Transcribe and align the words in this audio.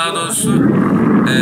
Daha 0.00 0.14
doğrusu 0.14 0.52
e, 1.28 1.34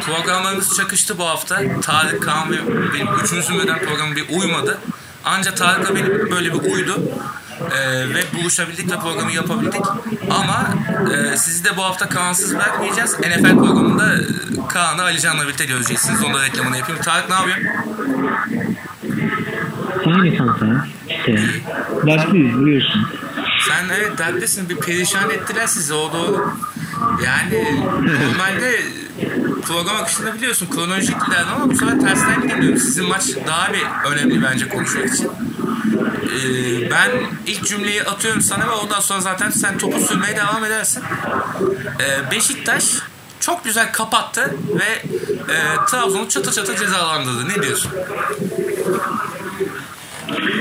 programlarımız 0.00 0.76
çakıştı 0.76 1.18
bu 1.18 1.24
hafta. 1.24 1.62
Tarık, 1.82 2.22
Kaan 2.22 2.50
ve 2.50 2.56
benim 2.94 3.08
üçümüzün 3.24 3.58
birden 3.58 3.78
programı 3.78 4.16
bir 4.16 4.24
uymadı. 4.28 4.78
Ancak 5.24 5.56
Tarık'la 5.56 5.94
benim 5.94 6.30
böyle 6.30 6.54
bir 6.54 6.72
uydu. 6.72 7.02
Ee, 7.60 8.14
ve 8.14 8.22
buluşabildik 8.38 8.92
ve 8.92 8.96
programı 8.96 9.32
yapabildik. 9.32 9.82
Ama 10.30 10.68
e, 11.14 11.36
sizi 11.36 11.64
de 11.64 11.76
bu 11.76 11.82
hafta 11.82 12.08
Kaan'sız 12.08 12.54
bırakmayacağız. 12.54 13.18
NFL 13.18 13.56
programında 13.56 14.14
e, 14.14 14.18
Kaan'ı 14.68 15.02
Ali 15.02 15.20
Can'la 15.20 15.42
birlikte 15.42 15.64
göreceksiniz. 15.64 16.24
Onun 16.24 16.34
da 16.34 16.42
reklamını 16.42 16.76
yapayım. 16.78 17.02
Tarık 17.02 17.28
ne 17.28 17.34
yapıyorsun? 17.34 17.66
Aynı 20.06 20.36
kanka. 20.36 20.86
İşte. 21.08 21.40
Dertliyiz 22.06 22.60
biliyorsun. 22.60 23.06
Sen 23.68 23.88
evet 23.98 24.18
dertlisin. 24.18 24.68
Bir 24.68 24.76
perişan 24.76 25.30
ettiler 25.30 25.66
sizi 25.66 25.94
o 25.94 26.12
doğru. 26.12 26.54
Yani 27.24 27.80
normalde 28.04 28.80
program 29.66 29.96
akışında 29.96 30.34
biliyorsun 30.34 30.68
kronolojik 30.70 31.26
giderdim 31.26 31.52
ama 31.54 31.70
bu 31.70 31.76
sefer 31.76 32.00
tersten 32.00 32.42
gidiyorum. 32.42 32.78
Sizin 32.78 33.08
maç 33.08 33.24
daha 33.46 33.72
bir 33.72 34.10
önemli 34.12 34.42
bence 34.42 34.68
konuşmak 34.68 35.14
için. 35.14 35.26
Ee, 35.26 36.90
ben 36.90 37.10
ilk 37.46 37.66
cümleyi 37.66 38.02
atıyorum 38.02 38.40
sana 38.40 38.66
ve 38.66 38.70
ondan 38.70 39.00
sonra 39.00 39.20
zaten 39.20 39.50
sen 39.50 39.78
topu 39.78 40.00
sürmeye 40.00 40.36
devam 40.36 40.64
edersin. 40.64 41.02
Ee, 42.00 42.30
Beşiktaş 42.30 42.84
çok 43.40 43.64
güzel 43.64 43.92
kapattı 43.92 44.54
ve 44.78 45.02
e, 45.52 45.56
Trabzon'u 45.90 46.28
çatı 46.28 46.52
çatı 46.52 46.76
cezalandırdı. 46.76 47.48
Ne 47.48 47.62
diyorsun? 47.62 47.92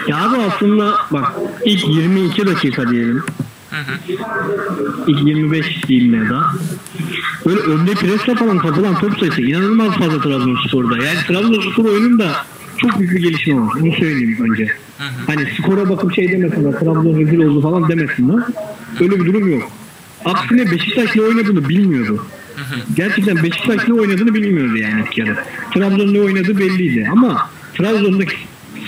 Ya 0.07 0.17
abi 0.17 0.37
aslında 0.41 0.97
bak 1.11 1.31
ilk 1.65 1.87
22 1.87 2.47
dakika 2.47 2.89
diyelim. 2.89 3.25
İlk 5.07 5.27
25 5.27 5.87
diyeyim 5.87 6.23
ya 6.23 6.29
da. 6.29 6.45
Böyle 7.45 7.59
önde 7.59 7.93
presle 7.93 8.35
falan 8.35 8.57
kapılan 8.57 8.99
top 8.99 9.19
sayısı 9.19 9.41
inanılmaz 9.41 9.93
fazla 9.93 10.21
Trabzonspor'da. 10.21 10.97
Yani 10.97 11.19
Trabzonspor 11.27 11.85
oyununda 11.85 12.31
çok 12.77 12.99
büyük 12.99 13.13
bir 13.13 13.21
gelişme 13.21 13.55
var. 13.61 13.73
Onu 13.81 13.91
söyleyeyim 13.93 14.37
önce. 14.51 14.67
Hani 15.27 15.45
skora 15.57 15.89
bakıp 15.89 16.13
şey 16.15 16.31
demesinler. 16.31 16.71
Trabzon 16.79 17.19
rezil 17.19 17.39
oldu 17.39 17.61
falan 17.61 17.89
demesinler. 17.89 18.43
Öyle 18.99 19.19
bir 19.19 19.25
durum 19.25 19.51
yok. 19.51 19.71
Aksine 20.25 20.71
Beşiktaş 20.71 21.15
ne 21.15 21.21
oynadığını 21.21 21.69
bilmiyordu. 21.69 22.25
Gerçekten 22.95 23.43
Beşiktaş 23.43 23.87
ne 23.87 23.93
oynadığını 23.93 24.33
bilmiyordu 24.33 24.77
yani 24.77 25.05
bir 25.05 25.11
kere. 25.11 25.35
Trabzon 25.73 26.13
ne 26.13 26.19
oynadığı 26.19 26.57
belliydi. 26.59 27.09
Ama 27.11 27.49
Trabzon'daki 27.77 28.35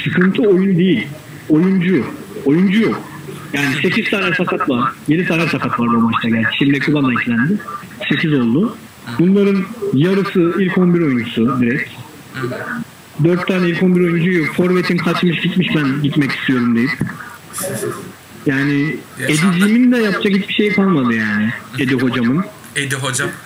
sıkıntı 0.04 0.42
oyun 0.42 0.78
değil. 0.78 1.08
Oyuncu. 1.50 2.04
Oyuncu 2.46 2.82
yok. 2.82 3.02
Yani 3.54 3.76
8 3.82 4.10
tane 4.10 4.36
sakat 4.36 4.70
var. 4.70 4.92
7 5.08 5.26
tane 5.28 5.48
sakat 5.48 5.80
var 5.80 5.88
bu 5.88 6.00
maçta 6.02 6.30
gerçi. 6.30 6.58
Şimdi 6.58 6.80
Kuban 6.80 7.06
da 7.06 7.22
eklendi. 7.22 7.58
8 8.10 8.34
oldu. 8.34 8.78
Bunların 9.20 9.66
yarısı 9.94 10.54
ilk 10.60 10.78
11 10.78 11.02
oyuncusu 11.02 11.62
direkt. 11.62 11.90
4 13.24 13.48
tane 13.48 13.70
ilk 13.70 13.84
11 13.84 14.02
oyuncu 14.02 14.32
yok. 14.32 14.56
Forvet'in 14.56 14.98
kaçmış 14.98 15.42
gitmiş 15.42 15.68
ben 15.76 16.02
gitmek 16.04 16.32
istiyorum 16.32 16.76
deyip. 16.76 16.92
Yani 18.46 18.98
Ediciğimin 19.20 19.92
de 19.92 19.98
yapacak 19.98 20.34
hiçbir 20.34 20.54
şey 20.54 20.74
kalmadı 20.74 21.14
yani. 21.14 21.50
Edi 21.80 21.96
hocamın. 21.96 22.46
Edi 22.76 22.96
hocam. 22.96 23.30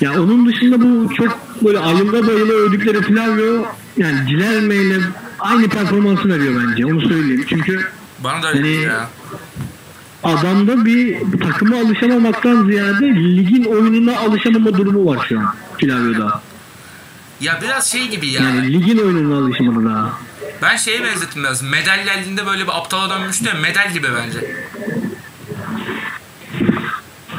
Ya 0.00 0.22
onun 0.22 0.46
dışında 0.46 0.80
bu 0.80 1.14
çok 1.14 1.38
böyle 1.64 1.78
ayılda 1.78 2.26
bayıla 2.26 2.52
övdükleri 2.52 3.02
Flavio 3.02 3.66
yani 3.96 4.28
Cilerme 4.28 4.74
ile 4.74 4.98
aynı 5.38 5.68
performansı 5.68 6.28
veriyor 6.28 6.62
bence. 6.68 6.86
Onu 6.86 7.00
söyleyeyim. 7.00 7.44
Çünkü 7.48 7.80
Bana 8.24 8.42
da 8.42 8.48
öyle 8.48 8.60
Hani- 8.60 8.82
ya. 8.84 9.08
adamda 10.22 10.84
bir 10.84 11.18
takıma 11.40 11.76
alışamamaktan 11.76 12.66
ziyade 12.66 13.06
ligin 13.14 13.64
oyununa 13.64 14.18
alışamama 14.18 14.78
durumu 14.78 15.06
var 15.06 15.26
şu 15.28 15.38
an 15.40 15.54
Flavio'da. 15.80 16.42
Ya 17.40 17.58
biraz 17.62 17.90
şey 17.92 18.08
gibi 18.08 18.28
ya. 18.28 18.42
Yani 18.42 18.72
ligin 18.72 18.98
oyununa 18.98 19.38
alışamadı 19.44 19.84
daha. 19.86 20.12
Ben 20.62 20.76
şeye 20.76 21.04
benzettim 21.04 21.42
biraz. 21.42 21.62
Medalya 21.62 22.14
elinde 22.14 22.46
böyle 22.46 22.62
bir 22.62 22.78
aptala 22.78 23.10
dönmüştü 23.20 23.46
ya. 23.46 23.54
Medal 23.54 23.92
gibi 23.92 24.06
bence. 24.16 24.56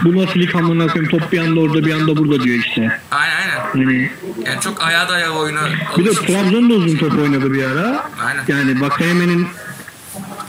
Bu 0.08 0.18
nasıl 0.18 0.40
lig 0.40 0.56
amına 0.56 0.88
koyayım 0.88 1.12
top 1.12 1.32
bir 1.32 1.40
anda 1.40 1.60
orada 1.60 1.86
bir 1.86 1.94
anda 1.94 2.18
burada 2.18 2.44
diyor 2.44 2.60
işte. 2.60 3.00
Aynen 3.12 3.36
aynen. 3.36 3.82
Yani 3.82 4.12
Yani 4.46 4.62
çok 4.62 4.84
ayağa 4.84 5.10
dayalı 5.10 5.40
oyuna 5.40 5.62
bir 5.98 6.06
de. 6.06 6.12
Trabzon 6.12 6.70
da 6.70 6.74
uzun 6.74 6.98
top 6.98 7.20
oynadı 7.20 7.54
bir 7.54 7.64
ara. 7.64 8.10
Aynen. 8.26 8.44
Yani 8.48 8.82
Bakayeme'nin 8.82 9.48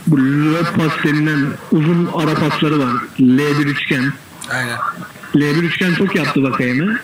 bu 0.07 0.19
löp 0.19 0.77
pas 0.77 1.05
denilen 1.05 1.47
uzun 1.73 2.09
ara 2.15 2.35
pasları 2.35 2.79
var. 2.79 2.93
L1 3.21 3.65
üçgen. 3.65 4.13
Aynen. 4.51 4.77
L1 5.35 5.63
üçgen 5.63 5.95
çok 5.95 6.17
yaptı 6.17 6.43
Vakayeme. 6.43 6.99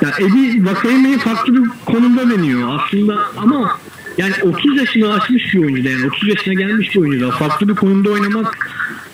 Ya 0.00 0.10
Edi 0.18 0.66
Vakayeme'yi 0.66 1.18
farklı 1.18 1.54
bir 1.54 1.70
konumda 1.86 2.30
deniyor 2.30 2.80
aslında 2.80 3.18
ama 3.36 3.78
yani 4.18 4.34
30 4.42 4.76
yaşını 4.76 5.14
aşmış 5.14 5.54
bir 5.54 5.58
oyuncu 5.58 5.84
da 5.84 5.88
yani 5.88 6.06
30 6.06 6.28
yaşına 6.28 6.54
gelmiş 6.54 6.94
bir 6.94 7.00
oyuncu 7.00 7.26
da 7.26 7.30
farklı 7.30 7.68
bir 7.68 7.74
konumda 7.74 8.10
oynamak 8.10 8.68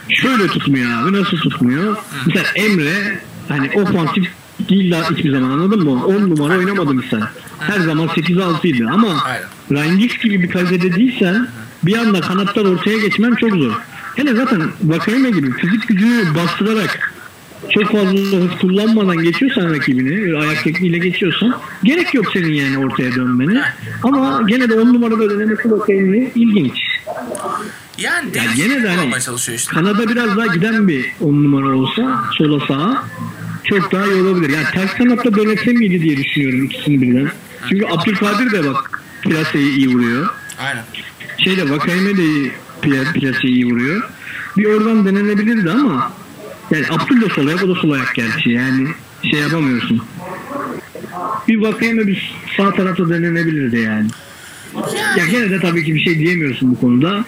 şöyle 0.09 0.47
tutmuyor 0.47 0.91
abi 1.03 1.13
nasıl 1.13 1.37
tutmuyor? 1.37 1.97
Mesela 2.27 2.47
Emre 2.55 3.21
hani 3.49 3.71
ofansif 3.75 4.27
değil 4.69 4.91
daha 4.91 5.11
hiçbir 5.11 5.33
zaman 5.33 5.51
anladın 5.51 5.85
mı? 5.85 6.07
10 6.07 6.31
numara 6.31 6.59
oynamadı 6.59 6.95
mesela. 6.95 7.31
Her 7.59 7.81
zaman 7.81 8.09
8-6 8.09 8.67
idi 8.67 8.87
ama. 8.93 9.17
Rangis 9.73 10.19
gibi 10.19 10.43
bir 10.43 10.51
kalitede 10.51 10.93
değilsen 10.97 11.49
bir 11.83 11.99
anda 11.99 12.21
kanatlar 12.21 12.65
ortaya 12.65 12.99
geçmen 12.99 13.35
çok 13.35 13.51
zor. 13.51 13.73
Hele 14.17 14.35
zaten 14.35 14.63
Vakayeme 14.85 15.31
gibi 15.31 15.53
fizik 15.53 15.89
gücünü 15.89 16.35
bastırarak 16.35 17.13
çok 17.71 17.93
fazla 17.93 18.19
hız 18.39 18.59
kullanmadan 18.61 19.23
geçiyorsan 19.23 19.71
rakibini, 19.71 20.39
ayak 20.39 20.65
tekniğiyle 20.65 20.99
geçiyorsan 20.99 21.55
gerek 21.85 22.15
yok 22.15 22.27
senin 22.33 22.53
yani 22.53 22.79
ortaya 22.79 23.15
dönmene. 23.15 23.63
Ama 24.03 24.43
gene 24.49 24.69
de 24.69 24.81
on 24.81 24.95
numarada 24.95 25.31
denemesi 25.31 25.71
Vakayeme'yi 25.71 26.33
ilginç. 26.35 26.81
Yani 27.99 28.29
Ya 28.29 28.35
değişik 28.35 28.57
gene 28.57 28.83
de 28.83 28.89
hani 28.89 29.23
çalışıyor 29.23 29.59
işte. 29.59 29.73
Kanada 29.75 30.09
biraz 30.09 30.37
daha 30.37 30.47
giden 30.47 30.89
bir 30.89 31.13
on 31.21 31.45
numara 31.45 31.77
olsa 31.77 32.25
sola 32.39 32.67
sağa 32.67 33.05
çok 33.65 33.93
daha 33.93 34.07
iyi 34.07 34.23
olabilir. 34.23 34.51
Yani 34.51 34.67
ters 34.73 34.95
kanatta 34.95 35.35
denese 35.37 35.73
miydi 35.73 36.03
diye 36.03 36.17
düşünüyorum 36.17 36.65
ikisini 36.65 37.03
birden. 37.03 37.31
Çünkü 37.69 37.87
Abdülkadir 37.87 38.53
de 38.53 38.65
bak 38.69 39.03
plaseyi 39.23 39.73
iyi 39.77 39.89
vuruyor. 39.89 40.29
Aynen. 40.59 40.85
Şeyde 41.39 41.71
Vakayeme 41.71 42.17
de 42.17 42.25
iyi, 42.25 42.53
pla- 42.83 43.13
plaseyi 43.13 43.55
iyi 43.55 43.67
vuruyor. 43.67 44.03
Bir 44.57 44.65
oradan 44.65 45.07
denenebilirdi 45.07 45.71
ama 45.71 46.13
yani 46.71 46.85
Abdül 46.91 47.21
de 47.21 47.29
sol 47.29 47.47
ayak 47.47 47.63
o 47.65 47.69
da 47.69 47.75
sol 47.75 47.91
ayak 47.91 48.15
gerçi 48.15 48.51
yani 48.51 48.89
şey 49.31 49.41
yapamıyorsun. 49.41 50.03
Bir 51.49 51.63
Vakayeme 51.63 52.07
bir 52.07 52.35
sağ 52.57 52.75
tarafta 52.75 53.09
denenebilirdi 53.11 53.79
yani. 53.79 54.07
Ya 55.19 55.27
gene 55.27 55.51
de 55.51 55.61
tabii 55.61 55.85
ki 55.85 55.95
bir 55.95 56.01
şey 56.01 56.19
diyemiyorsun 56.19 56.71
bu 56.71 56.81
konuda. 56.81 57.25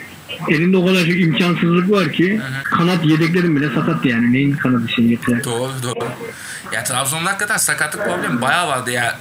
Elinde 0.48 0.76
o 0.76 0.86
kadar 0.86 1.00
çok 1.00 1.20
imkansızlık 1.20 1.90
var 1.90 2.12
ki 2.12 2.40
kanat 2.64 3.06
yedeklerin 3.06 3.56
bile 3.56 3.74
sakat 3.74 4.04
yani. 4.04 4.32
Neyin 4.32 4.52
kanadı 4.52 4.88
şey 4.88 5.04
yetecek? 5.04 5.44
Doğru 5.44 5.72
doğru. 5.82 6.08
Ya 6.72 6.84
Trabzon'da 6.84 7.30
hakikaten 7.30 7.56
sakatlık 7.56 8.04
problemi 8.04 8.40
bayağı 8.40 8.68
vardı 8.68 8.90
ya. 8.90 9.18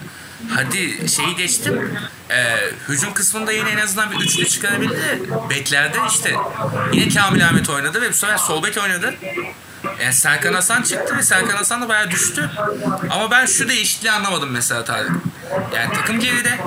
Hadi 0.49 1.09
şeyi 1.09 1.35
geçtim. 1.35 1.97
E, 2.29 2.55
hücum 2.89 3.13
kısmında 3.13 3.51
yine 3.51 3.69
en 3.69 3.77
azından 3.77 4.11
bir 4.11 4.19
üçlü 4.25 4.45
çıkarabildi. 4.47 5.19
Beklerde 5.49 5.97
işte 6.09 6.35
yine 6.93 7.09
Kamil 7.13 7.45
Ahmet 7.45 7.69
oynadı 7.69 8.01
ve 8.01 8.09
bu 8.09 8.13
sefer 8.13 8.37
sol 8.37 8.63
bek 8.63 8.77
oynadı. 8.77 9.13
Yani 10.03 10.13
Serkan 10.13 10.53
Hasan 10.53 10.81
çıktı 10.81 11.17
ve 11.17 11.23
Serkan 11.23 11.57
Hasan 11.57 11.81
da 11.81 11.89
bayağı 11.89 12.11
düştü. 12.11 12.49
Ama 13.09 13.31
ben 13.31 13.45
şu 13.45 13.69
değişikliği 13.69 14.11
anlamadım 14.11 14.49
mesela 14.51 14.83
Tarık. 14.83 15.11
Yani 15.75 15.93
takım 15.93 16.19
geride 16.19 16.59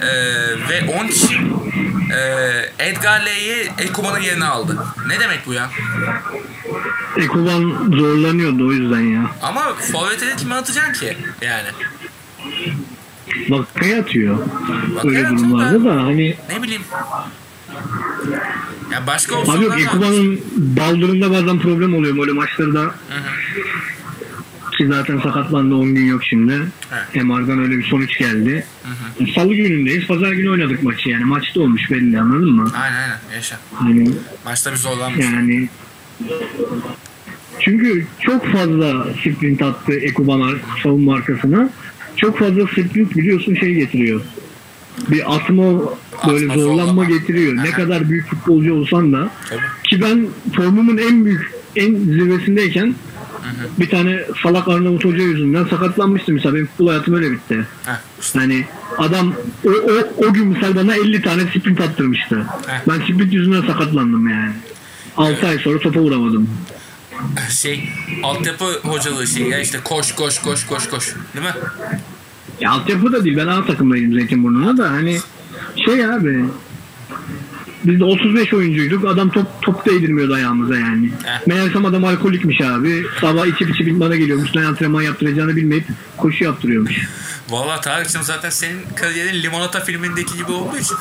e, 0.00 0.08
ve 0.68 1.00
10 1.00 1.06
kişi 1.06 1.40
e, 2.14 2.88
Edgar 2.88 3.26
Ley'i 3.26 3.72
Ekuban'ın 3.78 4.20
yerine 4.20 4.44
aldı. 4.44 4.78
Ne 5.06 5.20
demek 5.20 5.46
bu 5.46 5.52
ya? 5.52 5.70
Ekuban 7.16 7.90
zorlanıyordu 7.96 8.68
o 8.68 8.72
yüzden 8.72 9.00
ya. 9.00 9.30
Ama 9.42 9.74
forvete 9.92 10.26
de 10.26 10.36
kime 10.36 10.54
atacaksın 10.54 10.92
ki? 10.92 11.18
Yani. 11.40 11.68
Vakaya 13.48 14.00
atıyor. 14.00 14.38
Vakaya 14.94 15.18
Öyle 15.18 15.28
durumlarda 15.28 15.84
da. 15.84 15.84
da 15.84 16.02
hani 16.02 16.36
Ne 16.50 16.62
bileyim. 16.62 16.82
Ya 18.92 19.06
başka 19.06 19.36
Abi 19.36 19.40
opsiyonlar 19.40 19.62
yok 19.62 19.72
var. 19.72 19.78
Ekuban'ın 19.78 20.40
baldırında 20.56 21.30
bazen 21.30 21.58
problem 21.58 21.94
oluyor 21.94 22.16
böyle 22.18 22.32
maçlarda. 22.32 22.94
Ki 24.78 24.86
zaten 24.86 25.18
sakatlandı 25.20 25.74
10 25.74 25.94
gün 25.94 26.06
yok 26.06 26.24
şimdi. 26.24 26.52
Evet. 26.92 27.24
MR'dan 27.24 27.58
öyle 27.58 27.78
bir 27.78 27.84
sonuç 27.84 28.18
geldi. 28.18 28.66
Salı 29.34 29.54
günündeyiz. 29.54 30.06
Pazar 30.06 30.32
günü 30.32 30.50
oynadık 30.50 30.82
maçı 30.82 31.08
yani. 31.08 31.24
Maçta 31.24 31.60
olmuş 31.60 31.90
belli 31.90 32.20
anladın 32.20 32.50
mı? 32.52 32.72
Aynen 32.82 32.96
aynen 32.96 33.18
yaşa. 33.34 33.56
Hani 33.74 34.10
Maçta 34.44 34.72
bir 34.72 34.76
zorlanmış. 34.76 35.24
yani 35.24 35.68
çünkü 37.60 38.06
çok 38.20 38.46
fazla 38.52 39.06
sprint 39.14 39.62
attı 39.62 39.92
Ekuban 39.92 40.58
savunma 40.82 41.14
arkasına. 41.14 41.70
Çok 42.16 42.38
fazla 42.38 42.66
sprint 42.66 43.16
biliyorsun 43.16 43.54
şey 43.54 43.74
getiriyor. 43.74 44.20
Bir 45.10 45.34
atma 45.36 45.64
böyle 46.28 46.50
Atma, 46.52 46.62
zorlanma 46.62 46.84
zorlama. 46.92 47.04
getiriyor. 47.04 47.56
Ne 47.56 47.70
kadar 47.70 48.10
büyük 48.10 48.26
futbolcu 48.30 48.74
olsan 48.74 49.12
da 49.12 49.30
Tabii. 49.48 49.60
ki 49.84 50.02
ben 50.02 50.26
formumun 50.56 50.98
en 50.98 51.24
büyük 51.24 51.52
en 51.76 51.94
zirvesindeyken 51.94 52.94
bir 53.78 53.90
tane 53.90 54.18
salak 54.42 54.68
Arnavut 54.68 55.04
hoca 55.04 55.22
yüzünden 55.22 55.64
sakatlanmıştım 55.64 56.34
mesela 56.34 56.54
benim 56.54 56.66
futbol 56.66 56.88
hayatım 56.88 57.14
öyle 57.14 57.30
bitti. 57.30 57.66
Heh, 57.86 57.92
işte. 58.20 58.38
Yani 58.40 58.64
adam 58.98 59.34
o, 59.66 59.70
o, 59.70 60.26
o 60.28 60.32
gün 60.32 60.46
misal 60.46 60.76
bana 60.76 60.94
50 60.94 61.22
tane 61.22 61.42
sprint 61.42 61.80
attırmıştı. 61.80 62.36
Heh. 62.66 62.80
Ben 62.88 62.94
sprint 63.00 63.32
yüzünden 63.32 63.66
sakatlandım 63.66 64.28
yani. 64.28 64.52
6 65.16 65.46
ay 65.46 65.58
sonra 65.58 65.78
topa 65.78 66.00
vuramadım. 66.00 66.50
Şey 67.50 67.88
altyapı 68.22 68.64
hocalığı 68.64 69.26
şey 69.26 69.42
ya 69.48 69.60
işte 69.60 69.78
koş 69.84 70.12
koş 70.12 70.38
koş 70.38 70.66
koş 70.66 70.88
koş 70.88 71.14
değil 71.34 71.46
mi? 71.46 71.52
Ya 72.60 72.70
altyapı 72.70 73.12
da 73.12 73.24
değil 73.24 73.36
ben 73.36 73.46
A 73.46 73.66
takımdaydım 73.66 74.14
Zeytinburnu'na 74.14 74.76
da 74.76 74.90
hani 74.90 75.18
şey 75.84 76.06
abi 76.06 76.44
biz 77.84 78.00
de 78.00 78.04
35 78.04 78.54
oyuncuyduk 78.54 79.04
adam 79.04 79.30
top 79.30 79.46
top 79.62 79.86
değdirmiyordu 79.86 80.34
ayağımıza 80.34 80.76
yani. 80.76 81.10
Heh. 81.24 81.46
Meğersem 81.46 81.84
adam 81.84 82.04
alkolikmiş 82.04 82.60
abi. 82.60 83.06
Sabah 83.20 83.46
içip 83.46 83.70
içip 83.70 84.00
bana 84.00 84.16
geliyormuş. 84.16 84.54
Ne 84.54 84.66
antrenman 84.66 85.02
yaptıracağını 85.02 85.56
bilmeyip 85.56 85.84
koşu 86.16 86.44
yaptırıyormuş. 86.44 87.08
Valla 87.50 87.80
Tarık'cığım 87.80 88.22
zaten 88.22 88.50
senin 88.50 88.80
kariyerin 88.96 89.42
Limonata 89.42 89.80
filmindeki 89.80 90.36
gibi 90.36 90.52
olduğu 90.52 90.76
için. 90.76 90.96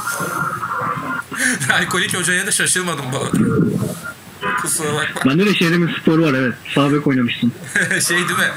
Alkolik 1.81 2.17
hocaya 2.17 2.47
da 2.47 2.51
şaşırmadım 2.51 3.05
bu 3.13 3.17
arada. 3.17 3.37
Kusura 4.67 4.93
bakma. 4.93 5.31
Bende 5.31 5.45
de 5.45 5.53
şehrimin 5.53 5.95
sporu 6.01 6.23
var 6.23 6.33
evet. 6.33 6.53
Sağ 6.75 6.93
bek 6.93 7.07
oynamıştım. 7.07 7.51
şey 8.07 8.17
değil 8.17 8.39
mi? 8.39 8.51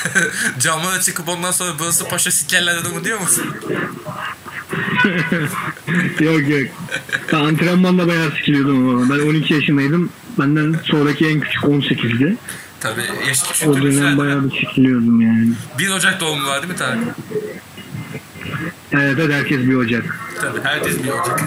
Camlara 0.58 1.00
çıkıp 1.00 1.28
ondan 1.28 1.52
sonra 1.52 1.72
burası 1.78 2.08
paşa 2.08 2.30
sikerler 2.30 2.76
adamı 2.76 3.04
diyor 3.04 3.20
musun? 3.20 3.44
yok 6.20 6.48
yok. 6.48 6.68
Ben 7.32 7.38
antrenmanda 7.38 8.08
bayağı 8.08 8.30
sıkılıyordum 8.30 8.88
ama. 8.88 9.14
Ben 9.14 9.28
12 9.28 9.54
yaşındaydım. 9.54 10.10
Benden 10.38 10.76
sonraki 10.84 11.26
en 11.26 11.40
küçük 11.40 11.62
18'di. 11.62 12.36
Tabii 12.80 13.02
yaş 13.28 13.42
O 13.42 13.52
küçüktür 13.52 13.82
dönem 13.82 14.18
bayağı 14.18 14.44
bir 14.44 14.66
sıkılıyordum 14.66 15.20
yani. 15.20 15.50
1 15.78 15.88
Ocak 15.88 16.20
doğumlu 16.20 16.46
var 16.46 16.62
değil 16.62 16.72
mi 16.72 16.78
Tarık? 16.78 16.98
Evet 18.92 19.14
evet 19.18 19.32
herkes 19.32 19.60
bir 19.60 19.74
ocak. 19.74 20.18
Tabii 20.40 20.60
herkes 20.62 21.04
1 21.04 21.08
Ocak. 21.08 21.40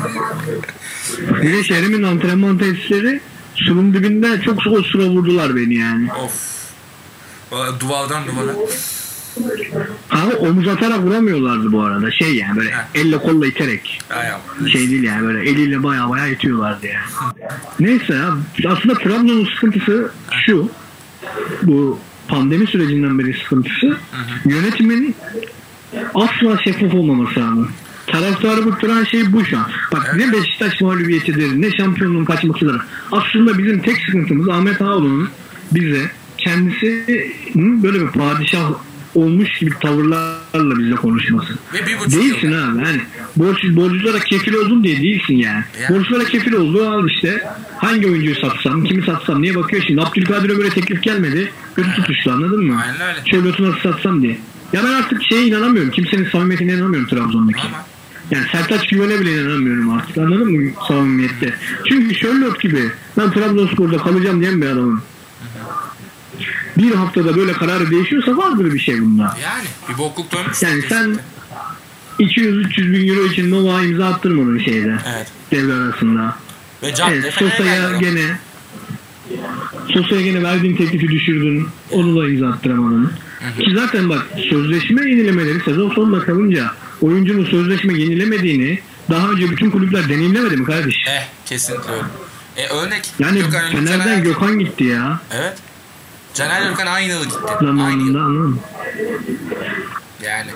Bir 1.43 1.53
de 1.53 1.63
şehrimin 1.63 2.03
antrenman 2.03 2.57
tesisleri 2.57 3.21
sunum 3.55 3.93
dibinde 3.93 4.41
çok 4.41 4.57
o 4.67 4.83
sıra 4.83 5.03
vurdular 5.03 5.55
beni 5.55 5.75
yani. 5.75 6.13
of. 6.13 6.61
Duvardan 7.79 8.23
duvara. 8.27 8.55
Abi 10.11 10.35
omuz 10.35 10.67
atarak 10.67 10.99
vuramıyorlardı 10.99 11.71
bu 11.71 11.81
arada. 11.81 12.11
Şey 12.11 12.35
yani 12.35 12.57
böyle 12.57 12.71
Ha. 12.71 12.87
elle 12.95 13.17
kolla 13.17 13.47
iterek. 13.47 13.99
Ayağım. 14.09 14.41
Şey 14.71 14.89
değil 14.89 15.03
yani 15.03 15.23
böyle 15.27 15.49
eliyle 15.49 15.83
baya 15.83 16.09
baya 16.09 16.27
itiyorlardı 16.27 16.87
yani. 16.87 17.33
Neyse 17.79 18.13
ya 18.13 18.71
aslında 18.71 18.93
Trabzon'un 18.93 19.45
sıkıntısı 19.55 20.11
şu. 20.45 20.69
Bu 21.63 21.99
pandemi 22.27 22.67
sürecinden 22.67 23.19
beri 23.19 23.33
sıkıntısı 23.43 23.97
yönetimin 24.45 25.15
asla 26.15 26.57
şeffaf 26.63 26.93
olmaması 26.93 27.39
abi. 27.43 27.67
Taraftarı 28.07 28.65
bıktıran 28.65 29.03
şey 29.03 29.33
bu 29.33 29.45
şu 29.45 29.57
an. 29.57 29.65
Bak 29.91 30.15
ne 30.15 30.31
Beşiktaş 30.31 30.81
mağlubiyetidir 30.81 31.61
ne 31.61 31.71
şampiyonluğun 31.71 32.25
kaçmasıdır. 32.25 32.81
Aslında 33.11 33.57
bizim 33.57 33.81
tek 33.81 33.97
sıkıntımız 34.05 34.49
Ahmet 34.49 34.81
Ağaoğlu'nun 34.81 35.29
bize 35.71 36.11
kendisinin 36.37 37.83
böyle 37.83 38.01
bir 38.01 38.07
padişah 38.07 38.71
olmuş 39.15 39.59
gibi 39.59 39.71
tavırlarla 39.81 40.79
bizle 40.79 40.95
konuşması. 40.95 41.53
Değilsin 42.11 42.51
yıl. 42.51 42.71
abi. 42.71 42.83
Yani 42.83 43.01
borç, 43.35 43.63
borculara 43.63 44.19
kefil 44.19 44.53
oldun 44.53 44.83
diye 44.83 45.01
değilsin 45.01 45.33
yani. 45.33 45.63
Ya. 45.81 45.89
Borçlara 45.89 46.23
kefil 46.23 46.53
oldu 46.53 46.89
al 46.89 47.09
işte. 47.09 47.43
Hangi 47.77 48.07
oyuncuyu 48.07 48.35
satsam, 48.35 48.83
kimi 48.83 49.05
satsam 49.05 49.41
niye 49.41 49.55
bakıyor 49.55 49.83
şimdi. 49.87 50.01
Abdülkadir'e 50.01 50.53
göre 50.53 50.69
teklif 50.69 51.03
gelmedi. 51.03 51.51
Götü 51.75 51.93
tutuştu 51.95 52.31
anladın 52.31 52.63
mı? 52.63 52.81
Aynen 52.81 53.01
öyle. 53.01 53.29
Şöyle 53.31 53.49
nasıl 53.49 53.79
satsam 53.79 54.21
diye. 54.21 54.37
Ya 54.73 54.83
ben 54.83 54.93
artık 54.93 55.23
şeye 55.23 55.45
inanamıyorum. 55.45 55.91
Kimsenin 55.91 56.29
samimiyetine 56.29 56.73
inanamıyorum 56.73 57.09
Trabzon'daki. 57.09 57.63
Yani 58.31 58.45
Sertaç 58.51 58.87
Güven'e 58.87 59.19
bile 59.19 59.33
inanamıyorum 59.33 59.89
artık. 59.89 60.17
Anladın 60.17 60.51
mı 60.51 60.71
samimiyette? 60.87 61.53
Çünkü 61.89 62.15
Sherlock 62.15 62.61
gibi 62.61 62.91
ben 63.17 63.31
Trabzonspor'da 63.31 63.97
kalacağım 63.97 64.41
diyen 64.41 64.61
bir 64.61 64.67
adamım. 64.67 65.01
Bir 66.77 66.95
haftada 66.95 67.35
böyle 67.35 67.53
kararı 67.53 67.91
değişiyorsa 67.91 68.37
vardır 68.37 68.73
bir 68.73 68.79
şey 68.79 69.01
bunda. 69.01 69.37
yani 69.43 69.63
bir 69.89 69.97
bokluk 69.97 70.31
dönmüş. 70.33 70.61
Yani 70.61 70.81
sen 70.89 71.19
200-300 72.19 72.91
bin 72.93 73.07
euro 73.07 73.25
için 73.27 73.51
Nova 73.51 73.81
imza 73.81 74.05
attırmadın 74.05 74.59
şeyde. 74.59 74.97
Evet. 75.15 75.27
Devre 75.51 75.73
arasında. 75.73 76.35
Ve 76.83 76.93
cadde 76.93 77.15
Evet, 77.15 77.33
Sosa'ya 77.33 77.97
gene 77.99 78.37
Sosa'ya 79.93 80.21
gene 80.21 80.43
verdiğin 80.43 80.75
teklifi 80.75 81.07
düşürdün. 81.07 81.67
Onu 81.91 82.21
da 82.21 82.27
imza 82.27 82.47
attıramadın. 82.47 83.11
Ki 83.59 83.71
zaten 83.75 84.09
bak 84.09 84.21
sözleşme 84.49 85.09
yenilemeleri 85.09 85.59
sezon 85.63 85.89
sonuna 85.89 86.23
kalınca 86.25 86.71
oyuncunun 87.01 87.45
sözleşme 87.45 87.93
yenilemediğini 87.99 88.79
daha 89.09 89.29
önce 89.29 89.49
bütün 89.49 89.71
kulüpler 89.71 90.09
deneyimlemedi 90.09 90.57
mi 90.57 90.65
kardeş? 90.65 90.95
Eh 91.07 91.27
kesinlikle 91.45 91.91
öyle. 91.91 92.03
E 92.57 92.67
örnek. 92.67 93.11
Yani 93.19 93.39
Gökhan 93.39 93.71
Fener'den 93.71 93.99
Caner- 94.07 94.23
Gökhan 94.23 94.59
gitti 94.59 94.83
ya. 94.83 95.19
Evet. 95.33 95.57
Caner 96.33 96.69
Gökhan 96.69 96.87
aynı 96.87 97.11
yıl 97.13 97.23
gitti. 97.23 97.37
Aynı 97.47 97.67
Zamanında 97.67 98.17
yıl. 98.19 98.25
anladın 98.25 98.49
mı? 98.49 98.57
Yani 100.25 100.51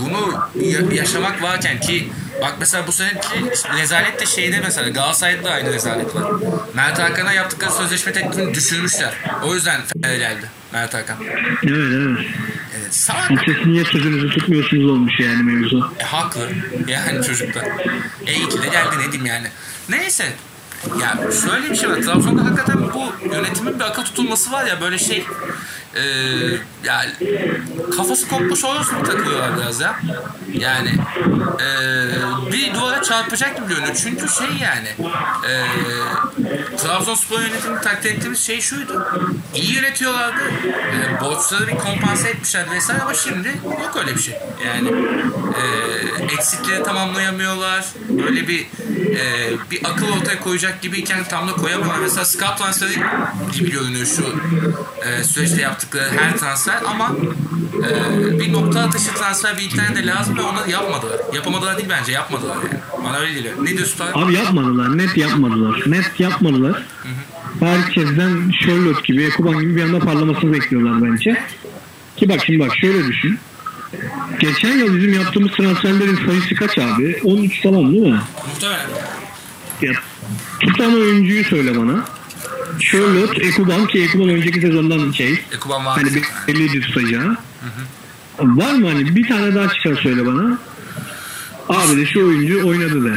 bunu 0.00 0.34
ya- 0.66 0.92
yaşamak 1.00 1.42
varken 1.42 1.80
ki 1.80 2.08
bak 2.42 2.54
mesela 2.60 2.86
bu 2.86 2.92
seneki 2.92 3.18
rezalet 3.82 4.20
de 4.20 4.26
şeyde 4.26 4.60
mesela 4.60 4.88
Galatasaray'da 4.88 5.44
da 5.44 5.50
aynı 5.50 5.72
rezalet 5.72 6.14
var. 6.14 6.32
Mert 6.74 6.98
Hakan'a 6.98 7.32
yaptıkları 7.32 7.70
sözleşme 7.72 8.12
teklifini 8.12 8.54
düşürmüşler. 8.54 9.14
O 9.44 9.54
yüzden 9.54 9.80
Fener'e 10.02 10.18
geldi 10.18 10.46
Mert 10.74 10.94
Hakan. 10.94 11.16
Evet 11.22 11.92
evet. 11.92 12.26
Evet, 12.78 12.94
salak. 12.94 13.30
Siz 13.44 13.66
niye 13.66 13.84
sözünüzü 13.84 14.28
tutmuyorsunuz 14.28 14.90
olmuş 14.90 15.20
yani 15.20 15.42
mevzu. 15.42 15.92
E, 15.98 16.02
haklı. 16.02 16.48
Yani 16.88 17.26
çocuklar. 17.26 17.64
E 18.26 18.34
iyi 18.34 18.48
ki 18.48 18.62
de 18.62 18.66
geldi 18.66 18.98
ne 18.98 19.12
diyeyim 19.12 19.26
yani. 19.26 19.48
Neyse. 19.88 20.32
Ya 21.00 21.18
şöyle 21.44 21.70
bir 21.70 21.76
şey 21.76 21.90
var. 21.90 21.96
Trabzon'da 22.02 22.44
hakikaten 22.44 22.82
bu 22.94 23.12
yönetimin 23.34 23.74
bir 23.74 23.84
akıl 23.84 24.02
tutulması 24.02 24.52
var 24.52 24.66
ya 24.66 24.80
böyle 24.80 24.98
şey 24.98 25.24
e, 25.96 26.04
yani 26.84 27.10
kafası 27.96 28.28
kopmuş 28.28 28.64
olursun 28.64 29.04
takılıyorlar 29.04 29.56
biraz 29.56 29.80
ya. 29.80 30.00
Yani 30.52 30.90
e, 31.60 31.68
bir 32.52 32.74
duvara 32.74 33.02
çarpacak 33.02 33.56
gibi 33.56 33.68
görünüyor. 33.68 33.96
Çünkü 34.02 34.28
şey 34.28 34.48
yani 34.62 34.88
e, 35.48 35.52
Trabzonspor 36.76 37.40
yönetimini 37.40 37.80
takdir 37.80 38.10
ettiğimiz 38.10 38.40
şey 38.40 38.60
şuydu. 38.60 39.06
İyi 39.54 39.74
yönetiyorlardı. 39.74 40.40
E, 40.70 41.20
borçları 41.20 41.66
bir 41.66 41.76
kompanse 41.76 42.28
etmişlerdi 42.28 42.70
vesaire 42.70 43.02
ama 43.02 43.14
şimdi 43.14 43.48
yok 43.64 43.96
öyle 44.00 44.16
bir 44.16 44.22
şey. 44.22 44.34
Yani 44.66 44.88
e, 45.60 46.34
eksikleri 46.34 46.82
tamamlayamıyorlar. 46.82 47.84
Böyle 48.08 48.48
bir 48.48 48.60
e, 49.16 49.52
bir 49.70 49.84
akıl 49.84 50.08
ortaya 50.12 50.40
koyacak 50.40 50.82
gibiyken 50.82 51.24
tam 51.24 51.48
da 51.48 51.52
koyamıyorlar. 51.52 51.98
Mesela 51.98 52.24
scout 52.24 52.58
transferi 52.58 52.94
gibi 53.52 53.70
görünüyor 53.70 54.06
şu 54.06 54.24
e, 55.08 55.24
süreçte 55.24 55.60
yaptıkları 55.84 56.24
her 56.24 56.38
transfer 56.38 56.82
ama 56.86 57.16
e, 57.74 58.40
bir 58.40 58.52
nokta 58.52 58.80
atışı 58.80 59.14
transfer 59.14 59.58
bir 59.58 59.70
tane 59.70 59.96
de 59.96 60.06
lazım 60.06 60.36
ve 60.38 60.42
onu 60.42 60.70
yapmadılar. 60.70 61.20
Yapamadılar 61.34 61.76
değil 61.76 61.88
bence 61.88 62.12
yapmadılar 62.12 62.56
yani. 62.56 63.04
Bana 63.04 63.18
öyle 63.18 63.32
geliyor. 63.32 63.54
Ne 63.62 63.68
diyorsun 63.68 63.98
Tarık? 63.98 64.16
Abi 64.16 64.34
yapmadılar. 64.34 64.98
Net 64.98 65.16
yapmadılar. 65.16 65.82
Net 65.86 66.20
yapmadılar. 66.20 66.82
Herkesten 67.60 68.52
Sherlock 68.60 69.04
gibi, 69.04 69.24
Ekuban 69.24 69.60
gibi 69.60 69.76
bir 69.76 69.82
anda 69.82 69.98
parlamasını 69.98 70.52
bekliyorlar 70.52 71.10
bence. 71.10 71.44
Ki 72.16 72.28
bak 72.28 72.40
şimdi 72.46 72.58
bak 72.58 72.76
şöyle 72.76 73.06
düşün. 73.06 73.38
Geçen 74.40 74.78
yıl 74.78 74.96
bizim 74.96 75.12
yaptığımız 75.12 75.52
transferlerin 75.52 76.26
sayısı 76.26 76.54
kaç 76.54 76.78
abi? 76.78 77.20
13 77.24 77.62
falan 77.62 77.92
değil 77.92 78.06
mi? 78.06 78.20
Muhtemelen. 78.46 78.86
Ya, 79.82 79.92
tutan 80.60 80.94
oyuncuyu 80.94 81.44
söyle 81.44 81.78
bana. 81.78 82.04
Sherlock, 82.80 83.38
Ekuban 83.44 83.86
ki 83.86 84.02
Ekuban 84.02 84.28
önceki 84.28 84.60
sezondan 84.60 85.12
şey. 85.12 85.38
Ekuban 85.52 85.84
var. 85.84 85.98
Hani 85.98 86.22
belliydi 86.48 86.80
tutacağı. 86.80 87.36
Var 88.40 88.74
mı 88.74 88.88
hani 88.88 89.16
bir 89.16 89.28
tane 89.28 89.54
daha 89.54 89.74
çıkar 89.74 89.96
söyle 89.96 90.26
bana. 90.26 90.58
Abi 91.68 91.96
de 91.96 92.06
şu 92.06 92.26
oyuncu 92.26 92.68
oynadı 92.68 93.04
de. 93.04 93.16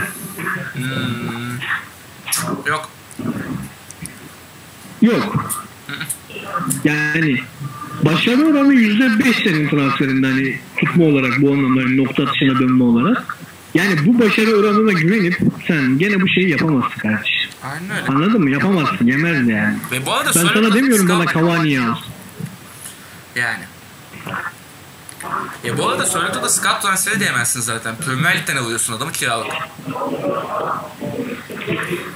Yok. 2.66 2.90
Yok. 5.02 5.52
Yani 6.84 7.40
başarı 8.06 8.46
oranı 8.46 8.74
yüzde 8.74 9.26
beş 9.26 9.38
senin 9.38 9.70
transferinde 9.70 10.28
hani 10.28 10.60
tutma 10.78 11.06
olarak 11.06 11.42
bu 11.42 11.52
anlamda 11.52 11.82
hani 11.82 11.98
nokta 11.98 12.24
atışına 12.24 12.60
dönme 12.60 12.84
olarak. 12.84 13.38
Yani 13.74 13.96
bu 14.06 14.20
başarı 14.20 14.56
oranına 14.56 14.92
güvenip 14.92 15.40
sen 15.68 15.98
gene 15.98 16.22
bu 16.22 16.28
şeyi 16.28 16.50
yapamazsın 16.50 17.00
kardeşim. 17.00 17.37
Aynen 17.64 17.90
öyle. 17.98 18.08
Anladın 18.08 18.42
mı? 18.42 18.50
Yapamazsın. 18.50 19.08
Yemez 19.08 19.48
yani. 19.48 19.78
Ve 19.92 20.06
bu 20.06 20.14
arada 20.14 20.30
Ben 20.36 20.48
sana 20.54 20.74
demiyorum 20.74 21.10
bana 21.10 21.26
Cavani'yi 21.34 21.82
al. 21.82 21.96
Yani. 23.36 23.64
E 25.66 25.78
bu 25.78 25.90
arada 25.90 26.06
Sorrento'da 26.06 26.50
scout 26.50 26.82
transferi 26.82 27.20
diyemezsin 27.20 27.62
zaten. 27.62 27.96
Premier 27.96 28.38
Lig'den 28.38 28.56
alıyorsun 28.58 28.94
adamı 28.94 29.12
kiralık. 29.12 29.48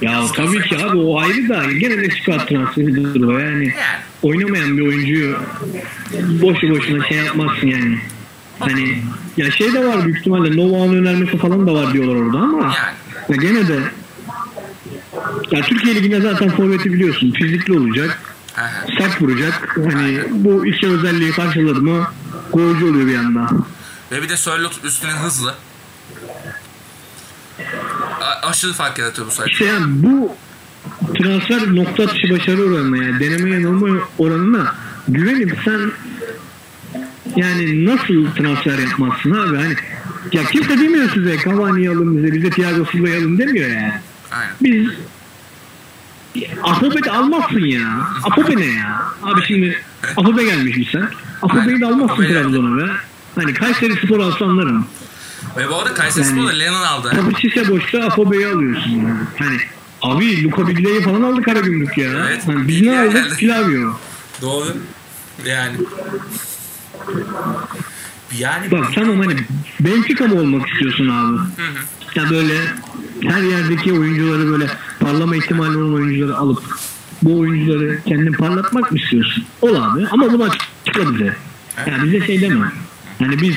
Ya 0.00 0.24
tabii 0.36 0.62
ki 0.62 0.84
abi 0.84 0.96
o 0.98 1.20
ayrı 1.20 1.48
da 1.48 1.72
gene 1.72 1.96
de 1.98 2.08
scout 2.22 2.48
transferidir 2.48 3.22
o 3.22 3.38
yani. 3.38 3.66
Yani. 3.66 4.00
Oynamayan 4.22 4.76
bir 4.78 4.82
oyuncuyu 4.86 5.36
boşu 6.42 6.70
boşuna 6.70 7.04
şey 7.04 7.18
yapmazsın 7.18 7.66
yani. 7.66 7.98
Hani 8.58 9.02
ya 9.36 9.50
şey 9.50 9.72
de 9.72 9.86
var 9.86 10.04
büyük 10.04 10.18
ihtimalle 10.18 10.56
Nova'nın 10.56 10.96
önermesi 11.06 11.38
falan 11.38 11.66
da 11.66 11.74
var 11.74 11.92
diyorlar 11.92 12.14
orada 12.14 12.38
ama 12.38 12.62
Yani. 12.62 12.74
ya 13.28 13.36
gene 13.36 13.68
de 13.68 13.80
ya 15.50 15.62
Türkiye 15.62 15.94
Ligi'nde 15.94 16.20
zaten 16.20 16.50
forveti 16.50 16.92
biliyorsun 16.92 17.30
fizikli 17.30 17.78
olacak 17.78 18.18
hı. 18.54 18.62
sert 18.98 19.22
vuracak 19.22 19.76
hani 19.92 20.22
bu 20.30 20.66
iki 20.66 20.86
özelliği 20.88 21.32
karşıladı 21.32 21.82
mı 21.82 22.06
golcü 22.52 22.84
oluyor 22.84 23.06
bir 23.06 23.16
anda. 23.16 23.50
Ve 24.12 24.22
bir 24.22 24.28
de 24.28 24.36
Sörlot 24.36 24.84
üstüne 24.84 25.10
hızlı. 25.10 25.54
A- 28.20 28.48
aşırı 28.48 28.72
fark 28.72 28.98
yaratıyor 28.98 29.26
bu 29.26 29.30
sayede. 29.30 29.52
İşte 29.52 29.64
yani 29.64 29.84
bu 29.88 30.36
transfer 31.18 31.74
nokta 31.76 32.02
atışı 32.02 32.30
başarı 32.30 32.62
oranına 32.62 33.04
yani 33.04 33.20
deneme 33.20 33.50
yanılma 33.50 34.04
oranına 34.18 34.74
güvenip 35.08 35.58
sen 35.64 35.92
yani 37.36 37.84
nasıl 37.84 38.26
transfer 38.36 38.78
yapmazsın 38.78 39.30
abi 39.30 39.56
hani 39.56 39.74
ya 40.32 40.44
kimse 40.44 40.78
demiyor 40.78 41.10
size 41.14 41.38
Cavani'yi 41.44 41.90
alın 41.90 42.16
bize 42.16 42.34
bize 42.34 42.50
Thiago 42.50 42.84
Silva'yı 42.84 43.18
alın 43.18 43.38
demiyor 43.38 43.70
yani. 43.70 43.92
Aynen. 44.38 44.52
Biz 44.62 44.88
Afobe 46.62 47.02
de 47.04 47.10
almazsın 47.10 47.60
ya. 47.64 48.06
Afobe 48.24 48.56
ne 48.56 48.64
ya? 48.64 49.02
Abi 49.22 49.42
şimdi 49.46 49.82
Afobe 50.16 50.44
gelmiş 50.44 50.76
bir 50.76 50.90
sen. 50.92 51.08
Afobe'yi 51.42 51.80
de 51.80 51.86
almazsın. 51.86 52.24
Trabzon'a 52.26 52.78
be. 52.86 52.90
Hani 53.34 53.54
Kayseri 53.54 53.92
Spor 54.06 54.20
alsanlarım. 54.20 54.86
Ve 55.56 55.68
bu 55.70 55.76
arada 55.76 55.94
Kayseri 55.94 56.24
Yani- 56.24 56.34
Spor'da 56.40 56.56
Lennon 56.58 56.82
aldı. 56.82 57.10
Tabii 57.14 57.34
Sise 57.40 57.68
boşta 57.68 57.98
Afobe'yi 58.04 58.46
alıyorsun. 58.46 58.90
Yani. 58.90 59.14
Hani 59.38 59.58
abi 60.02 60.44
Luka 60.44 60.68
Biglia'yı 60.68 61.02
falan 61.02 61.22
aldı 61.22 61.42
Karagümrük 61.42 61.98
ya. 61.98 62.10
Evet, 62.28 62.42
Hani 62.46 62.68
biz 62.68 62.82
ne 62.82 63.00
aldık? 63.00 63.12
geldi. 63.12 63.34
Flavio. 63.34 63.98
Doğru. 64.42 64.66
Yani. 65.46 65.76
Yani 68.38 68.70
Bak 68.70 68.84
tamam 68.94 69.18
hani 69.20 69.36
Benfica 69.80 70.26
mı 70.26 70.34
olmak 70.40 70.68
istiyorsun 70.68 71.08
abi? 71.08 71.38
Ya 72.14 72.30
böyle 72.30 72.54
her 73.22 73.42
yerdeki 73.42 73.92
oyuncuları 73.92 74.50
böyle 74.50 74.66
parlama 75.00 75.36
ihtimali 75.36 75.76
olan 75.76 75.94
oyuncuları 75.94 76.36
alıp 76.36 76.62
bu 77.22 77.38
oyuncuları 77.38 78.00
kendin 78.06 78.32
parlatmak 78.32 78.92
mı 78.92 78.98
istiyorsun? 78.98 79.44
Ol 79.62 79.74
abi 79.74 80.06
ama 80.10 80.32
bunu 80.32 80.44
açıkla 80.44 81.14
bize. 81.14 81.36
Yani 81.86 82.04
bize 82.04 82.26
şey 82.26 82.40
deme. 82.40 82.72
Yani 83.20 83.42
biz 83.42 83.54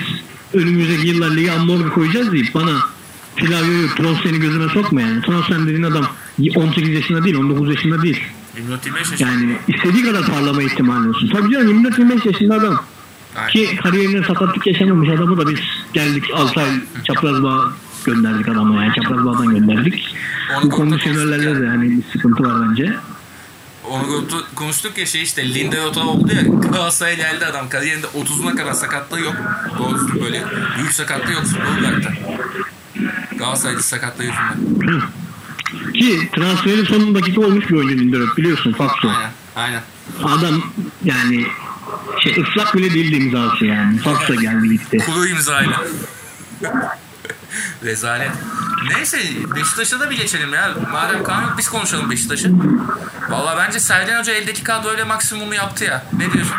önümüzdeki 0.54 1.08
yıllar 1.08 1.32
lige 1.36 1.52
amorga 1.52 1.90
koyacağız 1.90 2.32
deyip 2.32 2.54
bana 2.54 2.80
Flavio'yu 3.36 3.88
Trostein'i 3.96 4.40
gözüme 4.40 4.70
sokma 4.70 5.02
yani. 5.02 5.22
Trostein 5.22 5.68
dediğin 5.68 5.84
adam 5.84 6.08
18 6.56 6.90
yaşında 6.90 7.24
değil 7.24 7.36
19 7.36 7.70
yaşında 7.70 8.02
değil. 8.02 8.24
24-25 8.58 8.98
yaşında. 8.98 9.32
Yani 9.32 9.58
istediği 9.68 10.04
kadar 10.04 10.26
parlama 10.26 10.64
ihtimali 10.64 11.10
olsun. 11.10 11.30
Tabii 11.34 11.54
canım 11.54 11.86
24-25 11.86 12.28
yaşında 12.28 12.56
adam. 12.56 12.84
Aynen. 13.36 13.50
Ki 13.50 13.76
kariyerine 13.76 14.24
sakatlık 14.26 14.68
yaşamamış 14.68 15.10
adamı 15.10 15.38
da 15.38 15.50
biz 15.50 15.60
geldik 15.94 16.24
6 16.34 16.60
ay 16.60 16.70
çapraz 17.04 17.44
bağ 17.44 17.74
gönderdik 18.06 18.48
adamı 18.48 18.84
yani 18.84 18.94
çapraz 18.96 19.26
bağdan 19.26 19.50
gönderdik. 19.56 20.16
Onu 20.58 20.72
Bu 20.72 20.76
yani. 21.50 21.62
de 21.62 21.68
hani 21.68 21.98
bir 21.98 22.04
sıkıntı 22.14 22.44
var 22.44 22.70
bence. 22.70 22.94
Onu 23.90 24.04
konuştu- 24.04 24.46
konuştuk 24.56 24.98
ya 24.98 25.06
şey 25.06 25.24
işte 25.24 25.54
Lindelöf 25.54 25.98
oldu 25.98 26.32
ya 26.36 26.42
Galatasaray'a 26.70 27.16
geldi 27.16 27.46
adam 27.46 27.70
kariyerinde 27.70 28.08
30'una 28.08 28.56
kadar 28.56 28.74
sakatlığı 28.74 29.20
yok. 29.20 29.36
Doğrusu 29.80 30.22
böyle 30.22 30.44
büyük 30.78 30.94
sakatlığı 30.94 31.32
yok 31.34 31.44
futbolu 31.44 31.82
bıraktı. 31.82 32.14
Galatasaray'da 33.38 33.82
sakatlığı 33.82 34.24
yüzünden. 34.24 35.02
Ki 35.94 36.30
transferin 36.36 36.86
son 36.86 37.16
dakika 37.16 37.42
olmuş 37.42 37.70
bir 37.70 37.76
oyuncu 37.76 37.98
Lindelöf 37.98 38.38
biliyorsun 38.38 38.74
Fakso. 38.74 39.08
Aynen. 39.10 39.32
Aynen. 39.56 39.82
Adam 40.24 40.62
yani 41.04 41.46
şey 42.24 42.42
ıslak 42.42 42.76
bile 42.78 42.94
değildi 42.94 43.16
imzası 43.16 43.66
yani. 43.66 43.98
Fakso 43.98 44.36
geldi 44.36 44.70
gitti. 44.70 44.98
Kuru 44.98 45.28
imzayla. 45.28 45.84
Rezalet. 47.84 48.32
Neyse 48.96 49.18
Beşiktaş'a 49.56 50.00
da 50.00 50.10
bir 50.10 50.18
geçelim 50.18 50.54
ya. 50.54 50.76
Madem 50.92 51.24
kan 51.24 51.42
yok 51.42 51.56
biz 51.58 51.70
konuşalım 51.70 52.12
Beşiktaş'ı. 52.12 52.52
Valla 53.30 53.58
bence 53.58 53.80
Sergen 53.80 54.20
Hoca 54.20 54.34
eldeki 54.34 54.64
kadroyla 54.64 55.06
maksimumu 55.06 55.56
yaptı 55.56 55.84
ya. 55.84 56.06
Ne 56.18 56.34
diyorsun? 56.34 56.56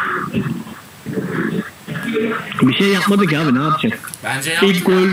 Bir 2.63 2.75
şey 2.75 2.89
yapmadı 2.89 3.27
ki 3.27 3.39
abi 3.39 3.55
ne 3.55 3.63
yapacak? 3.63 4.11
Bence 4.25 4.51
yaptı. 4.51 4.67
İlk 4.67 4.87
gol 4.87 5.09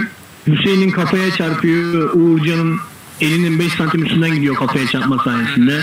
Hüseyin'in 0.48 0.92
kafaya 0.92 1.32
çarpıyor. 1.32 2.10
Uğurcan'ın 2.14 2.80
elinin 3.22 3.60
5 3.60 3.74
santim 3.74 4.06
üstünden 4.06 4.36
gidiyor 4.36 4.56
kafaya 4.56 4.88
çarpma 4.88 5.24
sayesinde. 5.24 5.82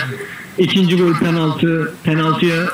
İkinci 0.58 0.96
gol 0.96 1.14
penaltı. 1.14 1.94
Penaltıya 2.04 2.66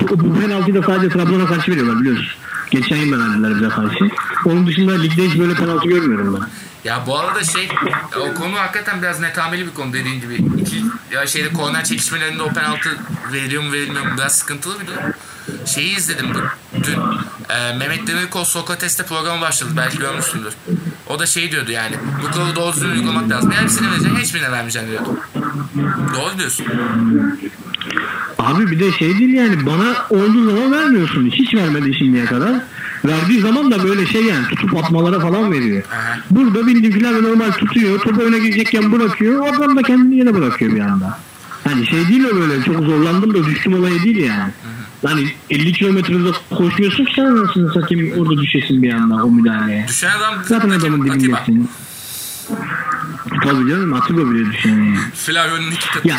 bu, 0.00 0.20
bu 0.20 0.40
penaltıyı 0.40 0.74
da 0.74 0.82
sadece 0.82 1.08
Trabzon'a 1.08 1.46
karşı 1.46 1.72
veriyorlar 1.72 2.00
biliyorsun. 2.00 2.26
Geçen 2.74 2.96
yıl 2.96 3.12
da 3.12 3.18
verdiler 3.18 3.54
bize 3.54 3.68
karşı. 3.68 4.08
Onun 4.44 4.66
dışında 4.66 4.92
ligde 4.98 5.28
hiç 5.28 5.38
böyle 5.38 5.54
penaltı 5.54 5.88
görmüyorum 5.88 6.40
ben. 6.40 6.48
Ya 6.90 7.04
bu 7.06 7.18
arada 7.18 7.44
şey 7.44 7.68
o 8.20 8.34
konu 8.34 8.56
hakikaten 8.56 9.02
biraz 9.02 9.20
netameli 9.20 9.66
bir 9.66 9.74
konu 9.74 9.92
dediğin 9.92 10.20
gibi. 10.20 10.34
İki, 10.34 10.84
ya 11.12 11.26
şeyde 11.26 11.52
korner 11.52 11.84
çekişmelerinde 11.84 12.42
o 12.42 12.48
penaltı 12.48 12.98
veriliyor 13.32 13.62
mu 13.62 13.72
verilmiyor 13.72 14.04
mu 14.06 14.10
biraz 14.16 14.34
sıkıntılı 14.34 14.80
bir 14.80 14.86
durum. 14.86 15.02
Şeyi 15.66 15.96
izledim 15.96 16.26
dün. 16.34 16.82
dün 16.82 16.98
e, 17.54 17.76
Mehmet 17.76 18.06
Demirkol 18.06 18.44
Sokrates'te 18.44 19.04
programı 19.04 19.40
başladı 19.40 19.70
belki 19.76 19.98
görmüşsündür. 19.98 20.52
O 21.06 21.18
da 21.18 21.26
şey 21.26 21.52
diyordu 21.52 21.70
yani 21.70 21.96
bu 22.22 22.30
kuralı 22.30 22.56
doğru 22.56 22.74
düzgün 22.74 22.90
uygulamak 22.90 23.30
lazım. 23.30 23.50
Ya 23.50 23.62
hepsini 23.62 23.90
vereceksin 23.90 24.16
hiçbirine 24.16 24.52
vermeyeceksin 24.52 24.90
diyordu. 24.90 25.18
Doğru 26.14 26.38
diyorsun. 26.38 26.66
Abi 28.38 28.70
bir 28.70 28.80
de 28.80 28.92
şey 28.92 29.18
değil 29.18 29.34
yani 29.34 29.66
bana 29.66 29.96
olduğu 30.10 30.50
zaman 30.50 30.72
vermiyorsun. 30.72 31.30
Hiç 31.30 31.54
vermedi 31.54 31.94
şimdiye 31.98 32.24
kadar. 32.24 32.52
Verdiği 33.04 33.40
zaman 33.40 33.70
da 33.70 33.84
böyle 33.84 34.06
şey 34.06 34.24
yani 34.24 34.46
tutup 34.48 34.76
atmalara 34.76 35.20
falan 35.20 35.52
veriyor. 35.52 35.82
Aha. 35.92 36.18
Burada 36.30 36.66
bildiğin 36.66 36.92
filan 36.92 37.22
normal 37.22 37.52
tutuyor. 37.52 38.00
Topu 38.00 38.20
öne 38.20 38.38
gidecekken 38.38 38.92
bırakıyor. 38.92 39.40
Oradan 39.40 39.76
da 39.76 39.82
kendini 39.82 40.16
yere 40.16 40.34
bırakıyor 40.34 40.74
bir 40.74 40.80
anda. 40.80 41.18
Hani 41.64 41.86
şey 41.86 42.08
değil 42.08 42.24
o 42.24 42.36
böyle 42.36 42.62
çok 42.62 42.76
zorlandım 42.76 43.34
da 43.34 43.44
düştüm 43.44 43.74
olayı 43.74 44.02
değil 44.02 44.16
yani. 44.16 44.52
Hani 45.06 45.28
50 45.50 45.72
kilometre 45.72 46.14
hızla 46.14 46.32
koşmuyorsun 46.56 47.04
ki 47.04 47.12
sen 47.16 47.24
anasını 47.24 47.72
satayım 47.72 48.20
orada 48.20 48.42
düşesin 48.42 48.82
bir 48.82 48.92
anda 48.92 49.24
o 49.24 49.30
müdahaleye. 49.30 49.88
Düşen 49.88 50.10
adam 50.18 50.34
Zaten 50.44 50.70
adamın 50.70 51.04
dibindesin. 51.04 51.70
Tabii 53.44 53.70
canım 53.70 53.94
Atiba 53.94 54.30
bile 54.30 54.52
düşen 54.52 54.70
yani. 54.70 54.98
Flavio'nun 55.14 55.70
iki. 55.70 56.08
Ya 56.08 56.18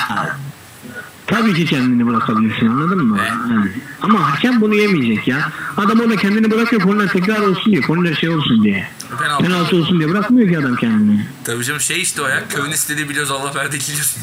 tabii 1.27 1.53
ki 1.53 1.65
kendini 1.65 2.07
bırakabilirsin 2.07 2.67
anladın 2.67 3.05
mı? 3.05 3.17
Yani. 3.27 3.71
Ama 4.01 4.31
hakem 4.31 4.61
bunu 4.61 4.75
yemeyecek 4.75 5.27
ya. 5.27 5.51
Adam 5.77 5.99
orada 5.99 6.15
kendini 6.15 6.51
bırakıyor 6.51 6.81
korner 6.81 7.07
tekrar 7.07 7.39
olsun 7.39 7.71
diye. 7.71 7.81
Korner 7.81 8.15
şey 8.15 8.29
olsun 8.29 8.63
diye. 8.63 8.87
Penaltı. 9.19 9.43
Penaltı 9.43 9.75
olsun 9.75 9.99
diye 9.99 10.09
bırakmıyor 10.09 10.49
ki 10.49 10.59
adam 10.59 10.75
kendini. 10.75 11.25
Tabii 11.43 11.63
canım 11.63 11.81
şey 11.81 12.01
işte 12.01 12.21
o 12.21 12.27
ya. 12.27 12.47
Köyün 12.49 12.71
istediği 12.71 13.09
biliyoruz 13.09 13.31
Allah 13.31 13.55
verdi 13.55 13.77
biliyorsun. 13.89 14.21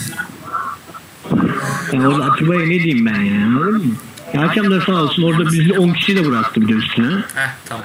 Ya 1.92 2.08
orada 2.08 2.24
Atiba'ya 2.24 2.60
ne 2.60 2.66
diyeyim 2.68 3.06
ben 3.06 3.20
ya 3.20 3.46
anladın 3.46 3.86
mı? 3.86 3.94
Ya 4.34 4.42
hakem 4.42 4.70
de 4.70 4.80
sağ 4.80 4.92
olsun 5.02 5.22
orada 5.22 5.46
bizi 5.52 5.78
10 5.78 5.92
kişi 5.92 6.16
de 6.16 6.26
bıraktı 6.30 6.60
bir 6.60 6.68
de 6.68 6.72
üstüne. 6.72 7.14
Heh 7.34 7.50
tamam. 7.68 7.84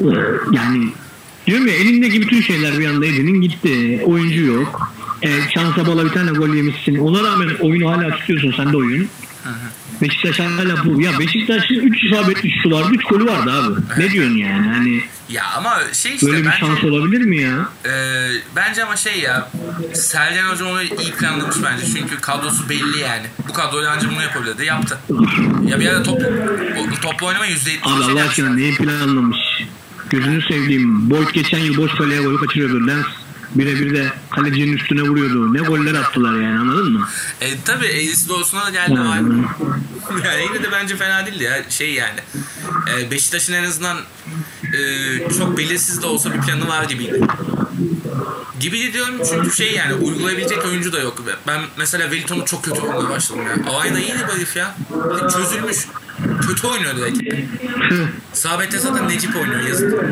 Ee, 0.00 0.04
Yani 0.52 0.88
diyorum 1.46 1.66
ya 1.66 1.74
elindeki 1.74 2.22
bütün 2.22 2.40
şeyler 2.40 2.78
bir 2.78 2.86
anda 2.86 3.06
Edin'in 3.06 3.40
gitti. 3.40 4.02
Oyuncu 4.06 4.42
yok. 4.44 4.92
E, 5.22 5.40
şansa 5.54 5.86
bala 5.86 6.04
bir 6.04 6.10
tane 6.10 6.30
gol 6.30 6.48
yemişsin. 6.54 6.98
Ona 6.98 7.24
rağmen 7.30 7.48
oyunu 7.60 7.90
hala 7.90 8.10
tutuyorsun 8.16 8.54
sen 8.56 8.72
de 8.72 8.76
oyun. 8.76 9.08
Beşiktaş 10.02 10.40
hala 10.40 10.84
bu. 10.84 11.00
Ya 11.00 11.18
Beşiktaş'ın 11.18 11.74
3 11.74 12.04
isabetli 12.04 12.50
şutu 12.50 12.70
vardı. 12.76 12.88
3 12.94 13.04
golü 13.04 13.26
vardı 13.26 13.52
abi. 13.52 14.00
Ne 14.02 14.10
diyorsun 14.10 14.36
yani? 14.36 14.66
Hani 14.68 15.00
Ya 15.28 15.42
ama 15.56 15.78
şey 15.92 16.14
işte 16.14 16.26
böyle 16.26 16.40
bir 16.40 16.46
bence, 16.46 16.58
şans 16.58 16.84
olabilir 16.84 17.20
mi 17.24 17.40
ya? 17.40 17.68
e, 17.84 17.92
bence 18.56 18.84
ama 18.84 18.96
şey 18.96 19.18
ya 19.20 19.50
Sergen 19.94 20.44
Hoca 20.44 20.64
onu 20.64 20.82
iyi 20.82 21.12
planlamış 21.18 21.56
bence. 21.64 21.86
Çünkü 21.98 22.20
kadrosu 22.20 22.68
belli 22.68 22.98
yani. 22.98 23.26
Bu 23.48 23.52
kadroyla 23.52 23.92
ancak 23.96 24.10
bunu 24.12 24.22
yapabilirdi. 24.22 24.64
Yaptı. 24.64 24.98
Ya 25.68 25.80
bir 25.80 25.86
ara 25.88 26.02
top, 26.02 26.20
toplu 27.02 27.26
oynama 27.26 27.46
%70 27.46 27.78
Abi 27.82 28.04
Allah 28.04 28.22
aşkına 28.28 28.50
neyi 28.50 28.74
planlamış? 28.76 29.38
Gözünü 30.10 30.42
sevdiğim. 30.42 31.10
Boyd 31.10 31.28
geçen 31.32 31.58
yıl 31.58 31.76
boş 31.76 31.94
kaleye 31.94 32.20
gol 32.22 32.36
kaçırıyordu. 32.38 32.86
Lens 32.86 33.06
birebir 33.54 33.94
de 33.94 34.12
kalecinin 34.30 34.76
üstüne 34.76 35.02
vuruyordu. 35.02 35.54
Ne 35.54 35.58
goller 35.58 35.94
attılar 35.94 36.34
yani 36.40 36.58
anladın 36.58 36.92
mı? 36.92 37.08
E 37.40 37.60
tabi 37.64 37.86
eğrisi 37.86 38.28
doğrusuna 38.28 38.66
da 38.66 38.70
geldi 38.70 38.94
Hmm. 38.94 39.44
yani 40.24 40.42
yine 40.42 40.62
de 40.62 40.72
bence 40.72 40.96
fena 40.96 41.26
değildi 41.26 41.44
ya 41.44 41.64
şey 41.70 41.92
yani. 41.94 42.20
E, 42.90 43.10
Beşiktaş'ın 43.10 43.52
en 43.52 43.64
azından 43.64 43.98
e, 44.74 44.78
çok 45.38 45.58
belirsiz 45.58 46.02
de 46.02 46.06
olsa 46.06 46.34
bir 46.34 46.40
planı 46.40 46.68
var 46.68 46.84
gibiydi. 46.84 47.20
Gibi 48.60 48.92
diyorum 48.92 49.14
çünkü 49.30 49.56
şey 49.56 49.72
yani 49.72 49.94
uygulayabilecek 49.94 50.64
oyuncu 50.64 50.92
da 50.92 50.98
yok. 50.98 51.22
Ben 51.46 51.60
mesela 51.76 52.04
Wellington'u 52.04 52.44
çok 52.44 52.64
kötü 52.64 52.82
bulmaya 52.82 53.10
başladım 53.10 53.42
ya. 53.46 53.70
Alanya'da 53.70 53.98
iyi 53.98 54.08
de 54.08 54.28
bu 54.28 54.32
herif 54.32 54.56
ya. 54.56 54.76
Çözülmüş. 55.32 55.78
Kötü 56.48 56.66
oynuyordu 56.66 57.02
rakip. 57.02 57.48
Sağ 58.32 58.60
bekte 58.60 58.78
zaten 58.78 59.08
Necip 59.08 59.36
oynuyor 59.36 59.60
yazık. 59.60 60.04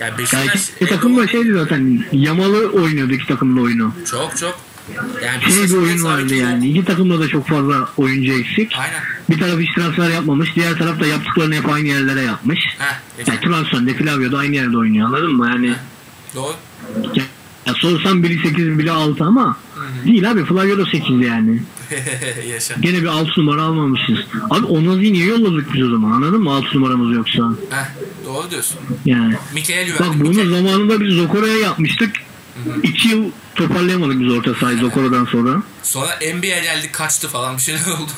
Ya 0.00 0.06
Ya 0.06 0.18
Beşiktaş 0.18 0.68
iki 0.80 0.86
takım 0.86 1.16
da 1.18 1.26
şeydi 1.28 1.52
zaten 1.52 2.04
yamalı 2.12 2.68
oynuyordu 2.70 3.12
iki 3.12 3.26
takım 3.26 3.56
da 3.56 3.60
oyunu. 3.60 3.92
çok 4.10 4.36
çok. 4.36 4.60
Yani 5.24 5.42
Şey 5.54 5.64
bir 5.64 5.82
oyun 5.82 6.04
vardı 6.04 6.34
yani. 6.34 6.68
İki 6.70 6.84
takımda 6.84 7.20
da 7.20 7.28
çok 7.28 7.48
fazla 7.48 7.88
oyuncu 7.96 8.32
eksik. 8.40 8.72
Aynen. 8.78 9.00
Bir 9.30 9.38
taraf 9.38 9.58
hiç 9.60 9.74
transfer 9.74 10.10
yapmamış. 10.10 10.56
Diğer 10.56 10.74
taraf 10.78 11.00
da 11.00 11.06
yaptıklarını 11.06 11.54
hep 11.54 11.68
aynı 11.68 11.88
yerlere 11.88 12.20
yapmış. 12.22 12.58
Heh, 12.78 13.24
Yani 13.26 13.40
Trabzon'da 13.40 13.94
Flavio 13.94 14.32
da 14.32 14.38
aynı 14.38 14.54
yerde 14.56 14.76
oynuyor 14.76 15.06
anladın 15.06 15.32
mı? 15.34 15.48
Yani 15.48 15.74
doğru. 16.34 16.52
ya, 17.14 17.24
ya 17.66 17.74
sorsan 17.74 18.22
biri 18.22 18.48
8 18.48 18.78
biri 18.78 18.90
6 18.90 19.24
ama 19.24 19.56
değil 20.06 20.30
abi 20.30 20.44
Flavio 20.44 20.78
da 20.78 20.84
8 20.86 21.10
yani. 21.26 21.62
Yaşa. 22.48 22.74
Gene 22.80 23.02
bir 23.02 23.06
6 23.06 23.40
numara 23.40 23.62
almamışız. 23.62 24.18
Abi 24.50 24.66
Onazi'yi 24.66 25.12
niye 25.12 25.26
yolladık 25.26 25.74
biz 25.74 25.82
o 25.82 25.90
zaman 25.90 26.10
anladın 26.10 26.42
mı? 26.42 26.52
6 26.54 26.66
numaramız 26.74 27.16
yoksa. 27.16 27.42
Heh, 27.70 27.86
doğru 28.26 28.50
diyorsun. 28.50 28.78
Yani. 29.04 29.34
Mikael 29.54 29.88
Bak 29.90 29.98
güvendik. 29.98 30.20
bunu 30.20 30.28
Mikael. 30.28 30.50
zamanında 30.50 31.00
biz 31.00 31.14
Zokora'ya 31.14 31.58
yapmıştık. 31.58 32.10
2 32.82 33.08
yıl 33.08 33.24
toparlayamadık 33.54 34.20
biz 34.20 34.32
orta 34.32 34.54
sahayı 34.54 34.78
Zokora'dan 34.78 35.24
sonra. 35.24 35.62
Sonra 35.82 36.08
NBA 36.34 36.46
geldi 36.46 36.92
kaçtı 36.92 37.28
falan 37.28 37.56
bir 37.56 37.62
şeyler 37.62 37.80
oldu. 37.86 38.12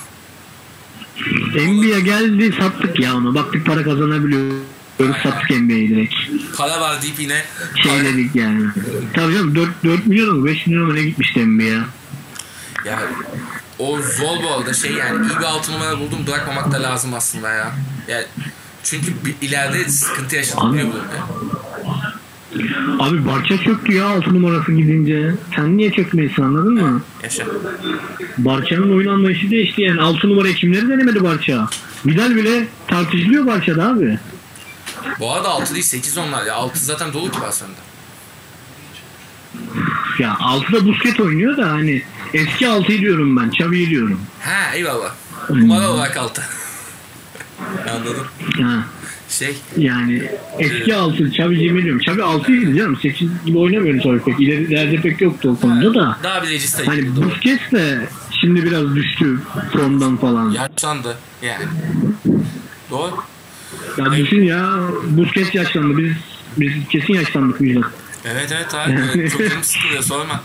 NBA 1.54 1.98
geldi 2.00 2.54
sattık 2.60 3.00
ya 3.00 3.16
onu. 3.16 3.34
Baktık 3.34 3.66
para 3.66 3.82
kazanabiliyoruz. 5.02 5.22
Sattık 5.22 5.50
NBA'yi 5.50 5.88
direkt. 5.88 6.14
Para 6.56 6.80
var 6.80 7.02
deyip 7.02 7.20
yine 7.20 7.42
Şey 7.82 8.04
dedik 8.04 8.36
yani. 8.36 8.66
Tabii 9.14 9.34
canım 9.34 9.54
4, 9.54 9.84
4 9.84 10.06
milyon 10.06 10.38
mu 10.38 10.46
5 10.46 10.66
milyon 10.66 10.86
mu 10.86 10.94
ne 10.94 11.02
gitmişti 11.02 11.46
NBA. 11.46 11.84
Ya 12.84 12.98
o 13.78 13.98
zor 13.98 14.42
bu 14.42 14.54
arada 14.54 14.74
şey 14.74 14.92
yani 14.92 15.26
iyi 15.26 15.38
bir 15.38 15.44
altı 15.44 15.72
numara 15.72 15.98
buldum 15.98 16.26
bırakmamak 16.26 16.72
da 16.72 16.82
lazım 16.82 17.14
aslında 17.14 17.50
ya. 17.50 17.72
ya 18.08 18.24
çünkü 18.82 19.06
bir, 19.24 19.48
ileride 19.48 19.88
sıkıntı 19.88 20.36
yaşanabiliyor 20.36 20.88
bu. 20.88 20.92
Abi 23.00 23.26
Barça 23.26 23.58
çöktü 23.58 23.92
ya 23.92 24.06
6 24.06 24.34
numarası 24.34 24.72
gidince. 24.72 25.34
Sen 25.56 25.76
niye 25.76 25.92
çökmeyisin 25.92 26.42
anladın 26.42 26.74
mı? 26.74 27.02
Yaşa. 27.22 27.46
Barça'nın 28.38 28.96
oyun 28.96 29.08
anlayışı 29.08 29.50
değişti 29.50 29.82
yani. 29.82 30.00
6 30.00 30.28
numara 30.28 30.52
kimleri 30.52 30.88
denemedi 30.88 31.24
Barça. 31.24 31.68
Vidal 32.06 32.36
bile 32.36 32.68
tartışılıyor 32.86 33.46
Barça'da 33.46 33.88
abi. 33.88 34.18
Bu 35.20 35.32
arada 35.32 35.48
6 35.48 35.74
değil 35.74 35.84
8 35.84 36.18
onlar 36.18 36.46
ya. 36.46 36.54
6 36.54 36.84
zaten 36.84 37.12
dolu 37.12 37.30
ki 37.30 37.40
Barcelona'da. 37.40 37.80
Ya 40.18 40.28
6'da 40.32 40.86
Busquets 40.86 41.20
oynuyor 41.20 41.56
da 41.56 41.70
hani 41.70 42.02
eski 42.34 42.64
6'yı 42.64 43.00
diyorum 43.00 43.36
ben. 43.36 43.48
Xavi'yi 43.48 43.90
diyorum. 43.90 44.20
Ha 44.40 44.74
eyvallah. 44.74 45.14
Numara 45.50 45.90
olarak 45.90 46.16
6. 46.16 46.42
Anladım. 47.90 48.26
Ha. 48.62 48.84
Şey 49.28 49.56
Yani 49.76 50.30
eski 50.58 50.94
6 50.94 51.26
Xavi'yi 51.26 51.82
diyorum. 51.82 52.00
Xavi 52.00 52.20
6'ydı 52.20 52.78
canım. 52.78 52.98
8 53.02 53.28
gibi 53.46 53.58
oynamıyordu 53.58 54.02
tabii 54.02 54.20
pek. 54.22 54.40
İlerilerde 54.40 54.96
pek 54.96 55.20
yoktu 55.20 55.56
o 55.58 55.60
konuda 55.60 55.94
da. 55.94 56.18
daha 56.22 56.42
bir 56.42 56.48
regista 56.48 56.82
Hani 56.86 57.16
Busquets 57.16 57.72
de 57.72 58.08
şimdi 58.40 58.62
biraz 58.64 58.94
düştü 58.94 59.40
formdan 59.72 60.16
falan. 60.16 60.50
yaşlandı 60.50 61.16
yani. 61.42 61.64
Doğru. 62.90 63.14
Ya 63.98 64.12
düşün 64.12 64.42
ya 64.42 64.78
Busquets 65.04 65.54
yaşlandı. 65.54 65.98
Biz 65.98 66.12
biz 66.56 66.72
kesin 66.88 67.14
yaşlandık 67.14 67.60
Müjdat. 67.60 67.84
Evet 68.24 68.52
evet 68.52 68.74
abi 68.74 69.30
çok 69.30 69.48
canım 69.48 69.64
sıkılıyor 69.64 70.02
sorma. 70.02 70.40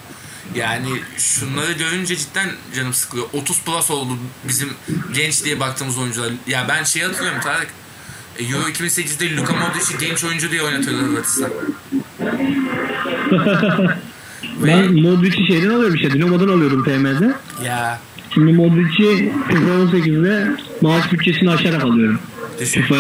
Yani 0.56 0.88
şunları 1.18 1.72
görünce 1.72 2.16
cidden 2.16 2.50
canım 2.76 2.94
sıkılıyor. 2.94 3.28
30 3.34 3.62
plus 3.62 3.92
oldu 3.92 4.12
bizim 4.48 4.70
genç 5.16 5.46
diye 5.46 5.60
baktığımız 5.60 5.98
oyuncular. 5.98 6.32
Ya 6.48 6.66
ben 6.70 6.84
şey 6.84 7.02
hatırlıyorum 7.02 7.42
Tarık. 7.42 7.68
E, 8.40 8.44
Euro 8.44 8.70
2008'de 8.70 9.36
Luka 9.36 9.54
Modric'i 9.54 10.08
genç 10.08 10.24
oyuncu 10.24 10.52
diye 10.52 10.62
oynatıyordu 10.62 11.04
Hırvatistan. 11.04 11.52
Ben 14.64 14.94
Modric'i 14.94 15.48
şeyden 15.48 15.70
alıyorum 15.70 15.96
işte. 15.96 16.12
Dinamo'dan 16.12 16.48
alıyorum 16.48 16.84
PM'de. 16.84 17.36
Ya 17.66 18.00
Şimdi 18.34 18.54
Modric'i 18.54 19.32
FIFA 19.48 19.60
18'de 19.62 20.52
maaş 20.82 21.12
bütçesini 21.12 21.52
aşarak 21.52 21.84
alıyorum. 21.84 22.20
FIFA 22.60 22.96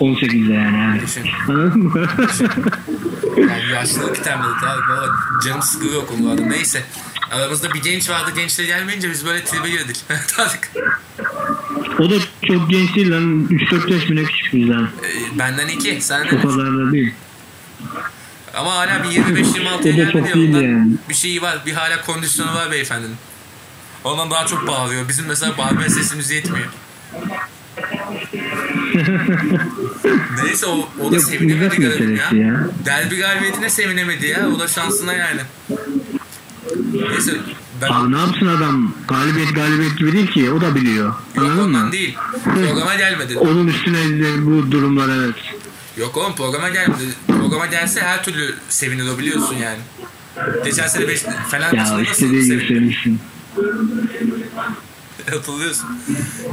18'de 0.00 0.52
yani. 0.52 1.00
Düşün. 1.02 1.26
Anladın 1.48 1.82
mı? 1.82 2.08
Yani 3.36 3.72
yaşlılık 3.72 4.16
itemleri 4.16 4.60
Tarık. 4.60 4.88
Valla 4.88 5.08
canım 5.44 5.62
sıkılıyor 5.62 6.06
konularda. 6.06 6.42
Neyse. 6.42 6.82
Aramızda 7.30 7.74
bir 7.74 7.82
genç 7.82 8.10
vardı. 8.10 8.30
Gençle 8.36 8.64
gelmeyince 8.64 9.10
biz 9.10 9.26
böyle 9.26 9.44
tribe 9.44 9.70
girdik. 9.70 9.96
Tarık. 10.36 10.70
o 11.98 12.10
da 12.10 12.14
çok 12.46 12.70
genç 12.70 12.94
değil 12.96 13.10
lan. 13.10 13.46
3-4 13.50 13.92
yaş 13.92 14.08
mı 14.08 14.16
ne 14.16 14.24
küçük 14.24 14.54
bizden. 14.54 14.82
E, 14.82 15.38
benden 15.38 15.68
iki. 15.68 16.00
Senden 16.00 16.36
O 16.38 16.42
kadar 16.42 16.66
da 16.66 16.92
değil. 16.92 17.14
Ama 18.54 18.74
hala 18.76 19.02
bir 19.04 19.08
25-26'ya 19.08 19.80
O 19.80 19.84
da 19.84 19.90
gelmedi 19.90 20.56
ya. 20.56 20.62
yani. 20.62 20.92
bir 21.08 21.14
şeyi 21.14 21.42
var. 21.42 21.58
Bir 21.66 21.72
hala 21.72 22.02
kondisyonu 22.02 22.54
var 22.54 22.70
beyefendinin. 22.70 23.16
Ondan 24.04 24.30
daha 24.30 24.46
çok 24.46 24.66
bağırıyor. 24.66 25.08
Bizim 25.08 25.26
mesela 25.26 25.58
bağırmaya 25.58 25.88
sesimiz 25.88 26.30
yetmiyor. 26.30 26.66
Neyse 30.44 30.66
o, 30.66 30.88
o 31.00 31.12
da 31.12 31.16
Yok, 31.16 31.24
sevinemedi 31.24 31.76
galiba 31.76 32.12
ya. 32.34 32.42
ya. 32.46 32.68
Derbi 32.84 33.16
galibiyetine 33.16 33.70
sevinemedi 33.70 34.26
ya. 34.26 34.48
O 34.56 34.58
da 34.58 34.68
şansına 34.68 35.12
yani. 35.12 35.40
Neyse 37.10 37.32
ben 37.82 37.88
Aa, 37.88 38.08
ne 38.08 38.18
yapsın 38.18 38.46
adam? 38.46 38.94
Galibiyet 39.08 39.54
galibiyet 39.54 39.98
gibi 39.98 40.12
değil 40.12 40.26
ki. 40.26 40.50
O 40.50 40.60
da 40.60 40.74
biliyor. 40.74 41.06
yok 41.06 41.22
Anladın 41.38 41.58
ondan 41.58 41.86
mı? 41.86 41.92
değil. 41.92 42.16
Programa 42.44 42.94
gelmedi. 42.94 43.38
Onun 43.38 43.66
üstüne 43.66 43.98
bu 44.46 44.70
durumlar 44.72 45.08
evet. 45.18 45.34
Yok 45.96 46.16
oğlum 46.16 46.34
programa 46.36 46.68
gelmedi. 46.68 47.02
Programa 47.26 47.66
gelse 47.66 48.00
her 48.00 48.24
türlü 48.24 48.54
sevinir 48.68 49.18
biliyorsun 49.18 49.56
yani. 49.62 49.78
Geçen 50.64 50.88
sene 50.88 51.08
beş, 51.08 51.22
Fener 51.50 51.72
Ya 51.72 51.82
nasıl 51.82 52.00
istediği 52.00 52.44
gibi 52.44 52.66
sevinir? 52.68 53.04
Sevmişsin. 55.20 55.32
Hatırlıyorsun. 55.36 55.88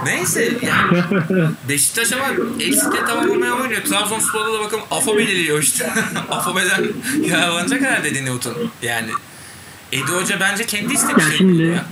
Neyse 0.05 0.57
yani 0.61 1.03
Beşiktaş 1.69 2.13
ama 2.13 2.25
eksikleri 2.59 3.05
tamamlamaya 3.05 3.53
oynuyor. 3.53 3.81
Trabzonspor'da 3.81 4.53
da 4.53 4.59
bakın 4.59 4.79
Afo 4.91 5.17
belirliyor 5.17 5.63
işte. 5.63 5.91
Afobe'den 6.31 6.87
yararlanacak 7.29 7.81
herhalde 7.81 8.15
Dini 8.15 8.31
Utun. 8.31 8.53
Yani 8.81 9.09
Edi 9.91 10.01
Hoca 10.11 10.39
bence 10.39 10.65
kendi 10.65 10.93
istemiş. 10.93 11.23
Ya 11.23 11.31
şimdi- 11.37 11.63
ya. 11.63 11.85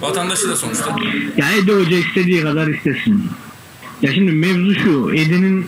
Vatandaşı 0.00 0.48
da 0.48 0.56
sonuçta. 0.56 0.96
Ya 1.36 1.52
Ede 1.52 1.72
Hoca 1.72 1.96
istediği 1.96 2.42
kadar 2.42 2.66
istesin. 2.66 3.30
Ya 4.02 4.14
şimdi 4.14 4.32
mevzu 4.32 4.74
şu. 4.74 5.10
Ede'nin 5.14 5.66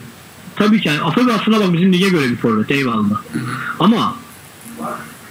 tabii 0.57 0.81
ki 0.81 0.89
yani 0.89 1.01
Afobe 1.01 1.33
aslında 1.33 1.61
bak 1.61 1.73
bizim 1.73 1.93
lige 1.93 2.09
göre 2.09 2.31
bir 2.31 2.37
forvet 2.37 2.71
eyvallah. 2.71 3.21
Ama 3.79 4.17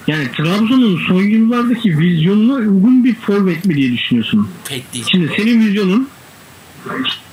yani 0.08 0.28
Trabzon'un 0.38 1.00
son 1.08 1.22
yıllardaki 1.22 1.98
vizyonuna 1.98 2.54
uygun 2.54 3.04
bir 3.04 3.16
forvet 3.16 3.66
mi 3.66 3.76
diye 3.76 3.92
düşünüyorsun? 3.92 4.48
Pek 4.70 4.94
değil. 4.94 5.06
Şimdi 5.12 5.34
senin 5.38 5.66
vizyonun 5.68 6.08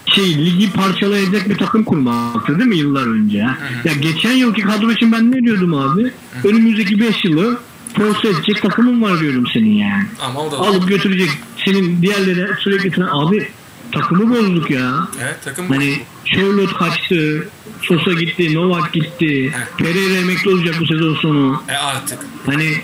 şey 0.07 0.39
ligi 0.39 0.73
parçalayacak 0.73 1.49
bir 1.49 1.59
takım 1.59 1.85
kurmaktı 1.85 2.59
değil 2.59 2.69
mi 2.69 2.77
yıllar 2.77 3.07
önce? 3.07 3.43
ha? 3.43 3.57
Ya 3.85 3.93
geçen 3.93 4.33
yılki 4.33 4.63
kadro 4.63 4.91
için 4.93 5.13
ben 5.13 5.33
ne 5.33 5.43
diyordum 5.43 5.75
abi? 5.75 6.13
Önümüzdeki 6.45 7.01
5 7.01 7.25
yılı 7.25 7.59
force 7.97 8.29
edecek 8.29 8.63
takımın 8.63 9.03
var 9.03 9.21
diyordum 9.21 9.45
senin 9.53 9.75
yani. 9.75 10.05
Ama 10.21 10.41
o 10.41 10.53
da 10.53 10.57
Alıp 10.57 10.89
götürecek 10.89 11.31
senin 11.65 12.03
diğerleri 12.03 12.49
sürekli 12.59 13.05
abi 13.05 13.49
takımı 13.93 14.31
bozduk 14.31 14.71
ya. 14.71 15.09
Evet 15.23 15.37
takım 15.45 15.69
Hani 15.69 15.99
Charlotte 16.35 16.75
kaçtı, 16.75 17.49
Sosa 17.83 18.13
gitti, 18.13 18.55
Novak 18.55 18.93
gitti, 18.93 19.53
Pereira 19.79 20.15
emekli 20.15 20.51
olacak 20.51 20.75
bu 20.81 20.87
sezon 20.87 21.15
sonu. 21.15 21.63
E 21.69 21.73
artık. 21.73 22.19
Hani 22.47 22.75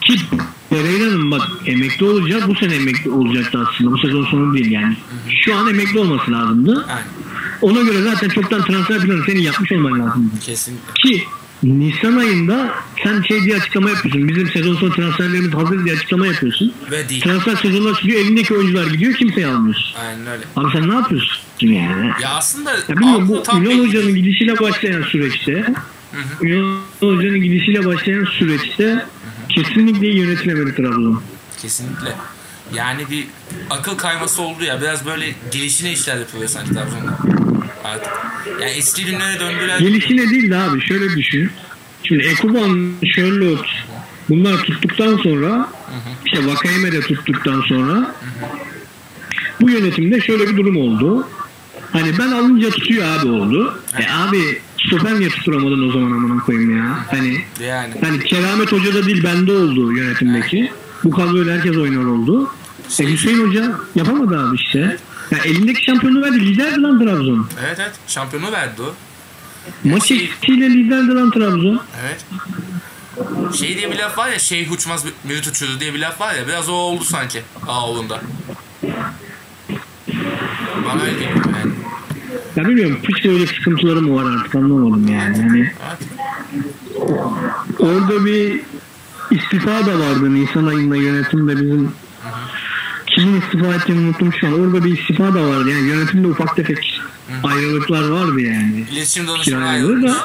ki 0.00 0.16
Pereira'nın 0.70 1.30
bak 1.30 1.42
emekli 1.66 2.06
olacak 2.06 2.48
bu 2.48 2.54
sene 2.54 2.74
emekli 2.74 3.10
olacaktı 3.10 3.66
aslında 3.68 3.92
bu 3.92 3.98
sezon 3.98 4.24
sonu 4.24 4.54
değil 4.54 4.70
yani. 4.70 4.96
Şu 5.44 5.56
an 5.56 5.68
emekli 5.68 5.98
olması 5.98 6.32
lazımdı. 6.32 6.86
Aynen. 6.88 7.04
Ona 7.60 7.82
göre 7.82 8.02
zaten 8.02 8.28
çoktan 8.28 8.64
transfer 8.64 9.00
planı 9.00 9.24
senin 9.26 9.40
yapmış 9.40 9.72
olman 9.72 10.00
lazımdı. 10.00 10.40
Kesinlikle. 10.40 10.92
Ki 10.94 11.24
Nisan 11.62 12.16
ayında 12.16 12.74
sen 13.04 13.22
şey 13.22 13.42
diye 13.42 13.56
açıklama 13.56 13.90
yapıyorsun. 13.90 14.28
Bizim 14.28 14.48
sezon 14.50 14.74
sonu 14.74 14.92
transferlerimiz 14.94 15.54
hazır 15.54 15.84
diye 15.84 15.94
açıklama 15.94 16.26
yapıyorsun. 16.26 16.72
Ve 16.90 17.08
değil. 17.08 17.22
Transfer 17.22 17.56
sezonu 17.56 17.88
açılıyor 17.88 18.20
elindeki 18.20 18.54
oyuncular 18.54 18.86
gidiyor 18.86 19.14
kimseyi 19.14 19.46
almıyorsun. 19.46 19.98
Aynen 20.00 20.26
öyle. 20.26 20.44
Abi 20.56 20.72
sen 20.72 20.90
ne 20.90 20.94
yapıyorsun 20.94 21.42
yani? 21.60 22.10
Ya 22.22 22.28
aslında 22.30 22.70
Ya 22.72 22.88
bilmiyorum 22.88 23.28
bu 23.28 23.42
Ünal 23.58 23.86
Hoca'nın 23.86 24.14
gidişiyle 24.14 24.58
başlayan 24.60 25.02
süreçte 25.02 25.74
Ünal 26.42 26.76
Hoca'nın 27.00 27.40
gidişiyle 27.42 27.86
başlayan 27.86 28.24
süreçte 28.24 29.06
kesinlikle 29.48 30.08
iyi 30.10 30.18
yönetilemedi 30.18 30.74
Trabzon. 30.76 31.22
Kesinlikle. 31.62 32.14
Yani 32.74 33.10
bir 33.10 33.26
akıl 33.70 33.98
kayması 33.98 34.42
oldu 34.42 34.64
ya. 34.64 34.80
Biraz 34.80 35.06
böyle 35.06 35.34
gelişine 35.52 35.92
işler 35.92 36.16
yapıyor 36.16 36.48
sanki 36.48 36.70
Trabzon'da. 36.74 37.18
Artık. 37.88 38.12
Yani 38.60 38.70
eski 38.70 39.04
günlere 39.04 39.40
döndüler. 39.40 39.78
Gelişine 39.78 40.30
değil 40.30 40.50
de 40.50 40.56
abi 40.56 40.80
şöyle 40.80 41.16
düşün. 41.16 41.50
Şimdi 42.02 42.24
Ekuban, 42.24 42.92
Charlotte 43.16 43.68
bunlar 44.28 44.56
tuttuktan 44.64 45.16
sonra 45.16 45.68
işte 46.26 46.46
Vakayeme 46.46 46.92
de 46.92 47.00
tuttuktan 47.00 47.60
sonra 47.60 48.14
bu 49.60 49.68
bu 49.68 49.70
yönetimde 49.70 50.20
şöyle 50.20 50.48
bir 50.48 50.56
durum 50.56 50.76
oldu. 50.76 51.28
Hani 51.92 52.18
ben 52.18 52.32
alınca 52.32 52.70
tutuyor 52.70 53.04
abi 53.08 53.28
oldu. 53.28 53.80
E 53.98 54.10
abi 54.12 54.60
stoper 54.86 55.20
niye 55.20 55.28
tutturamadın 55.28 55.88
o 55.88 55.92
zaman 55.92 56.10
amına 56.10 56.42
koyayım 56.42 56.76
ya. 56.76 56.98
Hani 57.10 57.40
Yani. 57.60 57.94
hani 58.00 58.24
Keramet 58.24 58.72
Hoca 58.72 58.94
da 58.94 59.06
değil 59.06 59.24
bende 59.24 59.52
oldu 59.52 59.92
yönetimdeki. 59.92 60.70
Bu 61.04 61.10
kadroyla 61.10 61.54
herkes 61.54 61.76
oynuyor 61.76 62.06
oldu. 62.06 62.50
E 63.00 63.12
Hüseyin 63.12 63.46
Hoca 63.46 63.72
yapamadı 63.94 64.38
abi 64.38 64.56
işte. 64.56 64.96
Ya 65.30 65.38
elindeki 65.44 65.84
şampiyonu 65.84 66.22
verdi. 66.22 66.40
Liderdi 66.40 66.82
lan 66.82 66.98
Trabzon. 66.98 67.48
Evet 67.66 67.78
evet. 67.80 67.92
Şampiyonu 68.06 68.52
verdi 68.52 68.82
o. 68.82 68.94
Maç 69.84 70.10
eksiğiyle 70.10 70.70
liderdi 70.70 71.14
lan 71.14 71.30
Trabzon. 71.30 71.80
Evet. 72.02 72.24
Şey 73.58 73.76
diye 73.76 73.90
bir 73.90 73.98
laf 73.98 74.18
var 74.18 74.28
ya 74.28 74.38
şey 74.38 74.68
uçmaz 74.72 75.04
mürit 75.24 75.46
uçurdu 75.46 75.80
diye 75.80 75.94
bir 75.94 75.98
laf 75.98 76.20
var 76.20 76.34
ya 76.34 76.46
biraz 76.48 76.68
o 76.68 76.72
oldu 76.72 77.04
sanki 77.04 77.42
Ağoğlu'nda. 77.68 78.20
Bana 80.86 81.02
öyle 81.02 81.12
geliyor 81.12 81.44
yani. 81.44 81.72
Ya 82.56 82.68
bilmiyorum 82.68 82.98
Pış'ta 83.02 83.28
öyle 83.28 83.46
sıkıntıları 83.46 84.00
mı 84.02 84.14
var 84.22 84.30
artık 84.38 84.54
anlamadım 84.54 85.08
yani. 85.08 85.36
Hani 85.42 85.72
orada 87.78 88.24
bir 88.24 88.60
istifa 89.30 89.86
da 89.86 89.98
vardı 89.98 90.34
Nisan 90.34 90.66
ayında 90.66 90.96
yönetimde 90.96 91.56
bizim 91.56 91.92
kimin 93.18 93.40
istifa 93.40 93.74
ettiğini 93.74 94.00
unuttum 94.00 94.32
şu 94.40 94.46
an. 94.46 94.52
Orada 94.52 94.84
bir 94.84 94.98
istifa 94.98 95.34
da 95.34 95.48
vardı 95.48 95.70
yani 95.70 95.88
yönetimde 95.88 96.28
ufak 96.28 96.56
tefek 96.56 97.00
ayrılıklar 97.42 98.08
vardı 98.08 98.40
yani. 98.40 98.84
İletişim 98.92 99.28
danışmanı 99.28 100.02
da 100.02 100.16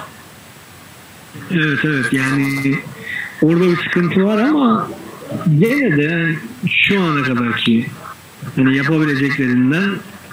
evet 1.52 1.80
evet 1.84 2.14
yani 2.14 2.78
orada 3.42 3.64
bir 3.64 3.78
sıkıntı 3.78 4.24
var 4.24 4.38
ama 4.38 4.90
gene 5.60 5.98
de 5.98 6.36
şu 6.68 7.02
ana 7.02 7.24
kadar 7.24 7.58
ki 7.58 7.86
hani 8.56 8.78
yapabileceklerinden 8.78 9.90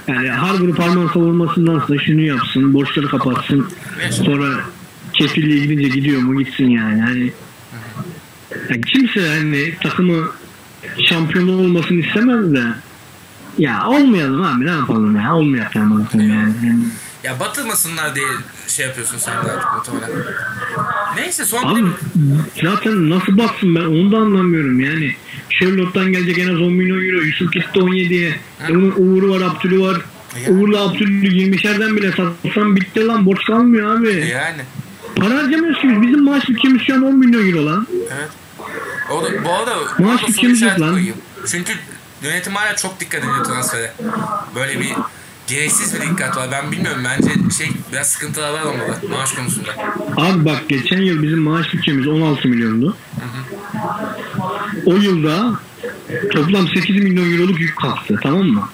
yani 0.08 0.28
Harbour'u 0.28 0.74
parmağın 0.74 1.08
savunmasındansa 1.08 1.98
şunu 1.98 2.20
yapsın, 2.20 2.74
borçları 2.74 3.08
kapatsın. 3.08 3.68
Sonra 4.10 4.60
kefilliğe 5.12 5.66
gidince 5.66 5.88
gidiyor 5.88 6.20
mu 6.22 6.38
gitsin 6.38 6.68
yani. 6.68 7.00
Hani 7.00 7.32
yani 8.70 8.80
kimse 8.80 9.28
hani 9.28 9.74
takımı 9.82 10.28
şampiyon 11.04 11.48
olmasını 11.48 12.00
istemez 12.00 12.52
de 12.52 12.62
ya 13.58 13.86
olmayalım 13.86 14.42
abi 14.42 14.66
ne 14.66 14.70
yapalım 14.70 15.16
ya 15.16 15.34
olmayalım 15.34 16.06
yani. 16.14 16.54
yani. 16.66 16.84
Ya 17.24 17.40
batırmasınlar 17.40 18.14
diye 18.14 18.26
şey 18.68 18.86
yapıyorsun 18.86 19.18
sen 19.18 19.34
de 19.34 19.52
artık 19.52 19.68
muhtemelen. 19.74 20.10
Neyse 21.16 21.44
son 21.44 21.64
Abi 21.64 21.80
zaten 22.62 23.10
nasıl 23.10 23.38
baksın 23.38 23.74
ben 23.74 23.80
onu 23.80 24.12
da 24.12 24.16
anlamıyorum 24.16 24.80
yani. 24.80 25.14
Charlotte'dan 25.50 26.12
gelecek 26.12 26.38
en 26.38 26.48
az 26.48 26.60
10 26.60 26.72
milyon 26.72 26.96
euro. 27.04 27.24
Yusuf 27.24 27.52
gitti 27.52 27.78
17'ye. 27.80 28.34
Onun 28.70 28.92
Uğur'u 28.96 29.30
var, 29.30 29.40
Abdül'ü 29.40 29.80
var. 29.80 30.00
Ya. 30.46 30.52
Uğur'la 30.52 30.82
Abdül'ü 30.88 31.26
20'şerden 31.28 31.96
bile 31.96 32.12
satsan 32.12 32.76
bitti 32.76 33.06
lan. 33.06 33.26
Borç 33.26 33.44
kalmıyor 33.44 33.96
abi. 33.96 34.08
yani. 34.32 34.62
Para 35.16 35.34
harcamıyoruz 35.34 35.80
ki 35.80 35.88
biz. 35.88 36.02
Bizim 36.02 36.24
maaş 36.24 36.48
bütçemiz 36.48 36.82
şu 36.82 36.94
an 36.94 37.02
10 37.02 37.18
milyon 37.18 37.48
euro 37.48 37.66
lan. 37.66 37.86
Evet. 37.92 38.28
O 39.10 39.24
da, 39.24 39.44
bu 39.44 39.52
arada 39.52 39.76
bu 39.98 40.10
arada 40.10 40.32
soru 40.32 40.50
işareti 40.50 40.80
koyayım. 40.80 41.16
Çünkü 41.50 41.72
yönetim 42.22 42.54
hala 42.54 42.76
çok 42.76 43.00
dikkat 43.00 43.20
ediyor 43.20 43.44
transfere. 43.44 43.92
Böyle 44.54 44.80
bir 44.80 44.92
gereksiz 45.46 45.94
bir 45.94 46.00
dikkat 46.00 46.36
var. 46.36 46.48
Ben 46.52 46.72
bilmiyorum 46.72 47.02
bence 47.04 47.30
şey 47.58 47.68
biraz 47.92 48.08
sıkıntılar 48.10 48.52
var 48.52 48.62
olmalı 48.62 48.98
maaş 49.10 49.32
konusunda. 49.32 49.70
Abi 50.16 50.44
bak 50.44 50.68
geçen 50.68 51.00
yıl 51.02 51.22
bizim 51.22 51.38
maaş 51.42 51.74
bütçemiz 51.74 52.08
16 52.08 52.48
milyondu. 52.48 52.96
O 54.86 54.94
yılda 54.96 55.52
toplam 56.32 56.68
8 56.68 56.96
milyon 56.96 57.32
euroluk 57.32 57.60
yük 57.60 57.76
kalktı 57.78 58.14
tamam 58.22 58.46
mı? 58.46 58.68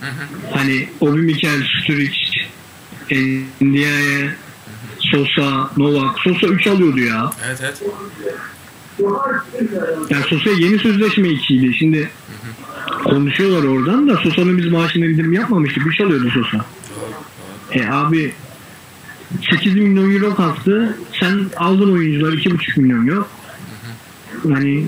Hani 0.55 0.89
Obi 1.01 1.21
Mikel, 1.21 1.63
Sturridge, 1.83 2.17
Ndiaye, 3.61 4.35
Sosa, 4.99 5.71
Novak. 5.77 6.19
Sosa 6.19 6.47
3 6.47 6.67
alıyordu 6.67 7.01
ya. 7.01 7.31
Evet 7.47 7.59
evet. 7.63 7.83
Yani 10.11 10.25
Sosa'ya 10.29 10.57
yeni 10.57 10.79
sözleşme 10.79 11.29
2'ydi. 11.29 11.75
Şimdi 11.75 12.11
konuşuyorlar 13.05 13.69
oradan 13.69 14.09
da 14.09 14.17
Sosa'nın 14.17 14.59
biz 14.59 14.67
maaşını 14.73 15.07
indirim 15.07 15.33
yapmamıştık. 15.33 15.87
3 15.87 16.01
alıyordu 16.01 16.31
Sosa. 16.31 16.65
E 17.73 17.89
abi 17.89 18.33
8 19.51 19.75
milyon 19.75 20.11
euro 20.11 20.35
kalktı. 20.35 20.97
Sen 21.21 21.41
aldın 21.57 21.93
oyuncular 21.93 22.33
2,5 22.33 22.81
milyon 22.81 23.05
yok. 23.05 23.29
Yani 24.45 24.87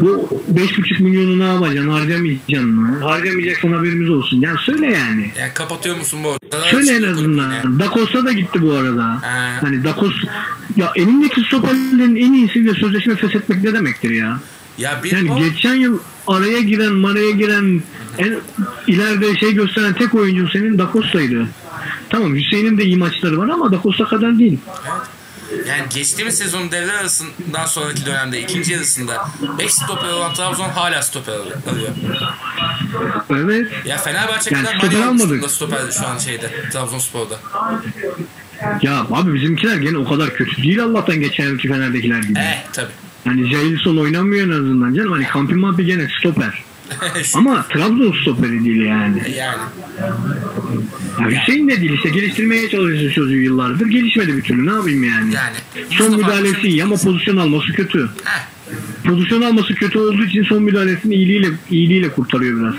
bu 0.00 0.28
5,5 0.54 1.02
milyonu 1.02 1.38
ne 1.38 1.44
yapacaksın? 1.52 1.90
Harcamayacaksın 1.90 2.70
mı? 2.70 3.00
Harcamayacaksan 3.02 3.72
haberimiz 3.72 4.10
olsun. 4.10 4.40
Yani 4.40 4.58
söyle 4.58 4.86
yani. 4.86 5.32
Yani 5.38 5.54
kapatıyor 5.54 5.96
musun 5.96 6.24
bu 6.24 6.28
arada? 6.28 6.64
Söyle 6.70 6.92
en 6.96 7.02
azından. 7.02 7.80
Da 7.80 7.84
Costa 7.94 8.24
da 8.24 8.32
gitti 8.32 8.62
bu 8.62 8.72
arada. 8.72 9.04
Ha. 9.04 9.58
Hani 9.60 9.84
Da 9.84 9.94
Costa 10.00 10.28
ya 10.76 10.92
elindeki 10.96 11.40
stoperlerin 11.40 12.16
en 12.16 12.32
iyisiyle 12.32 12.74
sözleşme 12.74 13.14
feshetmek 13.16 13.64
ne 13.64 13.72
demektir 13.72 14.10
ya? 14.10 14.38
Ya 14.78 15.00
bir 15.04 15.12
Yani 15.12 15.32
o, 15.32 15.38
geçen 15.38 15.74
yıl 15.74 15.98
araya 16.26 16.60
giren, 16.60 16.92
maraya 16.92 17.30
giren 17.30 17.82
en 18.18 18.36
ileride 18.86 19.36
şey 19.36 19.54
gösteren 19.54 19.94
tek 19.94 20.14
oyuncu 20.14 20.48
senin 20.52 20.78
Da 20.78 20.90
Costa'ydı. 20.92 21.48
Tamam 22.10 22.34
Hüseyin'in 22.34 22.78
de 22.78 22.84
iyi 22.84 22.96
maçları 22.96 23.38
var 23.38 23.48
ama 23.48 23.72
Da 23.72 23.80
Costa 23.82 24.04
kadar 24.04 24.38
değil. 24.38 24.58
Yani 25.66 25.82
geçtiğimiz 25.94 26.38
sezon 26.38 26.70
devre 26.70 26.92
arasından 26.92 27.66
sonraki 27.66 28.06
dönemde 28.06 28.42
ikinci 28.42 28.72
yarısında 28.72 29.28
5 29.58 29.72
stoper 29.74 30.08
olan 30.08 30.34
Trabzon 30.34 30.68
hala 30.68 31.02
stoper 31.02 31.32
alıyor. 31.32 31.88
Evet. 33.30 33.66
Ya 33.86 33.98
Fenerbahçe 33.98 34.54
Yani 34.54 34.64
kadar 34.64 34.78
stoper 34.78 35.06
almadık. 35.06 35.50
stoper 35.50 35.90
şu 35.90 36.06
an 36.06 36.18
şeyde 36.18 36.50
Trabzonspor'da. 36.72 37.38
Ya 38.82 39.06
abi 39.10 39.34
bizimkiler 39.34 39.76
gene 39.76 39.98
o 39.98 40.08
kadar 40.08 40.34
kötü 40.34 40.62
değil 40.62 40.82
Allah'tan 40.82 41.20
geçen 41.20 41.44
yılki 41.44 41.68
Fener'dekiler 41.68 42.18
gibi. 42.22 42.38
Eh 42.38 42.64
tabi. 42.72 42.88
Hani 43.24 43.50
Jailson 43.50 43.96
oynamıyor 43.96 44.46
en 44.46 44.52
azından 44.52 44.94
canım. 44.94 45.12
Hani 45.12 45.26
Kampi 45.26 45.54
Mampi 45.54 45.84
gene 45.84 46.08
stoper. 46.20 46.64
Ama 47.34 47.66
Trabzon 47.68 48.14
stoperi 48.22 48.64
değil 48.64 48.80
yani. 48.82 49.22
yani. 49.36 49.58
Ya 51.20 51.40
Hüseyin 51.40 51.68
de 51.68 51.80
değil 51.80 51.92
işte 51.92 52.08
geliştirmeye 52.08 52.70
çalışıyor 52.70 53.12
çocuğu 53.12 53.36
yıllardır. 53.36 53.86
Gelişmedi 53.86 54.36
bir 54.36 54.42
türlü 54.42 54.66
ne 54.66 54.70
yapayım 54.70 55.04
yani. 55.04 55.34
Yani. 55.34 55.56
Son 55.98 56.16
müdahalesi 56.16 56.68
iyi 56.68 56.84
ama 56.84 56.96
pozisyon 56.96 57.36
alması 57.36 57.72
kötü. 57.72 58.10
Heh. 58.24 58.46
Pozisyon 59.04 59.42
alması 59.42 59.74
kötü 59.74 59.98
olduğu 59.98 60.24
için 60.24 60.42
son 60.42 60.62
müdahalesini 60.62 61.14
iyiliğiyle, 61.14 61.48
iyiliğiyle 61.70 62.12
kurtarıyor 62.12 62.60
biraz. 62.60 62.74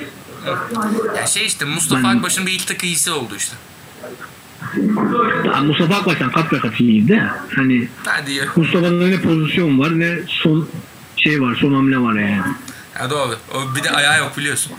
Ya 1.17 1.27
şey 1.27 1.45
işte 1.45 1.65
Mustafa 1.65 2.03
Ben- 2.03 2.17
Akbaş'ın 2.17 2.45
bir 2.45 2.51
ilk 2.51 2.67
takı 2.67 2.85
iyisi 2.85 3.11
oldu 3.11 3.33
işte. 3.37 3.55
Ya 5.45 5.61
Mustafa 5.63 5.95
Akbaş'tan 5.95 6.31
kat 6.31 6.51
be 6.51 6.59
kat 6.59 6.79
iyiydi 6.81 7.07
de. 7.07 7.27
Hani. 7.55 7.87
Mustafa'da 8.55 9.07
ne 9.07 9.21
pozisyon 9.21 9.79
var 9.79 9.99
ne 9.99 10.19
son 10.27 10.69
şey 11.17 11.41
var 11.41 11.57
son 11.61 11.73
hamle 11.73 11.97
var 11.97 12.13
yani. 12.19 12.41
Ha 13.01 13.09
doğru. 13.09 13.35
O 13.53 13.75
bir 13.75 13.83
de 13.83 13.91
ayağı 13.91 14.19
yok 14.19 14.37
biliyorsun. 14.37 14.73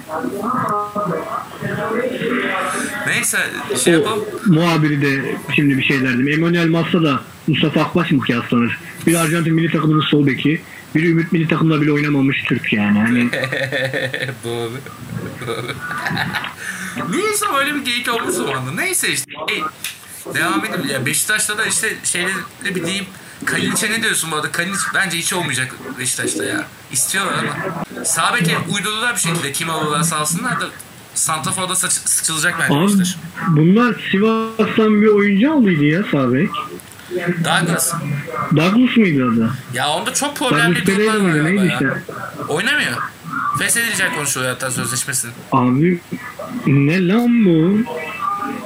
Neyse 3.06 3.38
şey 3.84 3.92
yapalım. 3.94 4.24
O 4.48 4.52
muhabiri 4.52 5.02
de 5.02 5.36
şimdi 5.56 5.78
bir 5.78 5.82
şey 5.82 6.00
derdim. 6.02 6.28
Emanuel 6.28 6.68
Massa 6.68 7.02
da 7.02 7.20
Mustafa 7.46 7.80
Akbaş 7.80 8.10
mı 8.10 8.20
kıyaslanır? 8.20 8.78
Bir 9.06 9.14
Arjantin 9.14 9.54
milli 9.54 9.72
takımının 9.72 10.00
sol 10.00 10.26
beki. 10.26 10.62
Bir 10.94 11.04
Ümit 11.04 11.32
milli 11.32 11.48
takımda 11.48 11.80
bile 11.80 11.92
oynamamış 11.92 12.42
Türk 12.42 12.72
yani. 12.72 12.98
Hani 12.98 13.30
doğru. 14.44 14.72
Doğru. 15.46 15.66
Neyse 17.10 17.46
böyle 17.54 17.74
bir 17.74 17.84
geyik 17.84 18.08
olmuş 18.14 18.34
zamanında. 18.34 18.72
Neyse 18.72 19.08
işte. 19.08 19.32
Hey, 19.48 19.62
devam 20.34 20.64
edelim. 20.64 20.88
Ya 20.92 21.06
Beşiktaş'ta 21.06 21.58
da 21.58 21.66
işte 21.66 21.96
şeyleri 22.04 22.34
bir 22.64 22.86
diyeyim. 22.86 23.06
Kalinic'e 23.44 23.90
ne 23.90 24.02
diyorsun 24.02 24.30
bu 24.30 24.36
arada? 24.36 24.52
Kalinic 24.52 24.78
bence 24.94 25.18
hiç 25.18 25.32
olmayacak 25.32 25.74
Beşiktaş'ta 25.98 26.44
ya. 26.44 26.66
İstiyorlar 26.92 27.32
ama. 27.44 27.84
Sağ 28.04 28.34
beke 28.34 28.56
uydurdular 28.74 29.14
bir 29.14 29.20
şekilde. 29.20 29.52
Kim 29.52 29.70
alırlarsa 29.70 30.16
alsınlar 30.16 30.60
da 30.60 30.64
Santrafor'da 31.14 31.74
saç, 31.76 31.92
sıçılacak 31.92 32.54
bence 32.60 32.74
abi 32.74 32.84
Beşiktaş. 32.84 33.16
bunlar 33.48 33.94
Sivas'tan 34.10 35.02
bir 35.02 35.06
oyuncu 35.06 35.52
aldıydı 35.52 35.84
ya 35.84 36.02
Sabek. 36.10 36.50
Douglas. 37.44 37.92
Douglas 38.56 38.96
mıydı 38.96 39.24
adı? 39.32 39.50
Ya 39.74 39.88
onda 39.90 40.14
çok 40.14 40.36
problemli 40.36 40.86
durumlar 40.86 41.16
var 41.16 41.44
neydi 41.44 41.66
ya. 41.66 41.72
işte? 41.72 41.92
Oynamıyor. 42.48 42.92
Feshedilecek 43.58 44.14
konuşuyor 44.14 44.46
hatta 44.46 44.70
sözleşmesini. 44.70 45.30
Abi 45.52 46.00
ne 46.66 47.08
lan 47.08 47.44
bu? 47.44 47.78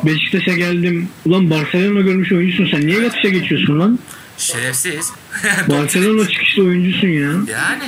Beşiktaş'a 0.07 0.53
geldim. 0.53 1.09
Ulan 1.25 1.51
Barcelona 1.51 2.01
görmüş 2.01 2.33
oyuncusun 2.33 2.69
sen. 2.71 2.87
Niye 2.87 3.01
yatışa 3.01 3.29
geçiyorsun 3.29 3.81
lan? 3.81 3.99
Şerefsiz. 4.39 5.13
Barcelona 5.69 6.29
çıkışlı 6.29 6.63
oyuncusun 6.63 7.09
ya. 7.09 7.31
Yani. 7.31 7.85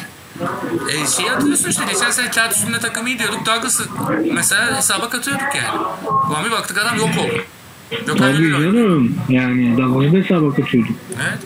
E, 0.91 1.07
şey 1.07 1.27
hatırlıyorsun 1.27 1.71
işte 1.71 1.85
geçen 1.93 2.11
sene 2.11 2.31
kağıt 2.31 2.53
üstünde 2.53 2.79
takımı 2.79 3.09
iyi 3.09 3.19
diyorduk. 3.19 3.47
Douglas'ı 3.47 3.85
mesela 4.33 4.77
hesaba 4.77 5.09
katıyorduk 5.09 5.55
yani. 5.57 5.81
Ulan 6.31 6.45
bir 6.45 6.51
baktık 6.51 6.79
adam 6.79 6.97
yok 6.97 7.09
oldu. 7.19 7.43
Yok 8.09 8.19
Tabii 8.19 8.51
canım. 8.51 9.17
Yani 9.29 9.77
Douglas'ı 9.77 10.13
da 10.13 10.17
hesaba 10.17 10.55
katıyorduk. 10.55 10.97
Evet. 11.17 11.39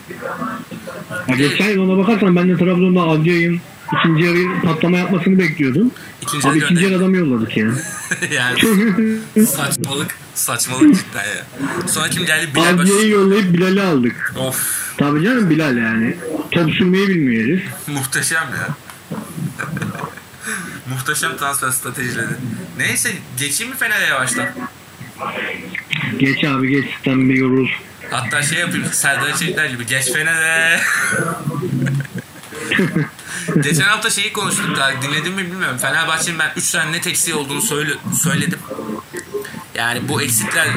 Ya 1.27 1.35
geçen 1.35 1.77
ona 1.77 1.97
bakarsan 1.97 2.35
ben 2.35 2.49
de 2.49 2.57
Trabzon'da 2.57 3.01
Adya'yım. 3.01 3.61
İkinci 3.99 4.23
yarı 4.23 4.61
patlama 4.61 4.97
yapmasını 4.97 5.39
bekliyordum. 5.39 5.91
İkinci 6.21 6.47
Abi 6.47 6.57
ikinci 6.57 6.83
yarı 6.83 6.97
adamı 6.97 7.17
yolladık 7.17 7.57
ya. 7.57 7.67
yani 8.31 8.59
saçmalık. 9.47 10.15
Saçmalık 10.35 10.95
cidden 10.95 11.23
ya. 11.23 11.45
Sonra 11.87 12.09
kim 12.09 12.25
geldi? 12.25 12.49
Bilal 12.55 12.77
Baş. 12.77 12.89
Avcı'yı 12.89 13.09
yollayıp 13.09 13.53
Bilal'i 13.53 13.81
aldık. 13.81 14.33
Of. 14.39 14.93
Tabii 14.97 15.23
canım 15.23 15.49
Bilal 15.49 15.77
yani. 15.77 16.17
Top 16.51 16.71
sürmeyi 16.71 17.07
bilmiyor 17.07 17.43
herif. 17.43 17.63
Muhteşem 17.87 18.43
ya. 18.43 18.67
Muhteşem 20.89 21.37
transfer 21.37 21.71
stratejileri. 21.71 22.27
Neyse 22.77 23.11
geçeyim 23.39 23.73
mi 23.73 23.77
Fener'e 23.77 24.05
yavaştan? 24.05 24.47
Geç 26.17 26.43
abi 26.43 26.69
geç 26.69 26.85
sen 27.05 27.29
bir 27.29 27.35
yorul. 27.35 27.67
Hatta 28.11 28.43
şey 28.43 28.59
yapayım 28.59 28.85
Serdar 28.91 29.37
Çelikler 29.37 29.65
gibi 29.65 29.85
geç 29.85 30.11
Fener'e. 30.11 30.81
Geçen 33.61 33.83
hafta 33.83 34.09
şeyi 34.09 34.33
konuştuk 34.33 34.77
da 34.77 34.91
dinledim 35.01 35.33
mi 35.33 35.45
bilmiyorum. 35.45 35.77
Fenerbahçe'nin 35.77 36.39
ben 36.39 36.51
3 36.55 36.71
tane 36.71 36.91
net 36.91 37.07
eksiği 37.07 37.35
olduğunu 37.35 37.61
söyle, 37.61 37.91
söyledim. 38.23 38.59
Yani 39.75 40.09
bu 40.09 40.21
eksikler 40.21 40.67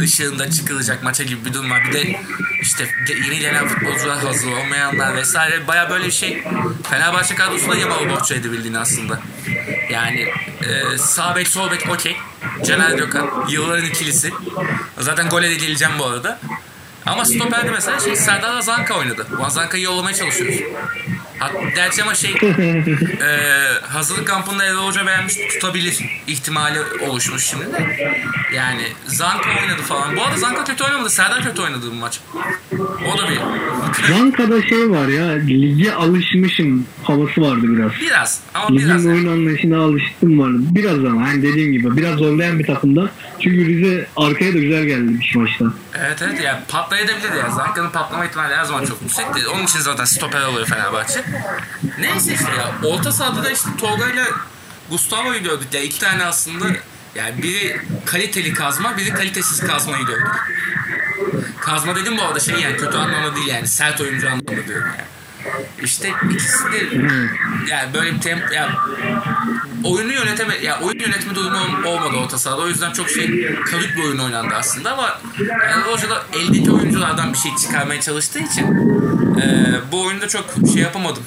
ışığında 0.00 0.50
çıkılacak 0.50 1.02
maça 1.02 1.24
gibi 1.24 1.44
bir 1.44 1.54
durum 1.54 1.70
var. 1.70 1.84
Bir 1.88 1.92
de 1.92 2.20
işte 2.62 2.88
yeni 3.24 3.38
gelen 3.38 3.68
futbolcular 3.68 4.18
hazır 4.18 4.52
olmayanlar 4.52 5.16
vesaire 5.16 5.66
baya 5.66 5.90
böyle 5.90 6.06
bir 6.06 6.12
şey. 6.12 6.44
Fenerbahçe 6.90 7.34
kadrosunda 7.34 7.76
Yamalı 7.76 8.10
borçlu 8.10 8.34
edebildiğini 8.34 8.78
aslında. 8.78 9.20
Yani 9.90 10.28
e, 10.62 10.98
sağ 10.98 11.36
bek 11.36 11.48
sol 11.48 11.70
bek 11.70 11.90
okey. 11.90 12.16
Caner 12.66 12.90
Gökhan 12.90 13.46
yılların 13.48 13.86
ikilisi. 13.86 14.32
Zaten 14.98 15.28
gole 15.28 15.50
de 15.50 15.54
geleceğim 15.54 15.94
bu 15.98 16.06
arada. 16.06 16.38
Ama 17.06 17.24
stoperde 17.24 17.70
mesela 17.70 18.00
şey 18.00 18.16
Serdar 18.16 18.60
Zanka 18.60 18.94
oynadı. 18.94 19.26
Bu 19.38 19.50
Zanka'yı 19.50 19.84
yollamaya 19.84 20.16
çalışıyoruz. 20.16 20.60
Gerçi 21.74 22.02
ama 22.02 22.14
şey 22.14 22.30
e, 22.32 23.38
hazırlık 23.88 24.26
kampında 24.26 24.64
Erol 24.64 24.86
Hoca 24.86 25.06
beğenmiş 25.06 25.34
tutabilir 25.34 25.98
ihtimali 26.26 26.78
oluşmuş 27.08 27.44
şimdi 27.44 27.64
de. 27.72 28.10
Yani 28.54 28.82
Zanka 29.06 29.50
oynadı 29.50 29.82
falan. 29.82 30.16
Bu 30.16 30.22
arada 30.22 30.36
Zanka 30.36 30.64
kötü 30.64 30.84
oynamadı. 30.84 31.10
Serdar 31.10 31.42
kötü 31.44 31.62
oynadı 31.62 31.86
bu 31.90 31.94
maç. 31.94 32.20
O 33.14 33.18
da 33.18 33.28
bir 33.28 33.38
Bankada 34.12 34.62
şey 34.62 34.90
var 34.90 35.08
ya 35.08 35.26
lige 35.32 35.92
alışmışım 35.92 36.86
havası 37.02 37.40
vardı 37.40 37.62
biraz. 37.62 37.92
biraz 38.00 38.40
ama 38.54 38.68
biraz. 38.78 39.04
Ligin 39.04 39.10
oyun 39.14 39.26
anlayışına 39.32 39.78
alıştım 39.78 40.38
vardı. 40.38 40.56
Biraz 40.60 41.04
ama 41.04 41.28
hani 41.28 41.42
dediğim 41.42 41.72
gibi 41.72 41.96
biraz 41.96 42.18
zorlayan 42.18 42.58
bir 42.58 42.66
takımda. 42.66 43.10
Çünkü 43.40 43.66
Rize 43.66 44.06
arkaya 44.16 44.54
da 44.54 44.58
güzel 44.58 44.84
geldi 44.84 45.20
bir 45.20 45.36
maçta. 45.36 45.64
Evet 45.98 46.22
evet 46.22 46.40
yani 46.44 46.58
patlayabilirdi 46.68 47.36
ya. 47.38 47.50
Zanka'nın 47.50 47.90
patlama 47.90 48.26
ihtimali 48.26 48.54
her 48.54 48.64
zaman 48.64 48.84
çok 48.84 49.02
yüksekti. 49.02 49.48
Onun 49.48 49.64
için 49.64 49.78
zaten 49.80 50.04
stoper 50.04 50.42
oluyor 50.42 50.66
Fenerbahçe. 50.66 51.23
Neyse 51.98 52.34
işte 52.34 52.52
ya. 52.58 52.88
Orta 52.88 53.12
sahada 53.12 53.44
da 53.44 53.50
işte 53.50 53.68
Tolga 53.78 54.08
ile 54.08 54.24
Gustavo'yu 54.90 55.42
gördük. 55.42 55.68
Ya 55.72 55.80
iki 55.80 55.98
tane 55.98 56.24
aslında 56.24 56.66
yani 57.14 57.42
biri 57.42 57.80
kaliteli 58.04 58.54
kazma, 58.54 58.96
biri 58.96 59.14
kalitesiz 59.14 59.60
kazmayı 59.60 60.06
gördük. 60.06 60.26
Kazma 61.60 61.96
dedim 61.96 62.18
bu 62.18 62.22
arada 62.22 62.40
şey 62.40 62.60
yani 62.60 62.76
kötü 62.76 62.96
anlamda 62.96 63.36
değil 63.36 63.46
yani 63.46 63.68
sert 63.68 64.00
oyuncu 64.00 64.26
anlamda 64.26 64.66
diyorum 64.66 64.88
yani. 64.88 65.13
İşte 65.82 66.12
ikisi 66.30 66.72
de 66.72 66.78
yani 67.68 67.94
böyle 67.94 68.14
bir 68.14 68.20
temp 68.20 68.52
ya 68.52 68.70
oyunu 69.84 70.12
yöneteme 70.12 70.56
ya 70.56 70.80
oyun 70.80 70.98
yönetme 70.98 71.34
durumu 71.34 71.58
ol- 71.58 71.84
olmadı 71.84 72.16
orta 72.16 72.38
sahada. 72.38 72.60
O 72.62 72.68
yüzden 72.68 72.92
çok 72.92 73.10
şey 73.10 73.26
kalıp 73.70 73.96
bir 73.96 74.04
oyun 74.04 74.18
oynandı 74.18 74.54
aslında 74.54 74.92
ama 74.92 75.20
yani 75.70 75.82
Hoca 75.82 76.10
da 76.10 76.22
eldeki 76.32 76.70
oyunculardan 76.70 77.32
bir 77.32 77.38
şey 77.38 77.56
çıkarmaya 77.56 78.00
çalıştığı 78.00 78.38
için 78.38 78.64
e, 79.40 79.74
bu 79.92 80.02
oyunda 80.06 80.28
çok 80.28 80.44
şey 80.72 80.82
yapamadım. 80.82 81.22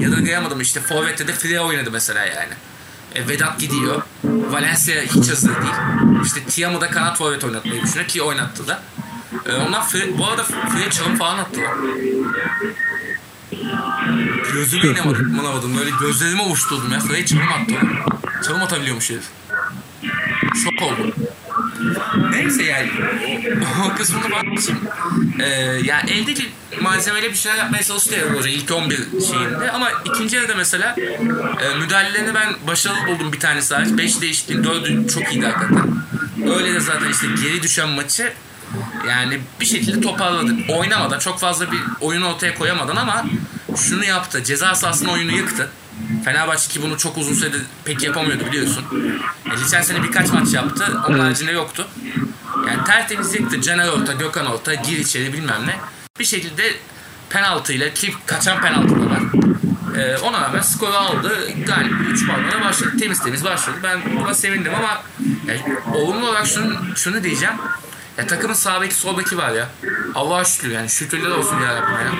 Yadırgayamadım. 0.00 0.60
İşte 0.60 0.80
Forvet'te 0.80 1.28
de 1.28 1.32
Free 1.32 1.60
oynadı 1.60 1.90
mesela 1.90 2.24
yani. 2.26 2.52
E, 3.14 3.28
Vedat 3.28 3.58
gidiyor. 3.60 4.02
Valencia 4.24 4.94
hiç 5.02 5.30
hazır 5.30 5.48
değil. 5.62 5.74
İşte 6.24 6.40
Tiam'ı 6.44 6.80
da 6.80 6.90
kanat 6.90 7.18
forvet 7.18 7.44
oynatmayı 7.44 7.82
düşünüyor 7.82 8.08
ki 8.08 8.22
oynattı 8.22 8.66
da. 8.68 8.82
E, 9.48 9.52
ondan 9.54 9.82
Free, 9.82 10.18
bu 10.18 10.26
arada 10.26 10.42
Free 10.42 10.90
çalım 10.90 11.16
falan 11.16 11.38
attılar. 11.38 11.70
Gözüme 14.52 14.82
inanamadım, 14.82 15.34
inanamadım. 15.34 15.78
Böyle 15.78 15.90
gözlerime 16.00 16.42
uçturdum 16.42 16.92
ya. 16.92 17.00
Frey 17.00 17.24
çalım 17.24 17.48
attı 17.48 17.74
oğlum. 17.74 17.98
Çalım 18.46 18.62
atabiliyormuş 18.62 19.10
herif. 19.10 19.24
Şok 20.64 20.82
oldum. 20.82 21.12
Neyse 22.30 22.62
yani 22.62 22.90
o, 23.86 23.94
kısmını 23.96 24.30
bakmışım. 24.30 24.78
Ee, 25.40 25.44
yani 25.84 26.10
eldeki 26.10 26.48
malzemeyle 26.80 27.30
bir 27.30 27.34
şeyler 27.36 27.58
yapmaya 27.58 27.82
çalıştı 27.82 28.14
Erol 28.14 28.38
Hoca 28.38 28.48
ilk 28.48 28.70
11 28.70 28.96
şeyinde 28.96 29.70
ama 29.72 29.90
ikinci 30.04 30.36
yarıda 30.36 30.54
mesela 30.54 30.96
e, 31.60 31.78
müdahalelerini 31.78 32.34
ben 32.34 32.54
başarılı 32.66 33.06
buldum 33.06 33.32
bir 33.32 33.40
tanesi 33.40 33.74
hariç. 33.74 33.98
5 33.98 34.20
değişikliğin 34.20 34.62
4'ü 34.62 35.08
çok 35.08 35.32
iyiydi 35.32 35.46
hakikaten. 35.46 35.96
Öyle 36.56 36.74
de 36.74 36.80
zaten 36.80 37.08
işte 37.08 37.26
geri 37.42 37.62
düşen 37.62 37.88
maçı 37.88 38.32
yani 39.08 39.40
bir 39.60 39.66
şekilde 39.66 40.00
toparladı. 40.00 40.54
Oynamadan 40.68 41.18
çok 41.18 41.40
fazla 41.40 41.72
bir 41.72 41.80
oyun 42.00 42.22
ortaya 42.22 42.54
koyamadan 42.54 42.96
ama 42.96 43.24
şunu 43.76 44.04
yaptı. 44.04 44.44
Ceza 44.44 44.74
sahasının 44.74 45.08
oyunu 45.08 45.32
yıktı. 45.32 45.70
Fenerbahçe 46.24 46.68
ki 46.68 46.82
bunu 46.82 46.98
çok 46.98 47.18
uzun 47.18 47.34
süredir 47.34 47.62
pek 47.84 48.02
yapamıyordu 48.02 48.46
biliyorsun. 48.46 48.84
E, 49.46 49.62
geçen 49.64 49.82
sene 49.82 50.02
birkaç 50.02 50.32
maç 50.32 50.54
yaptı. 50.54 50.84
Onun 51.08 51.14
Evet. 51.14 51.24
haricinde 51.26 51.52
yoktu. 51.52 51.88
Yani 52.68 52.84
tertemiz 52.84 53.34
yıktı. 53.34 53.60
Caner 53.60 53.88
orta, 53.88 54.12
Gökhan 54.12 54.46
orta, 54.46 54.74
gir 54.74 54.98
içeri 54.98 55.32
bilmem 55.32 55.66
ne. 55.66 55.76
Bir 56.18 56.24
şekilde 56.24 56.62
penaltıyla 57.30 57.94
ki 57.94 58.14
kaçan 58.26 58.60
penaltı 58.60 58.88
da 59.00 59.10
var. 59.10 59.20
Ee, 59.98 60.16
ona 60.18 60.40
rağmen 60.40 60.60
skoru 60.60 60.92
aldı. 60.94 61.48
Galip 61.66 61.92
3 62.10 62.26
puanla 62.26 62.64
başladı. 62.64 62.92
Temiz 63.00 63.22
temiz 63.22 63.44
başladı. 63.44 63.76
Ben 63.82 64.00
buna 64.20 64.34
sevindim 64.34 64.72
ama 64.74 65.02
yani, 65.46 65.62
olumlu 65.94 66.28
olarak 66.28 66.46
şunu, 66.46 66.96
şunu 66.96 67.22
diyeceğim. 67.24 67.54
Ya 68.18 68.26
takımın 68.26 68.54
sağ 68.54 68.80
beki 68.82 68.94
sol 68.94 69.18
beki 69.18 69.38
var 69.38 69.50
ya. 69.50 69.68
Allah'a 70.14 70.44
şükür 70.44 70.70
yani 70.70 70.88
şükürler 70.88 71.30
olsun 71.30 71.60
ya 71.60 71.76
Rabbim 71.76 71.92
ya. 72.06 72.12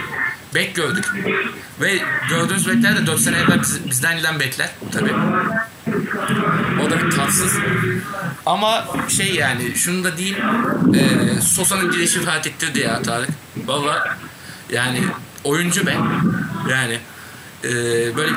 Bek 0.54 0.74
gördük. 0.74 1.12
Ve 1.80 1.98
gördüğünüz 2.28 2.68
bekler 2.68 2.96
de 2.96 3.06
4 3.06 3.20
sene 3.20 3.36
evvel 3.38 3.60
biz- 3.60 3.90
bizden 3.90 4.16
giden 4.16 4.40
bekler 4.40 4.70
tabii. 4.92 5.12
O 6.86 6.90
da 6.90 7.00
bir 7.06 7.10
tatsız. 7.10 7.52
Ama 8.46 8.84
şey 9.08 9.34
yani 9.34 9.74
şunu 9.74 10.04
da 10.04 10.16
diyeyim. 10.18 10.38
E, 10.94 11.40
Sosa'nın 11.40 11.90
girişi 11.92 12.20
fark 12.20 12.46
ettirdi 12.46 12.78
ya 12.80 13.02
Tarık. 13.02 13.28
Valla 13.66 14.16
yani 14.72 15.00
oyuncu 15.44 15.86
ben. 15.86 15.98
Yani 16.70 16.98
e, 17.64 18.16
böyle 18.16 18.30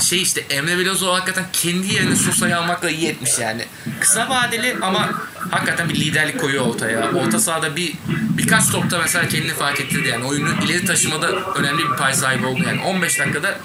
şey 0.00 0.22
işte 0.22 0.40
Emre 0.50 0.78
Belözoğlu 0.78 1.14
hakikaten 1.14 1.44
kendi 1.52 1.94
yerine 1.94 2.16
Sosa'yı 2.16 2.58
almakla 2.58 2.90
iyi 2.90 3.08
etmiş 3.08 3.38
yani. 3.40 3.64
Kısa 4.00 4.28
vadeli 4.30 4.76
ama 4.82 5.10
hakikaten 5.50 5.88
bir 5.88 5.94
liderlik 5.94 6.40
koyuyor 6.40 6.66
ortaya. 6.66 7.10
Orta 7.10 7.38
sahada 7.40 7.76
bir 7.76 7.92
birkaç 8.38 8.68
topta 8.70 8.98
mesela 8.98 9.28
kendini 9.28 9.52
fark 9.54 9.80
ettirdi 9.80 10.08
yani. 10.08 10.24
Oyunu 10.24 10.48
ileri 10.64 10.84
taşımada 10.86 11.28
önemli 11.54 11.78
bir 11.90 11.96
pay 11.96 12.14
sahibi 12.14 12.46
oldu 12.46 12.60
yani. 12.66 12.80
15 12.82 13.18
dakikada 13.20 13.58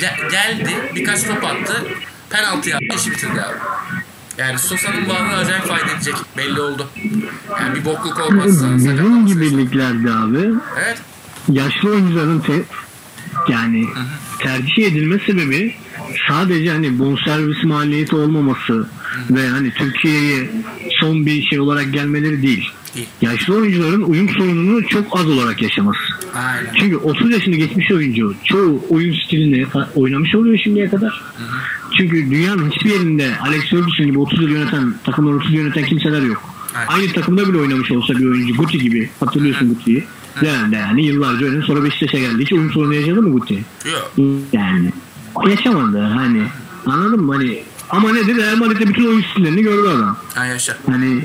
gel- 0.00 0.30
geldi 0.30 0.70
birkaç 0.94 1.22
top 1.22 1.44
attı. 1.44 1.82
Penaltı 2.30 2.68
yaptı 2.70 2.86
işi 2.96 3.10
bitirdi 3.10 3.40
abi. 3.42 3.54
Yani 4.38 4.58
Sosa'nın 4.58 5.08
varlığı 5.08 5.36
acayip 5.36 5.66
fayda 5.66 5.90
edecek 5.96 6.14
belli 6.36 6.60
oldu. 6.60 6.88
Yani 7.60 7.74
bir 7.74 7.84
bokluk 7.84 8.20
olmazsa. 8.20 8.50
Sakatlanırsa- 8.50 9.26
gibi 9.26 9.56
liglerde 9.58 10.10
abi 10.10 10.54
Evet. 10.84 10.98
yaşlı 11.52 11.90
oyuncuların 11.90 12.40
te, 12.40 12.52
yani 13.48 13.84
tercih 14.38 14.86
edilme 14.86 15.18
sebebi 15.26 15.74
sadece 16.28 16.70
hani 16.70 16.98
bonservis 16.98 17.64
maliyeti 17.64 18.16
olmaması 18.16 18.86
ve 19.30 19.48
hani 19.48 19.70
Türkiye'ye 19.70 20.50
son 21.00 21.26
bir 21.26 21.42
şey 21.42 21.60
olarak 21.60 21.92
gelmeleri 21.92 22.42
değil. 22.42 22.70
Yaşlı 23.20 23.56
oyuncuların 23.56 24.02
uyum 24.02 24.28
sorununu 24.28 24.86
çok 24.86 25.18
az 25.18 25.26
olarak 25.26 25.62
yaşaması. 25.62 25.98
Aynen. 26.34 26.70
Çünkü 26.74 26.96
30 26.96 27.30
yaşını 27.30 27.56
geçmiş 27.56 27.90
oyuncu 27.92 28.34
çoğu 28.44 28.86
oyun 28.88 29.14
stilini 29.14 29.66
oynamış 29.94 30.34
oluyor 30.34 30.58
şimdiye 30.58 30.88
kadar. 30.88 31.22
Çünkü 31.98 32.30
dünyanın 32.30 32.70
hiçbir 32.70 32.90
yerinde 32.90 33.38
Alex 33.40 33.62
Ferguson 33.70 34.06
gibi 34.06 34.18
30 34.18 34.42
yıl 34.42 34.48
yöneten, 34.48 34.94
takımları 35.04 35.36
30 35.36 35.54
yıl 35.54 35.60
yöneten 35.60 35.84
kimseler 35.84 36.22
yok. 36.22 36.42
Aynen. 36.74 36.88
Aynı 36.88 37.12
takımda 37.12 37.48
bile 37.48 37.58
oynamış 37.58 37.90
olsa 37.90 38.14
bir 38.14 38.26
oyuncu 38.26 38.54
Guti 38.54 38.78
gibi 38.78 39.10
hatırlıyorsun 39.20 39.68
Guti'yi. 39.68 40.04
Yani, 40.42 40.74
yani 40.74 41.06
yıllarca 41.06 41.46
oynadı 41.46 41.62
sonra 41.62 41.84
Beşiktaş'a 41.84 42.18
geldi. 42.18 42.42
Hiç 42.42 42.52
oyun 42.52 42.70
sorunu 42.70 42.94
yaşadı 42.94 43.22
mı 43.22 43.32
Guti? 43.32 43.64
Yok. 43.84 44.12
Yani 44.52 44.92
yaşamadı 45.48 45.98
hani 46.00 46.42
anladın 46.86 47.24
mı 47.24 47.32
hani 47.34 47.62
ama 47.90 48.12
nedir 48.12 48.36
Real 48.36 48.56
Madrid'de 48.56 48.88
bütün 48.88 49.06
oyun 49.06 49.22
stillerini 49.22 49.62
gördü 49.62 49.88
adam. 49.88 50.16
Ha 50.34 50.44
yaşa. 50.44 50.76
Hani 50.86 51.24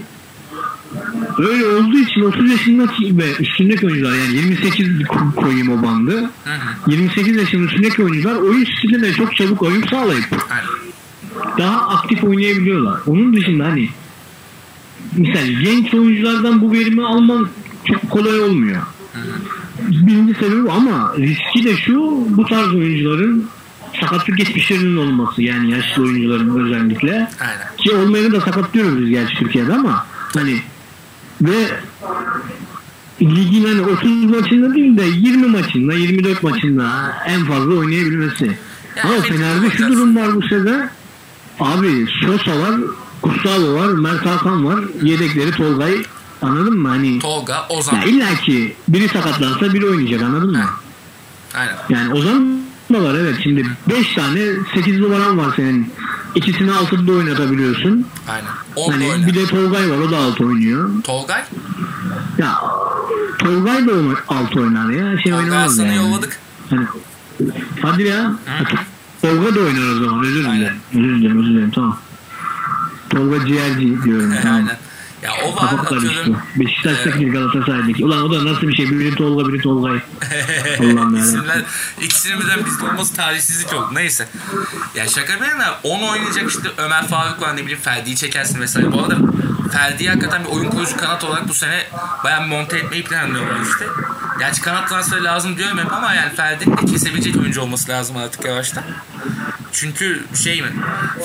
öyle 1.38 1.68
olduğu 1.68 1.98
için 1.98 2.22
30 2.22 2.52
yaşındaki 2.52 3.18
ve 3.18 3.36
üstündeki 3.40 3.86
oyuncular 3.86 4.16
yani 4.16 4.36
28 4.36 4.88
ko- 4.88 5.36
koyayım 5.36 5.70
o 5.80 5.84
bandı. 5.84 6.22
Hı 6.22 6.54
hı. 6.86 6.92
28 6.92 7.36
yaşının 7.36 7.68
üstündeki 7.68 8.04
oyuncular 8.04 8.36
oyun 8.36 8.66
stiline 8.66 9.14
çok 9.14 9.36
çabuk 9.36 9.62
uyum 9.62 9.88
sağlayıp 9.88 10.26
Aynen. 10.50 11.58
daha 11.58 11.88
aktif 11.88 12.24
oynayabiliyorlar. 12.24 13.00
Onun 13.08 13.34
dışında 13.34 13.66
hani 13.66 13.90
mesela 15.18 15.48
genç 15.62 15.94
oyunculardan 15.94 16.62
bu 16.62 16.72
verimi 16.72 17.06
alman 17.06 17.50
çok 17.88 18.10
kolay 18.10 18.40
olmuyor. 18.40 18.82
Birinci 19.88 20.34
sebebi 20.34 20.72
ama 20.72 21.14
riski 21.18 21.64
de 21.64 21.78
şu 21.78 22.26
bu 22.30 22.46
tarz 22.46 22.74
oyuncuların 22.74 23.50
sakatlık 24.00 24.38
geçmişlerinin 24.38 24.98
olması 24.98 25.42
yani 25.42 25.72
yaşlı 25.72 26.04
oyuncuların 26.04 26.66
özellikle. 26.66 27.14
Aynen. 27.14 27.76
Ki 27.78 27.96
olmayanı 27.96 28.32
da 28.32 28.42
sakatlıyoruz 28.42 29.02
biz 29.02 29.10
gerçi 29.10 29.36
Türkiye'de 29.36 29.74
ama 29.74 30.06
hani 30.34 30.62
ve 31.42 31.68
ligin 33.22 33.66
hani 33.66 33.82
30 33.82 34.24
maçında 34.24 34.76
değil 34.76 34.98
de 34.98 35.06
20 35.06 35.48
maçında 35.48 35.94
24 35.94 36.44
maçında 36.44 37.16
en 37.28 37.46
fazla 37.46 37.74
oynayabilmesi. 37.74 38.58
Ama 39.04 39.14
evet, 39.14 39.24
Fener'de 39.24 39.70
şu 39.70 39.88
durum 39.88 40.16
var 40.16 40.36
bu 40.36 40.42
sene. 40.42 40.90
Abi 41.60 42.08
Sosa 42.26 42.60
var, 42.60 42.76
Gustavo 43.24 43.74
var, 43.74 43.88
Mert 43.88 44.26
Hakan 44.26 44.66
var. 44.66 44.80
Yedekleri 45.02 45.52
Tolgay 45.52 45.96
anladın 46.42 46.78
mı? 46.80 46.88
Hani 46.88 47.20
Tolga, 47.20 47.66
Ozan. 47.70 47.96
ya 47.96 48.04
illa 48.04 48.36
ki 48.36 48.76
biri 48.88 49.08
sakatlansa 49.10 49.74
biri 49.74 49.86
oynayacak 49.86 50.22
anladın 50.22 50.52
mı? 50.52 50.66
Aynen. 51.56 51.76
Yani 51.90 52.14
Ozan 52.14 52.60
da 52.94 53.04
var 53.04 53.14
evet 53.16 53.36
şimdi 53.44 53.66
5 53.90 54.14
tane 54.16 54.40
8 54.74 55.00
numaran 55.00 55.38
var 55.38 55.54
senin. 55.56 55.94
İkisini 56.36 56.72
altıda 56.72 57.12
oynatabiliyorsun. 57.12 58.06
Aynen. 58.30 58.50
10 58.76 58.92
Hani 58.92 59.08
oynar. 59.10 59.28
bir 59.28 59.34
de 59.34 59.46
Tolgay 59.46 59.90
var 59.92 59.98
o 59.98 60.12
da 60.12 60.18
alt 60.18 60.42
oynuyor. 60.42 60.90
Tolgay. 61.04 61.44
Ya 62.38 62.56
Tolgay 63.40 63.88
da 63.88 63.92
oynar- 63.92 64.24
alt 64.28 64.58
oynar 64.58 64.90
ya. 64.90 65.18
Şey 65.22 65.32
Tolga 65.32 65.44
oynamaz 65.44 65.72
Aslan'ı 65.72 65.88
yani. 65.88 65.98
yolladık. 65.98 66.40
Hani, 66.70 66.86
hadi 67.82 68.04
ya. 68.04 68.34
Tolga 69.22 69.56
da 69.56 69.60
oynar 69.60 69.92
o 69.92 70.06
zaman. 70.06 70.24
Özür 70.26 70.44
dilerim. 70.44 70.78
Özür 70.94 71.16
dilerim, 71.20 71.40
özür 71.40 71.50
dilerim. 71.54 71.72
Tamam. 71.72 71.98
Tolga 73.10 73.46
ciğerci 73.46 74.04
diyorum. 74.04 74.34
tamam. 74.42 74.56
Aynen. 74.58 74.78
Ya 75.24 75.32
o 75.46 75.56
var 75.56 75.86
karıştı. 75.86 76.10
atıyorum. 76.10 76.38
Beşiktaş'taki 76.56 77.26
Galatasaray'daki. 77.26 78.06
Ulan 78.06 78.24
o 78.24 78.32
da 78.32 78.46
nasıl 78.46 78.68
bir 78.68 78.76
şey? 78.76 78.90
Biri 78.92 79.16
Tolga, 79.16 79.54
biri 79.54 79.62
Tolgay. 79.62 80.00
Allah'ım 80.80 81.16
ya. 81.16 81.24
İsimler 81.24 81.64
ikisinin 82.02 82.40
birden 82.40 82.66
bizde 82.66 82.86
olması 82.86 83.16
talihsizlik 83.16 83.74
oldu. 83.74 83.88
Neyse. 83.94 84.28
Ya 84.96 85.08
şaka 85.08 85.42
bir 85.42 85.48
yana 85.48 85.80
10 85.84 86.02
oynayacak 86.04 86.50
işte 86.50 86.70
Ömer 86.78 87.08
Faruk 87.08 87.42
var 87.42 87.58
ne 87.58 87.62
bileyim 87.62 87.80
Ferdi'yi 87.82 88.16
çekersin 88.16 88.62
vesaire. 88.62 88.92
Bu 88.92 89.02
arada 89.02 89.18
Ferdi'yi 89.72 90.10
hakikaten 90.10 90.44
bir 90.46 90.50
oyun 90.50 90.70
kurucu 90.70 90.98
kanat 90.98 91.24
olarak 91.24 91.48
bu 91.48 91.54
sene 91.54 91.88
bayağı 92.24 92.48
monte 92.48 92.78
etmeyi 92.78 93.04
planlıyorlar 93.04 93.62
işte. 93.62 93.86
Gerçi 94.40 94.62
kanat 94.62 94.90
transferi 94.90 95.24
lazım 95.24 95.58
diyorum 95.58 95.78
hep 95.78 95.94
ama 95.94 96.14
yani 96.14 96.36
Ferdi'nin 96.36 96.78
de 96.78 96.86
kesebilecek 96.86 97.38
oyuncu 97.38 97.62
olması 97.62 97.92
lazım 97.92 98.18
artık 98.18 98.46
yavaştan. 98.46 98.84
Çünkü 99.72 100.24
şey 100.44 100.62
mi? 100.62 100.74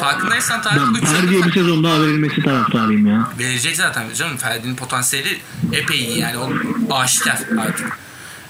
Farkındaysan 0.00 0.62
Tarık 0.62 1.02
3 1.02 1.09
Ferdi'ye 1.09 1.42
bir 1.44 1.52
sezon 1.52 1.85
daha 1.85 2.00
verilmesi 2.00 2.42
taraftarıyım 2.42 3.07
ya. 3.07 3.28
Verecek 3.38 3.76
zaten 3.76 4.04
canım. 4.14 4.37
Ferdi'nin 4.37 4.76
potansiyeli 4.76 5.40
epey 5.72 5.98
iyi 6.04 6.18
yani. 6.18 6.37
O 6.90 6.94
aşikar 6.98 7.38
artık. 7.61 7.98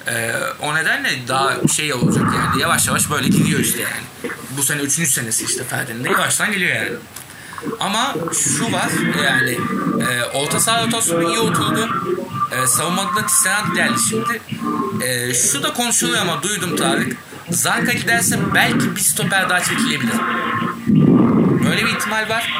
Ee, 0.09 0.33
o 0.62 0.74
nedenle 0.74 1.11
daha 1.28 1.68
şey 1.76 1.94
olacak 1.94 2.24
yani. 2.37 2.62
Yavaş 2.62 2.87
yavaş 2.87 3.11
böyle 3.11 3.28
gidiyor 3.28 3.61
işte 3.61 3.83
yani. 3.83 4.33
Bu 4.57 4.62
sene 4.62 4.80
üçüncü 4.80 5.11
senesi 5.11 5.44
işte 5.44 5.64
Ferdi'nin 5.64 6.04
de 6.04 6.09
yavaştan 6.11 6.52
geliyor 6.52 6.76
yani. 6.76 6.90
Ama 7.81 8.14
şu 8.33 8.72
var 8.72 8.88
yani 9.24 9.59
e, 10.00 10.24
orta 10.24 10.61
saha 10.61 10.87
rotasyonu 10.87 11.29
iyi 11.29 11.38
oturdu. 11.38 11.88
E, 12.53 12.66
savunmada 12.66 13.16
da 13.16 13.27
Tisserand 13.27 13.74
geldi 13.74 13.98
şimdi. 14.11 14.40
E, 15.05 15.35
şu 15.35 15.62
da 15.62 15.72
konuşuluyor 15.72 16.18
ama 16.22 16.42
duydum 16.42 16.77
Tarık. 16.77 17.16
Zanka 17.50 17.92
giderse 17.92 18.38
belki 18.55 18.96
bir 18.96 19.00
stoper 19.00 19.48
daha 19.48 19.61
çekilebilir. 19.61 20.14
Böyle 21.64 21.85
bir 21.85 21.90
ihtimal 21.90 22.29
var. 22.29 22.53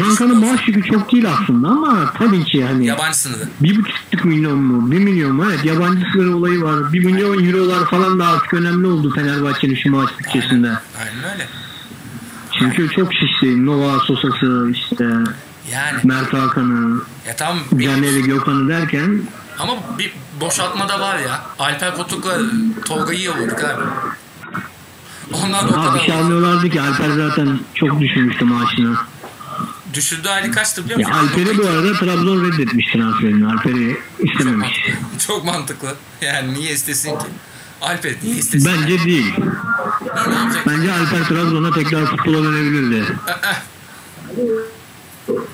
Zanka'nın 0.00 0.38
maaş 0.46 0.68
yükü 0.68 0.82
çok 0.92 1.12
değil 1.12 1.26
aslında 1.32 1.68
ama 1.68 2.12
tabii 2.18 2.44
ki 2.44 2.64
hani 2.64 2.86
Yabancı 2.86 3.18
sınırı. 3.18 3.48
bir 3.60 3.78
buçuk 3.78 4.24
milyon 4.24 4.58
mu? 4.58 4.90
Bir 4.90 4.98
milyon 4.98 5.36
mu? 5.36 5.44
Evet 5.48 5.64
yabancı 5.64 6.06
sınır 6.12 6.34
olayı 6.34 6.62
var. 6.62 6.92
Bir 6.92 7.04
milyon 7.04 7.44
eurolar 7.46 7.90
falan 7.90 8.18
da 8.18 8.26
artık 8.26 8.54
önemli 8.54 8.86
oldu 8.86 9.14
Fenerbahçe'nin 9.14 9.74
şu 9.74 9.90
maaş 9.90 10.10
bütçesinde. 10.18 10.68
Aynen 10.68 11.32
öyle. 11.32 11.46
Çünkü 12.58 12.90
çok 12.90 13.14
şişti. 13.14 13.66
Nova 13.66 13.98
Sosa'sı 13.98 14.70
işte 14.72 15.04
Yani 15.72 16.00
Mert 16.04 16.32
Hakan'ı, 16.32 17.00
ya 17.26 17.54
bir, 17.72 17.84
Caner'i 17.86 18.22
Gökhan'ı 18.22 18.68
derken 18.68 19.22
ama 19.58 19.72
bir 19.98 20.12
boşaltma 20.40 20.88
da 20.88 21.00
var 21.00 21.18
ya. 21.18 21.42
Alper 21.58 21.96
Potuk'la 21.96 22.38
Tolga'yı 22.86 23.22
yolladık 23.22 23.64
abi. 23.64 23.82
Ondan 25.32 25.72
da 25.72 25.84
ha, 25.84 25.94
bir 25.94 26.00
şey 26.00 26.14
almıyorlardı 26.14 26.70
ki 26.70 26.80
Alper 26.80 27.10
zaten 27.10 27.58
çok 27.74 28.00
düşürmüştü 28.00 28.44
maaşını. 28.44 28.96
düşürdü 29.94 30.28
hali 30.28 30.50
kaçtı 30.50 30.84
biliyor 30.84 31.00
Ya 31.00 31.08
musun? 31.08 31.20
Alper'i 31.22 31.58
bu 31.58 31.66
arada 31.66 31.92
Trabzon 31.92 32.44
reddetmiş 32.44 32.92
transferini. 32.92 33.52
Alper'i 33.52 33.96
istememiş. 34.18 34.86
Çok 35.26 35.44
mantıklı. 35.44 35.94
Yani 36.20 36.54
niye 36.54 36.72
istesin 36.72 37.10
ki? 37.18 37.26
Alper 37.84 38.14
niye 38.22 38.36
istesin? 38.36 38.72
Bence 38.72 39.04
değil. 39.04 39.34
Ne 39.38 40.20
olacak? 40.20 40.66
Bence 40.66 40.92
Alper 40.92 41.24
Trabzon'a 41.28 41.72
tekrar 41.72 42.06
futbola 42.06 42.44
dönebilirdi. 42.44 43.04
Eh, 43.28 43.50
eh. 43.50 43.56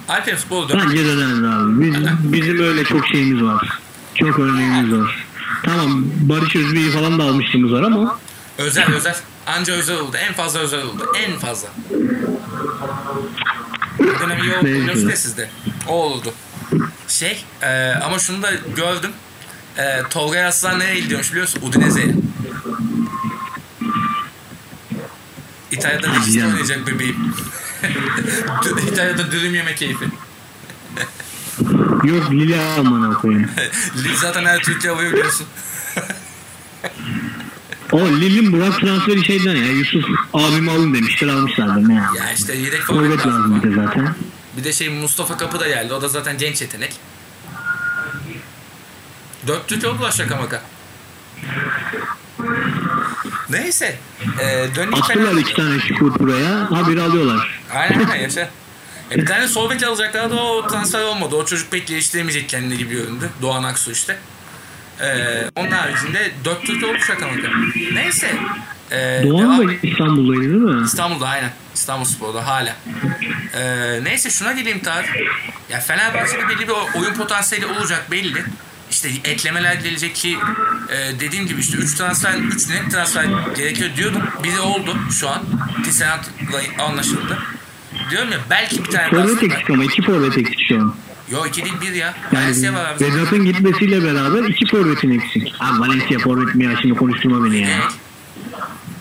Alper 0.08 0.36
futbolu 0.36 0.68
dön. 0.68 0.80
Bence 0.84 1.04
dönerdi 1.04 1.48
abi. 1.48 1.80
Biz, 1.80 2.32
bizim 2.32 2.62
öyle 2.62 2.84
çok 2.84 3.06
şeyimiz 3.06 3.42
var. 3.42 3.80
Çok 4.14 4.38
örneğimiz 4.38 4.98
var. 4.98 5.26
Tamam 5.62 6.04
Barış 6.20 6.56
Özbey'i 6.56 6.90
falan 6.90 7.18
da 7.18 7.22
almışlığımız 7.22 7.72
var 7.72 7.82
ama 7.82 8.18
Özel 8.58 8.94
özel. 8.94 9.16
Anca 9.46 9.72
özel 9.72 9.96
oldu. 9.96 10.16
En 10.16 10.32
fazla 10.32 10.60
özel 10.60 10.82
oldu. 10.82 11.12
En 11.26 11.38
fazla. 11.38 11.68
Dönem 13.98 14.42
iyi 14.42 14.56
oldu. 14.56 15.08
Ya 15.08 15.16
sizde. 15.16 15.50
O 15.88 15.92
oldu. 15.92 16.32
Şey 17.08 17.44
e, 17.62 17.92
ama 17.92 18.18
şunu 18.18 18.42
da 18.42 18.50
gördüm. 18.76 19.10
E, 19.80 20.02
Tolga 20.10 20.40
Aslan 20.44 20.78
nereye 20.78 21.00
gidiyormuş 21.00 21.30
biliyorsun? 21.32 21.60
Udinese'ye. 21.62 22.14
İtalya'da 25.70 26.08
ne 26.12 26.46
oynayacak 26.46 26.86
bebeğim. 26.86 27.34
İtalya'da 28.92 29.32
dürüm 29.32 29.54
yeme 29.54 29.74
keyfi. 29.74 30.04
yok 32.04 32.30
Lili 32.30 32.60
amına 32.60 33.14
koyayım. 33.14 33.50
Lig 34.04 34.14
zaten 34.20 34.44
her 34.44 34.58
Türkiye 34.62 34.92
alıyor 34.92 35.12
biliyorsun. 35.12 35.46
O 37.92 38.08
Lil'in 38.08 38.52
Burak 38.52 38.80
transferi 38.80 39.24
şeyden 39.24 39.56
ya 39.56 39.72
Yusuf 39.72 40.04
abimi 40.34 40.70
alın 40.70 40.94
demişler 40.94 41.28
almışlardı 41.28 41.88
ne 41.88 41.94
ya. 41.94 42.10
ya 42.18 42.32
işte 42.32 42.54
yedek 42.56 42.80
forvet 42.80 43.02
Forvet 43.02 43.18
lazım 43.26 43.32
lazım. 43.54 43.62
bir 43.62 43.70
de 43.70 43.74
zaten. 43.86 44.14
Bir 44.56 44.64
de 44.64 44.72
şey 44.72 44.88
Mustafa 44.88 45.36
Kapı 45.36 45.60
da 45.60 45.68
geldi. 45.68 45.94
O 45.94 46.02
da 46.02 46.08
zaten 46.08 46.38
genç 46.38 46.60
yetenek. 46.62 46.92
Dört 49.46 49.68
Türk 49.68 49.84
oldular 49.84 50.12
şaka 50.12 50.36
maka. 50.36 50.62
Neyse. 53.50 53.98
Ee, 54.40 54.66
döneyim 54.74 54.94
Attılar 54.94 55.32
iki 55.32 55.54
tane 55.54 55.80
şükür 55.80 56.18
buraya 56.18 56.70
haberi 56.70 57.02
alıyorlar. 57.02 57.60
Aynen 57.74 58.04
aynen 58.04 58.22
yaşa. 58.22 58.48
E 59.10 59.16
bir 59.16 59.26
tane 59.26 59.48
sol 59.48 59.70
bek 59.70 59.82
alacaklardı 59.82 60.34
o 60.34 60.66
transfer 60.66 61.02
olmadı. 61.02 61.36
O 61.36 61.44
çocuk 61.46 61.70
pek 61.70 61.86
geliştiremeyecek 61.86 62.48
kendini 62.48 62.78
gibi 62.78 62.94
göründü. 62.94 63.30
Doğan 63.42 63.62
Aksu 63.62 63.92
işte. 63.92 64.18
Ee, 65.00 65.50
onun 65.56 65.70
haricinde 65.70 66.30
dört 66.44 66.66
Türk 66.66 66.84
oldu 66.84 66.98
şaka 67.06 67.26
maka. 67.28 67.48
Neyse. 67.92 68.34
Ee, 68.92 69.22
Doğan 69.26 69.68
da 69.68 69.72
İstanbul'daydı 69.82 70.42
değil 70.42 70.62
mi? 70.76 70.84
İstanbul'da 70.84 71.28
aynen. 71.28 71.50
İstanbul 71.74 72.04
Spor'da 72.04 72.46
hala. 72.46 72.76
Ee, 73.54 74.04
neyse 74.04 74.30
şuna 74.30 74.52
geleyim 74.52 74.80
Tarık. 74.82 75.08
Ya 75.70 75.80
Fenerbahçe'de 75.80 76.48
belli 76.48 76.68
bir 76.68 76.74
oyun 77.00 77.14
potansiyeli 77.14 77.66
olacak 77.66 78.10
belli. 78.10 78.44
İşte 78.90 79.08
eklemeler 79.24 79.74
gelecek 79.74 80.14
ki 80.14 80.38
e, 80.88 81.20
dediğim 81.20 81.46
gibi 81.46 81.60
işte 81.60 81.76
3 81.78 81.94
transfer, 81.94 82.34
3 82.34 82.68
net 82.68 82.90
transfer 82.90 83.26
gerekiyor 83.56 83.90
diyordum. 83.96 84.22
Biri 84.44 84.60
oldu 84.60 84.96
şu 85.10 85.28
an. 85.28 85.42
Tisserand'la 85.84 86.84
anlaşıldı. 86.84 87.38
Diyorum 88.10 88.32
ya 88.32 88.38
belki 88.50 88.84
bir 88.84 88.90
tane 88.90 89.12
daha. 89.12 89.22
Forvet 89.22 89.42
eksik 89.42 89.70
ama 89.70 89.84
iki 89.84 90.02
forvet 90.02 90.38
eksik 90.38 90.58
şu 90.68 90.76
an. 90.80 90.94
Yo 91.30 91.46
2 91.46 91.64
değil 91.64 91.74
1 91.80 91.92
ya. 91.92 92.14
Yani 92.32 92.74
var 92.74 92.84
abi. 92.84 93.04
Vedat'ın 93.04 93.44
gitmesiyle 93.44 94.04
beraber 94.04 94.44
iki 94.44 94.66
forvetin 94.66 95.20
eksik. 95.20 95.52
Ha 95.58 95.80
Valencia 95.80 96.18
forvet 96.18 96.54
mi 96.54 96.64
ya 96.64 96.70
şimdi 96.82 96.94
konuşturma 96.94 97.44
beni 97.44 97.60
ya. 97.60 97.68
Evet. 97.68 97.92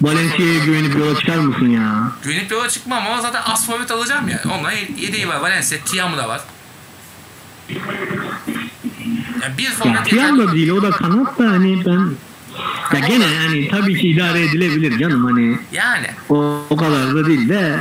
Valencia'ya 0.02 0.66
güvenip 0.66 0.96
yola 0.98 1.20
çıkar 1.20 1.38
mısın 1.38 1.70
ya? 1.70 2.12
Güvenip 2.24 2.52
yola 2.52 2.70
çıkmam 2.70 3.08
ama 3.08 3.22
zaten 3.22 3.42
az 3.46 3.68
forvet 3.68 3.92
alacağım 3.92 4.28
ya. 4.30 4.42
Onların 4.60 4.96
yedeği 4.98 5.28
var. 5.28 5.40
Valencia, 5.40 5.78
Tiam 5.86 6.18
da 6.18 6.30
var. 6.30 6.42
Yani. 9.86 10.04
Tiam 10.04 10.40
da 10.40 10.52
değil 10.54 10.70
o 10.70 10.82
da 10.82 10.92
kanat 10.92 11.40
da 11.40 11.46
hani 11.52 11.86
ben 11.86 12.12
ya 12.94 13.00
gene 13.08 13.26
hani 13.48 13.68
tabii 13.68 14.02
ki 14.02 14.10
idare 14.10 14.44
edilebilir 14.44 15.00
canım 15.00 15.26
hani 15.26 15.58
Yani. 15.72 16.08
o, 16.30 16.64
o 16.70 16.76
kadar 16.76 17.16
da 17.16 17.26
değil 17.26 17.50
de 17.50 17.80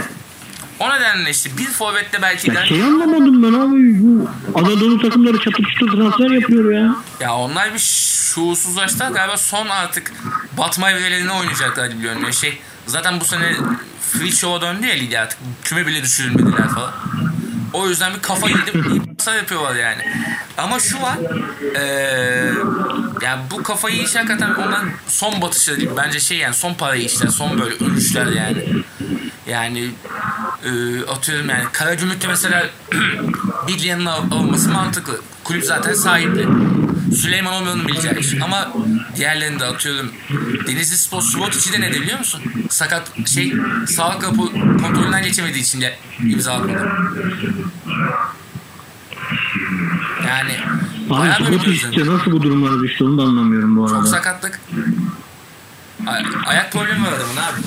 O 0.78 0.90
nedenle 0.90 1.30
işte 1.30 1.50
bir 1.58 1.66
forvette 1.66 2.22
belki 2.22 2.50
ya 2.50 2.66
şey 2.66 2.82
anlamadım 2.82 3.42
ben 3.42 3.52
abi 3.60 4.02
bu 4.02 4.28
Anadolu 4.54 5.02
takımları 5.02 5.38
çatır 5.38 5.64
çutur 5.64 5.92
transfer 5.92 6.30
yapıyor 6.30 6.72
ya. 6.72 6.94
ya 7.20 7.34
onlar 7.34 7.74
bir 7.74 7.78
şuursuzlaştılar 7.78 9.10
galiba 9.10 9.36
son 9.36 9.68
artık 9.68 10.12
batma 10.58 10.90
evrelerine 10.90 11.32
oynayacaklar 11.32 11.86
gibi 11.86 12.02
görünüyor. 12.02 12.32
Şey 12.32 12.58
zaten 12.86 13.20
bu 13.20 13.24
sene 13.24 13.56
free 14.12 14.30
show'a 14.30 14.60
döndü 14.60 14.86
ya 14.86 14.94
lig 14.94 15.14
artık. 15.14 15.38
Küme 15.64 15.86
bile 15.86 16.02
düşürülmediler 16.02 16.68
falan. 16.68 16.92
O 17.72 17.88
yüzden 17.88 18.14
bir 18.14 18.22
kafa 18.22 18.48
gidip 18.48 18.74
paslar 19.18 19.36
yapıyorlar 19.36 19.74
yani. 19.74 20.02
Ama 20.58 20.78
şu 20.80 21.02
var. 21.02 21.16
eee 21.74 22.52
yani 23.22 23.42
bu 23.50 23.62
kafayı 23.62 24.02
iş 24.02 24.14
hakikaten 24.16 24.54
ondan 24.54 24.90
son 25.08 25.42
batışı 25.42 25.76
değil. 25.76 25.90
Bence 25.96 26.20
şey 26.20 26.38
yani 26.38 26.54
son 26.54 26.74
parayı 26.74 27.02
işler. 27.04 27.28
Son 27.28 27.58
böyle 27.60 27.74
ölüşler 27.84 28.26
yani. 28.26 28.82
Yani 29.46 29.90
e, 30.64 30.70
atıyorum 31.10 31.48
yani 31.48 31.64
Karagümrük'te 31.72 32.28
mesela 32.28 32.66
Bilya'nın 33.68 34.06
al- 34.06 34.30
alınması 34.30 34.70
mantıklı. 34.70 35.20
Kulüp 35.44 35.64
zaten 35.64 35.94
sahipli. 35.94 36.46
Süleyman 37.16 37.52
Olman'ın 37.52 37.88
bileceği 37.88 38.18
iş. 38.18 38.34
Ama 38.42 38.72
diğerlerinde 39.16 39.64
atıyorum 39.64 40.12
Denizli 40.66 40.96
Spor 40.96 41.22
Subotic'i 41.22 41.72
de 41.72 41.80
ne 41.80 41.92
de 41.94 42.00
biliyor 42.00 42.18
musun? 42.18 42.42
Sakat 42.70 43.28
şey 43.28 43.52
sağlık 43.86 44.24
raporu 44.24 44.52
kontrolünden 44.78 45.22
geçemediği 45.22 45.62
için 45.64 45.80
de 45.80 45.96
imzalamadı. 46.20 46.88
Yani 50.26 50.52
bayağı 51.10 51.36
Abi 51.36 51.52
bir 51.52 51.66
işte 51.72 52.06
nasıl 52.06 52.32
bu 52.32 52.42
durumlara 52.42 52.80
düştü 52.82 53.04
onu 53.04 53.18
da 53.18 53.22
anlamıyorum 53.22 53.76
bu 53.76 53.88
Çok 53.88 53.96
arada. 53.96 54.06
sakatlık. 54.06 54.60
Ay- 56.06 56.24
ayak 56.46 56.72
problemi 56.72 57.02
var 57.06 57.12
adamın 57.12 57.36
abi. 57.36 57.60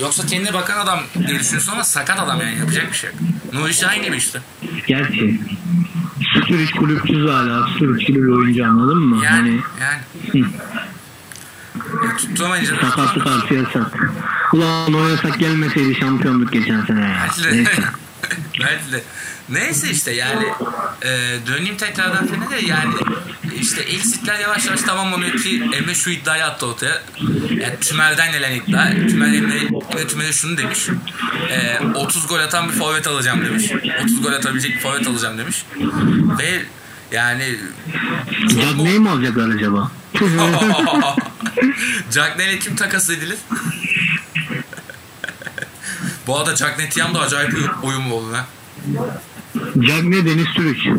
Yoksa 0.00 0.26
kendine 0.26 0.52
bakan 0.54 0.78
adam 0.78 1.00
diye 1.26 1.38
düşünüyorsun 1.40 1.72
ama 1.72 1.84
sakat 1.84 2.20
adam 2.20 2.40
yani 2.40 2.58
yapacak 2.58 2.90
bir 2.92 2.96
şey 2.96 3.10
yok. 3.10 3.18
Nuri 3.52 3.74
Şahin 3.74 4.02
gibi 4.02 4.16
işte. 4.16 4.40
Gerçi. 4.86 5.40
Sturridge 6.44 6.72
kulüpsüz 6.72 7.28
hala. 7.28 7.68
Gibi 7.78 8.22
bir 8.22 8.28
oyuncu 8.28 8.66
anladın 8.66 8.98
mı? 8.98 9.24
Yani 9.24 9.36
Hani 9.36 9.60
yani. 9.80 10.44
Hı. 10.44 10.50
Ya 12.06 12.16
tutturamayınca 12.16 12.76
da 12.76 12.80
sakatlık 12.80 13.26
artı 13.26 13.54
yasak. 13.54 13.98
Ulan 14.52 14.94
o 14.94 15.08
yasak 15.08 15.38
gelmeseydi 15.38 15.94
şampiyonluk 15.94 16.52
geçen 16.52 16.84
sene 16.84 17.00
ya. 17.00 17.26
Belki 17.38 17.44
de. 17.44 17.70
Belki 18.60 18.92
de. 18.92 19.02
Neyse 19.48 19.90
işte 19.90 20.12
yani 20.12 20.46
e, 21.02 21.08
döneyim 21.46 21.76
tekrardan 21.76 22.26
Fener'e 22.26 22.66
yani 22.66 22.94
işte 23.60 23.82
eksikler 23.82 24.38
yavaş 24.38 24.66
yavaş 24.66 24.80
tamamlanıyor 24.82 25.36
ki 25.38 25.62
Emre 25.74 25.94
şu 25.94 26.10
iddiayı 26.10 26.44
attı 26.44 26.66
ortaya. 26.66 27.02
Yani 27.50 27.80
Tümer'den 27.80 28.32
gelen 28.32 28.52
iddia. 28.54 28.90
Tümer 28.90 29.34
Emre, 29.34 29.68
Tümer'e 30.08 30.32
şunu 30.32 30.56
demiş. 30.56 30.88
E, 31.50 31.78
30 31.94 32.26
gol 32.26 32.38
atan 32.38 32.68
bir 32.68 32.74
forvet 32.74 33.06
alacağım 33.06 33.44
demiş. 33.44 33.64
30 34.04 34.22
gol 34.22 34.32
atabilecek 34.32 34.74
bir 34.74 34.80
forvet 34.80 35.08
alacağım 35.08 35.38
demiş. 35.38 35.64
Ve 36.38 36.62
yani 37.12 37.56
Jack 38.48 38.76
neyi 38.76 38.98
mi 38.98 39.10
alacaklar 39.10 39.48
acaba? 39.48 39.90
Jack 42.14 42.38
Nell'e 42.38 42.58
kim 42.58 42.76
takas 42.76 43.10
edilir? 43.10 43.38
Bu 46.26 46.38
arada 46.38 46.56
Jack 46.56 46.78
Netiam 46.78 47.14
da 47.14 47.20
acayip 47.20 47.54
uy- 47.54 47.70
uyumlu 47.82 48.14
oldu 48.14 48.32
ha. 48.32 48.46
Jack 49.82 50.04
ne 50.04 50.24
Deniz 50.26 50.46
Sturridge. 50.48 50.90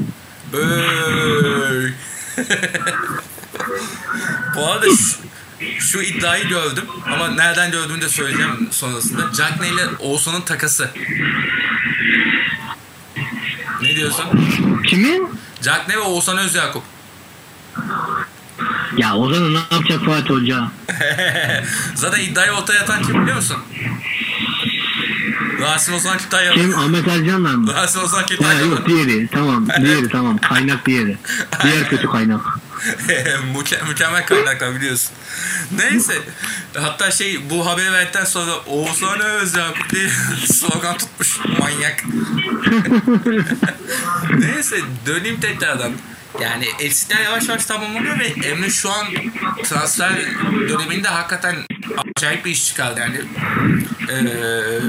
Öy. 0.54 1.94
Bu 4.56 4.68
arada 4.68 4.86
şu, 4.86 5.16
şu 5.80 6.02
iddiayı 6.02 6.48
gördüm 6.48 6.86
ama 7.06 7.28
nereden 7.28 7.72
gördüğümü 7.72 8.02
de 8.02 8.10
söyleyeceğim 8.10 8.68
sonrasında. 8.72 9.34
Jack 9.34 9.74
ile 9.74 9.82
Oğuzhan'ın 10.00 10.42
takası. 10.42 10.90
Ne 13.82 13.96
diyorsun? 13.96 14.26
Kimin? 14.88 15.30
Jack 15.62 15.90
ve 15.90 16.00
Oğuzhan 16.00 16.38
Özyakup. 16.38 16.84
Ya 18.98 19.16
Ozan'ı 19.16 19.54
ne 19.54 19.60
yapacak 19.72 20.06
Fatih 20.06 20.30
Hoca? 20.30 20.72
Zaten 21.96 22.22
iddiayı 22.22 22.52
ortaya 22.52 22.82
atan 22.82 23.04
kim 23.04 23.22
biliyor 23.22 23.38
musun? 23.38 23.58
Rasim 25.62 25.94
Ozan 25.94 26.18
Kütahyalı. 26.18 26.56
Kim? 26.56 26.78
Ahmet 26.80 27.08
Ercanlar 27.08 27.56
mı? 27.56 27.74
Rasim 27.74 28.02
Ozan 28.04 28.20
Ha 28.20 28.26
Kütahyalı. 28.26 28.66
yok 28.68 28.88
diğeri. 28.88 29.28
Tamam. 29.28 29.68
Diğeri 29.82 30.10
tamam. 30.10 30.38
Kaynak 30.38 30.86
diğeri. 30.86 31.18
Diğer 31.64 31.90
kötü 31.90 32.08
kaynak. 32.08 32.42
Müke- 33.56 33.88
mükemmel 33.90 34.26
kaynaklar 34.26 34.76
biliyorsun. 34.76 35.10
Neyse. 35.72 36.14
Hatta 36.78 37.12
şey 37.12 37.50
bu 37.50 37.68
haberi 37.68 37.92
verdikten 37.92 38.26
sonra 38.26 38.52
Oğuzhan 38.68 39.20
Özyakup 39.20 39.90
diye 39.90 40.10
slogan 40.46 40.98
tutmuş 40.98 41.40
manyak. 41.60 42.04
Neyse 44.40 44.76
döneyim 45.06 45.40
tekrardan. 45.40 45.92
Yani 46.42 46.66
eksikler 46.80 47.22
yavaş 47.22 47.50
yavaş 47.50 47.66
tamamlanıyor 47.66 48.20
ve 48.20 48.26
Emre 48.26 48.70
şu 48.70 48.90
an 48.92 49.08
transfer 49.64 50.12
döneminde 50.70 51.08
hakikaten 51.08 51.56
acayip 52.18 52.46
bir 52.46 52.52
iş 52.52 52.68
çıkardı 52.68 53.00
yani. 53.00 53.18
Ee, 54.10 54.80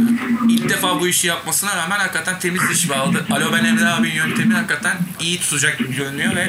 ilk 0.49 0.68
defa 0.68 1.01
bu 1.01 1.09
işi 1.09 1.26
yapmasına 1.26 1.76
rağmen 1.76 1.99
hakikaten 1.99 2.38
temiz 2.38 2.70
iş 2.70 2.91
bağladı. 2.91 3.26
Alo 3.30 3.53
ben 3.53 3.64
Emre 3.64 3.86
abinin 3.86 4.14
yöntemi 4.14 4.55
hakikaten 4.55 4.97
iyi 5.20 5.41
tutacak 5.41 5.78
görünüyor 5.78 6.36
ve 6.36 6.49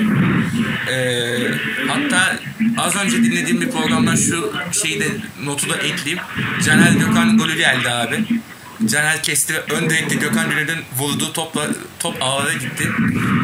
ee, 0.91 1.51
hatta 1.87 2.35
az 2.77 2.95
önce 2.95 3.17
dinlediğim 3.17 3.61
bir 3.61 3.71
programdan 3.71 4.15
şu 4.15 4.53
şeyi 4.71 4.99
de 4.99 5.07
notu 5.43 5.69
da 5.69 5.77
ekleyeyim. 5.77 6.23
Caner 6.65 6.91
Gökhan 6.91 7.37
golü 7.37 7.57
geldi 7.57 7.89
abi. 7.89 8.25
Caner 8.85 9.23
kesti 9.23 9.53
ve 9.53 9.59
ön 9.59 9.89
direkte 9.89 10.15
Gökhan 10.15 10.49
Gönül'ün 10.49 10.79
vurduğu 10.97 11.33
topla 11.33 11.67
top 11.99 12.15
ağlara 12.21 12.53
gitti. 12.53 12.89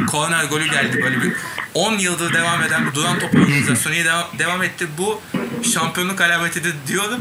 Korner 0.08 0.46
golü 0.46 0.66
geldi 0.70 1.02
böyle 1.04 1.22
bir 1.22 1.34
10 1.74 1.98
yıldır 1.98 2.34
devam 2.34 2.64
eden 2.64 2.86
bu 2.92 2.96
duran 2.96 3.20
top 3.20 3.36
organizasyonu 3.36 3.96
devam, 3.96 4.26
devam 4.40 4.64
etti. 4.64 4.88
Bu 4.98 5.22
şampiyonluk 5.74 6.22
alametidir 6.22 6.74
diyorum. 6.88 7.20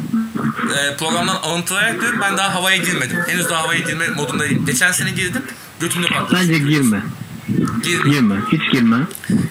Ee, 0.76 0.96
programdan 0.96 1.36
alıntılayarak 1.36 2.00
diyorum 2.00 2.18
ben 2.22 2.36
daha 2.36 2.54
havaya 2.54 2.76
girmedim. 2.76 3.18
Henüz 3.26 3.50
daha 3.50 3.62
havaya 3.62 3.80
girme 3.80 4.08
modundayım. 4.08 4.66
Geçen 4.66 4.92
sene 4.92 5.10
girdim. 5.10 5.42
Götümde 5.80 6.06
patladı. 6.06 6.40
Bence 6.40 6.58
girme. 6.58 7.00
Girdim. 7.82 8.12
Girme. 8.12 8.34
Hiç 8.52 8.72
girme. 8.72 8.96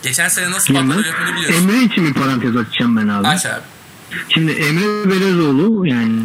Geçen 0.04 0.28
sene 0.28 0.52
nasıl 0.52 0.74
Girme. 0.74 0.88
patladı 0.88 1.04
götümde 1.04 1.36
biliyorsun. 1.36 1.70
Emre 1.70 1.84
için 1.84 2.08
bir 2.08 2.14
parantez 2.14 2.58
açacağım 2.58 2.98
ben 2.98 3.08
abi. 3.08 3.28
Aç 3.28 3.46
abi. 3.46 3.62
Şimdi 4.30 4.52
Emre 4.52 5.10
Belezoğlu 5.10 5.88
yani 5.88 6.22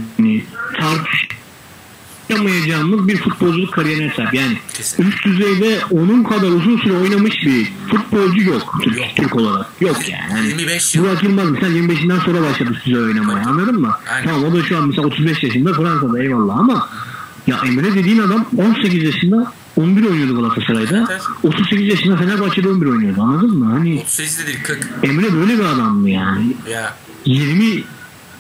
tartışamayacağımız 2.31 3.09
bir 3.09 3.17
futbolculuk 3.17 3.73
kariyerine 3.75 4.13
sahip. 4.17 4.35
Yani 4.35 4.59
Kesin. 4.75 5.03
üst 5.03 5.25
düzeyde 5.25 5.79
onun 5.91 6.25
kadar 6.25 6.49
uzun 6.49 6.79
süre 6.79 6.93
oynamış 6.93 7.35
bir 7.47 7.73
futbolcu 7.91 8.43
yok 8.51 8.75
Türk, 8.83 8.97
Yok. 8.99 9.07
Türk 9.17 9.37
olarak. 9.37 9.67
Yok 9.81 10.09
yani. 10.09 10.33
Hani 10.33 10.49
25 10.49 10.95
yıl. 10.95 11.05
Burak 11.05 11.23
Yılmaz 11.23 11.51
mesela 11.51 11.73
25'inden 11.79 12.21
sonra 12.25 12.43
başladı 12.43 12.71
üst 12.73 12.87
düzey 12.87 13.03
oynamaya 13.03 13.47
anladın 13.47 13.81
mı? 13.81 13.93
Aynen. 14.13 14.27
Tamam 14.27 14.45
o 14.45 14.53
da 14.57 14.63
şu 14.65 14.77
an 14.77 14.89
mesela 14.89 15.07
35 15.07 15.43
yaşında 15.43 15.73
Fransa'da 15.75 16.23
eyvallah 16.23 16.59
ama 16.59 16.89
ya 17.47 17.61
Emre 17.67 17.95
dediğin 17.95 18.19
adam 18.19 18.47
18 18.59 19.03
yaşında 19.03 19.53
11 19.77 20.05
oynuyordu 20.05 20.37
Galatasaray'da. 20.37 21.07
Evet. 21.11 21.23
38 21.43 21.89
yaşında 21.89 22.17
Fenerbahçe'de 22.17 22.69
11 22.69 22.87
oynuyordu 22.87 23.23
anladın 23.23 23.59
mı? 23.59 23.65
Hani 23.65 24.01
38 24.01 24.39
de 24.39 24.47
değil 24.47 24.59
40. 24.63 24.89
Emre 25.03 25.33
böyle 25.33 25.59
bir 25.59 25.65
adam 25.65 25.97
mı 25.97 26.11
yani? 26.11 26.57
Ya 26.71 26.95
20 27.25 27.83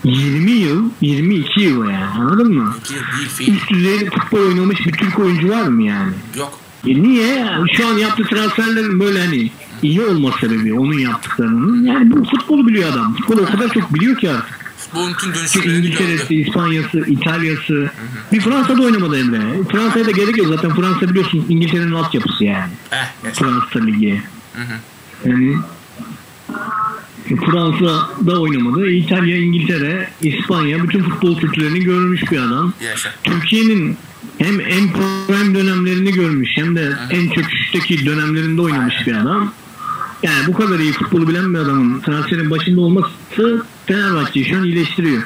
20 0.04 0.50
yıl, 0.50 0.90
22 1.00 1.60
yıl 1.60 1.84
yani 1.84 2.04
anladın 2.04 2.54
mı? 2.54 2.74
2 2.80 2.94
yıl 2.94 3.00
değil 3.00 3.28
fiil. 3.28 3.54
Üst 3.54 3.70
düzey 3.70 4.10
futbol 4.10 4.38
oynamış 4.38 4.86
bir 4.86 4.92
Türk 4.92 5.18
oyuncu 5.18 5.48
var 5.48 5.68
mı 5.68 5.82
yani? 5.82 6.12
Yok. 6.36 6.58
E 6.86 7.02
niye? 7.02 7.46
Şu 7.72 7.88
an 7.88 7.98
yaptığı 7.98 8.24
transferlerin 8.24 9.00
böyle 9.00 9.24
hani 9.26 9.50
iyi 9.82 10.02
olma 10.02 10.32
sebebi 10.40 10.74
onun 10.74 10.98
yaptıklarının. 10.98 11.84
Yani 11.84 12.10
bu 12.10 12.24
futbolu 12.24 12.66
biliyor 12.66 12.92
adam. 12.92 13.14
Futbolu 13.14 13.40
o 13.40 13.44
kadar 13.44 13.68
çok 13.68 13.94
biliyor 13.94 14.16
ki 14.16 14.30
artık. 14.30 14.60
Futbolun 14.76 15.12
tüm 15.12 15.34
dönüşümlerini. 15.34 15.86
İngiltere'si, 15.86 16.34
İspanya'sı, 16.34 16.98
İtalya'sı. 16.98 17.90
Bir 18.32 18.40
Fransa'da 18.40 18.82
oynamadı 18.82 19.18
Emre. 19.18 19.64
Fransa'ya 19.72 20.06
da 20.06 20.10
gerek 20.10 20.36
yok. 20.36 20.46
Zaten 20.48 20.74
Fransa 20.74 21.08
biliyorsun 21.08 21.46
İngiltere'nin 21.48 21.92
altyapısı 21.92 22.44
yani. 22.44 22.72
Eh. 22.92 23.32
Fransa 23.32 23.84
Ligi. 23.86 24.22
Hı 24.54 24.62
hı. 24.62 24.74
Yani 25.30 25.56
Fransa'da 27.36 28.40
oynamadı. 28.40 28.90
İtalya, 28.90 29.36
İngiltere, 29.36 30.08
İspanya 30.22 30.82
bütün 30.82 31.02
futbol 31.02 31.38
kültürlerini 31.38 31.80
görmüş 31.80 32.32
bir 32.32 32.38
adam. 32.38 32.72
Türkiye'nin 33.24 33.96
hem 34.38 34.60
en 34.60 34.92
prime 34.92 35.54
dönemlerini 35.54 36.12
görmüş 36.12 36.50
hem 36.54 36.76
de 36.76 36.92
en 37.10 37.28
çöküşteki 37.28 38.06
dönemlerinde 38.06 38.62
oynamış 38.62 38.94
bir 39.06 39.14
adam. 39.14 39.52
Yani 40.22 40.46
bu 40.46 40.52
kadar 40.52 40.78
iyi 40.78 40.92
futbolu 40.92 41.28
bilen 41.28 41.54
bir 41.54 41.58
adamın 41.58 42.00
transferin 42.00 42.50
başında 42.50 42.80
olması 42.80 43.64
Fenerbahçe'yi 43.86 44.44
şu 44.44 44.56
an 44.56 44.64
iyileştiriyor. 44.64 45.22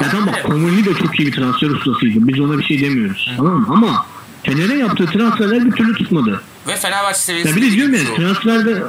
Ya 0.00 0.10
tamam 0.10 0.26
bak 0.26 0.44
Komuni 0.44 0.84
de 0.84 0.94
çok 0.94 1.20
iyi 1.20 1.26
bir 1.26 1.32
transfer 1.32 1.70
ustasıydı. 1.70 2.28
Biz 2.28 2.40
ona 2.40 2.58
bir 2.58 2.64
şey 2.64 2.80
demiyoruz. 2.80 3.30
Tamam? 3.36 3.66
Ama 3.70 4.06
Fener'e 4.42 4.78
yaptığı 4.78 5.06
transferler 5.06 5.66
bir 5.66 5.72
türlü 5.72 5.94
tutmadı. 5.94 6.40
Ve 6.68 6.76
Fenerbahçe 6.76 7.08
Ya 7.08 7.14
seviyesinde 7.14 7.56
bir 7.56 7.62
de 7.62 7.70
diyorum 7.70 7.94
ya 7.94 8.00
transferde 8.16 8.82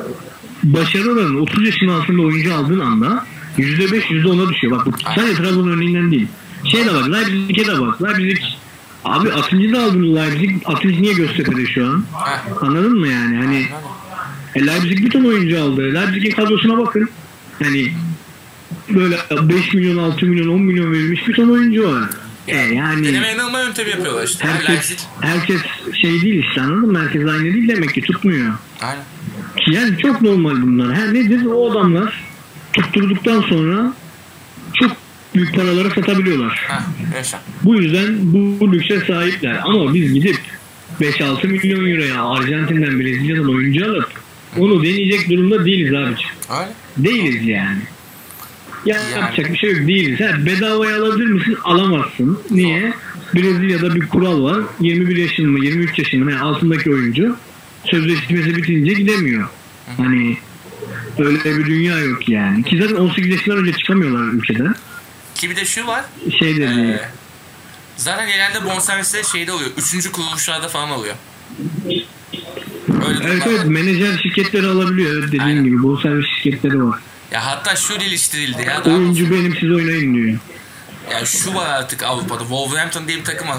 başarı 0.64 1.12
oranı 1.12 1.42
30 1.42 1.66
yaşın 1.66 1.88
altında 1.88 2.22
oyuncu 2.22 2.56
aldığın 2.56 2.80
anda 2.80 3.26
%5 3.58 4.02
%10'a 4.02 4.50
düşüyor. 4.50 4.78
Bak 4.78 4.86
bu 4.86 4.92
sadece 5.16 5.34
Trabzon 5.34 5.68
örneğinden 5.68 6.12
değil. 6.12 6.28
Şey 6.72 6.86
de 6.86 6.94
bak 6.94 7.10
Leipzig'e 7.10 7.68
de 7.68 7.82
bak. 7.82 8.02
Leipzig 8.04 8.44
abi 9.06 9.34
Akıncı 9.34 9.74
da 9.74 9.84
aldın 9.84 10.16
Leipzig. 10.16 10.62
Akıncı 10.66 11.02
niye 11.02 11.14
Göztepe'de 11.14 11.66
şu 11.66 11.86
an? 11.86 12.04
Anladın 12.62 13.00
mı 13.00 13.08
yani? 13.08 13.38
Hani 13.38 13.66
e, 14.56 14.68
Leipzig 14.68 15.06
bir 15.06 15.10
ton 15.10 15.24
oyuncu 15.24 15.64
aldı. 15.64 15.94
Leipzig'in 15.94 16.32
kadrosuna 16.32 16.78
bakın. 16.78 17.10
Hani 17.64 17.92
böyle 18.90 19.18
5 19.50 19.74
milyon, 19.74 19.98
6 19.98 20.26
milyon, 20.26 20.48
10 20.48 20.62
milyon 20.62 20.92
verilmiş 20.92 21.28
bir 21.28 21.34
ton 21.34 21.50
oyuncu 21.50 21.94
var. 21.94 22.10
E, 22.52 22.74
yani 22.74 23.08
Deneme 23.08 23.28
yanılma 23.28 23.60
yöntemi 23.60 23.90
yapıyorlar 23.90 24.28
işte. 24.28 24.48
herkes, 24.48 24.98
herkes 25.22 25.62
şey 26.02 26.22
değil 26.22 26.44
işte 26.48 26.62
anladın 26.62 26.92
mı? 26.92 27.00
Herkes 27.00 27.22
aynı 27.28 27.44
değil 27.44 27.68
demek 27.68 27.94
ki 27.94 28.02
tutmuyor. 28.02 28.54
Aynen. 28.82 29.04
Yani 29.72 29.98
çok 29.98 30.22
normal 30.22 30.62
bunlar. 30.62 30.94
Ha 30.96 31.06
nedir? 31.06 31.46
O 31.46 31.72
adamlar 31.72 32.24
tutturduktan 32.74 33.42
sonra 33.42 33.94
çok 34.74 34.92
büyük 35.36 35.56
paralara 35.56 35.90
satabiliyorlar. 35.90 36.66
Ha, 36.68 36.84
yaşa. 37.16 37.42
Bu 37.64 37.76
yüzden 37.76 38.18
bu, 38.22 38.72
lükse 38.72 39.00
sahipler. 39.00 39.60
Ama 39.64 39.94
biz 39.94 40.14
gidip 40.14 40.38
5-6 41.02 41.48
milyon 41.48 41.86
euroya 41.86 42.24
Arjantin'den 42.24 43.00
Brezilya'dan 43.00 43.50
oyuncu 43.50 43.86
alıp 43.86 44.10
onu 44.58 44.84
deneyecek 44.84 45.30
durumda 45.30 45.66
değiliz 45.66 45.94
abiciğim. 45.94 46.34
Öyle. 46.50 46.72
Değiliz 46.98 47.48
yani. 47.48 47.82
Ya 48.86 48.96
Yani. 49.02 49.12
yapacak 49.12 49.54
bir 49.54 49.58
şey 49.58 49.72
yok 49.72 49.88
değiliz. 49.88 50.20
Ha, 50.20 50.46
bedavaya 50.46 50.98
alabilir 51.04 51.26
misin? 51.26 51.58
Alamazsın. 51.64 52.40
Niye? 52.52 52.94
Brezilya'da 53.36 53.96
bir 53.96 54.08
kural 54.08 54.44
var. 54.44 54.64
21 54.80 55.16
yaşında 55.16 55.48
mı 55.48 55.66
23 55.66 56.00
yaşında 56.00 56.26
mı 56.26 56.32
yani 56.32 56.42
altındaki 56.42 56.92
oyuncu 56.92 57.36
sözleşmesi 57.86 58.56
bitince 58.56 58.94
gidemiyor. 58.94 59.50
Hani 59.98 60.38
öyle 61.20 61.58
bir 61.58 61.66
dünya 61.66 62.00
yok 62.00 62.30
yani. 62.30 62.64
Ki 62.64 62.78
zaten 62.82 62.96
18 62.96 63.32
yaşından 63.32 63.58
önce 63.60 63.74
çıkamıyorlar 63.74 64.34
ülkeden. 64.34 64.76
Ki 65.36 65.50
bir 65.50 65.56
de 65.56 65.66
şu 65.66 65.88
var. 65.88 66.06
Şey 66.40 66.56
de 66.58 66.68
değil. 66.68 66.80
Ee, 66.90 67.10
zaten 67.98 68.28
genelde 68.28 68.66
bonservisleri 68.66 69.26
şeyde 69.26 69.52
oluyor. 69.52 69.70
Üçüncü 69.78 70.12
kuruluşlarda 70.12 70.68
falan 70.68 70.90
oluyor. 70.90 71.16
Öyle 73.08 73.20
Evet 73.24 73.44
evet 73.48 73.60
var. 73.60 73.66
menajer 73.66 74.18
şirketleri 74.24 74.68
alabiliyor. 74.68 75.12
Evet, 75.14 75.28
dediğin 75.28 75.42
Aynen. 75.44 75.64
gibi 75.64 75.84
bu 75.84 75.98
servis 75.98 76.26
şirketleri 76.44 76.84
var. 76.84 77.00
Ya 77.32 77.46
hatta 77.46 77.76
şu 77.76 78.00
geliştirildi 78.00 78.62
ya. 78.62 78.86
Daha 78.86 78.96
Oyuncu 78.96 79.32
benim 79.32 79.56
siz 79.60 79.72
oynayın 79.72 80.14
diyor. 80.16 80.40
Ya 81.12 81.26
şu 81.26 81.56
var 81.56 81.70
artık 81.70 82.04
Avrupa'da. 82.04 82.40
Wolverhampton 82.40 83.08
diye 83.08 83.18
bir 83.18 83.24
takım 83.24 83.48
var. 83.48 83.58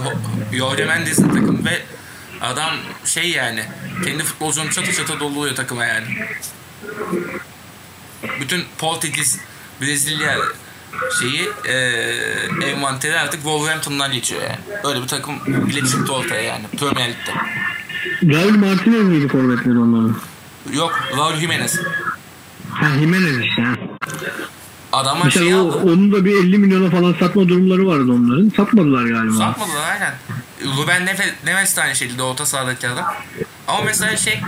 Jorge 0.53 0.85
Mendes'in 0.85 1.29
takım 1.29 1.64
ve 1.64 1.83
adam 2.41 2.71
şey 3.05 3.31
yani 3.31 3.64
kendi 4.05 4.23
futbolcunu 4.23 4.71
çatı 4.71 4.93
çatı 4.93 5.21
dolduruyor 5.21 5.57
takıma 5.57 5.85
yani. 5.85 6.07
Bütün 8.41 8.64
Portekiz, 8.79 9.39
Brezilya 9.81 10.37
şeyi 11.21 11.49
e, 11.68 11.75
envanteri 12.66 13.18
artık 13.18 13.41
Wolverhampton'dan 13.41 14.12
geçiyor 14.12 14.43
yani. 14.43 14.81
Öyle 14.85 15.03
bir 15.03 15.09
takım 15.09 15.35
bile 15.47 15.81
çıktı 15.81 16.12
ortaya 16.12 16.43
yani 16.43 16.64
Premier 16.79 17.09
Lig'de. 17.09 17.33
Raul 18.35 18.51
Martinez 18.51 19.03
miydi 19.03 19.29
forvetleri 19.29 19.79
onların? 19.79 20.16
Yok 20.73 21.01
Raul 21.16 21.37
Jimenez. 21.37 21.81
Ha 22.71 22.87
Jimenez 23.01 23.41
işte. 23.45 23.62
ha. 23.62 23.75
Adamlar 24.93 25.31
şey 25.31 25.43
Mesela 25.43 25.62
o, 25.62 25.68
aldı. 25.68 25.77
onun 25.85 26.12
da 26.12 26.25
bir 26.25 26.37
50 26.37 26.59
milyona 26.59 26.91
falan 26.91 27.14
satma 27.21 27.49
durumları 27.49 27.87
vardı 27.87 28.12
onların. 28.12 28.53
Satmadılar 28.57 29.05
galiba. 29.05 29.37
Satmadılar 29.37 29.89
aynen. 29.93 30.14
Ruben 30.77 31.07
Neves, 31.45 31.77
de 31.77 31.83
aynı 31.83 31.97
şekilde 31.97 32.23
orta 32.23 32.47
sahadaki 32.47 32.89
adam. 32.89 33.14
Ama 33.68 33.81
mesela 33.85 34.16
şey 34.16 34.41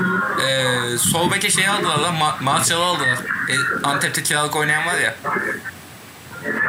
e, 0.46 0.98
sol 0.98 1.30
beke 1.30 1.50
şey 1.50 1.68
aldılar 1.68 1.98
lan 1.98 2.14
Ma- 2.14 2.42
Martial'ı 2.44 2.84
aldılar. 2.84 3.18
E, 3.48 3.54
Antep'te 3.86 4.22
kiralık 4.22 4.56
oynayan 4.56 4.86
var 4.86 4.98
ya. 4.98 5.14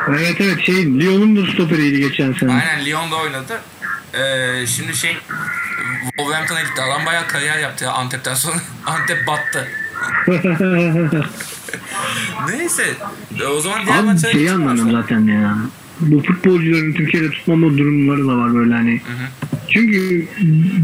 Evet 0.08 0.36
evet 0.42 0.62
şey 0.66 1.00
Lyon'un 1.00 1.36
da 1.48 1.52
stoperiydi 1.52 2.00
geçen 2.10 2.34
sene. 2.34 2.52
Aynen 2.52 2.86
Lyon'da 2.86 3.16
oynadı. 3.16 3.62
E, 4.14 4.68
şimdi 4.68 4.96
şey 4.96 5.18
Wolverhampton'a 6.08 6.62
gitti. 6.62 6.82
Adam 6.82 7.06
bayağı 7.06 7.28
kariyer 7.28 7.60
yaptı 7.60 7.84
ya 7.84 7.92
Antep'ten 7.92 8.34
sonra. 8.36 8.56
Antep 8.86 9.28
battı. 9.28 9.68
Neyse. 12.50 12.84
O 13.58 13.60
zaman 13.60 13.86
diğer 13.86 13.98
Abi 14.00 14.06
maçlara 14.06 14.32
şeyi 14.34 14.52
anlamıyorum 14.52 14.92
zaten 14.92 15.20
ya. 15.28 15.58
Bu 16.00 16.22
futbolcuların 16.24 16.94
Türkiye'de 16.94 17.30
tutmama 17.32 17.78
durumları 17.78 18.28
da 18.28 18.38
var 18.38 18.54
böyle 18.56 18.74
hani. 18.74 19.02
Çünkü 19.70 20.26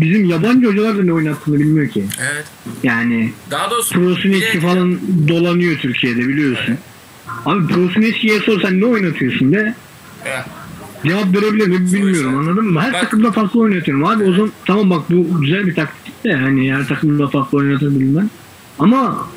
bizim 0.02 0.26
yabancı 0.26 0.68
hocalar 0.68 0.98
da 0.98 1.04
ne 1.04 1.14
oynattığını 1.14 1.60
bilmiyor 1.60 1.90
ki. 1.90 2.06
Evet. 2.34 2.46
Yani 2.84 3.32
Daha 3.52 3.72
doğrusu 3.72 3.94
Prosinecki 3.96 4.60
falan 4.60 5.00
dolanıyor 5.28 5.78
Türkiye'de 5.78 6.20
biliyorsun. 6.28 6.78
Abi 7.46 7.68
Prosinecki'ye 7.68 8.40
sor 8.40 8.62
sen 8.62 8.82
ne 8.82 8.86
oynatıyorsun 8.86 9.54
de 9.54 9.76
Evet. 10.26 10.44
cevap 11.06 11.36
verebilir 11.36 11.68
mi 11.68 11.94
bilmiyorum 11.94 12.32
Soru 12.32 12.40
anladın 12.40 12.72
mı? 12.74 12.82
Her 12.82 12.94
Bak- 12.94 13.02
takımda 13.02 13.32
farklı 13.32 13.60
oynatıyorum 13.60 14.04
abi 14.06 14.24
o 14.24 14.32
zaman 14.34 14.52
tamam 14.66 14.90
bak 14.90 15.02
bu 15.10 15.42
güzel 15.42 15.68
bir 15.68 15.76
taktik 15.76 16.24
de 16.24 16.34
hani 16.34 16.74
her 16.74 16.88
takımda 16.88 17.28
farklı 17.28 17.58
oynatabilmen. 17.58 18.30
Ama 18.80 19.28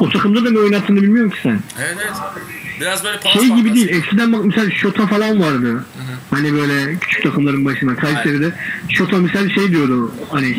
o 0.00 0.08
takımda 0.08 0.44
da 0.44 0.50
ne 0.50 0.58
oynattığını 0.58 1.02
bilmiyorum 1.02 1.30
ki 1.30 1.38
sen. 1.42 1.60
Evet 1.78 1.96
evet. 2.00 2.16
Biraz 2.80 3.04
böyle 3.04 3.20
pas 3.20 3.32
Şey 3.32 3.48
gibi 3.48 3.74
değil 3.74 3.88
eskiden 3.88 4.32
bak 4.32 4.44
mesela 4.44 4.70
Şota 4.70 5.06
falan 5.06 5.40
vardı. 5.40 5.84
Hani 6.30 6.52
böyle 6.52 6.98
küçük 6.98 7.22
takımların 7.22 7.64
başına 7.64 7.96
Kayseri'de 7.96 8.52
Şota 8.88 9.16
misal 9.18 9.48
şey 9.48 9.70
diyordu 9.70 10.12
hani 10.30 10.56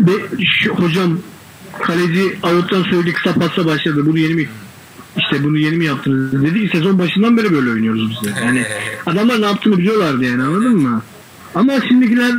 be, 0.00 0.12
şu, 0.44 0.74
hocam 0.74 1.18
kaleci 1.82 2.38
avuttan 2.42 2.82
söyledi 2.82 3.12
kısa 3.12 3.34
pasla 3.34 3.66
başladı 3.66 4.06
bunu 4.06 4.18
yeni 4.18 4.34
mi 4.34 4.48
işte 5.18 5.44
bunu 5.44 5.58
yeni 5.58 5.76
mi 5.76 5.84
yaptınız 5.84 6.42
dedi 6.42 6.60
ki 6.60 6.76
sezon 6.76 6.98
başından 6.98 7.36
beri 7.36 7.52
böyle 7.52 7.70
oynuyoruz 7.70 8.10
biz 8.10 8.28
de. 8.28 8.40
Yani 8.44 8.66
adamlar 9.06 9.40
ne 9.40 9.46
yaptığını 9.46 9.78
biliyorlardı 9.78 10.24
yani 10.24 10.42
anladın 10.42 10.76
mı? 10.76 11.02
Ama 11.54 11.72
şimdikiler 11.88 12.32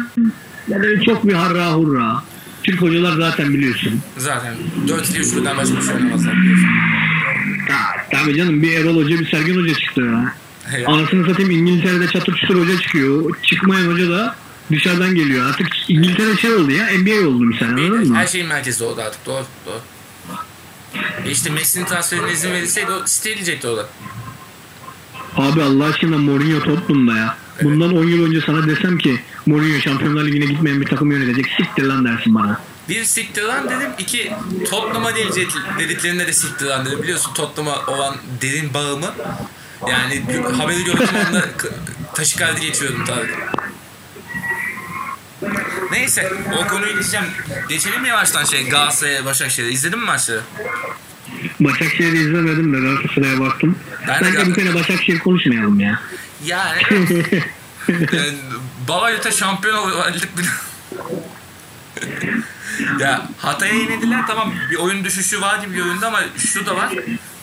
yani 0.68 1.06
çok 1.06 1.28
bir 1.28 1.34
harra 1.34 1.74
hurra. 1.74 2.24
Türk 2.66 2.82
hocalar 2.82 3.18
zaten 3.18 3.54
biliyorsun. 3.54 4.02
Zaten 4.18 4.54
4 4.88 5.16
yıl 5.18 5.32
şuradan 5.32 5.58
başka 5.58 5.76
bir 5.78 5.82
şey 5.82 5.96
oynamazlar 5.96 6.34
biliyorsun. 6.38 6.70
Ya, 7.70 7.78
tabii 8.12 8.36
canım 8.36 8.62
bir 8.62 8.80
Erol 8.80 8.96
Hoca 8.96 9.20
bir 9.20 9.32
Sergen 9.32 9.56
Hoca 9.56 9.74
çıktı 9.74 10.02
ya. 10.02 10.36
Eyvah. 10.76 10.94
Anasını 10.94 11.26
satayım 11.26 11.52
İngiltere'de 11.52 12.08
çatır 12.08 12.36
çutur 12.36 12.62
hoca 12.62 12.80
çıkıyor. 12.80 13.36
Çıkmayan 13.44 13.92
hoca 13.92 14.10
da 14.10 14.36
dışarıdan 14.72 15.16
geliyor. 15.16 15.46
Artık 15.50 15.68
İngiltere 15.88 16.38
şey 16.38 16.54
oldu 16.54 16.72
ya 16.72 16.86
NBA 16.86 17.28
oldu 17.28 17.44
misal 17.44 17.66
anladın 17.66 18.10
mı? 18.10 18.18
Her 18.18 18.28
şeyin 18.28 18.48
merkezi 18.48 18.84
oldu 18.84 19.02
artık 19.02 19.26
doğru 19.26 19.46
doğru. 19.66 19.82
E 21.26 21.32
işte 21.32 21.50
Messi'nin 21.50 21.86
transferine 21.86 22.32
izin 22.32 22.52
verilseydi 22.52 22.92
o 22.92 23.30
edecekti 23.30 23.68
o 23.68 23.78
da. 23.78 23.90
Abi 25.38 25.64
Allah 25.64 25.86
aşkına 25.86 26.18
Mourinho 26.18 26.60
Tottenham'da 26.60 27.18
ya. 27.18 27.38
Bundan 27.64 27.96
10 27.98 28.08
yıl 28.08 28.26
önce 28.28 28.42
sana 28.46 28.68
desem 28.68 28.98
ki 28.98 29.20
Mourinho 29.46 29.80
Şampiyonlar 29.82 30.24
Ligi'ne 30.26 30.46
gitmeyen 30.46 30.82
bir 30.82 30.86
takım 30.86 31.12
yönetecek. 31.12 31.46
Siktir 31.58 31.84
lan 31.84 32.06
dersin 32.06 32.36
bana. 32.36 32.62
Bir 32.90 33.04
siktir 33.04 33.44
lan 33.44 33.66
dedim. 33.70 33.90
iki 34.00 34.32
Tottenham'a 34.70 35.12
gelecek 35.12 35.48
dediklerinde 35.80 36.28
de 36.28 36.34
siktir 36.34 36.66
lan 36.66 36.86
dedim. 36.86 37.04
Biliyorsun 37.04 37.34
Tottenham'a 37.34 37.86
olan 37.86 38.16
derin 38.42 38.74
bağımı. 38.74 39.14
Yani 39.90 40.24
haberi 40.58 40.84
gördüm 40.84 41.08
anda 41.28 41.42
k- 41.58 41.68
taşikardi 42.16 42.62
geçiyordum 42.62 43.04
tabii. 43.08 43.32
Neyse 45.92 46.34
o 46.64 46.68
konuyu 46.68 46.96
geçeceğim. 46.96 47.26
Geçelim 47.70 48.02
mi 48.02 48.08
yavaştan 48.08 48.46
şey 48.46 48.70
Galatasaray'a 48.70 49.26
Başakşehir'e. 49.26 49.72
İzledin 49.72 50.00
mi 50.00 50.06
maçları? 50.06 50.42
Başakşehir'i 51.60 52.18
izlemedim 52.18 52.74
de 52.74 52.80
Galatasaray'a 52.80 53.40
baktım. 53.40 53.76
Ben 54.08 54.22
de 54.24 54.26
Bence 54.38 54.48
bir 54.48 54.54
kere 54.56 54.74
Başakşehir 54.74 55.20
konuşmayalım 55.20 55.80
ya. 55.80 56.00
Yani 57.88 58.08
yani, 58.14 58.34
Balayut'a 58.88 59.32
şampiyon 59.32 59.92
bile. 60.38 60.48
ya 63.00 63.28
Hatay'a 63.38 63.74
yenildiler 63.74 64.28
tamam 64.28 64.54
bir 64.72 64.76
oyun 64.76 65.04
düşüşü 65.04 65.42
var 65.42 65.60
gibi 65.60 65.74
bir 65.74 65.82
oyunda 65.82 66.08
ama 66.08 66.20
şu 66.38 66.66
da 66.66 66.76
var. 66.76 66.94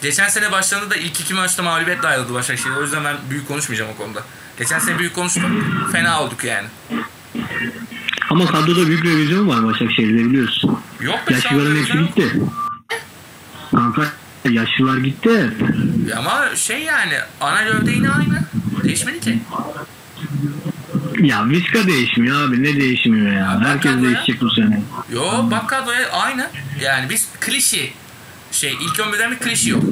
Geçen 0.03 0.29
sene 0.29 0.53
başlarında 0.53 0.97
ilk 0.97 1.21
iki 1.21 1.35
maçta 1.35 1.63
mağlubiyetle 1.63 2.09
ayrıldı 2.09 2.35
Başakşehir. 2.35 2.77
O 2.77 2.83
yüzden 2.83 3.05
ben 3.05 3.17
büyük 3.31 3.49
konuşmayacağım 3.49 3.91
o 3.95 3.97
konuda. 3.97 4.25
Geçen 4.59 4.79
sene 4.79 4.99
büyük 4.99 5.15
konuştum. 5.15 5.65
Fena 5.93 6.23
olduk 6.23 6.45
yani. 6.45 6.69
Ama 8.31 8.47
kadroda 8.47 8.87
büyük 8.87 9.05
revizyon 9.05 9.49
var 9.49 9.65
Başakşehir'de 9.65 10.25
biliyorsun. 10.25 10.81
Yok 11.01 11.21
be 11.29 11.35
Yaşlıların 11.35 11.77
hepsi 11.77 11.99
gitti. 11.99 12.33
Kanka 13.71 14.13
yaşlılar 14.51 14.97
gitti. 14.97 15.51
Ama 16.17 16.57
şey 16.57 16.83
yani 16.83 17.15
ana 17.41 17.63
gövde 17.63 17.91
yine 17.91 18.11
aynı. 18.11 18.43
Değişmedi 19.07 19.21
ki. 19.21 19.39
Ya 21.21 21.49
Viska 21.49 21.87
değişmiyor 21.87 22.49
abi 22.49 22.63
ne 22.63 22.77
değişmiyor 22.81 23.33
ya. 23.33 23.59
bak 23.61 23.69
Herkes 23.69 23.93
kadroya. 23.93 24.11
değişecek 24.11 24.41
bu 24.41 24.51
sene. 24.51 24.83
Yo 25.13 25.51
bak 25.51 25.69
kadroya 25.69 26.11
aynı. 26.11 26.51
Yani 26.81 27.11
biz 27.11 27.29
klişe 27.41 27.91
şey 28.53 28.73
ilk 28.73 28.97
11'den 28.99 29.31
bir 29.31 29.37
klişe 29.39 29.71
yok. 29.71 29.83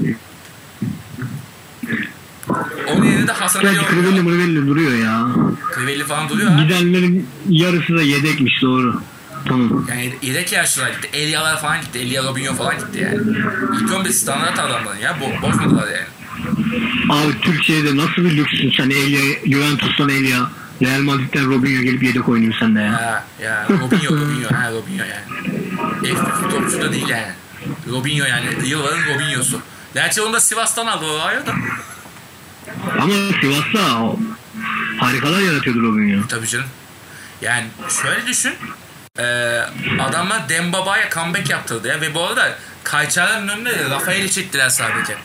Onun 2.88 3.04
yerine 3.04 3.26
de 3.26 3.32
Hasan 3.32 3.60
Ali 3.60 3.68
oynuyor. 3.80 4.22
Mrivelli 4.22 4.66
duruyor 4.66 4.92
ya. 4.98 5.26
Crivelli 5.74 6.04
falan 6.04 6.28
duruyor 6.28 6.50
ha. 6.50 6.62
Gidenlerin 6.62 7.28
yarısı 7.48 7.96
da 7.96 8.02
yedekmiş 8.02 8.62
doğru. 8.62 9.02
Tamam. 9.48 9.86
Yani 9.90 10.14
yedek 10.22 10.52
yaşlılar 10.52 10.90
gitti. 10.90 11.08
Elialar 11.12 11.60
falan 11.60 11.80
gitti. 11.80 11.98
Elia 11.98 12.24
Robinho 12.24 12.54
falan 12.54 12.78
gitti 12.78 12.98
yani. 13.02 13.20
İlk 13.80 13.92
11 13.94 14.10
standart 14.10 14.58
adamların 14.58 14.98
ya. 14.98 15.16
Bo 15.20 15.42
bozmadılar 15.48 15.86
yani. 15.86 16.06
Abi 17.10 17.40
Türkiye'de 17.40 17.96
nasıl 17.96 18.24
bir 18.24 18.36
lüksün 18.36 18.72
sen 18.76 18.90
Elia, 18.90 19.22
Juventus'tan 19.46 20.08
Elia, 20.08 20.50
Real 20.82 21.00
Madrid'den 21.00 21.50
Robinho 21.50 21.82
gelip 21.82 22.02
yedek 22.02 22.28
oynuyor 22.28 22.54
sen 22.60 22.76
de 22.76 22.80
ya. 22.80 22.92
Ha 22.92 23.24
ya 23.42 23.66
Robinho 23.70 24.16
Robinho 24.16 24.48
ha 24.54 24.70
Robinho 24.70 25.04
yani. 25.04 26.14
F 26.14 26.48
topçu 26.50 26.80
da 26.80 26.92
değil 26.92 27.08
yani. 27.08 27.32
Robinho 27.90 28.24
yani. 28.26 28.46
Yılların 28.64 29.14
Robinho'su. 29.14 29.60
Gerçi 29.94 30.22
onu 30.22 30.32
da 30.32 30.40
Sivas'tan 30.40 30.86
aldı 30.86 31.04
o 31.06 31.20
ayrı 31.20 31.46
da. 31.46 31.52
Ama 33.00 33.12
Sivas'ta 33.40 34.02
o 34.02 34.18
harikalar 35.00 35.40
yaratıyordu 35.40 35.82
Robinho. 35.82 36.28
Tabii 36.28 36.46
canım. 36.48 36.66
Yani 37.42 37.66
şöyle 38.02 38.26
düşün. 38.26 38.52
e, 39.18 39.22
adamlar 40.00 40.48
Dembaba'ya 40.48 41.10
comeback 41.10 41.50
yaptırdı 41.50 41.88
ya. 41.88 42.00
Ve 42.00 42.14
bu 42.14 42.24
arada 42.26 42.58
Kayçar'ın 42.84 43.48
önünde 43.48 43.78
de 43.78 43.90
Rafael'i 43.90 44.30
çektiler 44.30 44.68
sadece. 44.68 45.16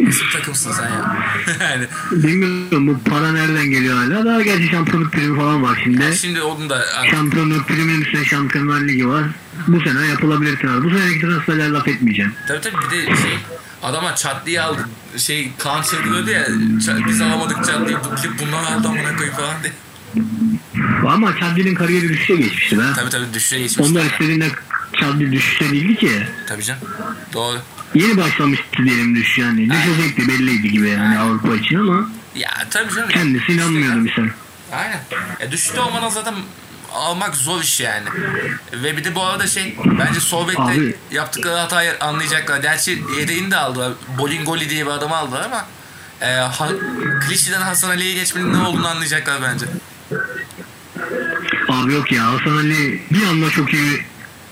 Nasıl 0.00 0.24
takımsın 0.32 0.72
sen 0.72 0.88
ya? 0.88 1.16
yani, 1.70 1.86
Bilmiyorum 2.12 2.86
bu 2.86 3.10
para 3.10 3.32
nereden 3.32 3.70
geliyor 3.70 3.96
hala. 3.96 4.24
Daha 4.24 4.42
gerçi 4.42 4.68
şampiyonluk 4.68 5.12
primi 5.12 5.38
falan 5.38 5.62
var 5.62 5.80
şimdi. 5.84 6.16
şimdi 6.16 6.42
onun 6.42 6.70
da 6.70 6.84
Şampiyonluk 7.10 7.68
priminin 7.68 8.00
üstüne 8.00 8.24
şampiyonlar 8.24 8.80
ligi 8.80 9.08
var. 9.08 9.24
Bu 9.68 9.80
sene 9.80 10.06
yapılabilir 10.06 10.56
transfer. 10.56 10.84
Bu 10.84 10.98
seneki 10.98 11.20
transferler 11.20 11.68
laf 11.68 11.88
etmeyeceğim. 11.88 12.34
Tabii 12.48 12.60
tabii 12.60 12.74
bir 12.84 12.90
de 12.90 13.06
şey 13.06 13.38
adama 13.82 14.14
çat 14.14 14.46
diye 14.46 14.62
aldı. 14.62 14.88
Şey 15.16 15.52
kan 15.58 15.82
çeviriyordu 15.82 16.30
ya 16.30 16.46
biz 17.08 17.20
alamadık 17.20 17.56
çat 17.56 17.88
diye 17.88 17.98
bu 18.04 18.14
klip 18.14 18.38
bundan 18.40 18.64
aldı 18.64 18.88
amına 18.88 19.16
koyayım 19.16 19.36
falan 19.36 19.54
diye. 19.62 19.72
Ama 21.08 21.38
Chadli'nin 21.38 21.74
kariyeri 21.74 22.08
düşüşe 22.08 22.36
geçmişti 22.36 22.78
be. 22.78 22.82
Tabii 22.96 23.10
tabii 23.10 23.34
düşüşe 23.34 23.58
geçmişti. 23.58 23.82
Onlar 23.82 24.04
istediğinde 24.04 24.48
Chadli 25.00 25.32
düşüşte 25.32 25.70
değildi 25.70 25.96
ki. 25.96 26.10
Tabii 26.48 26.62
canım. 26.62 26.80
Doğru. 27.32 27.58
Yeni 27.94 28.16
başlamıştı 28.16 28.64
diyelim 28.84 29.14
düşüş 29.16 29.38
yani. 29.38 29.70
Düşecekti 29.70 30.28
belliydi 30.28 30.70
gibi 30.70 30.88
yani 30.88 31.18
Avrupa 31.18 31.54
için 31.54 31.76
ama 31.78 32.10
Ya 32.34 32.50
tabii 32.70 32.94
canım. 32.94 33.08
kendisi 33.08 33.52
inanmıyordu 33.52 33.96
misal. 33.96 34.28
Aynen. 34.72 35.00
Ya 35.40 35.52
düşüşte 35.52 35.80
olmadan 35.80 36.08
zaten 36.08 36.34
almak 36.92 37.36
zor 37.36 37.62
iş 37.62 37.80
yani. 37.80 38.08
Ve 38.72 38.96
bir 38.96 39.04
de 39.04 39.14
bu 39.14 39.22
arada 39.24 39.46
şey 39.46 39.76
bence 39.86 40.20
Abi. 40.62 40.96
yaptıkları 41.10 41.54
hatayı 41.56 41.92
anlayacaklar. 42.00 42.60
Gerçi 42.60 43.02
yedeğini 43.18 43.50
de 43.50 43.56
aldılar. 43.56 43.92
Bolingoli 44.18 44.70
diye 44.70 44.86
bir 44.86 44.90
adamı 44.90 45.16
aldılar 45.16 45.40
ama 45.44 45.66
e, 46.20 46.26
ha, 46.34 46.68
Klişi'den 47.28 47.60
Hasan 47.62 47.90
Ali'ye 47.90 48.14
geçmenin 48.14 48.52
ne 48.52 48.58
olduğunu 48.58 48.88
anlayacaklar 48.88 49.42
bence. 49.42 49.66
Abi 51.68 51.92
yok 51.94 52.12
ya 52.12 52.32
Hasan 52.32 52.56
Ali 52.56 53.02
bir 53.10 53.26
anda 53.26 53.50
çok 53.50 53.72
iyi 53.74 54.02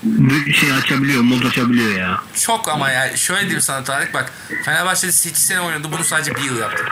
bir 0.03 0.53
şey 0.53 0.73
açabiliyor, 0.73 1.21
mod 1.21 1.43
açabiliyor 1.43 1.95
ya. 1.95 2.21
Çok 2.41 2.69
ama 2.69 2.89
ya 2.89 3.17
şöyle 3.17 3.41
diyeyim 3.41 3.61
sana 3.61 3.83
Tarık 3.83 4.13
bak 4.13 4.31
Fenerbahçe'de 4.65 5.11
8 5.11 5.43
sene 5.43 5.59
oynadı 5.59 5.87
bunu 5.91 6.03
sadece 6.03 6.35
bir 6.35 6.41
yıl 6.41 6.59
yaptı. 6.59 6.83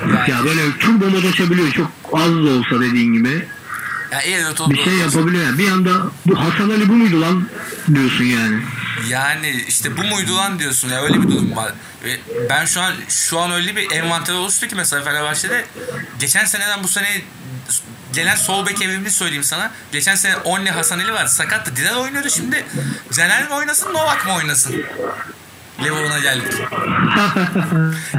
Yani, 0.00 0.30
Ya 0.30 0.44
böyle 0.44 0.78
turbo 0.78 1.04
mod 1.10 1.24
açabiliyor 1.24 1.70
çok 1.70 1.90
az 2.12 2.28
da 2.28 2.50
olsa 2.50 2.80
dediğin 2.80 3.12
gibi. 3.12 3.48
yani 4.12 4.24
iyi 4.24 4.70
Bir 4.70 4.84
şey 4.84 4.94
yapabiliyor 4.94 5.44
ya. 5.46 5.58
Bir 5.58 5.70
anda 5.70 5.90
bu 6.26 6.40
Hasan 6.40 6.70
Ali 6.70 6.88
bu 6.88 6.92
muydu 6.92 7.20
lan 7.20 7.48
diyorsun 7.94 8.24
yani. 8.24 8.62
Yani 9.08 9.64
işte 9.68 9.96
bu 9.96 10.02
muydu 10.02 10.36
lan 10.36 10.58
diyorsun 10.58 10.88
ya 10.88 11.02
öyle 11.02 11.22
bir 11.22 11.28
durum 11.28 11.56
var. 11.56 11.72
Ve 12.04 12.20
Ben 12.50 12.64
şu 12.64 12.80
an 12.80 12.94
şu 13.08 13.38
an 13.40 13.52
öyle 13.52 13.76
bir 13.76 13.90
envanter 13.90 14.34
oluştu 14.34 14.68
ki 14.68 14.74
mesela 14.74 15.04
Fenerbahçe'de 15.04 15.64
geçen 16.18 16.44
seneden 16.44 16.82
bu 16.82 16.88
sene 16.88 17.22
gelen 18.14 18.36
sol 18.36 18.66
bek 18.66 18.82
evrimini 18.82 19.10
söyleyeyim 19.10 19.44
sana. 19.44 19.70
Geçen 19.92 20.14
sene 20.14 20.36
Only 20.36 20.70
Hasan 20.70 20.98
Ali 20.98 21.12
vardı 21.12 21.30
sakattı. 21.30 21.76
Dilan 21.76 21.96
oynuyordu 21.96 22.30
şimdi. 22.30 22.66
Caner 23.12 23.48
mi 23.48 23.54
oynasın 23.54 23.94
Novak 23.94 24.26
mı 24.26 24.34
oynasın? 24.34 24.84
Levo'na 25.84 26.18
geldik. 26.18 26.52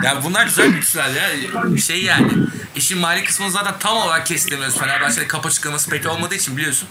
ya 0.03 0.23
bunlar 0.23 0.45
güzel 0.45 0.67
güçler 0.67 1.09
ya. 1.09 1.77
Şey 1.77 2.03
yani. 2.03 2.31
işin 2.75 2.97
mali 2.97 3.23
kısmını 3.23 3.51
zaten 3.51 3.73
tam 3.79 3.97
olarak 3.97 4.25
kestiremiyoruz. 4.25 4.77
Fenerbahçe'de 4.79 5.27
kapı 5.27 5.47
açıklaması 5.47 5.89
pek 5.89 6.09
olmadığı 6.09 6.35
için 6.35 6.57
biliyorsun. 6.57 6.87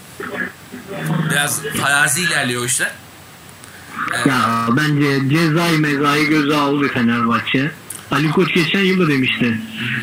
Biraz 1.31 1.61
farazi 1.81 2.21
ilerliyor 2.21 2.65
işler. 2.65 2.91
Ya 4.25 4.67
bence 4.69 5.29
cezayı 5.29 5.79
mezayı 5.79 6.29
göze 6.29 6.55
aldı 6.55 6.87
Fenerbahçe. 6.93 7.71
Ali 8.13 8.31
Koç 8.31 8.53
geçen 8.53 8.79
yıl 8.79 8.99
da 8.99 9.07
demişti. 9.07 9.57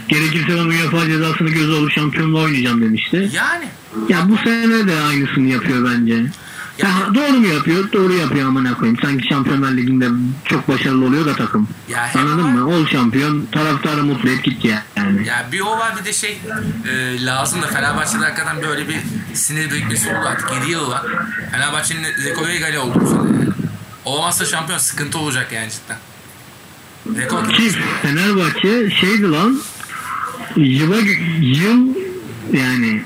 Gerekirse 0.08 0.48
ben 0.48 0.64
UEFA 0.64 1.06
cezasını 1.06 1.48
göze 1.50 1.72
alıp 1.72 1.92
şampiyonluğa 1.92 2.42
oynayacağım 2.42 2.82
demişti. 2.82 3.30
Yani 3.32 3.64
Ya 4.08 4.28
bu 4.28 4.36
sene 4.36 4.86
de 4.86 5.00
aynısını 5.00 5.48
yapıyor 5.48 5.90
bence. 5.90 6.26
Ya 6.78 6.88
doğru 7.14 7.32
mu 7.32 7.46
yapıyor? 7.46 7.92
Doğru 7.92 8.12
yapıyor 8.12 8.48
amına 8.48 8.74
koyayım. 8.74 8.98
Sanki 9.02 9.28
Şampiyonlar 9.28 9.72
Ligi'nde 9.72 10.08
çok 10.44 10.68
başarılı 10.68 11.04
oluyor 11.06 11.26
da 11.26 11.36
takım. 11.36 11.68
Ya 11.88 12.11
Anladın 12.14 12.46
mı? 12.46 12.68
Ol 12.68 12.86
şampiyon, 12.86 13.46
taraftarı 13.52 14.04
mutlu 14.04 14.30
et 14.30 14.44
git 14.44 14.64
ya. 14.64 14.82
Yani. 14.96 15.26
Ya 15.26 15.46
bir 15.52 15.61
o 15.61 15.70
var 15.78 15.92
bir 16.00 16.04
de 16.04 16.12
şey 16.12 16.40
e, 16.88 17.24
lazım 17.24 17.62
da 17.62 17.66
Fenerbahçe'de 17.66 18.24
hakikaten 18.24 18.62
böyle 18.62 18.88
bir 18.88 18.96
sinir 19.34 19.70
birikmesi 19.70 20.08
oldu 20.08 20.26
artık 20.28 20.52
7 20.52 20.70
yıl 20.70 20.90
var. 20.90 21.02
Fenerbahçe'nin 21.50 22.04
rekor 22.24 22.48
egali 22.48 22.78
oldu 22.78 22.98
bu 23.00 23.06
sene 23.06 23.18
yani. 23.18 23.50
Olmazsa 24.04 24.44
şampiyon 24.44 24.78
sıkıntı 24.78 25.18
olacak 25.18 25.52
yani 25.52 25.70
cidden. 25.70 25.96
Ki 27.57 27.70
Fenerbahçe 28.03 28.90
şeydi 28.90 29.30
lan 29.30 29.62
yıla 30.57 30.96
yıl 31.40 31.94
yani 32.53 33.03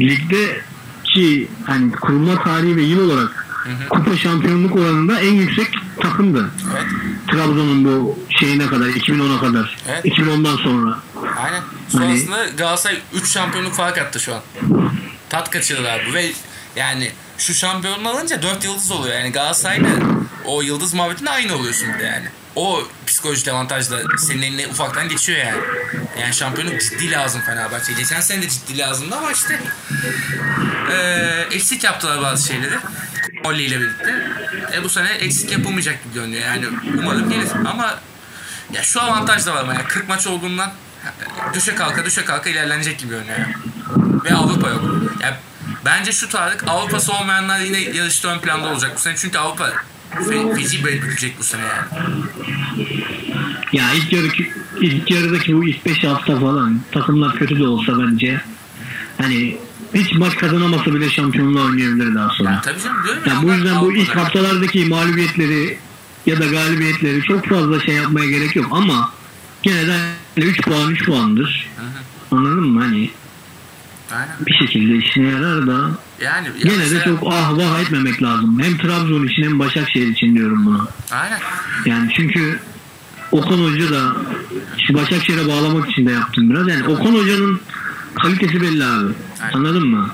ligde 0.00 0.60
ki 1.04 1.48
hani 1.66 1.92
kurulma 1.92 2.42
tarihi 2.42 2.76
ve 2.76 2.82
yıl 2.82 3.10
olarak 3.10 3.46
kupa 3.90 4.16
şampiyonluk 4.16 4.76
oranında 4.76 5.20
en 5.20 5.32
yüksek 5.32 5.66
takımdı. 6.00 6.50
Evet. 6.72 6.86
Trabzon'un 7.30 7.84
bu 7.84 8.18
şeyine 8.30 8.66
kadar 8.66 8.86
2010'a 8.86 9.40
kadar. 9.40 9.76
Evet. 9.88 10.04
2010'dan 10.04 10.56
sonra. 10.56 10.98
Aynen. 11.36 11.62
Sonrasında 11.88 12.46
Galatasaray 12.56 12.98
3 13.14 13.28
şampiyonluk 13.30 13.72
fark 13.72 13.98
attı 13.98 14.20
şu 14.20 14.34
an. 14.34 14.40
Tat 15.28 15.50
kaçırdılar 15.50 16.06
bu 16.10 16.14
ve 16.14 16.32
yani 16.76 17.10
şu 17.38 17.54
şampiyonluğu 17.54 18.08
alınca 18.08 18.42
4 18.42 18.64
yıldız 18.64 18.90
oluyor. 18.90 19.14
Yani 19.14 19.32
Galatasaray'la 19.32 19.90
o 20.44 20.62
yıldız 20.62 20.94
muhabbetinde 20.94 21.30
aynı 21.30 21.54
oluyorsun 21.54 21.88
bir 21.94 21.98
de 21.98 22.04
yani. 22.04 22.28
O 22.56 22.82
psikolojik 23.06 23.48
avantajla 23.48 23.98
senin 24.18 24.42
eline 24.42 24.66
ufaktan 24.66 25.08
geçiyor 25.08 25.38
yani. 25.38 25.62
Yani 26.20 26.34
şampiyonluk 26.34 26.80
ciddi 26.80 27.10
lazım 27.10 27.40
Fenerbahçe. 27.46 27.92
Geçen 27.92 28.20
sene 28.20 28.42
de 28.42 28.48
ciddi 28.48 28.78
lazımdı 28.78 29.16
ama 29.16 29.32
işte 29.32 29.60
eee 30.90 31.46
eksik 31.50 31.84
yaptılar 31.84 32.22
bazı 32.22 32.46
şeyleri. 32.48 32.74
Molly 33.44 33.62
ile 33.62 33.80
birlikte. 33.80 34.14
E 34.74 34.84
bu 34.84 34.88
sene 34.88 35.08
eksik 35.08 35.52
yapılmayacak 35.52 36.04
gibi 36.04 36.14
görünüyor. 36.14 36.42
Yani 36.42 36.66
umarım 36.98 37.30
gelir 37.30 37.48
ama 37.66 37.98
ya 38.72 38.82
şu 38.82 39.02
avantaj 39.02 39.46
da 39.46 39.54
var 39.54 39.60
ama 39.60 39.74
ya 39.74 39.84
40 39.88 40.08
maç 40.08 40.26
olduğundan 40.26 40.72
düşe 41.54 41.74
kalka 41.74 42.04
düşe 42.04 42.24
kalka 42.24 42.50
ilerlenecek 42.50 42.98
gibi 42.98 43.10
görünüyor. 43.10 43.38
Ve 44.24 44.34
Avrupa 44.34 44.68
yok. 44.68 44.82
Ya 45.20 45.38
bence 45.84 46.12
şu 46.12 46.28
Tarık 46.28 46.68
Avrupa'sı 46.68 47.12
olmayanlar 47.12 47.58
yine 47.58 47.78
yarışta 47.78 48.28
ön 48.28 48.38
planda 48.38 48.68
olacak 48.68 48.92
bu 48.96 49.00
sene. 49.00 49.16
Çünkü 49.16 49.38
Avrupa 49.38 49.72
fe, 50.10 50.54
feci 50.54 50.84
bölünecek 50.84 51.38
bu 51.38 51.44
sene 51.44 51.62
yani. 51.62 52.24
Ya 53.72 53.92
ilk 53.94 54.12
yarı 54.12 54.26
ilk 54.80 55.10
yarıdaki 55.10 55.56
bu 55.56 55.64
ilk 55.64 55.86
5 55.86 56.04
hafta 56.04 56.40
falan 56.40 56.80
takımlar 56.92 57.36
kötü 57.36 57.58
de 57.58 57.66
olsa 57.66 57.92
bence 57.98 58.40
hani 59.18 59.56
hiç 59.94 60.12
maç 60.12 60.36
kazanamasa 60.36 60.94
bile 60.94 61.10
şampiyonluğa 61.10 61.64
oynayabilir 61.64 62.14
daha 62.14 62.28
sonra. 62.28 62.50
Ya 62.50 62.60
tabii 62.60 62.80
canım 62.80 63.04
diyorum 63.04 63.22
ya. 63.26 63.34
Ya 63.34 63.42
bu 63.42 63.52
yüzden 63.52 63.80
bu 63.80 63.92
ilk 63.92 64.16
haftalardaki 64.16 64.84
mağlubiyetleri 64.84 65.78
ya 66.26 66.40
da 66.40 66.46
galibiyetleri 66.46 67.22
çok 67.22 67.46
fazla 67.46 67.80
şey 67.80 67.94
yapmaya 67.94 68.26
gerek 68.30 68.56
yok 68.56 68.66
ama 68.70 69.12
gene 69.62 69.86
de 69.86 69.98
3 70.36 70.62
puan 70.62 70.90
3 70.90 71.04
puandır. 71.04 71.70
Anladın 72.30 72.68
mı? 72.68 72.80
Hani 72.80 73.10
Aynen. 74.12 74.28
bir 74.46 74.54
şekilde 74.54 74.96
işine 74.96 75.28
yarar 75.28 75.66
da 75.66 75.90
Yani 76.20 76.46
ya 76.46 76.52
gene 76.62 76.72
de 76.72 76.78
mesela- 76.78 77.04
çok 77.04 77.18
ah 77.32 77.56
vah 77.56 77.80
etmemek 77.80 78.22
lazım. 78.22 78.60
Hem 78.62 78.78
Trabzon 78.78 79.26
için 79.26 79.42
hem 79.42 79.58
Başakşehir 79.58 80.06
için 80.08 80.34
diyorum 80.34 80.66
bunu. 80.66 80.88
Aynen. 81.10 81.38
Yani 81.86 82.10
çünkü 82.16 82.58
Okan 83.32 83.58
Hoca 83.58 83.90
da 83.90 84.16
şu 84.86 84.94
Başakşehir'e 84.94 85.48
bağlamak 85.48 85.90
için 85.90 86.06
de 86.06 86.10
yaptım 86.12 86.50
biraz. 86.50 86.68
Yani 86.68 86.88
Okan 86.88 87.14
Hoca'nın 87.14 87.60
kalitesi 88.22 88.60
belli 88.60 88.84
abi. 88.84 89.12
Aynen. 89.42 89.54
Anladın 89.54 89.86
mı? 89.86 90.10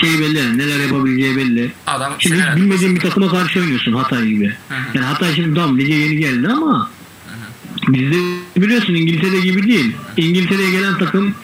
Şey 0.00 0.20
belli, 0.20 0.58
neler 0.58 0.78
yapabileceği 0.78 1.36
belli. 1.36 1.72
Adam 1.86 2.12
Şimdi 2.18 2.36
hiç 2.36 2.56
bilmediğin 2.56 2.96
bir 2.96 3.00
takıma 3.00 3.28
karşı 3.28 3.60
oynuyorsun 3.60 3.92
Hatay 3.92 4.26
gibi. 4.26 4.54
Yani 4.94 5.06
Hatay 5.06 5.34
şimdi 5.34 5.54
tamam 5.54 5.78
lige 5.78 5.94
yeni 5.94 6.16
geldi 6.16 6.48
ama 6.48 6.90
bizde 7.88 8.16
biliyorsun 8.56 8.94
İngiltere 8.94 9.40
gibi 9.40 9.62
değil. 9.62 9.96
İngiltere'ye 10.16 10.70
gelen 10.70 10.98
takım 10.98 11.34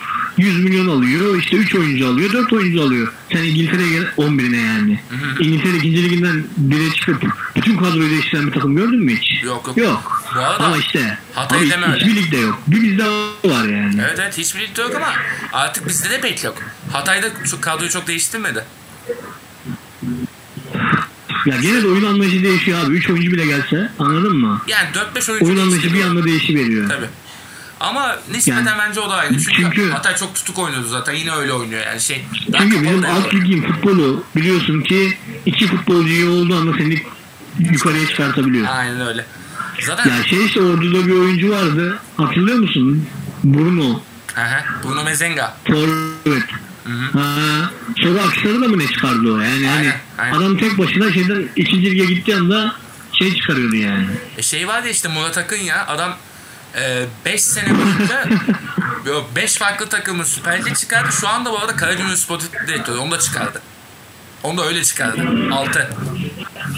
100 0.40 0.64
milyon 0.64 0.88
alıyor. 0.88 1.38
işte 1.38 1.56
3 1.56 1.74
oyuncu 1.74 2.08
alıyor, 2.08 2.32
4 2.32 2.52
oyuncu 2.52 2.82
alıyor. 2.82 3.12
Sen 3.32 3.42
İngiltere'ye 3.42 3.88
gelen 3.88 4.08
11'ine 4.18 4.56
yani. 4.56 5.00
İngiltere 5.40 5.76
2. 5.76 6.04
liginden 6.04 6.44
bire 6.56 6.94
çıkıp 6.94 7.24
bütün 7.56 7.76
kadroyu 7.76 8.10
değiştiren 8.10 8.46
bir 8.46 8.52
takım 8.52 8.76
gördün 8.76 9.04
mü 9.04 9.16
hiç? 9.16 9.42
Yok, 9.44 9.66
yok. 9.66 9.76
Yok. 9.78 10.22
Bu 10.36 10.40
arada 10.40 10.64
ama 10.64 10.76
işte 10.76 11.18
Hatay 11.34 11.58
ama 11.58 11.70
deme 11.70 11.86
öyle. 11.86 12.04
hiçbir 12.04 12.16
ligde 12.16 12.36
yok. 12.36 12.58
Bir 12.66 12.82
bizde 12.82 13.04
var 13.44 13.64
yani. 13.68 13.94
Evet 14.00 14.18
evet 14.18 14.38
hiçbir 14.38 14.60
ligde 14.60 14.82
yok 14.82 14.92
ama 14.96 15.12
artık 15.52 15.88
bizde 15.88 16.10
de 16.10 16.20
pek 16.20 16.44
yok. 16.44 16.58
Hatay'da 16.92 17.26
çok, 17.50 17.62
kadroyu 17.62 17.90
çok 17.90 18.06
değiştirmedi. 18.06 18.64
Ya 21.46 21.56
gene 21.62 21.82
de 21.82 21.86
oyun 21.86 22.04
anlayışı 22.04 22.44
değişiyor 22.44 22.84
abi. 22.84 22.94
3 22.94 23.10
oyuncu 23.10 23.32
bile 23.32 23.46
gelse 23.46 23.90
anladın 23.98 24.36
mı? 24.36 24.62
Yani 24.68 24.88
4-5 25.14 25.30
oyuncu 25.32 25.46
Oyun 25.46 25.56
anlayışı 25.60 25.94
bir 25.94 26.04
anda 26.04 26.24
değişiveriyor. 26.24 26.88
Tabii. 26.88 27.06
Ama 27.80 28.16
nispeten 28.32 28.66
Yani- 28.66 28.78
bence 28.78 29.00
o 29.00 29.10
da 29.10 29.14
aynı. 29.14 29.38
Çünkü, 29.38 29.52
Çünkü- 29.62 29.90
Hatay 29.90 30.16
çok 30.16 30.34
tutuk 30.34 30.58
oynuyordu 30.58 30.88
zaten. 30.88 31.12
Yine 31.12 31.32
öyle 31.32 31.52
oynuyor 31.52 31.86
yani 31.86 32.00
şey. 32.00 32.24
daha 32.52 32.62
Çünkü 32.62 32.82
bizim 32.82 33.04
alt 33.04 33.34
ligin 33.34 33.62
futbolu 33.62 34.24
biliyorsun 34.36 34.80
ki 34.80 35.18
iki 35.46 35.66
futbolcu 35.66 36.08
iyi 36.08 36.28
olduğu 36.28 36.56
anda 36.56 36.78
seni 36.78 37.02
yukarıya 37.58 38.06
çıkartabiliyor. 38.06 38.66
Aynen 38.70 39.00
öyle. 39.06 39.26
Zaten 39.86 40.16
Ya 40.16 40.22
şey 40.24 40.46
işte 40.46 40.60
orduda 40.60 41.06
bir 41.06 41.12
oyuncu 41.12 41.50
vardı. 41.50 41.98
Hatırlıyor 42.16 42.58
musun? 42.58 43.06
Bruno. 43.44 44.00
Aha, 44.36 44.64
Bruno 44.84 45.04
Mezenga. 45.04 45.56
Forvet. 45.66 46.42
Ha, 47.12 47.70
sonra 48.02 48.22
Akhisar'ı 48.22 48.60
da 48.60 48.68
mı 48.68 48.78
ne 48.78 48.86
çıkardı 48.86 49.32
o 49.32 49.38
yani? 49.38 49.44
Aynen, 49.44 49.68
hani 49.68 49.92
aynen. 50.18 50.36
adam 50.36 50.56
tek 50.56 50.78
başına 50.78 51.12
şeyden 51.12 51.48
ikinci 51.56 51.90
lige 51.90 52.04
gittiği 52.04 52.36
anda 52.36 52.74
şey 53.12 53.34
çıkarıyordu 53.34 53.76
yani. 53.76 54.06
E 54.38 54.42
şey 54.42 54.68
vardı 54.68 54.88
işte 54.88 55.08
Murat 55.08 55.38
Akın 55.38 55.56
ya 55.56 55.86
adam 55.86 56.16
5 57.24 57.42
sene 57.42 57.78
boyunca 57.78 58.28
5 59.36 59.56
farklı 59.56 59.88
takımın 59.88 60.24
Süper 60.24 60.64
Lig 60.64 60.76
çıkardı. 60.76 61.12
Şu 61.12 61.28
anda 61.28 61.52
bu 61.52 61.58
arada 61.58 61.76
Karagümrük 61.76 62.18
Spor 62.18 62.40
Direktörü 62.66 62.98
onu 62.98 63.10
da 63.10 63.18
çıkardı. 63.18 63.62
Onu 64.42 64.58
da 64.58 64.66
öyle 64.66 64.84
çıkardı. 64.84 65.22
6. 65.52 65.88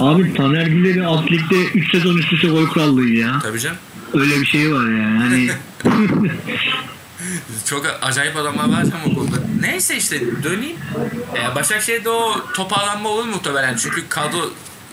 Abi 0.01 0.34
Taner 0.34 0.66
Güler'i 0.66 1.07
alt 1.07 1.30
ligde 1.30 1.64
3 1.64 1.90
sezon 1.90 2.16
üst 2.18 2.32
üste 2.32 2.49
gol 2.49 2.66
krallığı 2.66 3.09
ya. 3.09 3.38
Tabii 3.43 3.61
canım. 3.61 3.76
Öyle 4.14 4.40
bir 4.40 4.47
şey 4.47 4.74
var 4.74 4.84
yani. 4.84 5.18
Hani 5.18 5.51
Çok 7.66 7.99
acayip 8.03 8.36
adamlar 8.36 8.68
var 8.68 8.84
ama 9.05 9.16
burada. 9.16 9.36
Neyse 9.61 9.97
işte 9.97 10.43
döneyim. 10.43 10.76
Ee, 11.36 11.55
Başakşehir'de 11.55 12.09
o 12.11 12.53
toparlanma 12.55 13.09
olur 13.09 13.24
muhtemelen. 13.24 13.76
Çünkü 13.76 14.09
kadro 14.09 14.51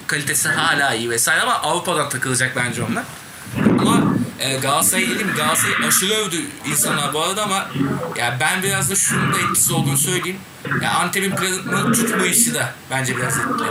kalitesi 0.08 0.50
hala 0.50 0.93
iyi 0.93 1.10
vesaire 1.10 1.41
ama 1.41 1.54
Avrupa'dan 1.54 2.10
takılacak 2.10 2.56
bence 2.56 2.84
onlar. 2.84 3.04
Ama 3.80 4.14
e, 4.39 4.58
Galatasaray'ı 4.58 5.10
dedim 5.10 5.32
Galatasaray 5.38 5.88
aşırı 5.88 6.14
övdü 6.14 6.38
insanlar 6.66 7.14
bu 7.14 7.24
arada 7.24 7.43
ama 7.43 7.68
ya 8.18 8.38
ben 8.39 8.64
biraz 8.64 8.89
da 8.89 8.95
şunun 8.95 9.34
da 9.34 9.39
etkisi 9.39 9.74
olduğunu 9.74 9.97
söyleyeyim. 9.97 10.38
Ya 10.82 10.91
Antep'in 10.91 11.36
planını 11.36 11.93
tutmayışı 11.93 12.54
da 12.54 12.74
bence 12.91 13.18
biraz 13.18 13.38
etkili. 13.38 13.70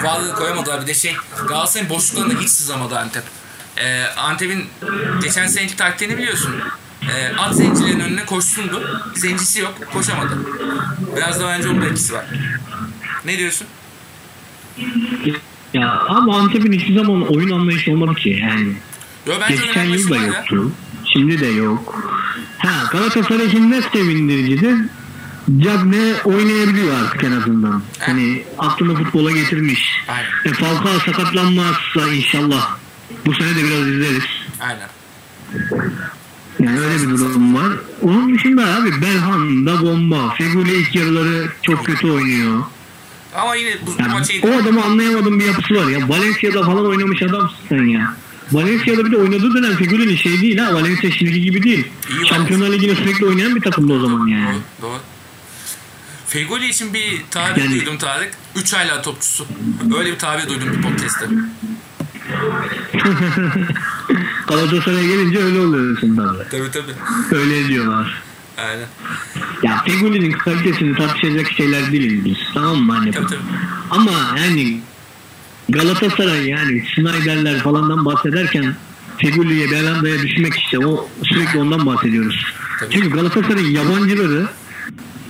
O 0.00 0.02
varlığı 0.02 0.34
koyamadılar. 0.34 0.82
Bir 0.82 0.86
de 0.86 0.94
şey 0.94 1.16
Galatasaray'ın 1.48 1.90
boşluklarında 1.90 2.40
hiç 2.40 2.50
sızamadı 2.50 2.98
Antep. 2.98 3.22
Ee, 3.76 4.04
Antep'in 4.04 4.66
geçen 5.22 5.46
seneki 5.46 5.76
taktiğini 5.76 6.18
biliyorsun. 6.18 6.54
Ee, 7.10 7.36
at 7.38 7.56
zencilerin 7.56 8.00
önüne 8.00 8.26
koşsundu. 8.26 9.02
Zencisi 9.14 9.60
yok. 9.60 9.74
Koşamadı. 9.92 10.38
Biraz 11.16 11.40
da 11.40 11.48
bence 11.48 11.68
onun 11.68 11.82
da 11.82 11.86
etkisi 11.86 12.12
var. 12.14 12.24
Ne 13.24 13.38
diyorsun? 13.38 13.66
Ya 15.74 15.90
ama 16.08 16.36
Antep'in 16.38 16.72
hiçbir 16.72 16.94
zaman 16.94 17.22
oyun 17.36 17.50
anlayışı 17.50 17.92
olmadı 17.92 18.14
ki 18.14 18.28
yani. 18.42 18.72
Yo 19.26 19.34
bence 19.40 19.66
Geçen 19.66 19.84
yıl 19.84 20.10
da 20.10 20.14
var 20.14 20.20
ya. 20.20 20.26
yoktu. 20.26 20.72
Şimdi 21.12 21.40
de 21.40 21.46
yok. 21.46 22.12
Ha 22.58 22.70
Galatasaray 22.92 23.46
için 23.46 23.70
ne 23.70 23.82
sevindiricidir? 23.82 24.76
Cagne 25.58 26.12
oynayabiliyor 26.24 26.94
artık 27.04 27.24
en 27.24 27.32
azından. 27.32 27.82
Hani 27.98 28.42
aklını 28.58 28.94
futbola 28.94 29.30
getirmiş. 29.30 29.90
Aynen. 30.08 30.28
E 30.44 30.58
Falcao 30.58 30.98
sakatlanmazsa 31.06 32.08
inşallah 32.14 32.76
bu 33.26 33.34
sene 33.34 33.48
de 33.50 33.64
biraz 33.64 33.88
izleriz. 33.88 34.24
Aynen. 34.60 34.88
Yani 36.60 36.80
öyle 36.80 37.02
bir 37.02 37.18
durum 37.18 37.54
var. 37.54 37.72
Onun 38.02 38.34
dışında 38.34 38.62
abi 38.62 38.90
Belhan 39.02 39.66
da 39.66 39.82
bomba. 39.82 40.30
Feguli 40.34 40.74
ilk 40.76 40.94
yarıları 40.94 41.48
çok 41.62 41.86
kötü 41.86 42.10
oynuyor. 42.10 42.62
Ama 43.34 43.56
yine 43.56 43.70
bu, 43.86 43.94
Yani 43.98 44.12
maçı 44.12 44.32
o 44.42 44.62
adamı 44.62 44.84
anlayamadığım 44.84 45.40
bir 45.40 45.44
yapısı 45.44 45.74
var 45.74 45.88
ya. 45.88 46.08
Valencia'da 46.08 46.62
falan 46.62 46.86
oynamış 46.86 47.22
adamsın 47.22 47.56
sen 47.68 47.84
ya. 47.84 48.14
Valencia'da 48.52 49.04
bir 49.06 49.12
de 49.12 49.16
oynadığı 49.16 49.54
dönem 49.54 49.76
Feguli'nin 49.76 50.16
şey 50.16 50.40
değil 50.40 50.58
ha. 50.58 50.74
Valencia 50.74 51.10
şimdiki 51.10 51.40
gibi 51.40 51.62
değil. 51.62 51.88
İyi 52.10 52.26
Şampiyonlar 52.28 52.72
Ligi'ne 52.72 52.94
sürekli 52.94 53.26
oynayan 53.26 53.56
bir 53.56 53.60
takımda 53.60 53.92
o 53.92 54.00
zaman 54.00 54.26
yani. 54.26 54.56
Doğru. 54.82 54.90
doğru. 54.90 54.98
Fegoli 56.26 56.68
için 56.68 56.94
bir 56.94 57.22
tabir 57.30 57.60
Yani- 57.62 57.78
duydum 57.80 57.98
Tarık. 57.98 58.30
3 58.56 58.74
aylar 58.74 59.02
topçusu. 59.02 59.46
Öyle 59.98 60.12
bir 60.12 60.18
tabir 60.18 60.48
duydum 60.48 60.68
bir 60.76 60.82
podcast'te. 60.82 61.26
Galatasaray'a 64.48 65.02
gelince 65.02 65.38
öyle 65.38 65.60
oluyorsun 65.60 66.16
tabii. 66.16 66.48
Tabii 66.50 66.70
tabii. 66.70 67.36
Öyle 67.38 67.68
diyorlar. 67.68 68.22
Aynen. 68.68 68.86
Ya 69.62 69.82
Feguli'nin 69.86 70.32
kalitesini 70.32 70.96
tartışacak 70.96 71.52
şeyler 71.52 71.92
değiliz 71.92 72.24
biz. 72.24 72.36
Tamam 72.54 72.76
mı? 72.76 72.92
Hani 72.92 73.10
Tabii 73.10 73.26
tabii. 73.26 73.40
Ama 73.90 74.38
yani 74.38 74.80
Galatasaray 75.68 76.48
yani 76.48 76.84
Snyder'ler 76.94 77.58
falandan 77.58 78.04
bahsederken 78.04 78.74
Feguli'ye 79.18 79.70
Belanda'ya 79.70 80.22
düşmek 80.22 80.54
işte 80.54 80.86
o 80.86 81.08
sürekli 81.22 81.58
ondan 81.58 81.86
bahsediyoruz. 81.86 82.54
Tabii. 82.80 82.94
Çünkü 82.94 83.10
Galatasaray'ın 83.10 83.70
yabancıları 83.70 84.46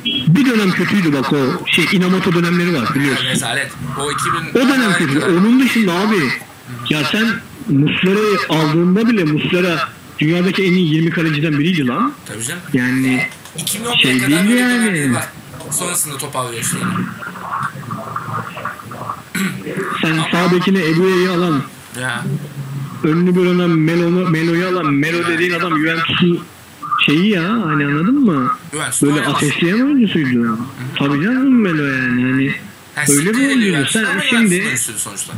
bir 0.04 0.46
dönem 0.46 0.70
kötüydü 0.70 1.12
bak 1.12 1.32
o 1.32 1.66
şey 1.66 1.84
Inamoto 1.92 2.32
dönemleri 2.32 2.74
var 2.74 2.94
biliyorsun. 2.94 3.26
Rezalet. 3.26 3.72
O 4.00 4.12
2000... 4.12 4.60
O 4.60 4.68
dönem 4.68 4.92
kötü. 4.92 5.20
Onun 5.24 5.60
dışında 5.60 5.92
abi 5.92 6.16
ya 6.90 7.04
sen 7.04 7.26
Muslera'yı 7.68 8.38
aldığında 8.48 9.08
bile 9.08 9.24
Muslera 9.24 9.88
dünyadaki 10.18 10.62
en 10.64 10.72
iyi 10.72 10.94
20 10.94 11.10
kaleciden 11.10 11.58
biriydi 11.58 11.86
lan. 11.86 12.12
Tabii 12.26 12.44
canım. 12.44 12.62
Yani 12.72 13.26
2011'e 13.58 13.98
Şey 14.02 14.20
değil 14.20 14.30
böyle 14.46 14.98
yani. 14.98 15.14
var. 15.14 15.28
Sonrasında 15.70 16.18
toparlıyor 16.18 16.62
işte. 16.62 16.76
yine. 16.78 17.06
sen 20.02 20.18
sağ 20.32 20.52
bekine 20.52 20.78
Ebu'yu 20.86 21.32
alan 21.32 21.62
Ya. 22.00 22.24
önünü 23.04 23.36
bölenen 23.36 23.70
Melo, 23.70 24.10
Melo'yu 24.10 24.68
alan 24.68 24.86
Melo 24.86 25.26
dediğin 25.28 25.52
adam 25.52 25.78
Juventus'un 25.78 26.40
şeyi 27.06 27.28
ya 27.28 27.42
hani 27.42 27.86
anladın 27.86 28.20
mı? 28.20 28.52
Juventus 28.72 29.02
Böyle 29.02 29.26
ateşleyen 29.26 29.80
oyuncusuydu. 29.80 30.58
Tabii 30.98 31.24
canım 31.24 31.60
Melo 31.60 31.84
yani 31.84 32.22
hani 32.22 32.54
Ha, 32.94 33.02
öyle 33.08 33.30
bir 33.34 33.46
oyuncuydu. 33.48 33.86
Sen 33.90 34.06
şimdi 34.30 34.64
sonuçta. 34.96 35.32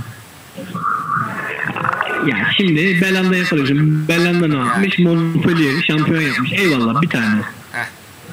Ya 2.26 2.50
şimdi 2.56 3.00
Belanda 3.00 3.36
yakalıyorsun. 3.36 4.08
Belanda 4.08 4.46
ne 4.48 4.56
yapmış? 4.56 4.98
Montpellier'i 4.98 5.82
şampiyon 5.82 6.20
yapmış. 6.20 6.52
Eyvallah 6.52 7.02
bir 7.02 7.08
tane. 7.08 7.40
Heh, 7.72 7.86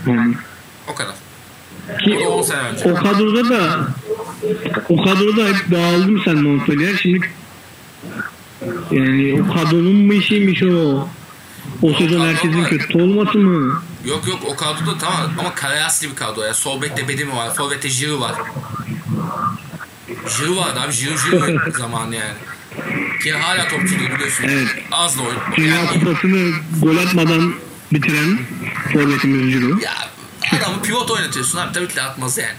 Yani 0.08 0.34
o 0.88 0.96
kadar. 0.96 1.16
ki 2.06 2.18
O 2.18 2.26
da 2.26 2.30
10 2.30 2.42
sene 2.42 2.60
önce. 2.60 2.92
o 2.92 2.96
kadroda 2.96 3.50
da 3.50 3.88
o 4.89 5.04
kadroda 5.04 5.48
hep 5.48 5.72
dağıldım 5.72 6.22
sen 6.26 6.38
Montpellier. 6.38 6.96
Şimdi 6.98 7.30
yani 8.92 9.42
o 9.50 9.54
kadronun 9.54 9.96
mu 9.96 10.14
işiymiş 10.14 10.64
o? 10.64 11.08
O 11.82 11.94
sezon 11.94 12.26
herkesin 12.28 12.64
kötü 12.64 13.02
olması 13.02 13.38
mı? 13.38 13.82
Yok 14.06 14.28
yok 14.28 14.39
o 14.48 14.56
kadroda 14.56 14.98
tamam 15.00 15.32
ama 15.39 15.56
Karayaslı 15.56 16.08
bir 16.10 16.16
kadro 16.16 16.42
ya. 16.42 16.54
Sol 16.54 16.82
bekte 16.82 17.08
Bedimi 17.08 17.36
var. 17.36 17.54
Forvet'te 17.56 17.89
Jiru 17.89 18.20
var. 18.20 18.32
Jiru 20.38 20.58
vardı 20.58 20.80
abi. 20.86 20.92
Jiru 20.92 21.18
Jiru 21.18 21.72
zamanı 21.78 22.16
yani. 22.16 22.34
Ki 23.24 23.32
hala 23.34 23.67
topçuydu 23.67 24.03
biliyorsun. 24.15 24.43
Evet. 24.49 24.67
Az 24.91 25.17
da 25.17 25.22
oyun. 25.22 25.38
Dünya 25.57 25.76
Yani, 25.76 25.88
Kupası'nı 25.88 26.51
gol 26.82 26.97
atmadan 26.97 27.53
bitiren 27.93 28.39
forvetimiz 28.93 29.51
Ciro. 29.53 29.80
ya 29.80 29.93
adamı 30.59 30.82
pivot 30.82 31.11
oynatıyorsun 31.11 31.57
abi. 31.57 31.74
Tabii 31.74 31.88
ki 31.88 31.95
de 31.95 32.01
atmaz 32.01 32.38
yani. 32.38 32.55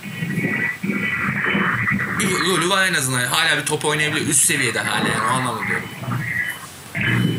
Var 2.70 2.86
en 2.86 2.94
azından. 2.94 3.24
Hala 3.24 3.60
bir 3.60 3.66
top 3.66 3.84
oynayabiliyor. 3.84 4.26
Üst 4.26 4.44
seviyede 4.44 4.80
hala 4.80 5.08
yani. 5.08 5.22
O 5.30 5.34
anlamda 5.34 5.60
diyorum. 5.68 5.88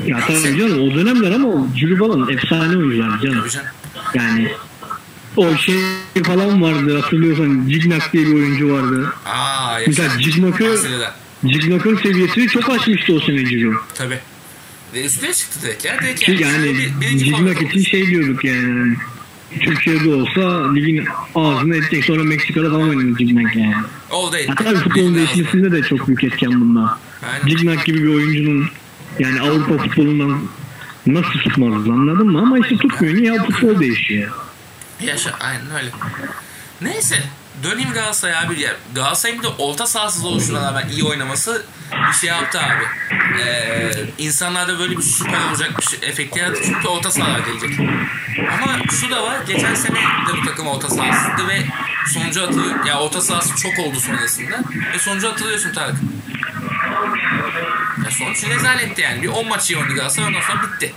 Ya 0.07 0.19
tabii 0.28 0.59
canım 0.59 0.80
o 0.82 0.95
dönemler 0.95 1.32
ama 1.32 1.47
o 1.47 1.67
falan 1.99 2.30
efsane 2.30 2.78
oyuncular 2.78 3.19
canım. 3.19 3.47
Canım. 3.49 3.67
Yani 4.13 4.51
o 5.38 5.57
şey 5.57 5.76
falan 6.26 6.61
vardı 6.61 7.01
hatırlıyorsan 7.01 7.67
Cignak 7.69 8.13
diye 8.13 8.26
bir 8.26 8.34
oyuncu 8.34 8.74
vardı. 8.74 9.13
Aa 9.26 9.80
yaşa. 9.80 9.89
Mesela 10.03 10.19
Cignak'ı 10.21 10.78
Cignak'ın 11.48 11.98
seviyesini 11.98 12.48
çok 12.48 12.70
aşmıştı 12.70 13.14
o 13.16 13.20
sene 13.20 13.46
Ciro. 13.46 13.74
Tabii. 13.96 14.20
Ve 14.94 15.06
üstüne 15.06 15.34
çıktı 15.34 15.60
direkt 15.62 15.86
ya. 15.86 16.00
Direkt 16.02 16.30
yani. 16.30 16.41
yani 16.41 16.78
Bir- 17.02 17.66
için 17.70 17.84
şey 17.84 18.08
diyorduk 18.08 18.44
yani. 18.44 18.96
Türkiye'de 19.60 20.14
olsa 20.16 20.74
ligin 20.74 21.06
ağzına 21.36 21.76
edecek 21.76 22.06
sonra 22.06 22.24
Meksika'da 22.24 22.70
falan 22.70 22.89
oynadı 22.89 23.18
Cignak 23.18 23.56
yani. 23.56 23.76
O 24.12 24.34
değil. 24.34 24.48
Hatta 24.48 24.80
futbolun 24.80 25.16
değişmesinde 25.16 25.72
de 25.72 25.82
çok 25.82 26.08
büyük 26.08 26.24
etken 26.24 26.62
bunlar. 26.62 26.89
Aynen. 27.34 27.48
Cignak 27.48 27.86
gibi 27.86 28.04
bir 28.04 28.08
oyuncunun 28.08 28.68
yani 29.20 29.41
Avrupa 29.41 29.78
futbolundan 29.78 30.39
nasıl 31.08 31.39
tutmaz 31.39 31.89
anladın 31.89 32.32
mı? 32.32 32.41
Ama 32.41 32.60
işte 32.60 32.78
tutmuyor. 32.78 33.14
Niye? 33.16 33.38
Futbol 33.38 33.80
değişiyor. 33.80 34.32
Yaşa 35.06 35.32
aynen 35.39 35.76
öyle. 35.78 35.89
Neyse 36.82 37.24
döneyim 37.64 37.93
Galatasaray 37.93 38.45
abi. 38.45 38.62
Ya, 38.62 38.76
Galatasaray'ın 38.95 39.39
bir 39.39 39.47
de 39.47 39.51
orta 39.58 39.88
sahasız 39.88 40.26
oluşuna 40.26 40.62
rağmen 40.62 40.89
iyi 40.89 41.04
oynaması 41.04 41.66
bir 42.10 42.14
şey 42.14 42.30
yaptı 42.30 42.60
abi. 42.60 42.84
Ee, 43.41 43.91
insanlarda 44.18 44.80
böyle 44.80 44.97
bir 44.97 45.01
süper 45.01 45.49
olacak 45.49 45.72
bir 45.78 45.84
şey, 45.84 46.10
efekti 46.10 46.39
yarattı 46.39 46.62
çünkü 46.66 46.88
orta 46.88 47.12
sahalar 47.12 47.39
gelecek. 47.39 47.80
Ama 48.51 48.78
şu 49.01 49.12
da 49.12 49.24
var. 49.24 49.38
Geçen 49.47 49.76
sene 49.76 49.95
de 49.95 50.38
bu 50.41 50.45
takım 50.45 50.68
orta 50.68 50.89
sahasıydı 50.89 51.47
ve 51.47 51.62
sonucu 52.14 52.43
atılıyor. 52.43 52.86
Ya 52.86 52.99
orta 52.99 53.22
sahası 53.22 53.56
çok 53.56 53.80
oldu 53.80 53.99
sonrasında. 53.99 54.60
Ve 54.93 54.99
sonucu 54.99 55.30
hatırlıyorsun 55.30 55.74
Tarık. 55.74 55.95
Ya 58.06 58.12
sonuç 58.12 58.43
rezaletti 58.43 59.01
yani. 59.01 59.22
Bir 59.22 59.28
10 59.28 59.47
maç 59.47 59.72
iyi 59.72 59.78
oynadı 59.78 59.93
Galatasaray 59.93 60.28
ondan 60.28 60.41
sonra 60.41 60.62
bitti. 60.64 60.93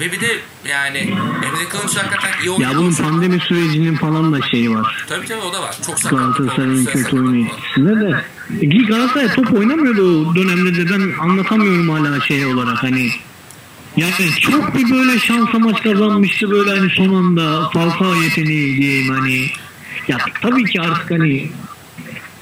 Ve 0.00 0.12
bir 0.12 0.20
de 0.20 0.26
yani 0.68 0.98
Emre 0.98 1.68
Kılınç 1.68 1.96
hakikaten 1.96 2.40
iyi 2.42 2.50
oynadı. 2.50 2.72
Ya 2.72 2.78
bunun 2.78 2.94
pandemi 2.94 3.40
sürecinin 3.40 3.96
falan 3.96 4.32
da 4.32 4.42
şeyi 4.42 4.70
var. 4.70 5.04
Tabii 5.08 5.26
tabii 5.26 5.40
o 5.40 5.52
da 5.52 5.62
var. 5.62 5.76
Çok 5.86 5.96
oldu. 6.12 6.16
Galatasaray'ın 6.16 6.84
kötü 6.84 7.16
oyunu 7.16 7.46
etkisinde 7.46 8.00
de. 8.00 8.24
E, 8.60 8.68
Ki 8.68 8.86
Galatasaray 8.86 9.34
top 9.34 9.52
oynamıyordu 9.54 10.30
o 10.30 10.34
dönemde 10.34 10.74
de 10.76 10.90
ben 10.90 11.18
anlatamıyorum 11.18 11.88
hala 11.88 12.20
şey 12.20 12.46
olarak 12.46 12.82
hani 12.82 13.10
Yani 13.96 14.30
çok 14.40 14.74
bir 14.74 14.90
böyle 14.90 15.18
şansa 15.18 15.58
maç 15.58 15.82
kazanmıştı 15.82 16.50
böyle 16.50 16.78
hani 16.78 16.90
son 16.90 17.14
anda 17.14 17.70
Falcao 17.70 18.14
yeteneği 18.14 18.76
diyeyim 18.76 19.14
hani. 19.14 19.46
Ya 20.08 20.18
tabii 20.42 20.64
ki 20.64 20.80
artık 20.80 21.10
hani 21.10 21.50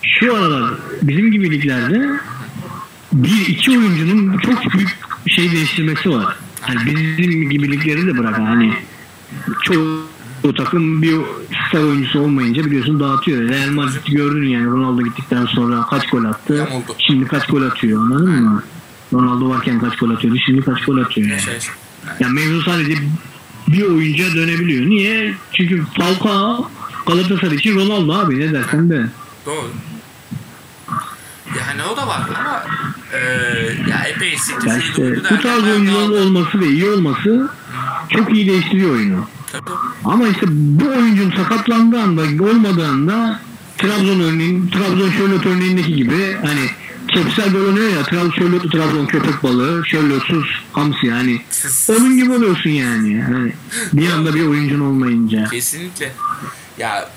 şu 0.02 0.36
aralar 0.36 0.70
bizim 1.02 1.32
gibi 1.32 1.50
liglerde 1.50 2.20
bir 3.12 3.46
iki 3.48 3.70
oyuncunun 3.70 4.38
çok 4.38 4.72
büyük 4.74 4.98
şey 5.26 5.52
değiştirmesi 5.52 6.11
var. 6.11 6.36
Hani 6.61 6.86
bizim 6.86 7.50
gibi 7.50 7.72
ligleri 7.72 8.06
de 8.06 8.18
bırak 8.18 8.38
hani 8.38 8.72
çoğu 9.62 10.00
o 10.44 10.54
takım 10.54 11.02
bir 11.02 11.16
star 11.68 11.80
oyuncusu 11.82 12.20
olmayınca 12.20 12.64
biliyorsun 12.64 13.00
dağıtıyor. 13.00 13.48
Real 13.48 13.70
Madrid 13.70 14.06
gördün 14.06 14.46
yani 14.48 14.66
Ronaldo 14.66 15.02
gittikten 15.02 15.46
sonra 15.46 15.86
kaç 15.90 16.11
gol 16.11 16.24
attı. 16.24 16.68
Şimdi 16.98 17.26
kaç 17.26 17.46
gol 17.46 17.62
atıyor 17.62 18.02
anladın 18.02 18.30
mı? 18.42 18.62
Ronaldo 19.12 19.48
varken 19.48 19.80
kaç 19.80 19.96
gol 19.98 20.11
atıyordu 20.11 20.38
şimdi 20.46 20.62
kaç 20.62 20.84
gol 20.84 20.98
atıyor 20.98 21.28
yani. 21.28 21.40
Yani 22.20 22.32
mevzu 22.32 22.62
sadece 22.62 22.94
bir 23.68 23.82
oyuncuya 23.82 24.34
dönebiliyor. 24.34 24.86
Niye? 24.86 25.34
Çünkü 25.52 25.84
Falcao 25.98 26.70
Galatasaray 27.06 27.56
için 27.56 27.74
Ronaldo 27.74 28.12
abi 28.12 28.40
ne 28.40 28.52
dersen 28.52 28.90
de. 28.90 29.09
doğru. 29.46 29.70
Yani 31.59 31.82
o 31.92 31.96
da 31.96 32.06
var 32.06 32.20
ama 32.40 32.62
e, 33.12 33.18
ya 33.90 34.04
epey 34.09 34.36
şuydu 34.36 34.78
işte 34.78 35.16
bu 35.30 35.40
tarz 35.40 35.64
oyuncuların 35.64 36.26
olması 36.26 36.61
ve 36.61 36.66
iyi 36.66 36.90
olması 36.90 37.50
çok 38.11 38.34
iyi 38.34 38.48
değiştiriyor 38.48 38.90
oyunu. 38.90 39.28
Tabii. 39.52 39.70
Ama 40.04 40.28
işte 40.28 40.46
bu 40.50 40.88
oyuncunun 40.88 41.36
sakatlandığı 41.36 42.00
anda, 42.00 42.44
olmadığı 42.44 42.86
anda 42.86 43.40
Trabzon 43.78 44.20
örneğin, 44.20 44.70
Trabzon 44.70 45.11
Charlotte 45.11 45.48
örneğindeki 45.48 45.94
gibi 45.94 46.36
hani 46.46 46.70
Kepsel 47.09 47.50
gol 47.50 47.61
oynuyor 47.61 47.90
ya 47.90 48.02
Trabzon 48.02 48.30
Charlotte, 48.30 48.68
Trabzon 48.68 49.06
köpek 49.06 49.42
balığı, 49.42 49.84
Charlotte'suz 49.84 50.46
hamsi 50.72 51.06
yani. 51.06 51.42
Onun 51.88 52.16
gibi 52.16 52.32
oluyorsun 52.32 52.70
yani. 52.70 53.22
Hani 53.22 53.52
bir 53.92 54.11
anda 54.11 54.34
bir 54.34 54.46
oyuncun 54.46 54.80
olmayınca. 54.80 55.44
Kesinlikle. 55.44 56.12
Ya 56.78 57.11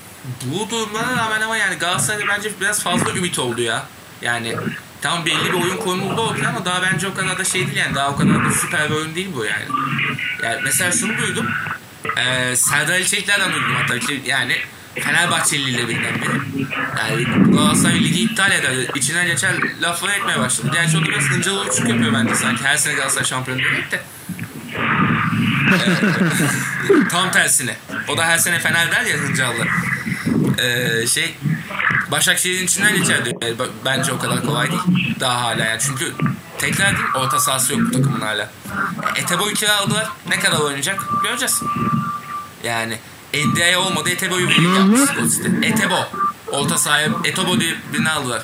bu 0.44 0.70
durumlara 0.70 1.16
rağmen 1.16 1.40
ama 1.40 1.56
yani 1.56 1.76
Galatasaray'da 1.76 2.28
bence 2.28 2.50
biraz 2.60 2.82
fazla 2.82 3.16
ümit 3.16 3.38
oldu 3.38 3.62
ya. 3.62 3.86
Yani 4.22 4.56
tam 5.02 5.26
belli 5.26 5.44
bir 5.44 5.52
oyun 5.52 5.76
konuldu 5.76 6.20
ortaya 6.20 6.48
ama 6.48 6.64
daha 6.64 6.82
bence 6.82 7.08
o 7.08 7.14
kadar 7.14 7.38
da 7.38 7.44
şey 7.44 7.66
değil 7.66 7.76
yani 7.76 7.94
daha 7.94 8.10
o 8.10 8.16
kadar 8.16 8.44
da 8.44 8.50
süper 8.50 8.90
bir 8.90 8.94
oyun 8.94 9.14
değil 9.14 9.28
bu 9.36 9.44
yani. 9.44 9.64
Yani 10.42 10.60
mesela 10.64 10.92
şunu 10.92 11.18
duydum. 11.18 11.46
Ee, 12.16 12.56
Serdar 12.56 12.94
Ali 12.94 13.06
Çelikler'den 13.06 13.52
duydum 13.52 13.74
hatta 13.74 13.94
yani 14.26 14.56
Fenerbahçeli 15.00 15.70
ile 15.70 15.88
bilmem 15.88 16.14
biri. 16.14 16.66
Yani 16.98 17.24
Galatasaray 17.52 18.04
ligi 18.04 18.22
iptal 18.22 18.52
eder. 18.52 18.72
içinden 18.94 19.26
geçer 19.26 19.54
lafları 19.82 20.12
etmeye 20.12 20.38
başladı. 20.38 20.70
Gerçi 20.72 20.98
o 20.98 21.00
da 21.00 21.04
biraz 21.04 21.24
hıncalı 21.24 21.60
uçuk 21.60 21.88
yapıyor 21.88 22.12
bence 22.12 22.34
sanki. 22.34 22.64
Her 22.64 22.76
sene 22.76 22.94
Galatasaray 22.94 23.24
şampiyon 23.24 23.58
demek 23.58 23.90
de. 23.90 24.02
Tam 27.10 27.30
tersine. 27.32 27.76
O 28.08 28.16
da 28.16 28.26
her 28.26 28.38
sene 28.38 28.58
Fener 28.58 28.90
der 28.92 29.04
ya 29.04 29.16
hıncalı. 29.16 29.66
Ee, 30.58 31.06
şey 31.06 31.34
Başakşehir'in 32.12 32.64
içinden 32.64 32.94
geçer 32.96 33.24
diyor. 33.24 33.36
Yani 33.42 33.58
b- 33.58 33.84
bence 33.84 34.12
o 34.12 34.18
kadar 34.18 34.42
kolay 34.42 34.70
değil. 34.70 34.82
Daha 35.20 35.42
hala 35.42 35.64
yani. 35.64 35.80
Çünkü 35.80 36.12
tekrar 36.58 36.96
değil 36.96 37.08
orta 37.14 37.40
sahası 37.40 37.72
yok 37.72 37.82
bu 37.88 37.90
takımın 37.92 38.20
hala. 38.20 38.50
Etebo'yu 39.16 39.54
kiraladılar. 39.54 40.08
Ne 40.28 40.38
kadar 40.38 40.58
oynayacak 40.58 41.00
göreceğiz. 41.22 41.62
Yani 42.64 42.98
NDA 43.34 43.78
olmadı 43.80 44.10
Etebo'yu 44.10 44.48
Kim 44.48 44.74
yaptı 44.74 45.28
City. 45.30 45.48
Etebo. 45.66 45.98
Orta 46.46 46.78
sahaya 46.78 47.08
Etebo 47.24 47.60
diye 47.60 47.74
birini 47.92 48.10
aldılar. 48.10 48.42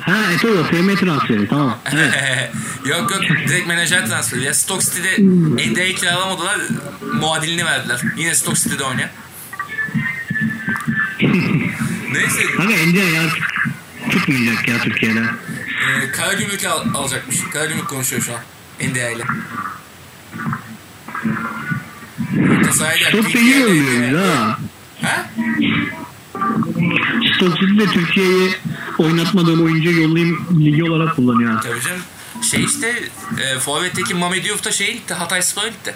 Ha 0.00 0.16
Eto'da 0.34 0.64
FM 0.64 0.94
transferi 0.96 1.48
tamam. 1.48 1.78
Evet. 1.92 2.14
yok 2.84 3.10
yok 3.10 3.20
direkt 3.48 3.68
menajer 3.68 4.06
transferi. 4.06 4.44
Ya 4.44 4.54
Stoke 4.54 4.84
City'de 4.84 5.16
NDA'yı 5.72 5.94
kiralamadılar. 5.94 6.58
Muadilini 7.14 7.64
verdiler. 7.64 8.00
Yine 8.16 8.34
Stoke 8.34 8.60
City'de 8.60 8.84
oynayan. 8.84 9.10
Neyse 12.12 12.46
Kanka 12.56 12.72
Ende 12.74 13.20
artık 13.20 13.44
tutmayacak 14.10 14.68
ya 14.68 14.78
Türkiye'de. 14.78 15.20
e, 16.04 16.10
Karagümrük 16.12 16.64
al- 16.64 16.94
alacakmış. 16.94 17.36
Karagümrük 17.52 17.88
konuşuyor 17.88 18.22
şu 18.22 18.32
an. 18.32 18.40
NDA 18.90 19.10
ile. 19.10 19.24
Çok 23.12 23.34
da 23.34 23.38
iyi 23.38 23.64
oynuyoruz 23.66 24.28
ha. 24.28 24.58
Ha? 25.02 25.30
City 27.38 27.78
de 27.78 27.86
Türkiye'yi 27.86 28.50
oynatmadığım 28.98 29.64
oyuncu 29.64 29.90
yollayayım 29.90 30.46
ligi 30.64 30.84
olarak 30.84 31.16
kullanıyor. 31.16 31.62
Tabii 31.62 31.80
canım. 31.80 32.02
Şey 32.50 32.64
işte 32.64 33.02
e, 33.42 33.58
Forvet'teki 33.58 34.14
Diouf 34.44 34.64
da 34.64 34.72
şey 34.72 34.92
gitti. 34.94 35.14
Hatay 35.14 35.42
Spor'a 35.42 35.68
gitti. 35.68 35.94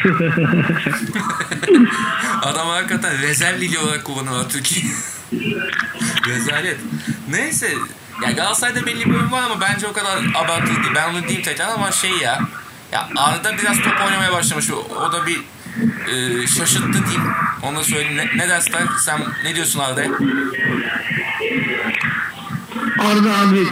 Adam 2.42 2.68
hakikaten 2.68 3.22
rezerv 3.22 3.60
ligi 3.60 3.78
olarak 3.78 4.04
kullanıyorlar 4.04 4.48
Türkiye. 4.48 4.84
Rezalet. 6.26 6.76
Neyse. 7.30 7.74
Ya 8.22 8.30
Galatasaray'da 8.30 8.86
belli 8.86 9.04
bir 9.04 9.14
oyun 9.14 9.32
var 9.32 9.42
ama 9.42 9.60
bence 9.60 9.86
o 9.86 9.92
kadar 9.92 10.18
abartılı 10.34 10.76
değil. 10.76 10.94
Ben 10.94 11.10
onu 11.10 11.22
diyeyim 11.22 11.42
tekrar 11.42 11.68
ama 11.68 11.92
şey 11.92 12.10
ya. 12.10 12.40
Ya 12.92 13.08
Arda 13.16 13.58
biraz 13.58 13.80
top 13.80 14.00
oynamaya 14.06 14.32
başlamış. 14.32 14.70
O, 14.70 14.76
o 14.76 15.12
da 15.12 15.26
bir 15.26 15.40
e, 16.12 16.46
şaşırttı 16.46 16.92
diyeyim. 16.92 17.22
Onu 17.62 17.76
da 17.76 17.84
söyleyeyim. 17.84 18.16
Ne, 18.16 18.44
ne 18.44 18.48
dersin? 18.48 18.74
Sen 18.98 19.20
ne 19.44 19.54
diyorsun 19.54 19.80
Arda'ya? 19.80 20.10
Arda 22.98 23.38
abi 23.38 23.66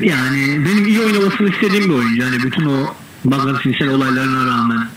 yani 0.00 0.64
benim 0.64 0.86
iyi 0.86 1.00
oynamasını 1.00 1.50
istediğim 1.50 1.84
bir 1.84 1.94
oyuncu. 1.94 2.24
Hani 2.24 2.42
bütün 2.42 2.64
o 2.64 2.94
magazin 3.24 3.88
olaylarına 3.88 4.46
rağmen. 4.46 4.88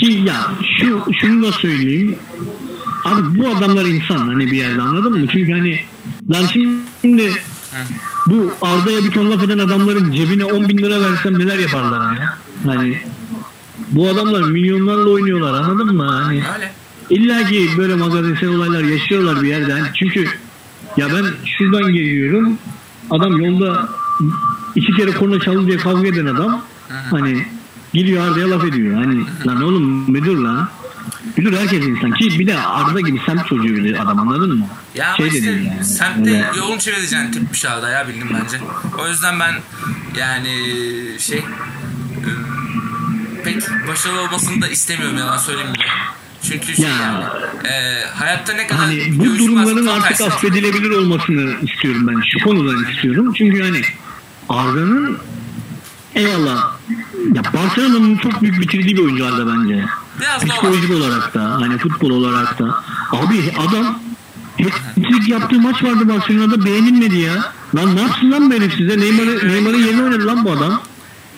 Ki 0.00 0.22
ya 0.26 0.50
şu 0.78 1.02
şunu 1.20 1.42
da 1.46 1.52
söyleyeyim. 1.52 2.16
Abi 3.04 3.38
bu 3.38 3.48
adamlar 3.48 3.84
insan 3.84 4.18
hani 4.18 4.46
bir 4.46 4.56
yerde 4.56 4.82
anladın 4.82 5.20
mı? 5.20 5.26
Çünkü 5.32 5.52
hani 5.52 5.80
lan 6.30 6.46
şimdi 7.02 7.32
bu 8.26 8.52
Arda'ya 8.62 9.04
bir 9.04 9.10
ton 9.10 9.30
laf 9.30 9.42
eden 9.44 9.58
adamların 9.58 10.12
cebine 10.12 10.44
10 10.44 10.68
bin 10.68 10.78
lira 10.78 11.00
versem 11.00 11.38
neler 11.38 11.58
yaparlar 11.58 12.16
ya? 12.16 12.38
Hani 12.66 12.98
bu 13.90 14.08
adamlar 14.08 14.42
milyonlarla 14.42 15.10
oynuyorlar 15.10 15.62
anladın 15.62 15.96
mı? 15.96 16.04
Hani. 16.04 16.42
İlla 17.10 17.44
ki 17.44 17.68
böyle 17.78 17.94
magazinsel 17.94 18.48
olaylar 18.48 18.84
yaşıyorlar 18.84 19.42
bir 19.42 19.48
yerde. 19.48 19.72
Hani 19.72 19.86
çünkü 19.94 20.28
ya 20.96 21.06
ben 21.14 21.24
şuradan 21.44 21.92
geliyorum. 21.92 22.58
Adam 23.10 23.40
yolda 23.40 23.88
iki 24.74 24.92
kere 24.92 25.10
korna 25.10 25.40
çaldı 25.40 25.66
diye 25.66 25.76
kavga 25.76 26.06
eden 26.08 26.26
adam 26.26 26.62
hani 27.10 27.46
gidiyor 27.94 28.28
Arda'ya 28.28 28.50
laf 28.50 28.64
ediyor. 28.64 28.94
Hani 29.04 29.24
lan 29.46 29.62
oğlum 29.62 30.10
müdür 30.12 30.36
lan. 30.36 30.68
Müdür 31.36 31.56
herkes 31.58 31.86
insan 31.86 32.12
ki 32.12 32.38
bir 32.38 32.46
de 32.46 32.58
Arda 32.58 33.00
gibi 33.00 33.20
semt 33.26 33.46
çocuğu 33.46 33.74
bir 33.84 34.02
adam 34.02 34.18
anladın 34.18 34.58
mı? 34.58 34.66
Ya 34.94 35.14
şey 35.16 35.26
işte 35.28 35.50
yani. 35.50 35.84
semtte 35.84 36.30
öyle. 36.30 36.50
yolun 36.56 36.78
çevireceksin 36.78 37.32
tip 37.32 37.52
bir 37.52 37.58
şahada 37.58 37.90
ya 37.90 38.08
bildim 38.08 38.28
bence. 38.34 38.56
O 38.98 39.08
yüzden 39.08 39.40
ben 39.40 39.54
yani 40.18 40.48
şey 41.18 41.44
pek 43.44 43.62
başarılı 43.88 44.20
olmasını 44.20 44.62
da 44.62 44.68
istemiyorum 44.68 45.18
yalan 45.18 45.38
söyleyeyim 45.38 45.74
bile. 45.74 45.84
Çünkü 46.42 46.74
şey 46.76 46.84
Ya. 46.84 46.90
yani 46.90 47.24
e, 47.68 48.04
hayatta 48.14 48.52
ne 48.52 48.66
kadar 48.66 48.80
Hani 48.84 49.18
bu 49.18 49.24
durumların 49.38 49.86
artık 49.86 50.20
affedilebilir 50.20 50.90
olmasını 50.90 51.54
istiyorum 51.62 52.06
ben. 52.08 52.22
Şu 52.38 52.44
konudan 52.44 52.90
istiyorum. 52.92 53.32
Çünkü 53.38 53.62
hani 53.62 53.80
Arda'nın 54.48 55.18
eyvallah 56.18 56.76
ya 57.34 57.42
Barcelona'nın 57.54 58.16
çok 58.16 58.42
büyük 58.42 58.60
bitirdiği 58.60 58.96
bir 58.96 59.02
oyuncu 59.02 59.26
Arda 59.26 59.46
bence. 59.46 59.84
Biraz. 60.20 60.44
Psikolojik 60.44 60.90
olarak 60.90 61.34
da 61.34 61.42
hani 61.60 61.78
futbol 61.78 62.10
olarak 62.10 62.58
da. 62.58 62.84
Abi 63.12 63.52
adam 63.68 63.98
hat 65.12 65.28
yaptığı 65.28 65.60
maç 65.60 65.82
vardı 65.84 66.08
Barcelona'da 66.08 66.64
beğenilmedi 66.64 67.16
ya. 67.16 67.52
Lan 67.74 67.96
ne 67.96 68.00
yapsın 68.00 68.30
lan 68.32 68.50
benim 68.50 68.70
size? 68.70 68.98
Neymar'ı 69.00 69.48
Neymar'ın 69.48 69.78
yerine 69.86 70.02
oynadı 70.02 70.26
lan 70.26 70.44
bu 70.44 70.50
adam. 70.52 70.82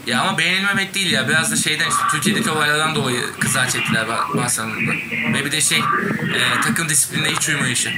Ya 0.07 0.21
ama 0.23 0.39
beğenilmemek 0.39 0.95
değil 0.95 1.11
ya. 1.11 1.29
Biraz 1.29 1.53
da 1.53 1.57
şeyden 1.57 1.89
işte 1.89 2.03
Türkiye'deki 2.11 2.51
olaylardan 2.51 2.95
dolayı 2.95 3.21
kızar 3.39 3.69
çektiler 3.71 4.09
Bar- 4.09 4.39
Barcelona'da. 4.43 4.93
Ve 5.35 5.45
bir 5.45 5.53
de 5.53 5.61
şey 5.61 5.79
e, 5.79 6.61
takım 6.65 6.89
disiplinine 6.89 7.29
hiç 7.33 7.49
uymayışı. 7.49 7.91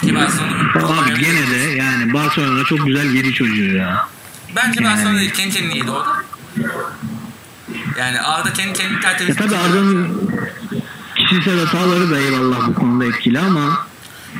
Ki 0.00 0.14
Barcelona 0.14 1.02
Abi 1.02 1.20
gene 1.20 1.50
de 1.50 1.56
yani 1.56 2.12
Barcelona 2.12 2.64
çok 2.64 2.86
güzel 2.86 3.14
yedi 3.14 3.32
çocuğu 3.32 3.76
ya. 3.76 4.08
Bence 4.56 4.82
Yani. 4.82 4.94
Barcelona 4.94 5.18
değil. 5.18 5.30
Kendi 5.30 5.54
kendine 5.54 5.76
yedi 5.76 5.90
orada. 5.90 6.10
Yani 7.98 8.20
Arda 8.20 8.52
kendi 8.52 8.72
kendini 8.72 8.94
Ya 8.94 9.00
tertemiz 9.00 9.36
tabii 9.36 9.56
Arda'nın 9.56 10.30
kişisel 11.16 11.58
hataları 11.66 12.10
da 12.10 12.18
eyvallah 12.18 12.68
bu 12.68 12.74
konuda 12.74 13.04
etkili 13.04 13.38
ama 13.38 13.86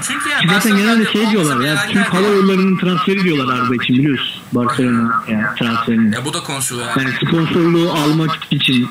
Çünkü 0.03 0.29
yani 0.29 0.49
Zaten 0.51 0.77
genelde 0.77 1.13
şey 1.13 1.31
diyorlar 1.31 1.61
ya 1.67 1.87
Türk. 1.87 2.15
Hava 2.15 2.27
Yolları'nın 2.29 2.77
transferi 2.79 3.25
diyorlar 3.25 3.55
Arda 3.59 3.75
için 3.75 3.99
biliyorsun. 3.99 4.43
Barcelona 4.53 5.25
yani 5.29 5.45
transferini. 5.59 6.15
Ya 6.15 6.25
bu 6.25 6.35
da 6.35 6.41
konuşuluyor 6.41 6.89
yani. 6.89 7.03
Yani 7.03 7.15
sponsorluğu 7.27 7.93
almak 7.93 8.39
için 8.51 8.91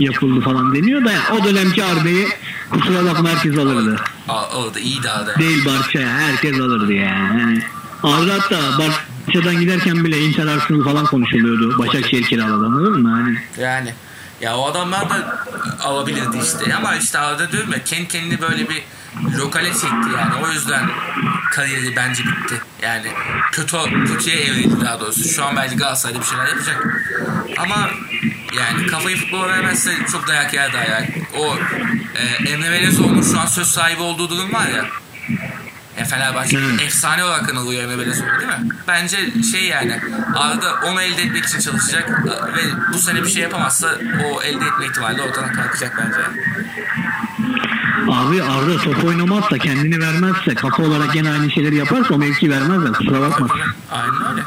yapıldı 0.00 0.40
falan 0.40 0.74
deniyor 0.74 1.04
da 1.04 1.12
yani 1.12 1.40
o 1.40 1.44
dönemki 1.44 1.84
Arda'yı 1.84 2.28
kusura 2.70 3.04
bakma 3.04 3.28
herkes 3.28 3.58
alırdı. 3.58 4.00
O 4.56 4.74
da 4.74 4.80
iyiydi 4.80 5.10
Arda. 5.10 5.38
Değil 5.38 5.64
Barça'ya 5.64 6.08
herkes 6.08 6.60
alırdı 6.60 6.92
yani. 6.92 7.40
yani 7.40 7.62
Arda 8.02 8.34
hatta 8.34 8.78
Barça'dan 8.78 9.60
giderken 9.60 10.04
bile 10.04 10.20
Inter 10.20 10.46
Arsenal 10.46 10.84
falan 10.84 11.06
konuşuluyordu. 11.06 11.78
Başakşehir 11.78 12.22
kiraladı 12.24 12.66
anladın 12.66 13.02
mı? 13.02 13.10
Hani 13.10 13.38
Yani 13.64 13.94
ya 14.40 14.56
o 14.56 14.66
adamlar 14.66 15.10
da 15.10 15.44
alabilirdi 15.82 16.38
işte 16.42 16.74
ama 16.74 16.96
işte 16.96 17.18
arada 17.18 17.52
diyorum 17.52 17.72
ya 17.72 17.84
kendi 17.84 18.08
kendini 18.08 18.40
böyle 18.40 18.68
bir 18.68 18.82
lokale 19.38 19.68
çekti 19.72 20.10
yani 20.16 20.34
o 20.46 20.52
yüzden 20.52 20.90
kariyeri 21.50 21.96
bence 21.96 22.22
bitti. 22.22 22.60
Yani 22.82 23.06
kötü 23.52 23.76
kötüye 24.06 24.36
evrildi 24.36 24.84
daha 24.84 25.00
doğrusu. 25.00 25.28
Şu 25.28 25.44
an 25.44 25.56
belki 25.56 25.76
Galatasaray'da 25.76 26.20
bir 26.20 26.26
şeyler 26.26 26.46
yapacak. 26.46 26.86
Ama 27.58 27.90
yani 28.58 28.86
kafayı 28.86 29.16
futbola 29.16 29.48
vermezse 29.48 29.90
çok 30.12 30.28
dayak 30.28 30.54
yer 30.54 30.72
daha 30.72 30.84
yani. 30.84 31.08
O 31.38 31.56
e, 32.14 32.50
Emre 32.50 32.70
Belezoğlu'nun 32.72 33.22
şu 33.22 33.40
an 33.40 33.46
söz 33.46 33.68
sahibi 33.68 34.02
olduğu 34.02 34.30
durum 34.30 34.52
var 34.52 34.66
ya. 34.68 34.84
Ya 35.98 36.04
Fenerbahçe 36.04 36.58
efsane 36.84 37.24
olarak 37.24 37.50
anılıyor 37.52 37.82
Emre 37.82 37.98
Belezoğlu 37.98 38.28
değil 38.28 38.48
mi? 38.48 38.68
Bence 38.88 39.18
şey 39.52 39.64
yani 39.64 40.00
Arda 40.34 40.74
onu 40.86 41.02
elde 41.02 41.22
etmek 41.22 41.44
için 41.44 41.60
çalışacak 41.60 42.10
ve 42.56 42.60
bu 42.92 42.98
sene 42.98 43.22
bir 43.22 43.28
şey 43.28 43.42
yapamazsa 43.42 43.98
o 44.24 44.42
elde 44.42 44.64
etme 44.66 44.86
ihtimali 44.86 45.22
ortadan 45.22 45.52
kalkacak 45.52 45.92
bence. 45.98 46.18
abi 48.12 48.42
Arda 48.42 48.76
top 48.76 49.04
oynamazsa 49.04 49.58
kendini 49.58 50.00
vermezse 50.00 50.54
kafa 50.54 50.82
olarak 50.82 51.12
gene 51.12 51.30
aynı 51.30 51.50
şeyleri 51.50 51.76
yaparsa 51.76 52.14
o 52.14 52.18
mevki 52.18 52.50
vermezler 52.50 52.92
kusura 52.92 53.20
bakma. 53.20 53.48
Aynen 53.90 54.32
öyle. 54.32 54.42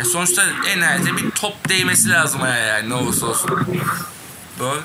Ya 0.00 0.06
sonuçta 0.06 0.42
en 0.68 0.80
nihayetinde 0.80 1.16
bir 1.16 1.30
top 1.30 1.68
değmesi 1.68 2.08
lazım 2.08 2.42
ayağa 2.42 2.66
yani 2.66 2.88
ne 2.88 2.94
olursa 2.94 3.26
olsun. 3.26 3.50
Doğru. 4.58 4.78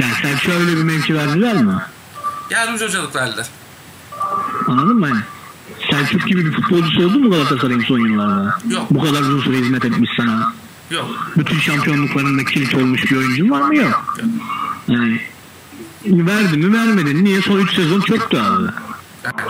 Yani 0.00 0.12
Selçuk'a 0.22 0.52
öyle 0.52 0.76
bir 0.76 0.82
mevki 0.82 1.14
verdiler 1.14 1.62
mi? 1.62 1.74
Yardımcı 2.50 2.84
hocalık 2.86 3.16
verdiler. 3.16 3.46
Anladın 4.66 4.96
mı? 4.96 5.08
Yani 5.08 5.22
Selçuk 5.90 6.26
gibi 6.28 6.46
bir 6.46 6.52
futbolcusu 6.52 7.06
oldu 7.06 7.18
mu 7.18 7.30
Galatasaray'ın 7.30 7.80
son 7.80 7.98
yıllarda? 7.98 8.58
Yok. 8.68 8.86
Bu 8.90 9.00
kadar 9.04 9.20
uzun 9.20 9.40
süre 9.40 9.56
hizmet 9.56 9.84
etmiş 9.84 10.10
sana. 10.16 10.52
Yok. 10.90 11.30
Bütün 11.36 11.58
şampiyonluklarında 11.58 12.44
kilit 12.44 12.74
olmuş 12.74 13.10
bir 13.10 13.16
oyuncun 13.16 13.50
var 13.50 13.62
mı? 13.62 13.76
Yok. 13.76 14.16
Yani 14.88 15.20
verdi 16.06 16.56
mi 16.56 16.78
vermedi. 16.78 17.24
Niye? 17.24 17.42
Son 17.42 17.58
3 17.58 17.74
sezon 17.74 18.00
çöktü 18.00 18.38
abi. 18.38 18.68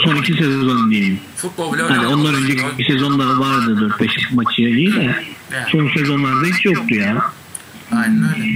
Son 0.04 0.16
2 0.16 0.32
sezon 0.32 0.90
diyeyim. 0.90 1.20
Futbol 1.36 1.74
bile 1.74 1.82
Hani 1.82 2.06
ondan 2.06 2.34
önceki 2.34 2.62
bir 2.78 2.86
sezonda 2.86 3.40
vardı 3.40 3.94
4-5 3.98 4.34
maçı 4.34 4.62
iyi 4.62 4.96
de. 4.96 5.24
Son 5.72 5.90
sezonlarda 5.96 6.46
hiç 6.46 6.64
yoktu 6.64 6.94
ya. 6.94 7.32
Aynen 7.92 8.34
öyle. 8.34 8.46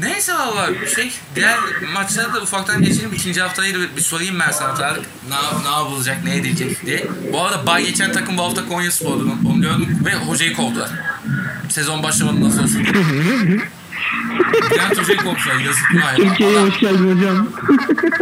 Neyse 0.00 0.32
valla 0.32 0.70
şey 0.96 1.12
diğer 1.34 1.58
maçlara 1.94 2.34
da 2.34 2.42
ufaktan 2.42 2.82
geçelim. 2.82 3.12
İkinci 3.14 3.40
haftayı 3.40 3.74
da 3.74 3.78
bir, 3.80 3.96
bir 3.96 4.00
sorayım 4.00 4.40
ben 4.40 4.50
sana 4.50 4.74
Tarık. 4.74 5.04
Ne, 5.28 5.70
ne 5.70 5.76
yapılacak, 5.76 6.24
ne 6.24 6.36
edilecek 6.36 6.86
diye. 6.86 7.06
Bu 7.32 7.42
arada 7.42 7.66
bay 7.66 7.86
geçen 7.86 8.12
takım 8.12 8.38
bu 8.38 8.42
hafta 8.42 8.68
Konya 8.68 8.90
Spor'du. 8.90 9.32
Onu 9.48 9.60
gördüm 9.60 9.98
ve 10.04 10.14
hocayı 10.14 10.54
kovdular. 10.54 10.90
Sezon 11.68 12.02
başlamadı 12.02 12.44
nasıl 12.44 12.62
olsun. 12.62 12.86
Bülent 14.70 14.98
hocayı 14.98 15.18
kovmuşlar. 15.18 15.54
Yazık 15.54 15.84
ya. 15.94 16.14
Türkiye'ye 16.16 16.58
hoş 16.60 16.78
geldin 16.80 17.16
hocam. 17.16 17.48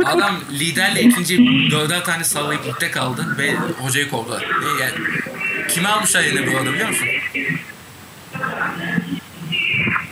adam 0.04 0.36
liderle 0.52 1.02
ikinci 1.02 1.38
dörder 1.70 2.04
tane 2.04 2.24
sallayıp 2.24 2.66
ligde 2.66 2.90
kaldı 2.90 3.36
ve 3.38 3.56
hocayı 3.56 4.10
kovdular. 4.10 4.46
Ne 4.60 4.84
yani? 4.84 4.94
Kimi 5.68 5.88
almışlar 5.88 6.22
yerine 6.22 6.52
bu 6.52 6.58
arada 6.58 6.72
biliyor 6.72 6.88
musun? 6.88 7.08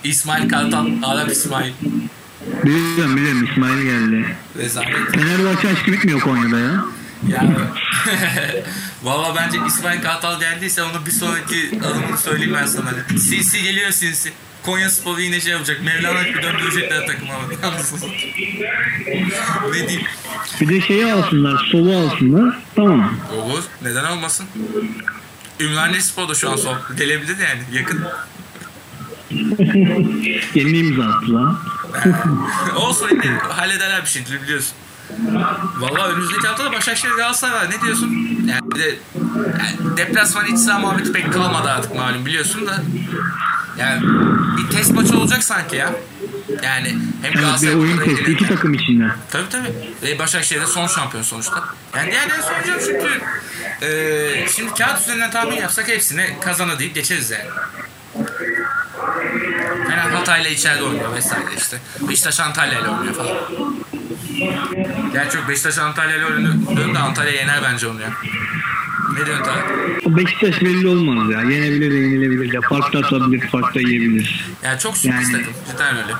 İsmail 0.04 0.48
Kartal, 0.48 0.86
Arap 1.02 1.30
İsmail. 1.30 1.72
biliyorum 2.64 3.16
biliyorum 3.16 3.48
İsmail 3.52 3.82
geldi. 3.82 4.36
Rezalet. 4.58 5.14
Fenerbahçe 5.14 5.68
aşkı 5.68 5.92
bitmiyor 5.92 6.20
Konya'da 6.20 6.58
ya. 6.58 6.84
Yani 7.28 7.54
Valla 9.02 9.36
bence 9.36 9.58
İsmail 9.68 10.02
Kartal 10.02 10.40
geldiyse 10.40 10.82
onu 10.82 11.06
bir 11.06 11.10
sonraki 11.10 11.80
adımını 11.84 12.18
söyleyeyim 12.18 12.54
ben 12.60 12.66
sana. 12.66 12.90
Sinsi 13.18 13.62
geliyor 13.62 13.90
sinsi. 13.90 14.32
Konya 14.66 14.90
Spor'u 14.90 15.20
yine 15.20 15.40
şey 15.40 15.52
yapacak. 15.52 15.82
Mevlana 15.82 16.24
bir 16.24 16.42
döndürecekler 16.42 17.06
takımı 17.06 17.32
ama. 17.62 17.76
Ne 19.72 19.88
diyeyim? 19.88 20.06
Bir 20.60 20.68
de 20.68 20.80
şeyi 20.80 21.12
alsınlar, 21.12 21.68
sovu 21.72 21.96
alsınlar. 21.96 22.58
Tamam. 22.76 23.16
Olur. 23.36 23.64
Neden 23.82 24.04
olmasın? 24.04 24.46
Ümraniye 25.60 26.00
Spor'da 26.00 26.34
şu 26.34 26.50
an 26.50 26.56
son. 26.56 26.78
Gelebilir 26.98 27.36
yani. 27.38 27.62
Yakın. 27.72 28.04
Yeni 30.54 30.78
imza 30.78 31.04
attılar. 31.04 31.54
Olsun 32.76 33.08
yine 33.10 33.38
hallederler 33.38 34.02
bir 34.02 34.08
şeydir 34.08 34.42
biliyorsun. 34.42 34.72
Valla 35.78 36.08
önümüzdeki 36.08 36.46
hafta 36.46 36.64
da 36.64 36.72
Başakşehir 36.72 37.12
Galatasaray 37.14 37.54
var. 37.54 37.70
Ne 37.70 37.82
diyorsun? 37.82 38.28
Yani 38.48 38.70
bir 38.70 38.78
de 38.78 38.96
yani 39.58 39.96
deplasman 39.96 40.46
iç 40.46 40.58
saha 40.58 40.78
muhabbeti 40.78 41.12
pek 41.12 41.32
kalmadı 41.32 41.70
artık 41.70 41.94
malum 41.94 42.26
biliyorsun 42.26 42.66
da. 42.66 42.82
Yani 43.78 44.02
bir 44.56 44.70
test 44.76 44.92
maçı 44.92 45.18
olacak 45.18 45.44
sanki 45.44 45.76
ya. 45.76 45.92
Yani 46.62 46.88
hem 46.88 47.00
Evet 47.24 47.34
bir 47.34 47.40
Galatasaray 47.40 47.74
oyun 47.74 47.96
burada 47.98 48.04
testi 48.04 48.32
iki 48.32 48.48
takım 48.48 48.74
içinde. 48.74 49.04
Tabii 49.30 49.48
tabii. 49.48 49.72
Ve 50.02 50.18
Başakşehir 50.18 50.60
de 50.60 50.66
son 50.66 50.86
şampiyon 50.86 51.22
sonuçta. 51.22 51.64
Yani 51.96 52.10
diğerlerini 52.10 52.42
soracağım 52.42 52.80
çünkü 52.86 53.20
e, 53.86 54.48
şimdi 54.48 54.74
kağıt 54.74 55.00
üzerinden 55.00 55.30
tahmin 55.30 55.56
yapsak 55.56 55.88
hepsini 55.88 56.36
kazana 56.40 56.78
deyip 56.78 56.94
geçeriz 56.94 57.30
yani. 57.30 57.50
Fener 59.88 60.10
Hatay'la 60.10 60.50
içeride 60.50 60.82
oynuyor 60.82 61.14
vesaire 61.14 61.44
işte. 61.58 61.78
Beşiktaş 62.08 62.40
Antalya'yla 62.40 62.98
oynuyor 62.98 63.14
falan. 63.14 63.36
Gerçi 65.12 65.36
yok 65.36 65.48
Beşiktaş 65.48 65.78
Antalya'yla 65.78 66.26
oynuyor 66.26 66.94
da 66.94 67.00
Antalya 67.00 67.32
yener 67.32 67.62
bence 67.62 67.88
onu 67.88 68.00
ya. 68.00 68.08
Ne 69.12 69.26
diyorsun 69.26 69.44
Tarık? 69.44 70.16
Beşiktaş 70.16 70.62
belli 70.62 70.88
olmaz 70.88 71.30
ya. 71.30 71.42
Yenebilir 71.42 71.90
de 71.90 71.94
yenilebilir 71.94 72.52
de. 72.52 72.60
Fark 72.60 72.92
da 72.92 72.98
atabilir, 72.98 73.48
fark 73.48 73.74
da 73.74 73.80
yiyebilir. 73.80 74.46
Yani 74.62 74.78
çok 74.78 74.96
sürpriz 74.96 75.32
Yani- 75.32 75.32
takım. 75.32 75.52
Cidden 75.72 75.96
öyle. 75.96 76.12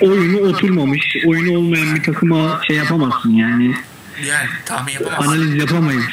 Oyunu 0.00 0.38
oturmamış, 0.38 1.16
oyunu 1.26 1.58
olmayan 1.58 1.94
bir 1.94 2.02
takıma 2.02 2.60
şey 2.66 2.76
yapamazsın 2.76 3.30
yani. 3.30 3.74
Yani 4.28 4.48
tahmin 4.64 4.92
yapamazsın. 4.92 5.28
Analiz 5.32 5.54
yapamayız. 5.54 6.04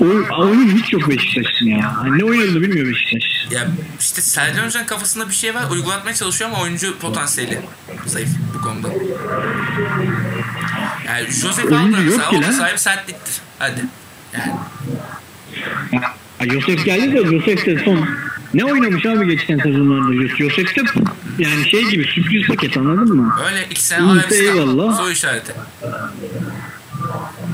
Oy, 0.00 0.24
oyun 0.38 0.78
hiç 0.78 0.92
yok 0.92 1.08
Beşiktaş'ın 1.08 1.66
ya. 1.66 1.96
Hani 1.96 2.18
ne 2.18 2.24
oynadığını 2.24 2.62
bilmiyor 2.62 2.86
Beşiktaş. 2.86 3.46
Ya 3.50 3.68
işte 4.00 4.22
Sergen 4.22 4.66
Hoca'nın 4.66 4.86
kafasında 4.86 5.28
bir 5.28 5.34
şey 5.34 5.54
var. 5.54 5.70
Uygulatmaya 5.70 6.14
çalışıyor 6.14 6.50
ama 6.50 6.62
oyuncu 6.62 6.98
potansiyeli 6.98 7.60
zayıf 8.06 8.28
bu 8.54 8.62
konuda. 8.62 8.88
Yani 11.06 11.26
aldı 11.76 12.04
yok 12.04 12.20
mesela. 12.32 12.48
O 12.48 12.52
sahibi 12.52 12.78
sertliktir. 12.78 13.34
Hadi. 13.58 13.80
Yani 15.92 16.04
Ya, 16.40 16.46
Josef 16.54 16.84
geldi 16.84 17.12
de 17.12 17.38
Josef 17.38 17.66
de 17.66 17.84
son 17.84 18.08
ne 18.54 18.64
oynamış 18.64 19.06
abi 19.06 19.26
geçen 19.26 19.58
sezonlarda 19.58 20.26
Josef 20.38 20.76
de 20.76 20.82
yani 21.38 21.68
şey 21.70 21.84
gibi 21.90 22.04
sürpriz 22.04 22.46
paket 22.46 22.76
anladın 22.76 23.16
mı? 23.16 23.36
öyle 23.46 23.66
iki 23.70 23.84
sene 23.84 24.06
Arabistan 24.06 24.38
eyvallah. 24.38 24.96
soru 24.96 25.10
işareti. 25.10 25.52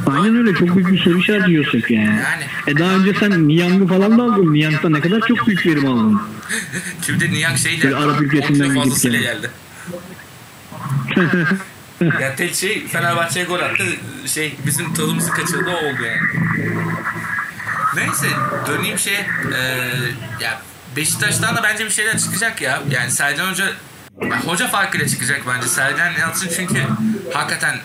Aynen 0.06 0.36
öyle 0.36 0.54
çok 0.54 0.76
büyük 0.76 0.92
bir 0.92 0.98
soru 0.98 1.18
işareti 1.18 1.56
Josef 1.56 1.90
yani. 1.90 2.04
Yani. 2.06 2.44
E 2.66 2.78
daha 2.78 2.94
önce 2.94 3.14
sen 3.20 3.48
Niang'ı 3.48 3.86
falan 3.86 4.18
da 4.18 4.22
aldın. 4.22 4.54
Niang'da 4.54 4.88
ne 4.88 5.00
kadar 5.00 5.20
çok 5.20 5.46
büyük 5.46 5.66
verim 5.66 5.86
aldın. 5.86 6.20
Şimdi 7.06 7.32
Niyak 7.32 7.58
şeyle 7.58 7.84
Böyle 7.84 7.96
Arap 7.96 8.20
10 8.20 8.24
ülkesinden 8.24 8.74
gidip 8.74 9.02
geldi. 9.12 9.50
ya 12.20 12.36
tek 12.36 12.54
şey 12.54 12.86
Fenerbahçe'ye 12.88 13.44
gol 13.44 13.60
attı. 13.60 13.84
Şey 14.26 14.56
bizim 14.66 14.94
tadımızı 14.94 15.30
kaçırdı 15.30 15.70
o 15.70 15.76
oldu 15.76 16.02
yani. 16.02 16.20
Neyse 17.96 18.26
döneyim 18.66 18.98
şeye. 18.98 19.26
Ee, 19.54 19.90
ya 20.40 20.60
Beşiktaş'tan 20.96 21.56
da 21.56 21.62
bence 21.62 21.84
bir 21.84 21.90
şeyler 21.90 22.18
çıkacak 22.18 22.62
ya. 22.62 22.82
Yani 22.90 23.10
Sercan 23.10 23.50
Hoca 23.50 23.66
hoca 24.46 24.68
farkıyla 24.68 25.08
çıkacak 25.08 25.40
bence. 25.48 25.68
Sercan 25.68 26.12
Yalçın 26.20 26.50
çünkü 26.56 26.82
hakikaten 27.32 27.76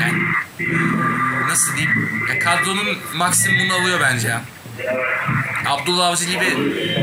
yani 0.00 0.22
nasıl 1.48 1.76
diyeyim 1.76 2.24
ya 2.28 2.38
kadronun 2.38 2.98
maksimumunu 3.14 3.74
alıyor 3.74 4.00
bence. 4.02 4.36
Abdullah 5.66 6.06
Avcı 6.06 6.24
gibi 6.24 6.44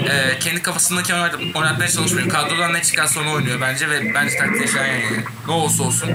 e, 0.09 0.39
kendi 0.39 0.61
kafasındaki 0.61 1.13
oynat- 1.13 1.55
oynatmaya 1.55 1.89
çalışmıyor. 1.89 2.29
Kadrodan 2.29 2.73
ne 2.73 2.81
çıkarsa 2.81 3.21
onu 3.21 3.31
oynuyor 3.31 3.61
bence 3.61 3.89
ve 3.89 4.13
bence 4.13 4.37
takdir 4.37 4.67
şayan 4.67 4.95
yani. 4.99 5.23
Ne 5.47 5.53
olursa 5.53 5.83
olsun. 5.83 6.09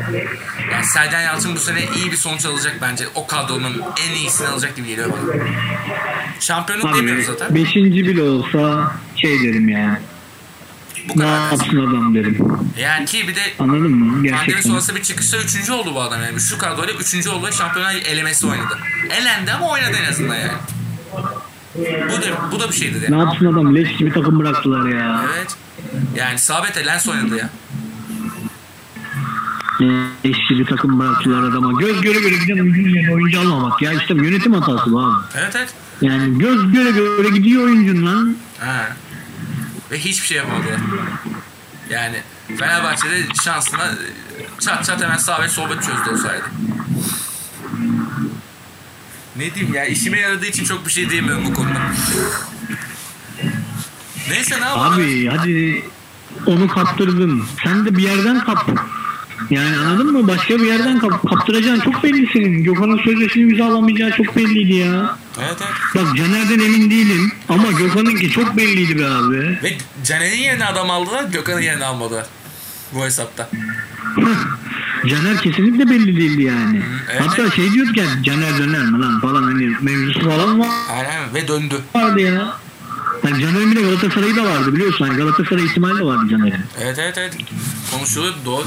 Yani 0.72 0.84
Sergen 0.95 1.20
Yalçın 1.20 1.57
bu 1.57 1.61
sene 1.61 1.84
iyi 1.97 2.12
bir 2.12 2.16
sonuç 2.16 2.45
alacak 2.47 2.78
bence. 2.82 3.05
O 3.14 3.26
kadronun 3.26 3.82
en 4.09 4.14
iyisini 4.14 4.49
alacak 4.49 4.76
gibi 4.76 4.88
geliyor 4.88 5.11
bana. 5.12 5.45
Şampiyonluk 6.40 6.97
demiyoruz 6.97 7.28
Abi 7.28 7.38
zaten. 7.38 7.55
beşinci 7.55 8.07
bile 8.07 8.22
olsa 8.22 8.93
şey 9.16 9.43
derim 9.43 9.68
ya. 9.68 10.01
Bu 11.09 11.12
Ne 11.20 11.24
kadar. 11.24 11.51
yapsın 11.51 11.76
adam 11.88 12.14
derim. 12.14 12.38
Yani 12.78 13.07
ki 13.07 13.28
bir 13.28 13.36
de 13.36 13.40
Anladın 13.59 13.90
mı? 13.90 14.12
pandemi 14.12 14.28
Gerçekten. 14.28 14.61
sonrası 14.61 14.95
bir 14.97 15.03
çıkışta 15.03 15.36
üçüncü 15.38 15.72
oldu 15.72 15.95
bu 15.95 16.01
adam 16.03 16.22
yani. 16.22 16.40
Şu 16.40 16.59
kadroyla 16.59 16.95
üçüncü 16.95 17.28
oldu 17.30 17.47
ve 17.47 17.53
şampiyonlar 17.53 17.95
elemesi 17.95 18.47
oynadı. 18.47 18.78
Elendi 19.11 19.53
ama 19.53 19.68
oynadı 19.70 19.97
en 20.07 20.11
azından 20.11 20.34
yani. 20.34 20.53
Bu 21.77 22.23
da, 22.23 22.53
bu 22.53 22.61
da 22.61 22.68
bir 22.68 22.75
şeydi 22.75 22.99
yani. 23.05 23.16
Ne 23.16 23.18
yapsın 23.18 23.47
adam? 23.47 23.75
Leş 23.75 23.97
gibi 23.97 24.12
takım 24.12 24.39
bıraktılar 24.39 24.89
ya. 24.89 25.25
Evet. 25.37 25.57
Yani 26.16 26.39
Sabete 26.39 26.87
Lens 26.87 27.09
oynadı 27.09 27.37
ya. 27.37 27.51
eşli 30.25 30.59
bir 30.59 30.66
takım 30.66 30.99
bıraktılar 30.99 31.43
adama. 31.43 31.81
Göz 31.81 32.01
göre 32.01 32.20
göre 32.20 32.35
giden 32.35 32.59
oyuncu 32.59 33.14
oyuncu 33.14 33.41
almamak 33.41 33.83
ya. 33.83 33.93
işte 33.93 34.14
yönetim 34.14 34.53
hatası 34.53 34.93
bu 34.93 35.01
abi. 35.01 35.25
Evet 35.37 35.57
evet. 35.57 35.75
Yani 36.01 36.39
göz 36.39 36.73
göre 36.73 36.91
göre 36.91 37.29
gidiyor 37.29 37.64
oyuncun 37.64 38.07
lan. 38.07 38.37
Ha. 38.59 38.89
Ve 39.91 39.99
hiçbir 39.99 40.27
şey 40.27 40.37
yapamadı. 40.37 40.66
Yani 41.91 42.16
Fenerbahçe'de 42.59 43.23
şansına 43.45 43.95
çat 44.61 44.85
çat 44.85 45.03
hemen 45.03 45.16
sağ 45.16 45.43
ve 45.43 45.49
sol 45.49 45.70
bek 45.70 45.83
çözdü 45.83 46.11
olsaydı. 46.12 46.45
Ne 49.37 49.55
diyeyim 49.55 49.74
ya 49.74 49.85
işime 49.85 50.20
yaradığı 50.20 50.47
için 50.47 50.64
çok 50.64 50.87
bir 50.87 50.93
şey 50.93 51.11
diyemiyorum 51.11 51.45
bu 51.47 51.55
konuda. 51.55 51.80
Neyse 54.28 54.61
ne 54.61 54.64
yapalım? 54.64 54.95
Abi 54.95 55.26
hadi 55.26 55.85
onu 56.47 56.68
kaptırdın. 56.68 57.45
Sen 57.64 57.87
de 57.87 57.97
bir 57.97 58.03
yerden 58.03 58.45
kap. 58.45 58.70
Yani 59.51 59.76
anladın 59.76 60.12
mı? 60.12 60.28
Başka 60.28 60.59
bir 60.59 60.66
yerden 60.66 60.99
kap. 60.99 61.28
Kaptıracaksın 61.28 61.93
çok 61.93 62.03
belli 62.03 62.26
senin. 62.33 62.64
Gökhan'ın 62.64 62.99
sözleşini 63.05 63.43
imzalamayacağı 63.43 64.11
çok 64.11 64.37
belliydi 64.37 64.74
ya. 64.74 65.16
Evet 65.41 65.57
evet. 65.61 65.72
Bak 65.95 66.16
Caner'den 66.16 66.59
emin 66.64 66.91
değilim. 66.91 67.33
Ama 67.49 67.70
Gökhan'ınki 67.72 68.30
çok 68.30 68.57
belliydi 68.57 68.99
be 68.99 69.07
abi. 69.07 69.59
Ve 69.62 69.76
Caner'in 70.05 70.39
yerine 70.39 70.64
adam 70.64 70.91
aldılar, 70.91 71.24
Gökhan'ın 71.24 71.61
yerine 71.61 71.85
almadılar. 71.85 72.26
Bu 72.93 73.05
hesapta. 73.05 73.51
Caner 75.09 75.38
kesinlikle 75.42 75.90
belli 75.90 76.16
değildi 76.16 76.42
yani. 76.42 76.82
evet. 77.11 77.20
Hatta 77.20 77.50
şey 77.50 77.72
diyorduk 77.72 77.96
ya 77.96 78.05
Caner 78.22 78.59
döner 78.59 78.84
mi 78.84 79.00
lan 79.00 79.20
falan 79.20 79.42
hani 79.42 79.72
mevzusu 79.80 80.20
falan 80.30 80.61
var. 80.61 80.68
Aynen 80.90 81.34
ve 81.34 81.48
döndü. 81.48 81.80
vardı 81.94 82.20
ya. 82.20 82.57
Yani 83.24 83.42
Caner'in 83.42 83.70
bir 83.70 83.76
de 83.76 83.82
Galatasaray'ı 83.82 84.36
da 84.36 84.44
vardı 84.44 84.74
biliyorsun. 84.74 85.07
Hani 85.07 85.16
Galatasaray 85.16 85.64
ihtimali 85.64 85.98
de 85.98 86.05
vardı 86.05 86.26
Caner'in. 86.30 86.64
Evet 86.80 86.98
evet 86.98 87.18
evet. 87.18 87.36
Konuşuluyor 87.92 88.34
doğru. 88.44 88.64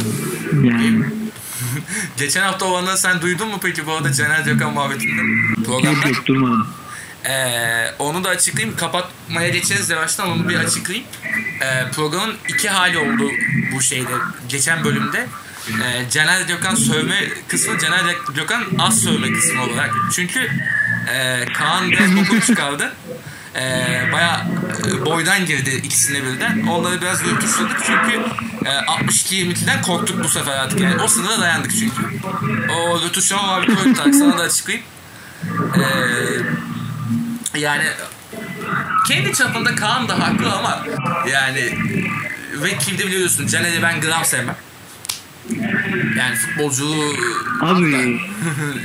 Yani 0.63 1.05
Geçen 2.17 2.41
hafta 2.41 2.65
olanları 2.65 2.97
sen 2.97 3.21
duydun 3.21 3.47
mu 3.47 3.59
peki 3.61 3.87
bu 3.87 3.91
arada 3.93 4.13
Caner 4.13 4.39
Gökhan 4.41 4.73
muhabbetinde? 4.73 5.21
Programda. 5.65 5.87
yok 5.89 6.05
yok 6.17 6.25
durmadım. 6.25 6.67
Ee, 7.29 7.91
onu 7.99 8.23
da 8.23 8.29
açıklayayım. 8.29 8.77
Kapatmaya 8.77 9.49
geçeriz 9.49 9.89
yavaştan 9.89 10.29
onu 10.29 10.49
bir 10.49 10.55
açıklayayım. 10.55 11.07
Ee, 11.61 11.91
programın 11.91 12.35
iki 12.49 12.69
hali 12.69 12.97
oldu 12.97 13.31
bu 13.75 13.81
şeyde. 13.81 14.11
Geçen 14.49 14.83
bölümde 14.83 15.27
ee, 15.69 16.09
Caner 16.11 16.41
Gökhan 16.41 16.75
sövme 16.75 17.29
kısmı 17.47 17.79
Caner 17.79 18.15
Gökhan 18.35 18.63
az 18.79 19.01
sövme 19.03 19.31
kısmı 19.31 19.63
olarak. 19.63 19.91
Çünkü 20.11 20.51
ee, 21.13 21.45
Kaan 21.53 21.91
biraz 21.91 22.15
bokunu 22.15 22.41
çıkardı. 22.45 22.93
Ee, 23.55 24.09
Baya 24.13 24.47
boydan 25.05 25.45
girdi 25.45 25.81
ikisine 25.83 26.23
birden. 26.23 26.67
Onları 26.67 27.01
biraz 27.01 27.25
rötuşladık 27.25 27.77
çünkü 27.85 28.21
e, 28.65 28.69
62-22'den 28.69 29.81
korktuk 29.81 30.23
bu 30.23 30.29
sefer 30.29 30.57
artık. 30.57 30.79
Yani 30.79 31.01
o 31.01 31.07
sınıra 31.07 31.41
dayandık 31.41 31.71
çünkü. 31.71 32.01
O 32.71 33.01
rötuşlama 33.01 33.47
var 33.47 33.67
bir 33.67 33.75
koyduk 33.75 33.97
sana 33.97 34.37
da 34.37 34.43
açıklayayım. 34.43 34.87
Ee, 35.75 37.59
yani 37.59 37.83
kendi 39.07 39.33
çapında 39.33 39.75
Kaan 39.75 40.07
da 40.07 40.19
haklı 40.19 40.53
ama 40.53 40.85
yani 41.31 41.77
ve 42.53 42.77
kimde 42.77 43.07
biliyorsun 43.07 43.47
Caner'i 43.47 43.81
ben 43.81 44.01
gram 44.01 44.25
sevmem. 44.25 44.55
Yani 46.17 46.35
futbolculuğu 46.35 47.13
Abi 47.61 47.91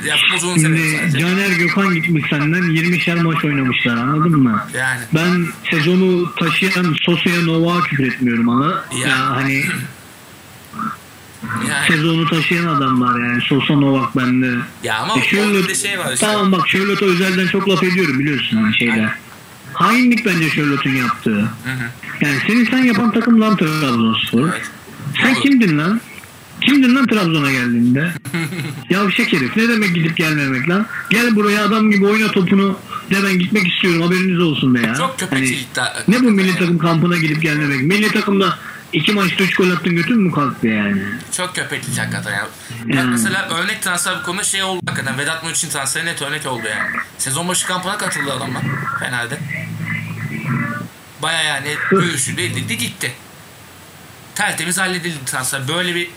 ya 0.09 0.17
futbolculuğunu 0.17 0.59
severim 0.59 0.99
sadece. 1.01 1.19
Caner 1.19 1.51
Gökhan 1.51 1.95
gitmiş 1.95 2.25
senden 2.31 2.63
20'şer 2.63 3.23
maç 3.23 3.45
oynamışlar 3.45 3.97
anladın 3.97 4.39
mı? 4.39 4.65
Yani 4.75 5.01
Ben 5.15 5.47
sezonu 5.71 6.35
taşıyan 6.35 6.97
Sosa'ya 7.03 7.43
Novak'a 7.43 7.83
küfür 7.89 8.07
etmiyorum 8.13 8.49
ama 8.49 8.85
Ya. 9.03 9.09
ya 9.09 9.31
hani 9.37 9.55
yani 11.69 11.87
sezonu 11.89 12.29
taşıyan 12.29 12.67
adam 12.67 13.01
var 13.01 13.21
yani 13.29 13.43
Sosa 13.43 13.75
Novak 13.75 14.17
bende. 14.17 14.57
ya 14.83 14.99
ama 14.99 15.15
E 15.19 15.21
de 15.69 15.75
şey 15.75 15.99
var 15.99 16.13
işte. 16.13 16.27
Tamam 16.27 16.53
bak 16.53 16.69
Charlotte 16.69 17.05
özelden 17.05 17.47
çok 17.47 17.69
laf 17.69 17.83
ediyorum 17.83 18.19
biliyorsun 18.19 18.57
hani 18.57 18.75
şeyde. 18.75 18.93
Aynen. 18.93 19.11
Hainlik 19.73 20.27
bence 20.27 20.51
Charlotte'un 20.51 20.95
yaptığı. 20.95 21.41
Hı 21.41 21.45
hı. 21.45 21.85
Yani 22.21 22.37
senin 22.47 22.65
sen 22.65 22.79
yapan 22.79 23.13
takım 23.13 23.41
lan 23.41 23.57
Trabzonspor. 23.57 24.49
Evet. 24.49 24.71
Sen 25.23 25.35
Doğru. 25.35 25.43
kimdin 25.43 25.79
lan? 25.79 26.01
Kimdin 26.61 26.95
lan 26.95 27.07
Trabzon'a 27.07 27.51
geldiğinde? 27.53 28.13
Yavşak 28.91 29.33
herif. 29.33 29.57
Ne 29.57 29.69
demek 29.69 29.95
gidip 29.95 30.17
gelmemek 30.17 30.69
lan? 30.69 30.87
Gel 31.11 31.37
buraya 31.37 31.65
adam 31.65 31.91
gibi 31.91 32.07
oyna 32.07 32.31
topunu. 32.31 32.79
De 33.11 33.23
ben 33.25 33.39
gitmek 33.39 33.69
istiyorum 33.69 34.03
haberiniz 34.03 34.41
olsun 34.41 34.75
be 34.75 34.81
ya. 34.81 34.95
Çok 34.95 35.19
köpekçi 35.19 35.55
Hani, 35.55 35.63
iddia. 35.63 36.03
ne 36.09 36.21
bu 36.25 36.31
milli 36.31 36.53
takım 36.59 36.79
kampına 36.79 37.17
gidip 37.19 37.43
gelmemek? 37.43 37.83
Milli 37.83 38.13
takımda 38.13 38.59
iki 38.93 39.13
maçta 39.13 39.45
üç 39.45 39.55
gol 39.57 39.71
attın 39.71 39.97
götün 39.97 40.21
mü 40.21 40.33
kalktı 40.33 40.67
yani? 40.67 41.03
Çok 41.37 41.55
köpeklik 41.55 41.99
hakikaten 41.99 42.33
ya. 42.33 42.49
Yani. 42.87 43.11
mesela 43.11 43.49
örnek 43.49 43.83
transfer 43.83 44.19
bir 44.19 44.23
konuda 44.23 44.43
şey 44.45 44.63
oldu 44.63 44.81
hakikaten. 44.87 45.19
Vedat 45.19 45.45
Muriç'in 45.45 45.69
transferi 45.69 46.07
net 46.07 46.23
örnek 46.23 46.47
oldu 46.47 46.63
yani. 46.71 46.91
Sezon 47.19 47.49
başı 47.49 47.67
kampına 47.67 47.99
katıldı 47.99 48.33
adamlar. 48.33 48.63
Fener'de. 49.01 49.39
Baya 51.23 51.43
yani 51.43 51.69
görüşüldü 51.91 52.43
edildi 52.43 52.79
gitti. 52.79 53.13
Tertemiz 54.35 54.79
halledildi 54.79 55.25
transfer. 55.27 55.69
Böyle 55.69 55.95
bir 55.95 56.09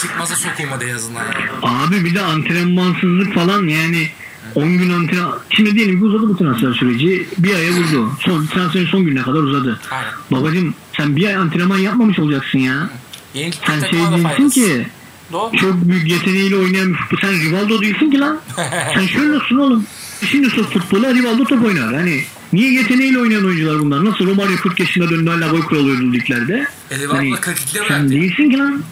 çıkmaza 0.00 0.36
sokulmadı 0.36 0.84
en 0.84 0.94
azından 0.94 1.24
yani. 1.24 1.50
Abi 1.62 2.04
bir 2.04 2.14
de 2.14 2.20
antrenmansızlık 2.20 3.34
falan 3.34 3.68
yani 3.68 4.08
10 4.54 4.78
gün 4.78 4.90
antrenman... 4.90 5.38
Şimdi 5.50 5.74
diyelim 5.74 5.98
ki 5.98 6.04
uzadı 6.04 6.28
bu 6.28 6.36
transfer 6.36 6.72
süreci. 6.72 7.28
Bir 7.38 7.54
aya 7.54 7.70
vurdu. 7.70 8.12
Son, 8.20 8.46
transferin 8.46 8.86
son 8.86 9.04
gününe 9.04 9.22
kadar 9.22 9.40
uzadı. 9.40 9.80
Aynen. 9.90 10.12
Babacım 10.30 10.74
sen 10.96 11.16
bir 11.16 11.26
ay 11.26 11.36
antrenman 11.36 11.78
yapmamış 11.78 12.18
olacaksın 12.18 12.58
ya. 12.58 12.90
Yeni 13.34 13.52
Sen 13.66 13.80
şey 13.80 13.98
değilsin 13.98 14.48
ki 14.48 14.86
Doğru. 15.32 15.56
çok 15.56 15.74
büyük 15.74 16.10
yeteneğiyle 16.10 16.56
oynayan 16.56 16.92
bir 16.92 16.98
futbol. 16.98 17.16
Sen 17.20 17.40
Rivaldo 17.40 17.80
değilsin 17.80 18.10
ki 18.10 18.18
lan. 18.20 18.40
Sen 18.94 19.06
şöyle 19.06 19.36
olsun 19.36 19.56
oğlum. 19.56 19.86
Şimdi 20.26 20.50
sırf 20.50 20.70
futbola 20.70 21.14
Rivaldo 21.14 21.44
top 21.44 21.64
oynar. 21.64 21.94
Hani 21.94 22.20
niye 22.52 22.72
yeteneğiyle 22.72 23.18
oynayan 23.18 23.44
oyuncular 23.44 23.78
bunlar? 23.78 24.04
Nasıl 24.04 24.26
Romario 24.26 24.56
40 24.56 24.80
yaşında 24.80 25.10
döndü 25.10 25.30
hala 25.30 25.48
gol 25.48 25.60
kuralıyordu 25.60 26.12
liglerde. 26.12 26.66
E, 26.90 26.98
Rivaldo 26.98 27.16
Hani 27.16 27.30
42'de 27.30 27.88
sen 27.88 28.10
değilsin 28.10 28.50
ki 28.50 28.58
lan. 28.58 28.82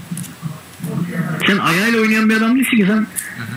Sen 1.46 1.58
ayağıyla 1.58 2.00
oynayan 2.00 2.28
bir 2.28 2.36
adam 2.36 2.54
değilsin 2.56 2.76
ki 2.76 2.84
sen. 2.88 3.06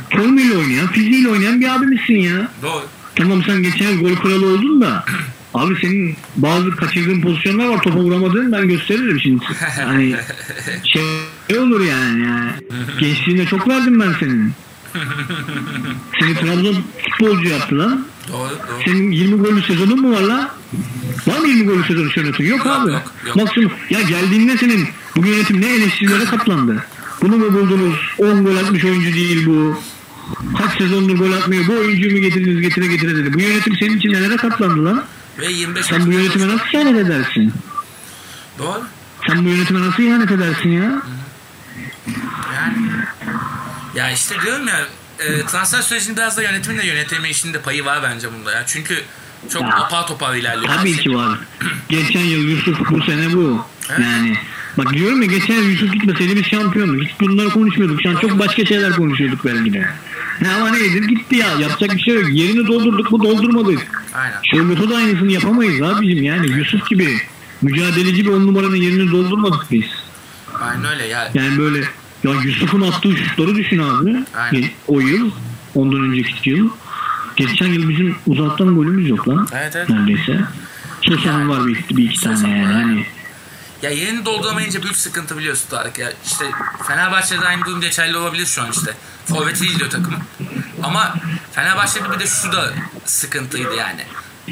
Formuyla 0.10 0.58
oynayan, 0.58 0.88
fiziğiyle 0.88 1.30
oynayan 1.30 1.62
bir 1.62 1.76
abimizsin 1.76 2.14
ya. 2.18 2.48
Doğru. 2.62 2.84
Tamam 3.16 3.44
sen 3.44 3.64
geçen 3.64 3.90
yıl 3.92 4.00
gol 4.00 4.16
kralı 4.16 4.46
oldun 4.46 4.82
da 4.82 5.06
abi 5.54 5.76
senin 5.82 6.16
bazı 6.36 6.72
kaçırdığın 6.76 7.22
pozisyonlar 7.22 7.68
var 7.68 7.82
topa 7.82 8.00
vuramadığın 8.00 8.52
ben 8.52 8.68
gösteririm 8.68 9.20
şimdi. 9.20 9.46
Hani 9.86 10.16
şey 10.84 11.58
olur 11.60 11.82
yani. 11.82 12.22
yani. 12.26 12.52
Gençliğine 13.00 13.46
çok 13.46 13.68
verdim 13.68 14.00
ben 14.00 14.14
senin. 14.20 14.52
Seni 16.20 16.34
Trabzon 16.36 16.84
futbolcu 17.10 17.50
yaptı 17.50 17.80
lan. 17.80 18.06
Doğru. 18.28 18.38
Doğru. 18.50 18.82
Senin 18.86 19.12
20 19.12 19.38
gollü 19.38 19.62
sezonun 19.62 20.02
mu 20.02 20.12
var 20.16 20.22
lan? 20.22 20.50
Var 21.28 21.40
mı 21.40 21.48
20 21.48 21.66
gollü 21.66 21.84
sezonu 21.84 22.10
Şönet'in? 22.12 22.44
Yok, 22.46 22.58
Yok, 22.66 22.68
abi. 22.68 22.92
yok, 22.92 23.14
yok. 23.28 23.36
Maksimum. 23.36 23.72
Ya 23.90 24.02
geldiğinde 24.02 24.58
senin 24.58 24.88
bu 25.16 25.26
yönetim 25.26 25.62
ne 25.62 25.66
eleştirilere 25.76 26.26
katlandı. 26.26 26.86
Bunu 27.24 27.38
mu 27.38 27.54
buldunuz? 27.54 27.96
10 28.20 28.46
gol 28.46 28.58
atmış 28.58 28.86
oyuncu 28.86 29.14
değil 29.14 29.46
bu. 29.48 29.82
Kaç 30.58 30.78
sezondur 30.78 31.18
gol 31.18 31.32
atmıyor. 31.32 31.68
Bu 31.68 31.74
oyuncuyu 31.74 32.12
mu 32.16 32.22
getirdiniz 32.22 32.62
getire 32.62 32.88
getire 32.88 33.16
dedi. 33.16 33.34
Bu 33.34 33.40
yönetim 33.40 33.76
senin 33.78 33.98
için 33.98 34.14
nelere 34.14 34.36
katlandı 34.36 34.86
lan? 34.86 35.06
Ve 35.40 35.52
25 35.52 35.86
Sen 35.86 36.06
bu 36.08 36.12
yönetime 36.12 36.48
nasıl 36.48 36.66
ihanet 36.74 36.96
edersin? 37.06 37.54
Doğru. 38.60 38.84
Sen 39.28 39.46
bu 39.46 39.50
yönetime 39.50 39.82
nasıl 39.82 40.04
ihanet 40.04 40.32
edersin 40.32 40.70
ya? 40.70 41.02
Yani 42.56 42.88
ya 43.96 44.12
işte 44.12 44.36
diyorum 44.46 44.68
ya 44.68 44.88
e, 45.20 45.46
transfer 45.46 45.82
sürecinde 45.82 46.18
biraz 46.18 46.38
da 46.38 46.44
yönetimin 46.44 46.78
de 46.78 46.86
yönetme 46.86 47.30
işinde 47.30 47.62
payı 47.62 47.86
var 47.86 48.00
bence 48.04 48.34
bunda 48.34 48.52
ya. 48.52 48.64
Çünkü 48.68 49.02
çok 49.50 49.62
Ya. 49.62 49.70
apar 49.70 50.08
topar 50.08 50.36
ilerliyor. 50.36 50.74
Tabii 50.78 50.98
ki 50.98 51.16
var. 51.16 51.40
Geçen 51.90 52.20
yıl 52.20 52.48
Yusuf 52.50 52.92
bu 52.92 53.04
sene 53.04 53.34
bu. 53.34 53.66
Yani 54.00 54.38
bak 54.78 54.94
diyorum 54.94 55.22
ya 55.22 55.28
geçen 55.28 55.62
Yusuf 55.64 55.94
gitmeseydi 55.94 56.36
biz 56.36 56.46
şampiyonduk. 56.46 57.04
Hiç 57.04 57.20
bunları 57.22 57.50
konuşmuyorduk. 57.50 58.02
Şu 58.02 58.10
an 58.10 58.16
çok 58.16 58.40
başka 58.40 58.66
şeyler 58.66 58.96
konuşuyorduk 58.96 59.46
belki 59.46 59.74
de. 59.74 59.88
Ne 60.42 60.52
ama 60.52 60.72
neydir 60.72 61.04
gitti 61.04 61.36
ya. 61.36 61.48
Yapacak 61.60 61.96
bir 61.96 62.02
şey 62.02 62.16
yok. 62.16 62.30
Yerini 62.34 62.68
doldurduk 62.68 63.12
mu 63.12 63.24
doldurmadık. 63.24 64.04
Aynen. 64.14 64.38
Şöyle 64.44 64.90
da 64.90 64.96
aynısını 64.96 65.32
yapamayız 65.32 65.82
abicim 65.82 66.24
yani. 66.24 66.52
Yusuf 66.52 66.90
gibi 66.90 67.08
mücadeleci 67.62 68.26
bir 68.26 68.30
on 68.30 68.48
numaranın 68.48 68.76
yerini 68.76 69.12
doldurmadık 69.12 69.72
biz. 69.72 69.86
Aynen 70.62 70.86
öyle 70.86 71.06
ya. 71.06 71.32
Yani 71.34 71.58
böyle 71.58 71.80
ya 72.24 72.32
Yusuf'un 72.44 72.82
attığı 72.82 73.18
şutları 73.18 73.56
düşün 73.56 73.80
abi. 73.80 74.24
Aynen. 74.38 74.70
O 74.88 75.00
yıl, 75.00 75.32
ondan 75.76 76.00
önceki 76.00 76.50
yıl. 76.50 76.70
Geçen 77.36 77.68
yıl 77.68 77.90
bizim 77.90 78.16
uzaktan 78.28 78.76
golümüz 78.76 79.10
yok 79.10 79.30
lan. 79.30 79.48
Evet 79.54 79.76
evet. 79.76 79.90
Neredeyse. 79.90 80.40
Sosa'nın 81.02 81.50
var 81.50 81.68
bir, 81.68 81.98
bir 81.98 82.04
iki 82.04 82.22
tane 82.22 82.50
yani. 82.50 82.74
Hani 82.74 83.06
Ya 83.84 83.90
yerini 83.90 84.26
dolduramayınca 84.26 84.84
büyük 84.84 84.98
sıkıntı 84.98 85.38
biliyorsun 85.38 85.70
Tarık 85.70 85.98
ya. 86.00 86.14
İşte 86.26 86.46
Fenerbahçe'de 86.88 87.46
aynı 87.48 87.66
durum 87.66 87.82
geçerli 87.82 88.18
olabilir 88.18 88.46
şu 88.46 88.62
an 88.62 88.72
işte. 88.72 88.94
Forveti 89.26 89.68
gidiyor 89.68 89.90
takımın. 89.90 90.20
Ama 90.84 91.16
Fenerbahçe'de 91.52 92.12
bir 92.12 92.20
de 92.20 92.28
şu 92.28 92.52
da 92.52 92.74
sıkıntıydı 93.06 93.76
yani. 93.76 94.02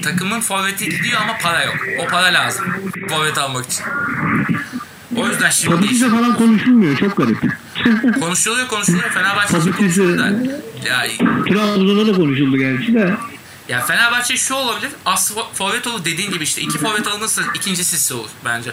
Takımın 0.04 0.42
forveti 0.42 0.90
gidiyor 0.90 1.22
ama 1.22 1.38
para 1.44 1.64
yok. 1.64 1.76
O 2.00 2.08
para 2.08 2.26
lazım. 2.34 2.66
Forvet 3.10 3.38
almak 3.38 3.66
için. 3.66 3.84
O 5.16 5.28
yüzden 5.28 5.50
şimdi 5.50 5.76
Topçuca 5.76 6.10
falan 6.10 6.36
konuşulmuyor. 6.38 6.98
Çok 6.98 7.18
garip. 7.18 7.38
konuşuluyor 8.20 8.68
konuşuluyor. 8.68 9.10
Fenerbahçe 9.10 9.54
sizi- 9.62 9.72
Ya, 10.86 11.06
Trabzon'da 11.50 12.14
da 12.14 12.16
konuşuldu 12.18 12.58
gerçi 12.58 12.94
de. 12.94 13.18
ya 13.70 13.82
Fenerbahçe 13.86 14.38
şu 14.38 14.54
olabilir. 14.54 14.92
As 15.06 15.32
fo- 15.32 15.54
forvet 15.54 15.88
olur 15.88 16.06
dediğin 16.06 16.32
gibi 16.32 16.44
işte. 16.44 16.62
iki 16.62 16.78
forvet 16.78 17.08
alınırsa 17.08 17.42
ikincisi 17.56 18.14
olur 18.14 18.30
bence. 18.46 18.72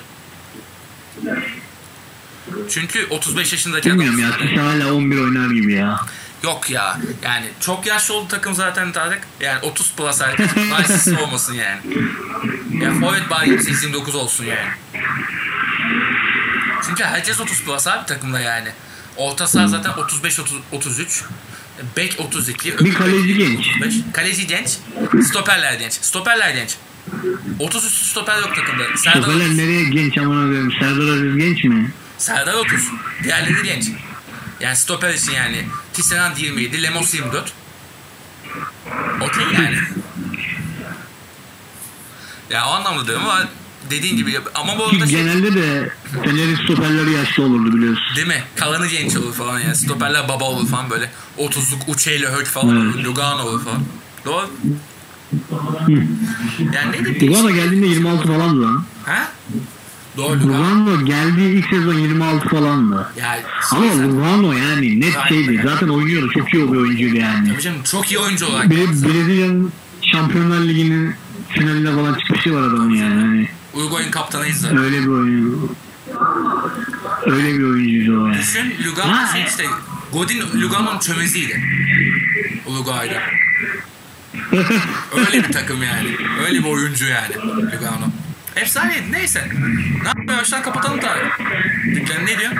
Çünkü 2.70 3.06
35 3.10 3.52
yaşındaki 3.52 3.88
adam. 3.88 4.00
Bilmiyorum 4.00 4.56
ya 4.56 4.64
hala 4.64 4.94
11 4.94 5.18
oynar 5.18 5.50
gibi 5.50 5.72
ya. 5.72 6.00
Yok 6.42 6.70
ya. 6.70 6.98
Yani 7.24 7.46
çok 7.60 7.86
yaşlı 7.86 8.14
oldu 8.14 8.28
takım 8.28 8.54
zaten 8.54 8.92
Tarık. 8.92 9.20
Yani 9.40 9.60
30 9.62 9.92
plus 9.92 10.20
herkes. 10.20 10.46
Sisse 10.86 11.18
olmasın 11.18 11.54
yani. 11.54 11.80
Ya 12.84 12.92
forvet 12.94 13.30
bari 13.30 13.50
29 13.50 14.14
olsun 14.14 14.44
yani. 14.44 14.68
Çünkü 16.86 17.04
herkes 17.04 17.40
30 17.40 17.64
plus 17.64 17.86
abi 17.86 18.06
takımda 18.06 18.40
yani. 18.40 18.68
Orta 19.16 19.46
saha 19.46 19.68
zaten 19.68 19.90
35 19.92 20.40
30, 20.40 20.56
33. 20.72 21.24
Bek 21.96 22.16
32. 22.20 22.78
Bir 22.78 22.94
kaleci 22.94 23.34
genç. 23.34 23.58
35. 23.58 23.94
Kaleci 24.12 24.46
genç. 24.46 24.78
Stoperler 25.22 25.74
genç. 25.74 25.92
Stoperler 25.92 26.50
genç. 26.50 26.76
30 27.58 27.84
üstü 27.84 28.04
stoper 28.04 28.38
yok 28.38 28.54
takımda. 28.56 28.84
Serdar, 28.96 29.22
Stoperler 29.22 29.56
nereye 29.56 29.84
genç 29.84 30.18
aman 30.18 30.46
koyayım. 30.48 30.72
Serdar 30.80 31.12
Aziz 31.12 31.36
genç 31.36 31.64
mi? 31.64 31.92
Serdar 32.18 32.54
30. 32.54 32.80
Diğerleri 33.22 33.62
genç. 33.62 33.90
Yani 34.60 34.76
stoper 34.76 35.14
için 35.14 35.32
yani. 35.32 35.64
Tisserand 35.92 36.36
27. 36.36 36.82
Lemos 36.82 37.14
24. 37.14 37.52
Okey 39.20 39.44
yani. 39.54 39.78
ya 42.50 42.66
o 42.66 42.70
anlamda 42.70 43.06
diyorum 43.06 43.24
ama 43.24 43.48
dediğin 43.90 44.16
gibi 44.16 44.38
ama 44.54 44.78
bu 44.78 44.84
arada 44.84 45.06
şey, 45.06 45.22
genelde 45.22 45.54
de 45.54 45.92
Fener'in 46.24 46.56
stoperleri 46.56 47.12
yaşlı 47.12 47.42
olurdu 47.42 47.76
biliyorsun. 47.76 48.04
Değil 48.16 48.26
mi? 48.26 48.42
Kalanı 48.56 48.86
genç 48.86 49.16
olur 49.16 49.34
falan 49.34 49.60
yani. 49.60 49.76
Stoperler 49.76 50.28
baba 50.28 50.44
olur 50.44 50.68
falan 50.68 50.90
böyle. 50.90 51.10
30'luk 51.38 51.80
Uçe'yle 51.86 52.26
Hök 52.26 52.46
falan 52.46 52.76
olur. 52.76 52.94
Evet. 52.94 53.04
Lugano 53.06 53.42
olur 53.42 53.64
falan. 53.64 53.84
Doğru. 54.24 54.50
Yani 56.74 56.96
ne. 57.02 57.26
Lugano 57.28 57.50
geldiğinde 57.50 57.86
26 57.86 58.26
falandı 58.28 58.62
lan. 58.62 58.84
Ha? 59.04 59.28
Doğru 60.16 60.40
Lugano. 60.40 61.04
Geldiği 61.04 61.50
ilk 61.58 61.66
sezon 61.66 61.94
26 61.94 62.48
falandı. 62.48 63.08
Ya 63.20 63.38
Ama 63.72 63.84
Lugano 64.02 64.52
yani 64.52 65.00
net 65.00 65.16
Aynen. 65.16 65.28
şeydi. 65.28 65.60
Zaten 65.64 65.88
oynuyordu. 65.88 66.30
Çok 66.32 66.54
iyi 66.54 66.72
bir 66.72 66.76
oyuncuydu 66.78 67.16
yani. 67.16 67.48
Tabii 67.52 67.62
canım 67.62 67.78
çok 67.84 68.12
iyi 68.12 68.18
oyuncu 68.18 68.46
olarak. 68.46 68.70
Bir 68.70 68.76
Brezilya'nın 68.76 69.72
Şampiyonlar 70.02 70.60
Ligi'nin 70.60 71.14
finaline 71.48 71.92
falan 71.94 72.14
çıkışı 72.14 72.54
var 72.54 72.60
adamın 72.62 72.94
yani. 72.94 73.20
Hani 73.20 73.48
Uruguay'ın 73.74 74.10
kaptanıyız 74.10 74.64
da. 74.64 74.80
öyle 74.80 75.02
bir 75.02 75.06
oyuncu. 75.08 75.68
Öyle 77.26 77.58
bir 77.58 77.64
oyuncuydu 77.64 78.22
o 78.22 78.26
yani. 78.26 78.38
Düşün 78.38 78.74
Lugano 78.86 79.26
şey 79.32 79.44
işte 79.48 79.64
Godin 80.12 80.42
Lugano'nun 80.60 80.98
çömeziydi. 80.98 81.62
Uruguay'da. 82.66 83.20
Öyle 85.16 85.48
bir 85.48 85.52
takım 85.52 85.82
yani. 85.82 86.16
Öyle 86.46 86.58
bir 86.58 86.64
oyuncu 86.64 87.04
yani 87.04 87.34
Lugano. 87.56 88.06
Efsaneydi 88.56 89.12
neyse. 89.12 89.48
Ne 90.02 90.08
yapıyor 90.08 90.28
yavaştan 90.28 90.62
kapatalım 90.62 91.00
tabii. 91.00 91.54
Dükkanı 91.94 92.26
ne 92.26 92.38
diyor? 92.38 92.52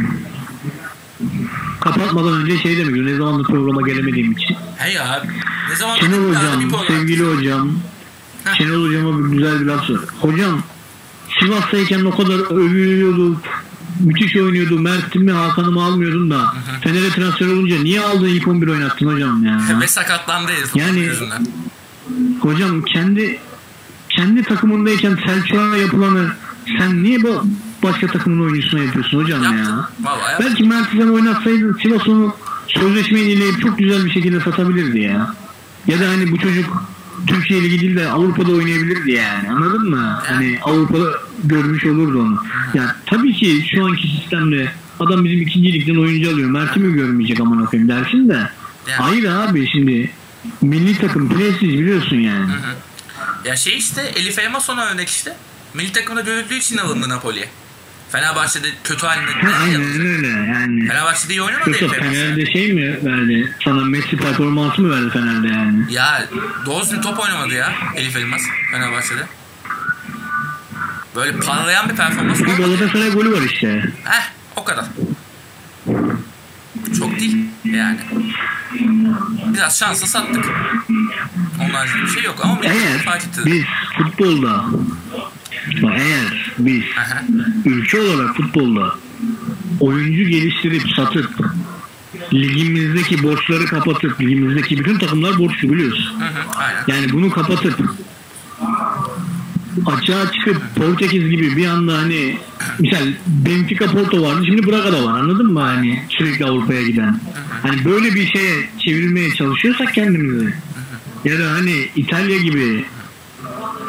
Kapatmadan 1.80 2.32
önce 2.32 2.58
şey 2.58 2.76
demek 2.76 2.94
ne 2.94 3.14
zamandır 3.14 3.44
programa 3.44 3.88
gelemediğim 3.88 4.32
için. 4.32 4.56
Hey 4.76 4.94
ya 4.94 5.22
ne 5.70 5.76
zaman 5.76 5.96
Şenol 5.96 6.28
hocam, 6.28 6.84
sevgili 6.86 7.24
hocam. 7.24 7.78
Heh. 8.44 8.54
Şenol 8.58 8.88
hocama 8.88 9.18
bir 9.18 9.36
güzel 9.36 9.60
bir 9.60 9.66
laf 9.66 9.84
söyle. 9.84 10.00
Hocam 10.20 10.62
Sivas'tayken 11.40 12.04
o 12.04 12.16
kadar 12.16 12.54
övülüyordu. 12.56 13.40
Müthiş 14.00 14.36
oynuyordu. 14.36 14.78
Mert'imi 14.78 15.32
Hakan'ımı 15.32 15.82
almıyordun 15.84 16.30
da. 16.30 16.54
Fener'e 16.80 17.08
transfer 17.10 17.46
olunca 17.46 17.78
niye 17.82 18.00
aldın 18.00 18.26
ilk 18.28 18.48
11 18.48 18.68
oynattın 18.68 19.06
hocam 19.06 19.44
ya? 19.44 19.60
Ve 19.80 19.86
sakatlandı 19.88 20.52
herif 20.52 20.76
Yani- 20.76 20.98
yüzünden. 21.00 21.46
Hocam 22.40 22.82
kendi 22.82 23.38
kendi 24.08 24.42
takımındayken 24.42 25.18
Selçuk'a 25.26 25.76
yapılanı 25.76 26.26
sen 26.78 27.02
niye 27.02 27.22
bu 27.22 27.42
başka 27.82 28.06
takımın 28.06 28.44
oyuncusuna 28.44 28.80
yapıyorsun 28.80 29.18
hocam 29.22 29.42
Yaptı. 29.42 29.58
ya? 29.58 29.88
Vallahi 30.02 30.30
yaptı. 30.32 30.46
Belki 30.48 30.64
Mert'i 30.64 30.96
sen 30.98 31.08
oynatsaydın 31.08 31.78
Sivas 31.82 32.08
onu 32.08 32.34
sözleşmeyi 32.68 33.36
dinleyip 33.36 33.60
çok 33.60 33.78
güzel 33.78 34.04
bir 34.04 34.10
şekilde 34.10 34.40
satabilirdi 34.40 34.98
ya. 35.00 35.34
Ya 35.86 36.00
da 36.00 36.08
hani 36.08 36.30
bu 36.32 36.38
çocuk 36.38 36.84
Türkiye 37.26 37.62
Ligi 37.62 37.80
değil 37.80 37.96
de 37.96 38.08
Avrupa'da 38.10 38.52
oynayabilirdi 38.52 39.10
yani. 39.10 39.50
Anladın 39.50 39.90
mı? 39.90 40.18
Hani 40.26 40.58
Avrupa'da 40.62 41.06
görmüş 41.44 41.84
olurdu 41.84 42.22
onu. 42.22 42.44
Ya 42.74 42.96
tabii 43.06 43.32
ki 43.32 43.66
şu 43.70 43.84
anki 43.84 44.08
sistemde 44.08 44.72
adam 45.00 45.24
bizim 45.24 45.42
ikinci 45.42 45.72
ligden 45.72 45.96
oyuncu 45.96 46.30
alıyor. 46.30 46.50
Mert'i 46.50 46.80
mi 46.80 46.94
görmeyecek 46.94 47.40
aman 47.40 47.62
okuyayım 47.62 47.88
dersin 47.88 48.28
de. 48.28 48.32
Yani. 48.32 48.50
Hayır 49.02 49.24
abi 49.24 49.68
şimdi 49.72 50.10
milli 50.60 50.98
takım 50.98 51.28
prestij 51.28 51.68
biliyorsun 51.68 52.16
yani. 52.16 52.50
Ya 53.44 53.56
şey 53.56 53.78
işte 53.78 54.02
Elif 54.16 54.38
Elmas 54.38 54.70
ona 54.70 54.84
örnek 54.84 55.08
işte. 55.08 55.36
Milli 55.74 55.92
takımda 55.92 56.20
görüldüğü 56.20 56.54
için 56.54 56.76
alındı 56.76 57.08
Napoli'ye. 57.08 57.48
Fenerbahçe'de 58.12 58.68
kötü 58.84 59.06
halinde 59.06 59.30
Ha, 59.30 59.58
aynen 59.62 60.00
öyle 60.00 60.28
yani. 60.28 60.88
Fenerbahçe'de 60.88 61.32
iyi 61.32 61.42
oynamadı 61.42 61.70
Yoksa. 61.70 61.88
Fener'de 61.88 62.52
şey 62.52 62.72
mi 62.72 63.04
verdi? 63.04 63.54
Sana 63.64 63.84
Messi 63.84 64.16
performansı 64.16 64.82
mı 64.82 64.90
verdi 64.96 65.10
Fener'de 65.10 65.48
yani? 65.48 65.84
Ya 65.90 66.28
doğru 66.66 66.82
düzgün 66.84 67.00
top 67.00 67.18
oynamadı 67.20 67.54
ya 67.54 67.72
Elif 67.96 68.16
Elmas 68.16 68.42
Fenerbahçe'de. 68.72 69.22
Böyle 71.16 71.38
parlayan 71.38 71.88
bir 71.88 71.96
performans 71.96 72.40
olmadı. 72.40 72.56
Galatasaray 72.58 73.10
golü 73.10 73.32
var 73.32 73.42
işte. 73.42 73.92
Heh 74.04 74.22
o 74.56 74.64
kadar. 74.64 74.84
Çok 76.98 77.20
değil 77.20 77.36
yani. 77.64 77.98
Biraz 79.54 79.78
şansla 79.78 80.06
sattık. 80.06 80.44
Onun 81.60 81.70
haricinde 81.70 82.02
bir 82.02 82.08
şey 82.08 82.22
yok 82.22 82.36
ama 82.42 82.54
fark 82.54 82.66
Eğer 82.66 82.94
etti. 83.16 83.40
biz 83.46 83.62
futbolda 83.98 84.64
eğer 85.82 86.52
biz 86.58 86.82
Aha. 86.98 87.22
ülke 87.64 88.00
olarak 88.00 88.36
futbolda 88.36 88.94
oyuncu 89.80 90.22
geliştirip 90.30 90.82
satıp 90.96 91.30
ligimizdeki 92.32 93.22
borçları 93.22 93.66
kapatıp 93.66 94.20
ligimizdeki 94.20 94.78
bütün 94.78 94.98
takımlar 94.98 95.38
borçlu 95.38 95.72
biliyorsun. 95.72 96.20
Hı 96.20 96.24
hı, 96.24 96.58
aynen. 96.58 96.84
Yani 96.86 97.12
bunu 97.12 97.30
kapatıp 97.30 97.80
açığa 99.86 100.32
çıkıp 100.32 100.56
Portekiz 100.76 101.30
gibi 101.30 101.56
bir 101.56 101.66
anda 101.66 101.98
hani 101.98 102.38
misal 102.78 103.06
Benfica 103.26 103.86
Porto 103.86 104.22
vardı 104.22 104.42
şimdi 104.46 104.66
Braga 104.66 104.92
da 104.92 105.04
var 105.04 105.20
anladın 105.20 105.52
mı 105.52 105.60
hani 105.60 106.02
sürekli 106.08 106.44
Avrupa'ya 106.44 106.82
giden. 106.82 107.20
Hani 107.62 107.84
böyle 107.84 108.14
bir 108.14 108.26
şeye 108.26 108.68
çevirmeye 108.78 109.34
çalışıyorsak 109.34 109.94
kendimizi 109.94 110.54
ya 111.24 111.38
da 111.38 111.50
hani 111.50 111.88
İtalya 111.96 112.38
gibi 112.38 112.84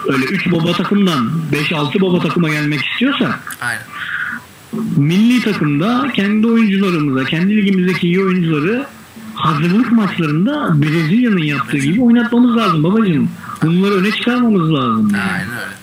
öyle 0.07 0.25
3 0.25 0.51
baba 0.51 0.73
takımdan 0.73 1.31
5-6 1.51 2.01
baba 2.01 2.19
takıma 2.19 2.49
gelmek 2.49 2.85
istiyorsak 2.85 3.57
Aynen. 3.61 3.83
milli 4.97 5.41
takımda 5.41 6.11
kendi 6.13 6.47
oyuncularımıza, 6.47 7.25
kendi 7.25 7.57
ligimizdeki 7.57 8.07
iyi 8.07 8.21
oyuncuları 8.23 8.85
hazırlık 9.35 9.91
maçlarında 9.91 10.81
Brezilya'nın 10.81 11.43
yaptığı 11.43 11.77
gibi 11.77 12.01
oynatmamız 12.01 12.57
lazım 12.57 12.83
babacığım. 12.83 13.29
Bunları 13.63 13.93
öne 13.93 14.11
çıkarmamız 14.11 14.73
lazım. 14.73 15.11
Aynen 15.13 15.49
öyle. 15.49 15.78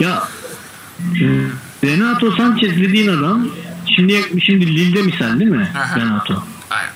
Ya 0.00 0.28
Renato 1.84 2.30
Sanchez 2.30 2.76
dediğin 2.76 3.08
adam 3.08 3.48
şimdi 3.96 4.22
şimdi 4.40 4.66
Lille'de 4.66 5.02
misal 5.02 5.40
değil 5.40 5.50
mi 5.50 5.70
Aha. 5.76 6.00
Renato? 6.00 6.44
Aynen. 6.70 6.92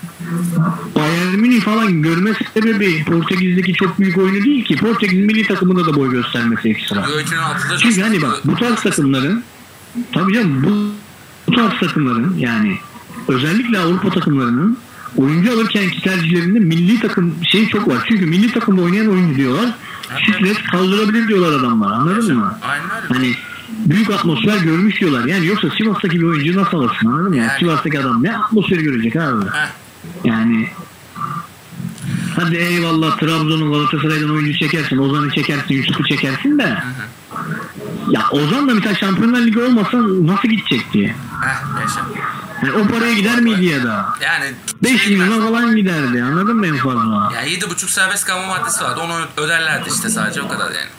Bayern 0.95 1.41
Münih 1.41 1.61
falan 1.61 2.03
görme 2.03 2.31
sebebi 2.55 3.05
Portekiz'deki 3.05 3.73
çok 3.73 4.01
büyük 4.01 4.19
oyunu 4.19 4.45
değil 4.45 4.65
ki. 4.65 4.77
Portekiz 4.77 5.19
milli 5.19 5.47
takımında 5.47 5.87
da 5.87 5.95
boy 5.97 6.11
göstermesi 6.11 6.69
ekstra. 6.69 7.01
Euro 7.01 7.21
2006'da 7.21 7.79
Çünkü 7.79 8.03
hani 8.03 8.23
bak 8.23 8.41
bu 8.45 8.55
tarz 8.57 8.83
takımların 8.83 9.45
tabii 10.13 10.35
canım 10.35 10.63
bu, 10.63 10.93
bu 11.53 11.57
tarz 11.57 11.81
takımların 11.81 12.39
yani 12.39 12.77
özellikle 13.29 13.79
Avrupa 13.79 14.11
takımlarının 14.11 14.79
oyuncu 15.17 15.53
alırkenki 15.53 16.03
tercihlerinde 16.03 16.59
milli 16.59 17.01
takım 17.01 17.35
şeyi 17.45 17.69
çok 17.69 17.89
var. 17.89 18.05
Çünkü 18.09 18.27
milli 18.27 18.53
takımda 18.53 18.83
oynayan 18.83 19.09
oyuncu 19.09 19.37
diyorlar. 19.37 19.75
Stres 20.19 20.63
kaldırabilir 20.71 21.29
diyorlar 21.29 21.61
adamlar 21.61 21.93
anladın 21.93 22.37
mı? 22.37 22.59
Aynen. 22.63 22.89
Hani 23.09 23.35
büyük 23.87 24.11
atmosfer 24.11 24.59
görmüş 24.59 25.01
diyorlar. 25.01 25.25
Yani 25.25 25.47
yoksa 25.47 25.71
Sivas'taki 25.71 26.21
bir 26.21 26.25
oyuncu 26.27 26.61
nasıl 26.61 26.77
alırsın 26.79 27.07
anladın 27.07 27.29
mı? 27.29 27.37
Yani 27.37 27.49
Yani. 27.49 27.59
Sivas'taki 27.59 28.01
adam 28.01 28.23
ne 28.23 28.37
atmosferi 28.37 28.83
görecek 28.83 29.17
abi? 29.17 29.45
Heh. 29.47 29.69
Yani 30.25 30.69
hadi 32.37 32.57
eyvallah 32.57 33.19
Trabzon'un 33.19 33.73
Galatasaray'dan 33.73 34.31
oyuncu 34.31 34.59
çekersin, 34.59 34.99
Ozan'ı 34.99 35.31
çekersin, 35.31 35.75
Yusuf'u 35.75 36.05
çekersin 36.05 36.59
de 36.59 36.83
ya 38.11 38.23
Ozan 38.31 38.69
da 38.69 38.75
mesela 38.75 38.95
Şampiyonlar 38.95 39.41
Ligi 39.41 39.63
olmasa 39.63 39.99
nasıl 40.03 40.49
gidecek 40.49 40.93
diye. 40.93 41.09
Heh, 41.09 41.81
yaşa. 41.81 42.01
Yani 42.63 42.73
o 42.73 42.87
paraya 42.89 43.13
gider 43.15 43.41
miydi 43.41 43.65
ya 43.65 43.85
da? 43.85 44.07
Yani 44.21 44.45
5 44.83 45.03
şey 45.03 45.17
milyona 45.17 45.47
falan 45.49 45.77
giderdi 45.77 46.23
anladın 46.23 46.57
mı 46.57 46.67
en 46.67 46.77
fazla? 46.77 47.33
Ya 47.35 47.47
7,5 47.47 47.89
serbest 47.91 48.25
kalma 48.25 48.47
maddesi 48.47 48.85
vardı. 48.85 49.01
Onu 49.01 49.45
öderlerdi 49.47 49.89
işte 49.95 50.09
sadece 50.11 50.43
o 50.43 50.49
kadar 50.49 50.71
yani. 50.71 50.91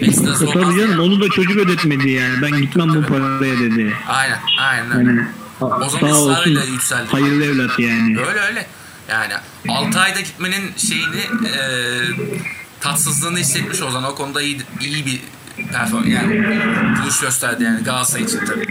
Ekstrası 0.00 0.44
E 0.46 0.52
tabii 0.52 0.62
canım 0.62 0.90
yani. 0.90 1.00
onu 1.00 1.20
da 1.20 1.28
çocuk 1.28 1.56
ödetmedi 1.56 2.10
yani 2.10 2.42
ben 2.42 2.50
gitmem 2.60 2.88
bu 2.94 3.02
paraya 3.06 3.58
dedi. 3.58 3.96
Aynen. 4.08 4.38
Aynen. 4.60 4.98
Yani 4.98 5.26
O 5.60 5.68
Sağ 5.88 5.88
zaman 5.88 6.10
olsun. 6.10 6.32
ısrarıyla 6.32 6.64
yükseldi. 6.64 7.08
Hayırlı 7.10 7.44
evlat 7.44 7.78
yani. 7.78 8.18
Öyle 8.20 8.40
öyle. 8.40 8.66
Yani 9.08 9.32
6 9.68 10.00
ayda 10.00 10.20
gitmenin 10.20 10.70
şeyini 10.76 11.20
e, 11.48 11.60
tatsızlığını 12.80 13.38
hissetmiş 13.38 13.82
Ozan. 13.82 14.04
O 14.04 14.14
konuda 14.14 14.42
iyi, 14.42 14.58
iyi 14.80 15.06
bir 15.06 15.20
performans 15.72 16.08
yani 16.08 16.44
buluş 17.02 17.20
gösterdi 17.20 17.64
yani 17.64 17.84
Galatasaray 17.84 18.24
için 18.24 18.40
tabii. 18.46 18.66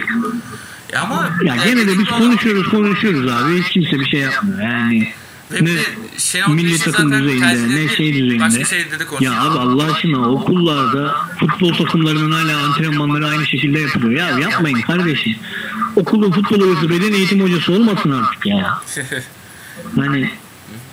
Ama 0.95 1.29
Ya 1.43 1.55
e, 1.55 1.57
gene 1.57 1.75
de 1.75 1.87
biz 1.87 1.87
dediğim 1.87 2.05
konuşuyoruz 2.05 2.69
konuşuyoruz 2.69 3.31
abi. 3.31 3.61
Hiç 3.61 3.69
kimse 3.69 3.99
bir 3.99 4.05
şey 4.05 4.19
yapmıyor. 4.19 4.61
Yani 4.61 5.07
Ve 5.51 5.65
ne 5.65 5.71
Şenol 6.17 6.53
milli 6.53 6.79
takım 6.79 7.11
düzeyinde 7.11 7.75
ne 7.75 7.87
şey 7.87 8.13
düzeyinde. 8.13 8.39
Başka 8.39 8.65
şeyde 8.65 8.99
de 8.99 9.03
Ya 9.19 9.41
abi 9.41 9.59
Allah 9.59 9.93
aşkına 9.93 10.31
okullarda 10.31 11.15
futbol 11.39 11.73
takımlarının 11.73 12.31
hala 12.31 12.57
antrenmanları 12.57 13.27
aynı 13.27 13.45
şekilde 13.45 13.79
yapılıyor. 13.79 14.11
Ya 14.11 14.39
yapmayın 14.39 14.81
kardeşim. 14.81 15.35
Okulun 15.95 16.31
futbol 16.31 16.61
hocası 16.61 16.89
beden 16.89 17.13
eğitim 17.13 17.41
hocası 17.41 17.71
olmasın 17.73 18.11
artık 18.11 18.45
ya. 18.45 18.81
Hani 19.95 20.29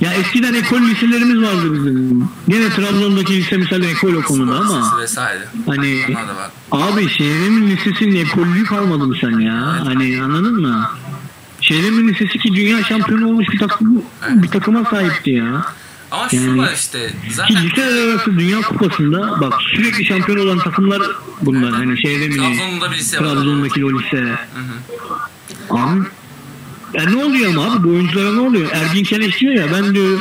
ya 0.00 0.12
eskiden 0.14 0.54
ekol 0.54 0.80
liselerimiz 0.80 1.42
vardı 1.42 1.74
bizim. 1.74 2.28
Gene 2.48 2.70
Trabzon'daki 2.70 3.36
lise 3.36 3.56
mesela 3.56 3.86
ekol 3.86 4.14
o 4.14 4.22
konuda 4.22 4.58
ama 4.60 4.98
vesaire. 5.02 5.44
hani 5.66 6.16
abi 6.72 7.08
şehrimin 7.08 7.70
lisesinin 7.70 8.24
ekolü 8.26 8.64
kalmadı 8.64 9.06
mı 9.06 9.14
sen 9.20 9.38
ya? 9.38 9.84
Hani 9.84 10.22
anladın 10.22 10.60
mı? 10.60 10.90
Şehrimin 11.60 12.08
lisesi 12.08 12.38
ki 12.38 12.54
dünya 12.54 12.84
şampiyonu 12.84 13.28
olmuş 13.28 13.46
bir 13.52 13.58
takım 13.58 14.02
bir 14.30 14.48
takıma 14.48 14.84
sahipti 14.84 15.30
ya. 15.30 15.64
Ama 16.10 16.28
şu 16.28 16.36
Yani- 16.36 16.58
var 16.58 16.72
işte 16.74 17.06
Ki 17.26 17.34
zaten 17.34 17.66
liseler 17.66 18.08
arası 18.08 18.38
dünya 18.38 18.60
kupasında 18.60 19.40
bak 19.40 19.54
sürekli 19.74 20.04
şampiyon 20.04 20.46
olan 20.46 20.58
takımlar 20.58 21.02
bunlar. 21.42 21.72
Hani 21.72 22.00
şeyde 22.00 22.28
mi? 22.28 22.36
Trabzon'da 22.36 22.90
bir 22.90 22.96
lise 22.96 23.16
var. 23.18 23.24
Trabzon'daki 23.24 23.84
o 23.84 23.88
lise. 23.98 24.38
Abi 25.70 26.00
ya 26.94 27.10
ne 27.10 27.24
oluyor 27.24 27.50
ama 27.50 27.72
abi 27.72 27.84
bu 27.84 27.88
oyunculara 27.88 28.32
ne 28.32 28.40
oluyor? 28.40 28.70
Ergin 28.72 29.04
Keleş 29.04 29.40
diyor 29.40 29.54
ya 29.54 29.66
ben 29.72 29.94
diyor 29.94 30.20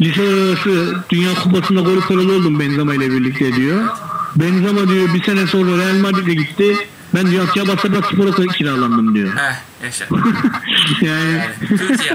lise 0.00 0.22
arası 0.22 0.96
dünya 1.10 1.34
kupasında 1.34 1.80
gol 1.80 2.00
kralı 2.00 2.32
oldum 2.32 2.60
Benzema 2.60 2.94
ile 2.94 3.10
birlikte 3.10 3.56
diyor. 3.56 3.88
Benzema 4.36 4.88
diyor 4.88 5.14
bir 5.14 5.22
sene 5.22 5.46
sonra 5.46 5.78
Real 5.78 5.94
Madrid'e 5.94 6.34
gitti. 6.34 6.76
Ben 7.14 7.30
diyor 7.30 7.48
Akçabat'a 7.48 8.02
Spor'a 8.02 8.52
kiralandım 8.52 9.14
diyor. 9.14 9.36
Heh 9.36 9.54
yaşa. 9.84 10.04
yani 11.02 11.32
Yani 11.34 11.78
Türkiye. 11.78 12.14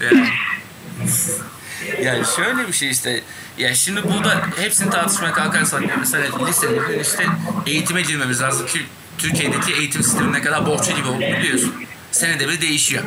Yani. 0.00 0.28
yani 2.02 2.22
şöyle 2.36 2.68
bir 2.68 2.72
şey 2.72 2.90
işte. 2.90 3.22
Ya 3.58 3.74
şimdi 3.74 4.02
burada 4.02 4.42
hepsini 4.56 4.90
tartışmaya 4.90 5.32
kalkarsak 5.32 5.82
mesela 5.98 6.46
liselerin 6.46 7.00
işte 7.00 7.26
eğitime 7.66 8.02
girmemiz 8.02 8.40
lazım 8.40 8.66
ki 8.66 8.80
Türkiye'deki 9.18 9.72
eğitim 9.72 10.02
sistemi 10.02 10.32
ne 10.32 10.42
kadar 10.42 10.66
bohça 10.66 10.92
gibi 10.92 11.08
oldu 11.08 11.20
biliyorsun. 11.20 11.74
Senede 12.12 12.48
bir 12.48 12.60
değişiyor. 12.60 13.02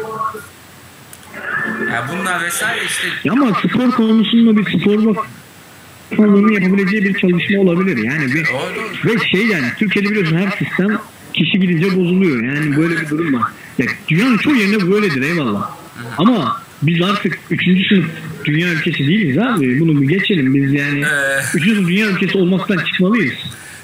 Ya 1.91 2.09
bunlar 2.11 2.43
vesaire 2.43 2.85
işte 2.85 3.07
Ya 3.23 3.33
ama 3.33 3.53
spor 3.53 3.91
konusunda 3.91 4.57
bir 4.57 4.79
spor 4.79 5.15
bakanlığının 6.11 6.51
yapabileceği 6.51 7.03
bir 7.03 7.19
çalışma 7.19 7.59
olabilir. 7.59 7.97
Yani 7.97 8.33
bir, 8.33 8.47
ve 9.05 9.25
şey 9.31 9.47
yani 9.47 9.67
Türkiye'de 9.77 10.09
biliyorsun 10.09 10.37
her 10.37 10.51
sistem 10.51 10.97
kişi 11.33 11.59
gidince 11.59 11.95
bozuluyor. 11.97 12.43
Yani 12.43 12.77
böyle 12.77 13.01
bir 13.01 13.09
durum 13.09 13.33
var. 13.33 13.43
Ya, 13.77 13.85
dünyanın 14.07 14.37
çoğu 14.37 14.55
yerinde 14.55 14.91
böyledir 14.91 15.21
eyvallah. 15.21 15.71
Ama 16.17 16.61
biz 16.81 17.01
artık 17.01 17.39
3. 17.51 17.87
sınıf 17.89 18.05
dünya 18.45 18.67
ülkesi 18.69 18.99
değiliz 18.99 19.37
abi. 19.37 19.79
Bunu 19.79 20.01
bir 20.01 20.07
geçelim. 20.07 20.55
Biz 20.55 20.73
yani 20.73 20.99
Ee. 20.99 21.57
3. 21.57 21.63
sınıf 21.63 21.87
dünya 21.87 22.07
ülkesi 22.07 22.37
olmaktan 22.37 22.77
çıkmalıyız. 22.77 23.33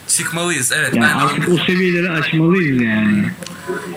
çıkmalıyız. 0.07 0.71
Evet 0.75 0.95
Yani 0.95 1.05
ben 1.05 1.25
artık 1.25 1.49
o 1.49 1.57
seviyeleri 1.57 2.09
aşmalıyız 2.09 2.81
yani. 2.81 3.25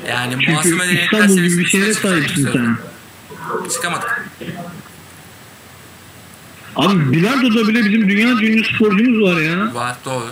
Yani 0.08 0.32
Çünkü 0.32 0.50
muhasebe 0.50 1.02
İstanbul 1.02 1.34
gibi 1.38 1.58
bir 1.58 1.66
şehre 1.66 1.94
sahipsin 1.94 2.48
sen. 2.52 2.76
Çıkamadık. 3.74 4.28
Abi 6.76 7.12
bilardoda 7.12 7.68
bile 7.68 7.84
bizim 7.84 8.08
dünya 8.08 8.28
ünlü 8.28 8.64
sporcumuz 8.64 9.22
var 9.30 9.40
ya. 9.40 9.74
Var 9.74 9.96
doğru. 10.04 10.26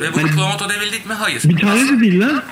Ve 0.00 0.12
bunu 0.14 0.22
Hani- 0.22 0.30
promote 0.36 0.64
edebildik 0.64 1.06
mi? 1.06 1.12
Hayır. 1.14 1.40
Bir 1.44 1.56
tane 1.56 1.88
de 1.88 2.00
değil 2.00 2.20
lan. 2.20 2.42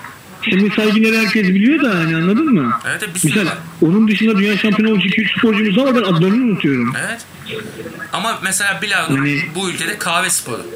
Şimdi 0.43 0.75
Saygıner'i 0.77 1.19
herkes 1.19 1.49
biliyor 1.49 1.85
da 1.85 1.95
hani 1.99 2.17
anladın 2.17 2.53
mı? 2.55 2.81
Evet 2.91 3.15
bir 3.15 3.21
sürü 3.21 3.33
Misal 3.35 3.47
var. 3.47 3.59
onun 3.83 4.09
dışında 4.09 4.39
dünya 4.39 4.59
şampiyonu 4.59 4.93
olmuş 4.93 5.05
2-3 5.05 5.39
sporcumuz 5.39 5.77
var 5.79 5.95
ben 5.95 6.03
adlarını 6.03 6.45
unutuyorum. 6.45 6.93
Evet. 7.09 7.21
Ama 8.13 8.39
mesela 8.43 8.79
bilardo 8.83 9.15
Yani- 9.17 9.43
bu 9.55 9.71
ülkede 9.71 9.99
kahve 9.99 10.31
sporu. 10.31 10.67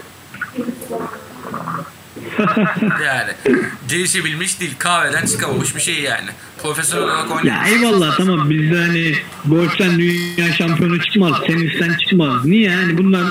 yani 3.05 3.33
gelişebilmiş 3.89 4.61
değil. 4.61 4.75
Kahveden 4.79 5.27
çıkamamış 5.27 5.77
bir 5.77 5.81
şey 5.81 6.01
yani. 6.01 6.29
Profesyonel 6.63 7.05
olarak 7.05 7.31
oynayan. 7.31 7.57
Ya 7.57 7.69
eyvallah 7.69 8.17
tamam 8.17 8.51
bizde 8.51 8.77
hani 8.79 9.15
golften 9.45 9.99
dünya 9.99 10.53
şampiyonu 10.53 11.01
çıkmaz, 11.03 11.33
tenisten 11.47 11.95
çıkmaz. 11.95 12.45
Niye 12.45 12.71
yani 12.71 12.99
bunlar 12.99 13.25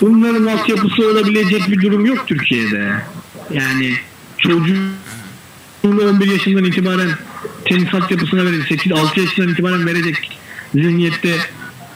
bunların 0.00 0.46
altyapısı 0.46 1.10
olabilecek 1.10 1.70
bir 1.70 1.82
durum 1.82 2.06
yok 2.06 2.26
Türkiye'de. 2.26 2.92
Yani 3.52 3.94
çocuğunu 4.38 4.88
11 5.84 6.30
yaşından 6.30 6.64
itibaren 6.64 7.10
tenis 7.64 7.94
altyapısına 7.94 8.44
verecek, 8.44 8.86
8-6 8.86 9.20
yaşından 9.20 9.52
itibaren 9.52 9.86
verecek 9.86 10.38
zihniyette 10.74 11.36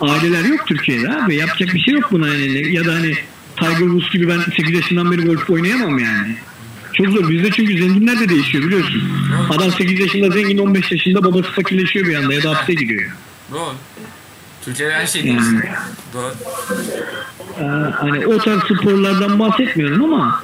aileler 0.00 0.44
yok 0.44 0.66
Türkiye'de 0.66 1.10
abi. 1.10 1.36
Yapacak 1.36 1.74
bir 1.74 1.80
şey 1.80 1.94
yok 1.94 2.12
buna 2.12 2.28
yani. 2.28 2.74
Ya 2.74 2.84
da 2.84 2.92
hani 2.92 3.14
Tiger 3.62 3.78
Woods 3.78 4.10
gibi 4.12 4.28
ben 4.28 4.40
8 4.56 4.74
yaşından 4.74 5.10
beri 5.12 5.22
golf 5.22 5.50
oynayamam 5.50 5.98
yani. 5.98 6.36
Çok 6.92 7.06
zor. 7.08 7.28
Bizde 7.30 7.50
çünkü 7.50 7.78
zenginler 7.78 8.20
de 8.20 8.28
değişiyor 8.28 8.64
biliyorsun. 8.64 9.02
Adam 9.50 9.72
8 9.72 10.00
yaşında 10.00 10.30
zengin 10.30 10.58
15 10.58 10.92
yaşında 10.92 11.24
babası 11.24 11.50
fakirleşiyor 11.52 12.06
bir 12.06 12.14
anda 12.14 12.34
ya 12.34 12.42
da 12.42 12.50
hapse 12.50 12.74
giriyor. 12.74 13.10
Doğru. 13.52 13.74
Türkiye'de 14.64 14.94
her 14.94 15.06
şey 15.06 15.24
değişti. 15.24 15.44
Yani 15.54 15.62
Doğru. 16.14 16.32
e, 17.60 17.64
hani 17.92 18.26
o 18.26 18.38
tarz 18.38 18.60
sporlardan 18.62 19.38
bahsetmiyorum 19.38 20.04
ama 20.04 20.42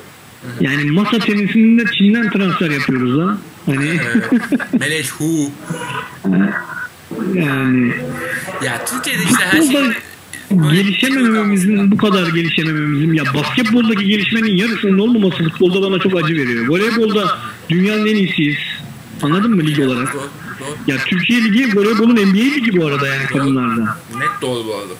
yani 0.60 0.90
masa 0.90 1.18
tenisinde 1.18 1.84
Çin'den 1.98 2.30
transfer 2.30 2.70
yapıyoruz 2.70 3.18
lan. 3.18 3.38
Hani 3.66 3.88
Ee, 3.88 4.78
Melek 4.78 5.10
Hu. 5.10 5.50
yani 7.34 7.92
Ya 8.64 8.84
Türkiye'de 8.84 9.22
işte 9.22 9.44
her 9.50 9.62
şey 9.62 9.90
gelişemememizin 10.50 11.90
bu 11.90 11.96
kadar 11.96 12.26
gelişemememizin 12.28 13.12
ya 13.12 13.24
basketboldaki 13.34 14.04
gelişmenin 14.06 14.56
yarısının 14.56 14.98
olmaması 14.98 15.36
futbolda 15.44 15.90
bana 15.90 15.98
çok 15.98 16.24
acı 16.24 16.34
veriyor. 16.34 16.68
Voleybolda 16.68 17.38
dünyanın 17.68 18.06
en 18.06 18.16
iyisiyiz. 18.16 18.56
Anladın 19.22 19.50
mı 19.56 19.62
lig 19.66 19.78
olarak? 19.80 20.16
Ya 20.86 20.96
Türkiye 21.06 21.44
Ligi 21.44 21.76
voleybolun 21.78 22.16
NBA 22.16 22.54
ligi 22.54 22.76
bu 22.80 22.86
arada 22.86 23.06
yani 23.06 23.26
kadınlarda. 23.26 23.96
Net 24.18 24.42
doğru 24.42 24.66
bu 24.66 24.74
arada. 24.74 24.92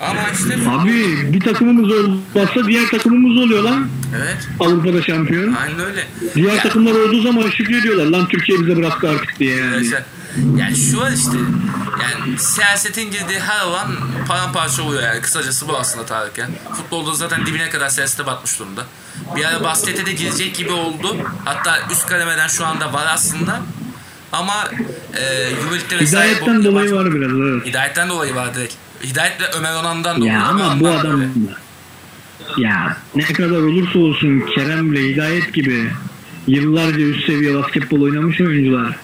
Ama 0.00 0.20
işte 0.32 0.70
Abi 0.70 1.32
bir 1.32 1.40
takımımız 1.40 1.90
olmazsa 1.92 2.66
diğer 2.66 2.86
takımımız 2.86 3.36
oluyor 3.44 3.62
lan. 3.62 3.88
evet. 4.16 4.48
Avrupa'da 4.60 5.02
şampiyon. 5.02 5.52
Aynen 5.52 5.80
öyle. 5.80 6.06
Diğer 6.34 6.52
Ya- 6.54 6.62
takımlar 6.62 6.92
olduğu 6.94 7.22
zaman 7.22 7.50
şükrediyorlar. 7.50 8.06
Lan 8.06 8.28
Türkiye 8.28 8.58
bize 8.60 8.76
bıraktı 8.76 9.08
artık 9.08 9.38
diye 9.40 9.56
yani. 9.56 9.64
Arkadaşlar, 9.66 10.02
Yani 10.56 10.76
şu 10.76 11.04
an 11.04 11.14
işte 11.14 11.38
yani 12.02 12.38
siyasetin 12.38 13.10
girdiği 13.10 13.40
her 13.40 13.60
alan 13.60 13.86
paramparça 14.28 14.82
oluyor 14.82 15.02
yani 15.02 15.20
kısacası 15.20 15.68
bu 15.68 15.76
aslında 15.76 16.06
Tarık 16.06 16.38
ya. 16.38 16.48
Futbolda 16.76 17.14
zaten 17.14 17.46
dibine 17.46 17.70
kadar 17.70 17.88
siyasete 17.88 18.26
batmış 18.26 18.58
durumda. 18.58 18.86
Bir 19.36 19.44
ara 19.44 19.64
baskete 19.64 20.06
de 20.06 20.12
girecek 20.12 20.54
gibi 20.56 20.72
oldu. 20.72 21.16
Hatta 21.44 21.78
üst 21.92 22.06
kademeden 22.06 22.48
şu 22.48 22.66
anda 22.66 22.92
var 22.92 23.06
aslında. 23.10 23.60
Ama 24.32 24.54
e, 25.14 25.24
Euroleague'de 25.24 25.98
vesaire 25.98 26.30
Hidayetten 26.30 26.64
dolayı 26.64 26.94
var 26.94 27.14
biraz 27.14 27.30
evet. 27.30 27.66
Hidayetten 27.66 28.08
dolayı 28.08 28.34
var 28.34 28.54
direkt. 28.54 28.74
Hidayet 29.04 29.40
ve 29.40 29.44
Ömer 29.58 29.74
Onan'dan 29.74 30.16
dolayı. 30.16 30.32
Ya 30.32 30.44
ama 30.44 30.80
bu 30.80 30.88
adam 30.88 31.22
ya 32.56 32.96
ne 33.14 33.24
kadar 33.24 33.56
olursa 33.56 33.98
olsun 33.98 34.42
Kerem'le 34.54 34.96
Hidayet 34.96 35.54
gibi 35.54 35.90
yıllarca 36.46 36.98
üst 36.98 37.26
seviye 37.26 37.54
basketbol 37.54 38.00
oynamış 38.00 38.40
oyuncular 38.40 38.96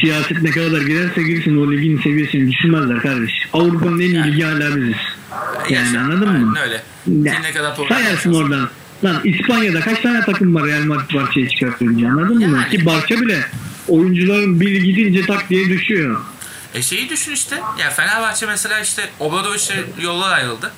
siyaset 0.00 0.42
ne 0.42 0.50
kadar 0.50 0.80
girerse 0.80 1.22
girsin 1.22 1.56
o 1.56 1.72
ligin 1.72 2.00
seviyesini 2.02 2.52
düşünmezler 2.52 3.00
kardeş. 3.00 3.32
Avrupa'nın 3.52 4.00
en 4.00 4.10
iyi 4.10 4.24
ligi 4.24 4.44
hala 4.44 4.76
biziz. 4.76 4.96
Yani 5.70 5.98
anladın 5.98 6.26
Aynen 6.26 6.42
mı? 6.42 6.58
öyle. 6.62 6.82
Ya, 7.30 7.40
ne 7.40 7.52
kadar 7.52 7.76
sayarsın 7.88 8.32
oradan. 8.34 8.68
Lan 9.04 9.20
İspanya'da 9.24 9.80
kaç 9.80 10.00
tane 10.00 10.20
takım 10.20 10.54
var 10.54 10.66
Real 10.66 10.84
Madrid 10.84 11.14
Barça'yı 11.14 11.48
çıkartınca 11.48 12.08
anladın 12.08 12.36
mı? 12.36 12.42
Yani. 12.42 12.70
Ki 12.70 12.86
Barça 12.86 13.20
bile 13.20 13.38
oyuncuların 13.88 14.60
biri 14.60 14.82
gidince 14.82 15.26
tak 15.26 15.50
diye 15.50 15.68
düşüyor. 15.68 16.20
E 16.74 16.82
şeyi 16.82 17.08
düşün 17.08 17.32
işte. 17.32 17.56
Ya 17.78 17.90
Fenerbahçe 17.90 18.46
mesela 18.46 18.80
işte 18.80 19.02
Obradoviç'le 19.20 19.74
yollar 20.02 20.32
ayrıldı. 20.32 20.72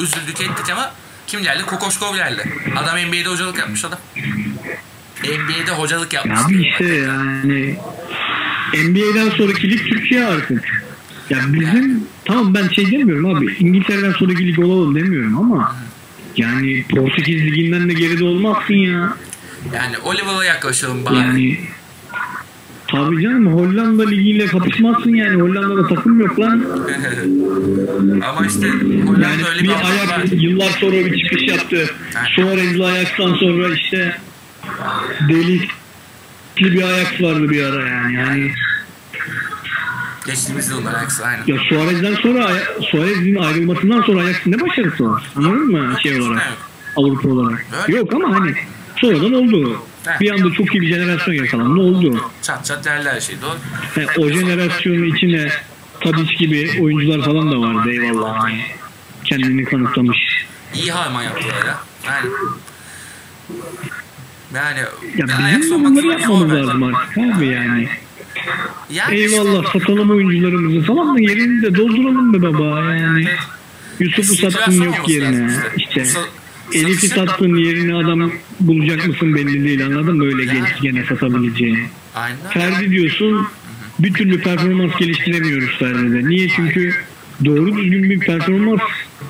Üzüldük 0.00 0.40
ettik 0.40 0.70
ama 0.72 0.92
kim 1.26 1.42
geldi? 1.42 1.62
Kokoşkov 1.66 2.14
geldi. 2.16 2.44
Adam 2.76 2.96
NBA'de 2.96 3.28
hocalık 3.28 3.58
yapmış 3.58 3.84
adam. 3.84 3.98
NBA'de 5.24 5.70
hocalık 5.70 6.12
yapmış. 6.12 6.40
Ya 6.40 6.46
abi 6.46 6.68
işte 6.68 6.84
yani 6.84 7.76
NBA'den 8.74 9.30
sonraki 9.30 9.70
lig 9.70 9.78
Türkiye 9.88 10.24
artık. 10.24 10.82
Ya 11.30 11.38
bizim 11.52 12.04
tamam 12.24 12.54
ben 12.54 12.68
şey 12.68 12.90
demiyorum 12.90 13.36
abi 13.36 13.56
İngiltere'den 13.60 14.12
sonraki 14.12 14.46
lig 14.46 14.58
olalım 14.58 14.94
demiyorum 14.94 15.38
ama 15.38 15.76
yani 16.36 16.84
Portekiz 16.90 17.42
liginden 17.42 17.88
de 17.88 17.92
geride 17.92 18.24
olmazsın 18.24 18.74
ya. 18.74 19.14
Yani 19.74 19.98
Oliver'a 20.04 20.44
yaklaşalım 20.44 21.04
bari. 21.04 21.16
Yani 21.16 21.58
Tabii 22.88 23.22
canım 23.22 23.46
Hollanda 23.46 24.08
ligiyle 24.08 24.46
kapışmazsın 24.46 25.14
yani. 25.14 25.42
Hollanda'da 25.42 25.88
takım 25.94 26.20
yok 26.20 26.40
lan. 26.40 26.64
Ama 28.28 28.46
işte 28.46 28.66
Yani 28.66 29.02
Hollanda 29.08 29.48
öyle 29.50 29.62
bir 29.62 29.68
bir 29.68 29.72
avantaj 29.72 30.08
var. 30.08 30.18
ayak 30.18 30.42
yıllar 30.42 30.70
sonra 30.70 30.92
bir 30.96 31.22
çıkış 31.22 31.48
yaptı. 31.48 31.90
Suarez'li 32.36 32.84
Ajax'tan 32.84 33.34
sonra 33.34 33.74
işte 33.74 34.16
delikli 36.60 36.74
bir 36.78 36.82
Ajax 36.82 37.20
vardı 37.20 37.50
bir 37.50 37.64
ara 37.64 37.88
yani. 37.88 38.14
yani 38.14 38.52
Geçtiğimiz 40.26 40.70
yıl 40.70 40.86
Ajax 40.86 41.20
aynı. 41.20 41.42
ya 41.46 41.56
Suarez'den 41.68 42.14
sonra 42.14 42.50
Suarez'in 42.90 43.36
ayrılmasından 43.36 44.02
sonra 44.02 44.20
Ajax'ın 44.24 44.52
ne 44.52 44.60
başarısı 44.60 45.10
var? 45.10 45.22
Anladın 45.36 45.70
mı 45.72 45.96
şey 46.02 46.20
olarak? 46.20 46.52
Avrupa 46.96 47.28
olarak. 47.28 47.66
Öyle. 47.88 47.96
Yok 47.98 48.14
ama 48.14 48.34
hani 48.40 48.54
sonradan 48.96 49.32
oldu. 49.32 49.82
Bir 50.20 50.30
anda 50.30 50.54
çok 50.54 50.74
iyi 50.74 50.80
bir 50.80 50.88
jenerasyon 50.88 51.34
yakalandı 51.34 51.80
oldu. 51.80 52.30
Çat 52.42 52.64
çat 52.64 52.84
derler 52.84 53.14
her 53.14 53.20
şey 53.20 53.36
doğru. 53.42 53.56
Yani 53.96 54.08
o 54.18 54.30
jenerasyonun 54.32 55.14
içine 55.14 55.48
Tadic 56.00 56.34
gibi 56.38 56.82
oyuncular 56.82 57.24
falan 57.24 57.52
da 57.52 57.60
vardı 57.60 57.90
eyvallah. 57.90 58.42
Hani 58.42 58.60
kendini 59.24 59.64
kanıtlamış. 59.64 60.46
İyi 60.74 60.92
harman 60.92 61.22
yaptılar 61.22 61.66
ya. 61.66 61.78
Aynen. 62.12 62.30
Yani 64.54 64.78
Ya 65.16 65.26
bizim 65.60 65.84
bunları 65.84 66.06
yapmamız 66.06 66.52
lazım 66.52 66.82
artık 66.82 67.18
abi 67.18 67.46
yani. 67.46 67.88
Yani 68.90 69.14
Eyvallah 69.14 69.64
işte- 69.64 69.78
satalım 69.78 70.10
oyuncularımızı 70.10 70.86
falan 70.86 71.16
da 71.16 71.20
yerini 71.20 71.62
de 71.62 71.74
dolduralım 71.76 72.34
be 72.34 72.42
baba 72.42 72.94
yani. 72.94 73.28
Yusuf'u 74.00 74.36
sattın 74.36 74.82
yok 74.82 75.08
yerine. 75.08 75.50
işte. 75.76 76.04
Elif'i 76.74 77.08
sattın 77.08 77.56
yerine 77.56 77.94
adam 77.94 78.32
bulacak 78.60 79.06
mısın 79.06 79.34
belli 79.34 79.64
değil 79.64 79.86
anladın 79.86 80.16
mı 80.16 80.24
öyle 80.24 80.44
genç 80.44 80.80
gene 80.82 81.04
satabileceğini. 81.04 81.86
Ferdi 82.50 82.90
diyorsun 82.90 83.46
bir 83.98 84.14
türlü 84.14 84.40
performans 84.40 84.96
geliştiremiyoruz 84.98 85.78
Ferdi'de. 85.78 86.28
Niye? 86.28 86.48
Çünkü 86.48 86.94
doğru 87.44 87.76
düzgün 87.76 88.10
bir 88.10 88.20
performans 88.20 88.80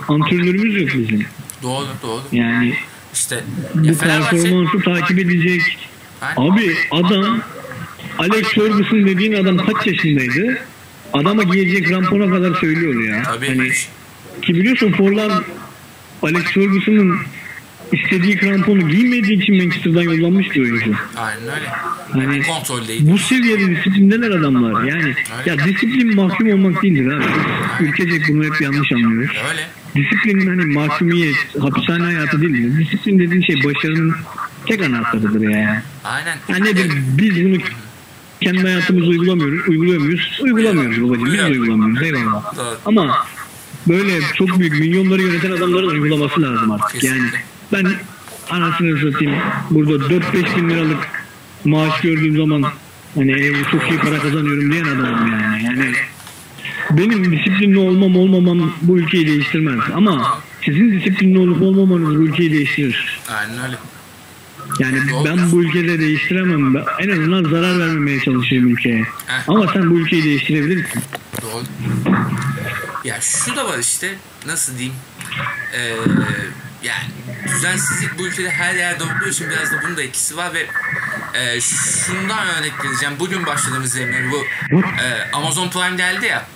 antrenörümüz 0.08 0.82
yok 0.82 0.88
bizim. 0.94 1.26
Doğru 1.62 1.86
doğru. 2.02 2.20
Yani 2.32 2.74
İşte 3.14 3.44
ya 3.82 3.92
bu 3.94 3.98
performansı 3.98 4.78
takip 4.84 5.18
edecek. 5.18 5.62
Aynen. 6.20 6.50
Abi 6.50 6.74
adam 6.90 7.40
Alex 8.18 8.48
Ferguson 8.48 9.06
dediğin 9.06 9.32
adam 9.32 9.66
kaç 9.66 9.86
yaşındaydı? 9.86 10.58
Adama 11.12 11.42
giyecek 11.42 11.86
krampona 11.86 12.30
kadar 12.30 12.54
söylüyor 12.54 13.02
ya. 13.02 13.22
Tabii. 13.22 13.48
Hani, 13.48 13.70
ki 14.42 14.54
biliyorsun 14.54 14.92
Forlan 14.92 15.44
Alex 16.22 16.42
Ferguson'ın 16.42 17.16
istediği 17.92 18.36
kramponu 18.36 18.88
giymediği 18.88 19.42
için 19.42 19.56
Manchester'dan 19.56 20.02
yollanmış 20.02 20.50
bir 20.50 20.62
oyuncu. 20.62 20.94
Aynen 21.16 21.42
öyle. 21.42 21.68
Hani 22.12 22.42
Kontroldeydi. 22.42 23.10
bu 23.12 23.18
seviyede 23.18 23.76
disiplindeler 23.76 24.30
adamlar. 24.30 24.84
Yani 24.84 25.14
ya 25.46 25.58
disiplin 25.58 26.14
mahkum 26.16 26.52
olmak 26.52 26.82
değildir 26.82 27.12
abi. 27.12 27.24
Ülkecek 27.80 28.22
bunu 28.28 28.44
hep 28.44 28.60
yanlış 28.60 28.92
anlıyoruz. 28.92 29.36
Öyle. 29.50 29.66
Disiplin 29.96 30.46
hani 30.46 30.64
mahkumiyet, 30.74 31.36
hapishane 31.60 32.04
hayatı 32.04 32.40
değildir. 32.40 32.84
Disiplin 32.84 33.18
dediğin 33.18 33.42
şey 33.42 33.64
başarının 33.64 34.14
tek 34.66 34.82
anahtarıdır 34.82 35.40
yani. 35.40 35.78
Aynen. 36.04 36.36
Yani 36.48 36.64
nedir? 36.64 36.92
Biz 37.18 37.44
bunu 37.44 37.56
kendi 38.40 38.62
hayatımızda 38.62 39.08
uygulamıyoruz. 39.08 39.68
Uyguluyor 39.68 40.00
muyuz? 40.00 40.40
Uygulamıyoruz 40.42 41.02
babacığım. 41.02 41.26
Biz 41.26 41.58
uygulamıyoruz. 41.58 42.02
Eyvallah. 42.02 42.52
Ama 42.86 43.26
böyle 43.88 44.20
çok 44.34 44.58
büyük 44.58 44.80
milyonları 44.80 45.22
yöneten 45.22 45.50
adamların 45.50 45.88
uygulaması 45.88 46.42
lazım 46.42 46.70
artık. 46.70 47.04
Yani 47.04 47.22
ben 47.72 47.86
anasını 48.50 49.12
satayım 49.12 49.34
burada 49.70 50.04
4-5 50.04 50.56
bin 50.56 50.70
liralık 50.70 51.08
maaş 51.64 52.00
gördüğüm 52.00 52.36
zaman 52.36 52.64
hani 53.14 53.32
"Ey, 53.32 53.52
çok 53.70 53.90
iyi 53.90 53.98
para 53.98 54.18
kazanıyorum 54.18 54.72
diyen 54.72 54.84
adamım 54.84 55.32
yani. 55.32 55.64
Yani 55.64 55.92
benim 56.90 57.32
disiplinli 57.38 57.78
olmam 57.78 58.16
olmamam 58.16 58.72
bu 58.82 58.98
ülkeyi 58.98 59.26
değiştirmez. 59.26 59.80
Ama 59.94 60.38
sizin 60.64 60.92
disiplinli 61.00 61.38
olup 61.38 61.62
olmamanız 61.62 62.18
bu 62.18 62.22
ülkeyi 62.22 62.52
değiştirir. 62.52 63.20
Aynen 63.28 63.64
öyle. 63.64 63.76
Yani 64.78 64.98
ben 65.24 65.52
bu 65.52 65.62
ülkede 65.62 65.98
değiştiremem. 65.98 66.74
Ben 66.74 66.84
En 66.98 67.08
azından 67.10 67.44
zarar 67.50 67.78
vermemeye 67.78 68.20
çalışıyorum 68.20 68.70
ülkeye. 68.70 69.04
Ama 69.48 69.72
sen 69.72 69.90
bu 69.90 69.94
ülkeyi 69.98 70.24
değiştirebilirsin. 70.24 71.02
Doğru. 71.42 71.62
Ya 73.04 73.18
şu 73.20 73.56
da 73.56 73.68
var 73.68 73.78
işte 73.78 74.14
nasıl 74.46 74.78
diyeyim 74.78 74.94
Ee, 75.76 75.92
yani 76.82 77.08
düzensizlik 77.48 78.18
bu 78.18 78.26
ülkede 78.26 78.50
her 78.50 78.74
yerde 78.74 79.04
olduğu 79.04 79.28
için 79.28 79.50
biraz 79.50 79.72
da 79.72 79.82
bunun 79.82 79.96
da 79.96 80.02
etkisi 80.02 80.36
var 80.36 80.54
ve 80.54 80.66
e, 81.34 81.60
şundan 81.60 82.48
örnek 82.48 82.84
vereceğim. 82.84 83.14
Bugün 83.18 83.46
başladığımız 83.46 83.96
yerine 83.96 84.30
bu 84.30 84.44
e, 85.02 85.30
Amazon 85.32 85.70
Prime 85.70 85.96
geldi 85.96 86.26
ya 86.26 86.46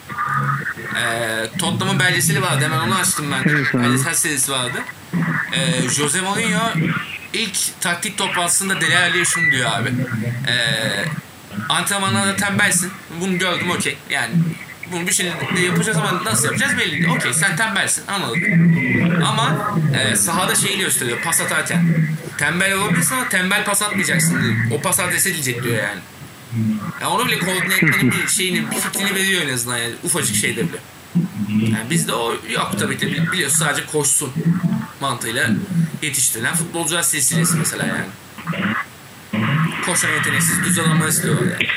e, 0.96 1.46
Tottenham'ın 1.58 1.98
belgeseli 1.98 2.42
vardı 2.42 2.64
hemen 2.64 2.78
onu 2.78 2.94
açtım 2.94 3.26
ben. 3.32 3.50
Evet. 3.50 3.74
Belgesel 3.74 4.14
serisi 4.14 4.52
vardı. 4.52 4.78
E, 5.52 5.88
Jose 5.88 6.20
Mourinho 6.20 6.72
ilk 7.32 7.80
taktik 7.80 8.18
toplantısında 8.18 8.80
Dele 8.80 8.98
Alli'ye 8.98 9.24
şunu 9.24 9.52
diyor 9.52 9.70
abi. 9.72 9.88
E, 10.48 10.54
antrenmanlarda 11.68 12.36
tembelsin. 12.36 12.92
Bunu 13.20 13.38
gördüm 13.38 13.70
okey. 13.70 13.98
Yani 14.10 14.32
bunu 14.92 15.06
bir 15.06 15.12
şekilde 15.12 15.60
yapacağız 15.60 15.98
ama 15.98 16.24
nasıl 16.24 16.44
yapacağız 16.44 16.78
belli 16.78 16.92
değil. 16.92 17.08
Okey 17.08 17.34
sen 17.34 17.56
tembelsin 17.56 18.06
anladık. 18.06 18.42
Ama 19.26 19.74
e, 19.98 20.16
sahada 20.16 20.54
şeyi 20.54 20.78
gösteriyor 20.78 21.18
pas 21.24 21.40
atarken. 21.40 22.06
Tembel 22.38 22.74
olabilirsin 22.74 23.14
ama 23.14 23.28
tembel 23.28 23.64
pas 23.64 23.82
atmayacaksın 23.82 24.42
diyor. 24.42 24.54
O 24.78 24.80
pas 24.82 25.00
adres 25.00 25.26
edilecek 25.26 25.62
diyor 25.62 25.76
yani. 25.76 26.00
yani 27.00 27.12
onu 27.12 27.26
bile 27.26 27.38
koordine 27.38 27.74
etmenin 27.74 28.10
bir 28.12 28.28
şeyini, 28.28 28.70
bir 28.70 28.76
fikrini 28.76 29.14
veriyor 29.14 29.42
en 29.42 29.54
azından 29.54 29.78
yani 29.78 29.94
ufacık 30.04 30.36
şeyde 30.36 30.60
bile. 30.68 30.76
Yani 31.48 31.90
bizde 31.90 32.12
o 32.14 32.34
yok 32.50 32.70
tabii 32.78 32.98
ki 32.98 33.06
Bili- 33.06 33.32
biliyorsun 33.32 33.58
sadece 33.58 33.86
koşsun 33.86 34.32
mantığıyla 35.00 35.50
yetiştirilen 36.02 36.54
futbolcular 36.54 37.02
silsilesi 37.02 37.56
mesela 37.56 37.86
yani. 37.86 38.06
Koşan 39.86 40.10
yeteneksiz 40.10 40.64
düz 40.64 40.78
adamlar 40.78 41.08
istiyorlar 41.08 41.42
yani. 41.52 41.68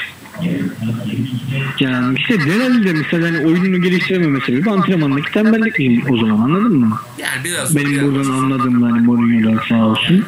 Yani 1.80 2.16
işte 2.20 2.40
Delali 2.40 2.84
de 2.88 2.94
mesela 2.94 3.28
hani 3.28 3.38
oyununu 3.48 3.82
geliştirememe 3.82 4.40
sebebi 4.46 4.70
antrenmandaki 4.72 5.32
tembellik 5.32 5.78
diyeyim 5.78 6.04
o 6.10 6.18
zaman 6.18 6.40
anladın 6.40 6.78
mı? 6.78 7.00
Yani 7.18 7.44
biraz 7.44 7.76
Benim 7.76 8.02
buradan 8.16 8.32
anladığım 8.32 8.82
hani 8.82 9.02
Mourinho'dan 9.02 9.62
sağ 9.70 9.86
olsun. 9.86 10.26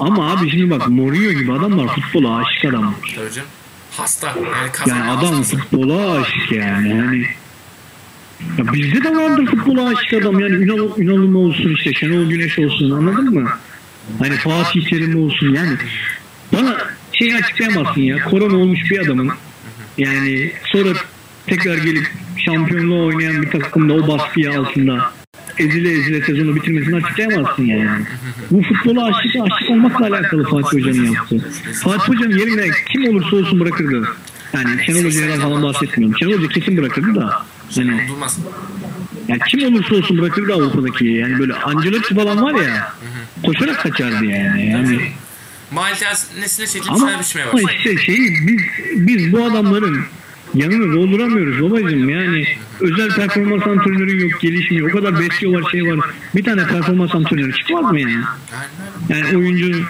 Ama 0.00 0.32
abi 0.32 0.50
şimdi 0.50 0.70
bak 0.70 0.88
Mourinho 0.88 1.30
gibi 1.40 1.52
adamlar 1.52 1.88
futbola 1.94 2.36
aşık 2.36 2.64
adam. 2.64 2.94
Tabii 3.16 3.32
canım. 3.32 3.48
Hasta. 3.90 4.26
Yani 4.86 4.98
Yani 4.98 5.10
adam 5.10 5.34
hastası. 5.34 5.56
futbola 5.56 6.12
aşık 6.20 6.52
yani. 6.52 6.88
yani 6.88 7.26
ya 8.58 8.72
bizde 8.72 9.04
de 9.04 9.16
vardır 9.16 9.46
futbola 9.46 9.88
aşık 9.88 10.12
adam 10.12 10.40
yani 10.40 10.54
Ünal, 10.54 10.88
Ünal'ım 10.98 11.36
olsun 11.36 11.74
işte 11.74 11.92
Şenol 11.94 12.30
Güneş 12.30 12.58
olsun 12.58 12.90
anladın 12.90 13.34
mı? 13.34 13.48
Hani 14.18 14.36
Fatih 14.36 14.90
Terim 14.90 15.22
olsun 15.22 15.54
yani 15.54 15.76
bana 16.52 16.76
şey 17.12 17.34
açıklayamazsın 17.34 18.00
ya 18.00 18.24
korona 18.24 18.56
olmuş 18.56 18.90
bir 18.90 18.98
adamın 19.00 19.30
yani 19.98 20.52
sonra 20.64 20.88
tekrar 21.46 21.76
gelip 21.76 22.06
şampiyonluğu 22.44 23.06
oynayan 23.06 23.42
bir 23.42 23.50
takımda 23.50 23.94
o 23.94 24.08
baskıyı 24.08 24.58
altında 24.58 25.12
ezile 25.58 25.92
ezile 25.92 26.22
sezonu 26.22 26.56
bitirmesini 26.56 26.96
açıklayamazsın 26.96 27.64
yani. 27.64 28.00
Bu 28.50 28.62
futbola 28.62 29.04
aşık, 29.04 29.36
aşık 29.42 29.70
olmakla 29.70 30.06
alakalı 30.06 30.44
Fatih 30.44 30.78
Hoca'nın 30.78 31.12
yaptığı. 31.12 31.50
Fatih 31.82 32.08
Hoca'nın 32.08 32.38
yerine 32.38 32.70
kim 32.92 33.08
olursa 33.08 33.36
olsun 33.36 33.60
bırakırdı. 33.60 34.08
Yani 34.52 34.84
Şenol 34.86 35.04
Hoca'dan 35.04 35.40
falan 35.40 35.62
bahsetmiyorum. 35.62 36.18
Şenol 36.18 36.32
Hoca 36.32 36.48
kesin 36.48 36.76
bırakırdı 36.76 37.14
da. 37.14 37.42
Durmaz. 37.76 38.38
yani 39.28 39.40
kim 39.48 39.74
olursa 39.74 39.94
olsun 39.94 40.18
bırakırdı 40.18 40.54
Avrupa'daki. 40.54 41.06
Yani 41.06 41.38
böyle 41.38 41.54
Ancelotti 41.54 42.14
falan 42.14 42.42
var 42.42 42.54
ya 42.54 42.92
koşarak 43.44 43.80
kaçardı 43.80 44.24
yani. 44.24 44.70
yani 44.70 45.00
Maltaz 45.70 46.30
nesine 46.40 46.66
çekilmiş 46.66 47.02
ama, 47.02 47.10
her 47.12 47.20
biçmeye 47.20 47.44
ama 47.44 47.52
başladı. 47.52 47.72
işte 47.76 47.98
şey 47.98 48.16
biz 48.46 48.60
biz 48.96 49.32
bu 49.32 49.44
adamların 49.44 50.04
yanını 50.54 50.92
dolduramıyoruz 50.92 51.62
babacığım. 51.62 52.08
Yani 52.08 52.46
özel 52.80 53.10
performans 53.10 53.66
antrenörü 53.66 54.22
yok 54.22 54.40
gelişmiyor. 54.40 54.90
O 54.90 54.92
kadar 54.92 55.20
besliyorlar 55.20 55.70
şey 55.70 55.86
var. 55.86 56.10
Bir 56.34 56.44
tane 56.44 56.66
performans 56.66 57.14
antrenörü 57.14 57.52
çıkmaz 57.52 57.92
mı 57.92 58.00
yani 58.00 58.24
yani 59.08 59.36
oyuncu 59.36 59.84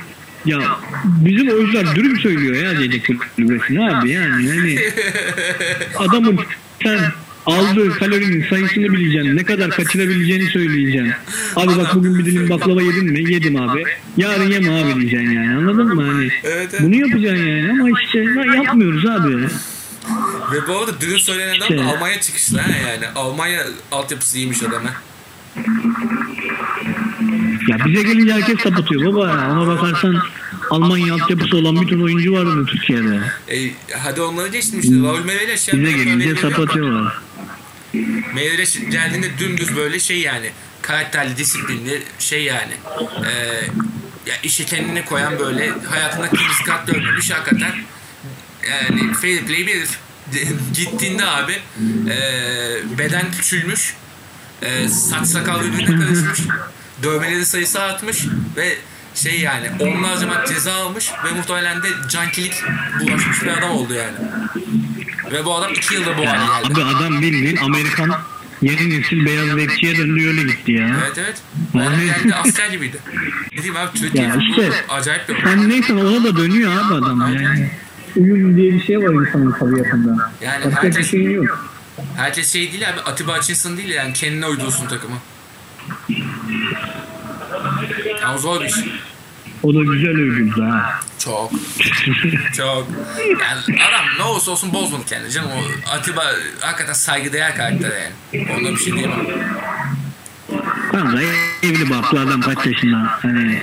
ya 0.44 0.60
bizim 1.04 1.48
oyuncular 1.48 1.96
dürüm 1.96 2.18
söylüyor 2.20 2.54
ya 2.54 2.78
diyecek 2.78 3.10
kulübesine 3.36 3.90
abi 3.90 4.10
yani. 4.10 4.46
Yani 4.46 4.78
adamın 5.98 6.40
sen 6.82 7.00
aldığı 7.46 7.90
kalorinin 7.90 8.46
sayısını 8.50 8.92
bileceksin. 8.92 9.36
Ne 9.36 9.44
kadar 9.44 9.70
kaçırabileceğini 9.70 10.50
söyleyeceksin. 10.50 11.12
Abi 11.56 11.76
bak 11.76 11.94
bugün 11.94 12.18
bir 12.18 12.24
dilim 12.24 12.50
baklava 12.50 12.82
yedin 12.82 13.04
mi? 13.04 13.32
Yedim 13.32 13.56
abi. 13.56 13.84
Yarın 14.16 14.50
yeme 14.50 14.70
abi 14.70 15.00
diyeceksin 15.00 15.30
yani. 15.30 15.56
Anladın 15.56 15.94
mı? 15.94 16.02
Hani 16.12 16.30
Evet, 16.44 16.68
evet. 16.70 16.80
bunu 16.82 16.94
yapacaksın 16.96 17.46
yani 17.46 17.80
ama 17.80 18.00
işte 18.00 18.18
ya 18.18 18.62
yapmıyoruz 18.62 19.06
abi. 19.06 19.36
Ve 20.52 20.68
bu 20.68 20.78
arada 20.78 21.00
dün 21.00 21.16
söylenen 21.16 21.56
adam 21.56 21.68
da 21.68 21.74
İşte. 21.74 21.84
Almanya 21.84 22.20
çıkışlı 22.20 22.58
ha 22.58 22.70
yani. 22.88 23.08
Almanya 23.14 23.66
altyapısı 23.92 24.36
iyiymiş 24.38 24.62
adam 24.62 24.84
ha. 24.84 24.92
Ya 27.68 27.78
bize 27.86 28.02
gelince 28.02 28.32
herkes 28.32 28.60
sapıtıyor 28.60 29.14
baba. 29.14 29.48
Ona 29.52 29.66
bakarsan 29.66 30.22
Almanya 30.70 31.14
altyapısı 31.14 31.56
olan 31.56 31.80
bir 31.80 31.86
ton 31.86 32.00
oyuncu 32.00 32.32
vardı 32.32 32.66
Türkiye'de. 32.66 33.20
E, 33.48 33.70
hadi 33.98 34.20
onları 34.20 34.48
geçtim 34.48 34.80
işte. 34.80 34.94
Raul 34.94 35.24
Meireles. 35.24 35.68
ya. 35.68 35.74
Bize 35.74 35.92
gelince 35.92 36.28
örnek 36.30 36.38
Meireles 38.34 38.78
geldiğinde 38.90 39.38
dümdüz 39.38 39.76
böyle 39.76 40.00
şey 40.00 40.20
yani. 40.20 40.50
Karakterli, 40.82 41.36
disiplinli 41.36 42.02
şey 42.18 42.44
yani. 42.44 42.72
E, 43.26 43.32
ya 44.26 44.34
işi 44.42 44.66
kendine 44.66 45.04
koyan 45.04 45.38
böyle 45.38 45.70
hayatında 45.70 46.30
kriz 46.30 46.66
kat 46.66 46.86
görmemiş 46.86 47.30
hakikaten. 47.30 47.72
Yani 48.70 49.12
fair 49.12 49.46
play 49.46 49.66
bir. 49.66 49.88
Gittiğinde 50.74 51.26
abi 51.26 51.52
e, 52.10 52.18
beden 52.98 53.30
küçülmüş. 53.32 53.94
E, 54.62 54.88
saç 54.88 55.26
sakal 55.26 55.64
birbirine 55.64 56.00
karışmış. 56.00 56.40
Dövmeleri 57.02 57.46
sayısı 57.46 57.82
artmış 57.82 58.24
ve 58.56 58.76
şey 59.14 59.40
yani 59.40 59.70
onlarca 59.80 60.26
maç 60.26 60.48
ceza 60.48 60.74
almış 60.74 61.10
ve 61.24 61.30
muhtemelen 61.30 61.82
de 61.82 61.88
cankilik 62.10 62.54
bulaşmış 63.00 63.42
bir 63.42 63.48
adam 63.48 63.70
oldu 63.70 63.94
yani. 63.94 64.16
Ve 65.32 65.44
bu 65.44 65.54
adam 65.56 65.72
iki 65.72 65.94
yılda 65.94 66.18
bu 66.18 66.26
hale 66.26 66.38
geldi. 66.68 66.82
Abi 66.82 66.96
adam 66.96 67.22
bildiğin 67.22 67.56
Amerikan 67.56 68.12
yeni 68.62 68.90
nesil 68.90 69.26
beyaz 69.26 69.46
rapçiye 69.56 69.96
döndü 69.96 70.28
öyle 70.28 70.42
gitti 70.42 70.72
ya. 70.72 70.96
Evet 71.04 71.18
evet. 71.18 71.42
Yani- 71.74 72.06
geldi 72.06 72.34
asker 72.34 72.70
gibiydi. 72.70 72.96
Ne 73.52 73.62
diyeyim 73.62 73.76
abi 73.76 73.98
Türkiye 73.98 74.24
Ya 74.24 74.36
işte 74.50 74.72
acayip 74.88 75.28
bir 75.28 75.42
sen 75.44 75.68
neyse 75.68 75.94
ona 75.94 76.24
da 76.24 76.36
dönüyor 76.36 76.72
abi 76.72 76.94
adam 76.94 77.20
yani. 77.34 77.70
Uyum 78.16 78.56
diye 78.56 78.72
bir 78.72 78.82
şey 78.84 78.98
var 78.98 79.26
insanın 79.26 79.52
tabiatında. 79.52 80.32
Yani 80.40 80.64
Başka 80.64 80.82
bir 80.82 80.86
herkes- 80.92 81.10
şey 81.10 81.22
yok. 81.32 81.70
Herkes 82.16 82.52
şey 82.52 82.72
değil 82.72 82.88
abi 82.90 83.00
Atiba 83.00 83.36
Hutchinson 83.38 83.76
değil 83.76 83.88
yani 83.88 84.12
kendine 84.12 84.46
uydursun 84.46 84.86
takımı. 84.86 85.16
Ya 88.22 88.38
zor 88.38 88.60
bir 88.64 88.68
şey. 88.68 88.92
O 89.62 89.74
da 89.74 89.82
güzel 89.92 90.10
öldürdü 90.10 90.62
ha. 90.62 91.00
Çok. 91.26 91.50
Çok. 92.56 92.86
Yani 93.40 93.82
adam 93.88 94.04
ne 94.18 94.22
olursa 94.22 94.50
olsun 94.50 94.72
bozmadı 94.72 95.02
kendini 95.06 95.32
canım. 95.32 95.50
O 95.50 95.90
Atiba 95.90 96.24
hakikaten 96.60 96.92
saygıdeğer 96.92 97.56
karakter 97.56 97.90
yani. 97.90 98.50
Onda 98.50 98.70
bir 98.72 98.76
şey 98.76 98.92
diyemem. 98.92 99.26
Kanka 100.92 101.22
evli 101.62 101.90
barklı 101.90 102.20
adam 102.20 102.40
kaç 102.40 102.66
yaşında. 102.66 103.18
Hani 103.22 103.62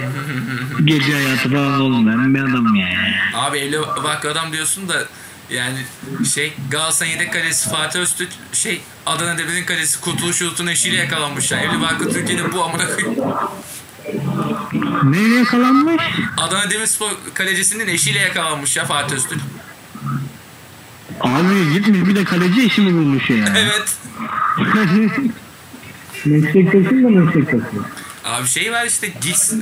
gece 0.84 1.14
hayatı 1.14 1.50
falan 1.50 1.82
olmayan 1.82 2.36
bir 2.36 2.40
adam 2.40 2.76
yani. 2.76 3.16
Abi 3.34 3.58
evli 3.58 3.80
bak 4.04 4.26
adam 4.26 4.52
diyorsun 4.54 4.90
da 4.90 5.06
yani 5.50 5.78
şey 6.34 6.54
Galatasaray'ın 6.72 7.18
yedek 7.20 7.34
kalesi 7.34 7.70
Fatih 7.70 8.00
Öztürk 8.00 8.30
şey 8.54 8.82
Adana 9.06 9.38
Demir'in 9.38 9.66
kalesi 9.66 10.02
Kurtuluş 10.02 10.42
Yurt'un 10.42 10.68
eşiyle 10.68 10.96
yakalanmış 10.98 11.52
ya. 11.52 11.60
Evli 11.60 11.82
barklı 11.82 12.14
Türkiye'de 12.14 12.52
bu 12.54 12.64
amına 12.64 12.86
koyayım. 12.88 13.16
Nereye 15.04 15.40
yakalanmış? 15.40 16.04
Adana 16.38 16.70
Demirspor 16.70 17.12
kalecisinin 17.34 17.88
eşiyle 17.88 18.20
yakalanmış 18.20 18.78
ya 18.78 18.86
Fatih 18.86 19.16
Öztürk. 19.16 19.40
Abi 21.22 21.74
gitmiş 21.74 22.08
bir 22.10 22.16
de 22.16 22.24
kaleci 22.24 22.64
işi 22.66 22.82
mi 22.82 22.94
bulmuş 22.94 23.30
ya? 23.30 23.46
Evet. 23.58 23.98
Meslektaşın 26.26 27.04
da 27.04 27.10
meslektaşı. 27.10 27.66
Abi 28.24 28.48
şey 28.48 28.72
var 28.72 28.86
işte 28.86 29.08
Giggs 29.22 29.54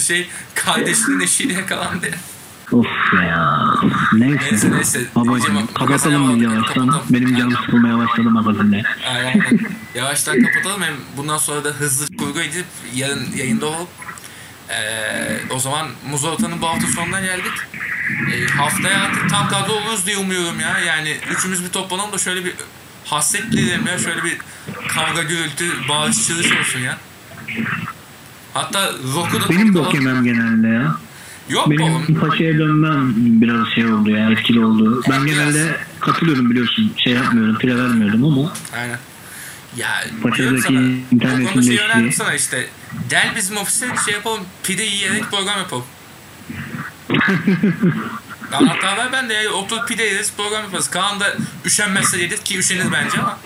şey 0.06 0.28
kardeşinin 0.54 1.20
eşiyle 1.20 1.52
yakalandı 1.52 2.06
ya. 2.06 2.12
Of 2.78 2.86
ya. 3.14 3.74
Neyse. 4.12 4.38
Neyse, 4.50 4.70
neyse. 4.70 5.00
Babacım 5.16 5.66
kapatalım 5.74 6.32
bak, 6.36 6.42
yavaştan? 6.42 6.62
kapatalım. 6.74 7.00
Benim 7.10 7.36
canım 7.36 7.56
sıkılmaya 7.64 7.98
başladı 7.98 8.30
magazinle. 8.30 8.82
Aynen. 9.14 9.58
Yavaştan 9.94 10.36
kapatalım 10.42 10.82
hem 10.82 10.94
bundan 11.16 11.38
sonra 11.38 11.64
da 11.64 11.68
hızlı 11.68 12.16
kurgu 12.16 12.40
edip 12.40 12.64
yarın 12.94 13.26
yayında 13.36 13.66
olup 13.66 13.88
ee, 14.72 15.40
o 15.50 15.58
zaman 15.58 15.86
Muzolta'nın 16.10 16.62
bu 16.62 16.68
hafta 16.68 16.86
sonuna 16.86 17.20
geldik. 17.20 17.52
Ee, 18.32 18.46
haftaya 18.46 19.00
artık 19.00 19.30
tam 19.30 19.48
kadro 19.48 19.72
oluruz 19.72 20.06
diye 20.06 20.16
umuyorum 20.16 20.60
ya. 20.60 20.78
Yani 20.78 21.16
üçümüz 21.30 21.64
bir 21.64 21.68
toplanalım 21.68 22.12
da 22.12 22.18
şöyle 22.18 22.44
bir 22.44 22.54
hasret 23.04 23.52
dilerim 23.52 23.86
ya. 23.86 23.98
Şöyle 23.98 24.24
bir 24.24 24.38
kavga 24.88 25.22
gürültü, 25.22 25.88
bağış 25.88 26.26
çığırış 26.26 26.52
olsun 26.52 26.80
ya. 26.80 26.98
Hatta 28.54 28.92
Rock'u 29.14 29.40
da 29.40 29.48
Benim 29.48 29.74
bok 29.74 29.94
yemem 29.94 30.24
genelde 30.24 30.68
ya. 30.68 30.96
Yok 31.48 31.66
mu 31.66 31.74
oğlum? 31.80 32.04
Benim 32.08 32.20
paçaya 32.20 32.58
dönmem 32.58 33.14
biraz 33.16 33.68
şey 33.68 33.86
oldu 33.86 34.10
ya 34.10 34.30
etkili 34.30 34.64
oldu. 34.64 35.02
Ben 35.10 35.26
genelde 35.26 35.76
katılıyorum 36.00 36.50
biliyorsun. 36.50 36.92
Şey 36.96 37.12
yapmıyorum 37.12 37.58
pire 37.58 37.76
vermiyordum 37.76 38.24
ama 38.24 38.52
Aynen. 38.76 38.98
Ya 39.76 40.04
Paçadaki 40.22 40.62
sana, 40.62 40.80
internetin 41.10 41.46
konuda 41.46 41.62
şey 41.62 41.78
önerdim 41.78 42.12
sana 42.12 42.34
işte. 42.34 42.68
Gel 43.10 43.32
bizim 43.36 43.56
ofise 43.56 43.86
şey 44.04 44.14
yapalım. 44.14 44.44
Pide 44.62 44.82
yiyerek 44.82 45.30
program 45.30 45.58
yapalım. 45.58 45.84
Anahtar 48.52 48.96
ver 48.96 49.12
ben 49.12 49.28
de 49.28 49.48
oturup 49.48 49.88
pide 49.88 50.02
yeriz 50.02 50.32
program 50.36 50.62
yaparız. 50.62 50.90
Kaan 50.90 51.20
da 51.20 51.36
üşenmezse 51.64 52.22
yedir 52.22 52.38
ki 52.38 52.58
üşenir 52.58 52.92
bence 52.92 53.18
ama 53.18 53.38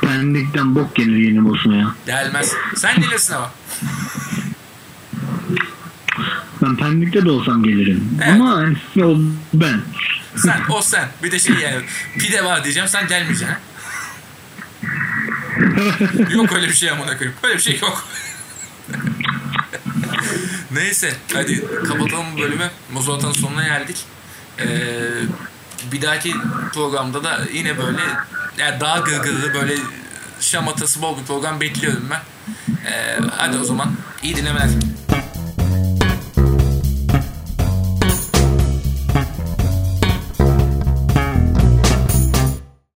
pendikten 0.00 0.74
bok 0.74 0.96
gelir 0.96 1.16
yeni 1.16 1.44
boss'una 1.44 1.76
ya. 1.76 1.94
gelmez. 2.06 2.52
Sen 2.76 3.00
gelirsin 3.00 3.34
ama. 3.34 3.50
Ben 6.62 6.76
pendikte 6.76 7.24
de 7.24 7.30
olsam 7.30 7.62
gelirim. 7.62 8.18
Evet. 8.24 8.32
Ama 8.32 8.50
hani 8.56 9.04
o 9.04 9.18
ben. 9.54 9.80
Sen 10.36 10.60
o 10.70 10.82
sen. 10.82 11.08
Bir 11.22 11.30
de 11.30 11.38
şey 11.38 11.54
yani 11.54 11.80
pide 12.18 12.44
var 12.44 12.64
diyeceğim 12.64 12.88
sen 12.88 13.06
gelmeyeceksin. 13.06 13.56
yok 16.30 16.52
öyle 16.52 16.68
bir 16.68 16.74
şey 16.74 16.90
amına 16.90 17.18
koyayım. 17.18 17.38
Öyle 17.42 17.56
bir 17.56 17.62
şey 17.62 17.78
yok. 17.78 18.08
Neyse 20.70 21.16
hadi 21.32 21.64
kapatalım 21.88 22.26
bu 22.36 22.40
bölümü. 22.40 22.70
Mozolta'nın 22.92 23.32
sonuna 23.32 23.64
geldik. 23.64 23.96
Ee, 24.58 24.66
bir 25.92 26.02
dahaki 26.02 26.34
programda 26.74 27.24
da 27.24 27.40
yine 27.52 27.78
böyle 27.78 28.02
yani 28.58 28.80
daha 28.80 28.98
gırgırlı 28.98 29.54
böyle 29.54 29.74
şamatası 30.40 31.02
bol 31.02 31.18
bir 31.18 31.24
program 31.24 31.60
bekliyorum 31.60 32.08
ben. 32.10 32.20
Ee, 32.90 33.18
hadi 33.36 33.58
o 33.58 33.64
zaman 33.64 33.94
iyi 34.22 34.36
dinlemeler. 34.36 34.68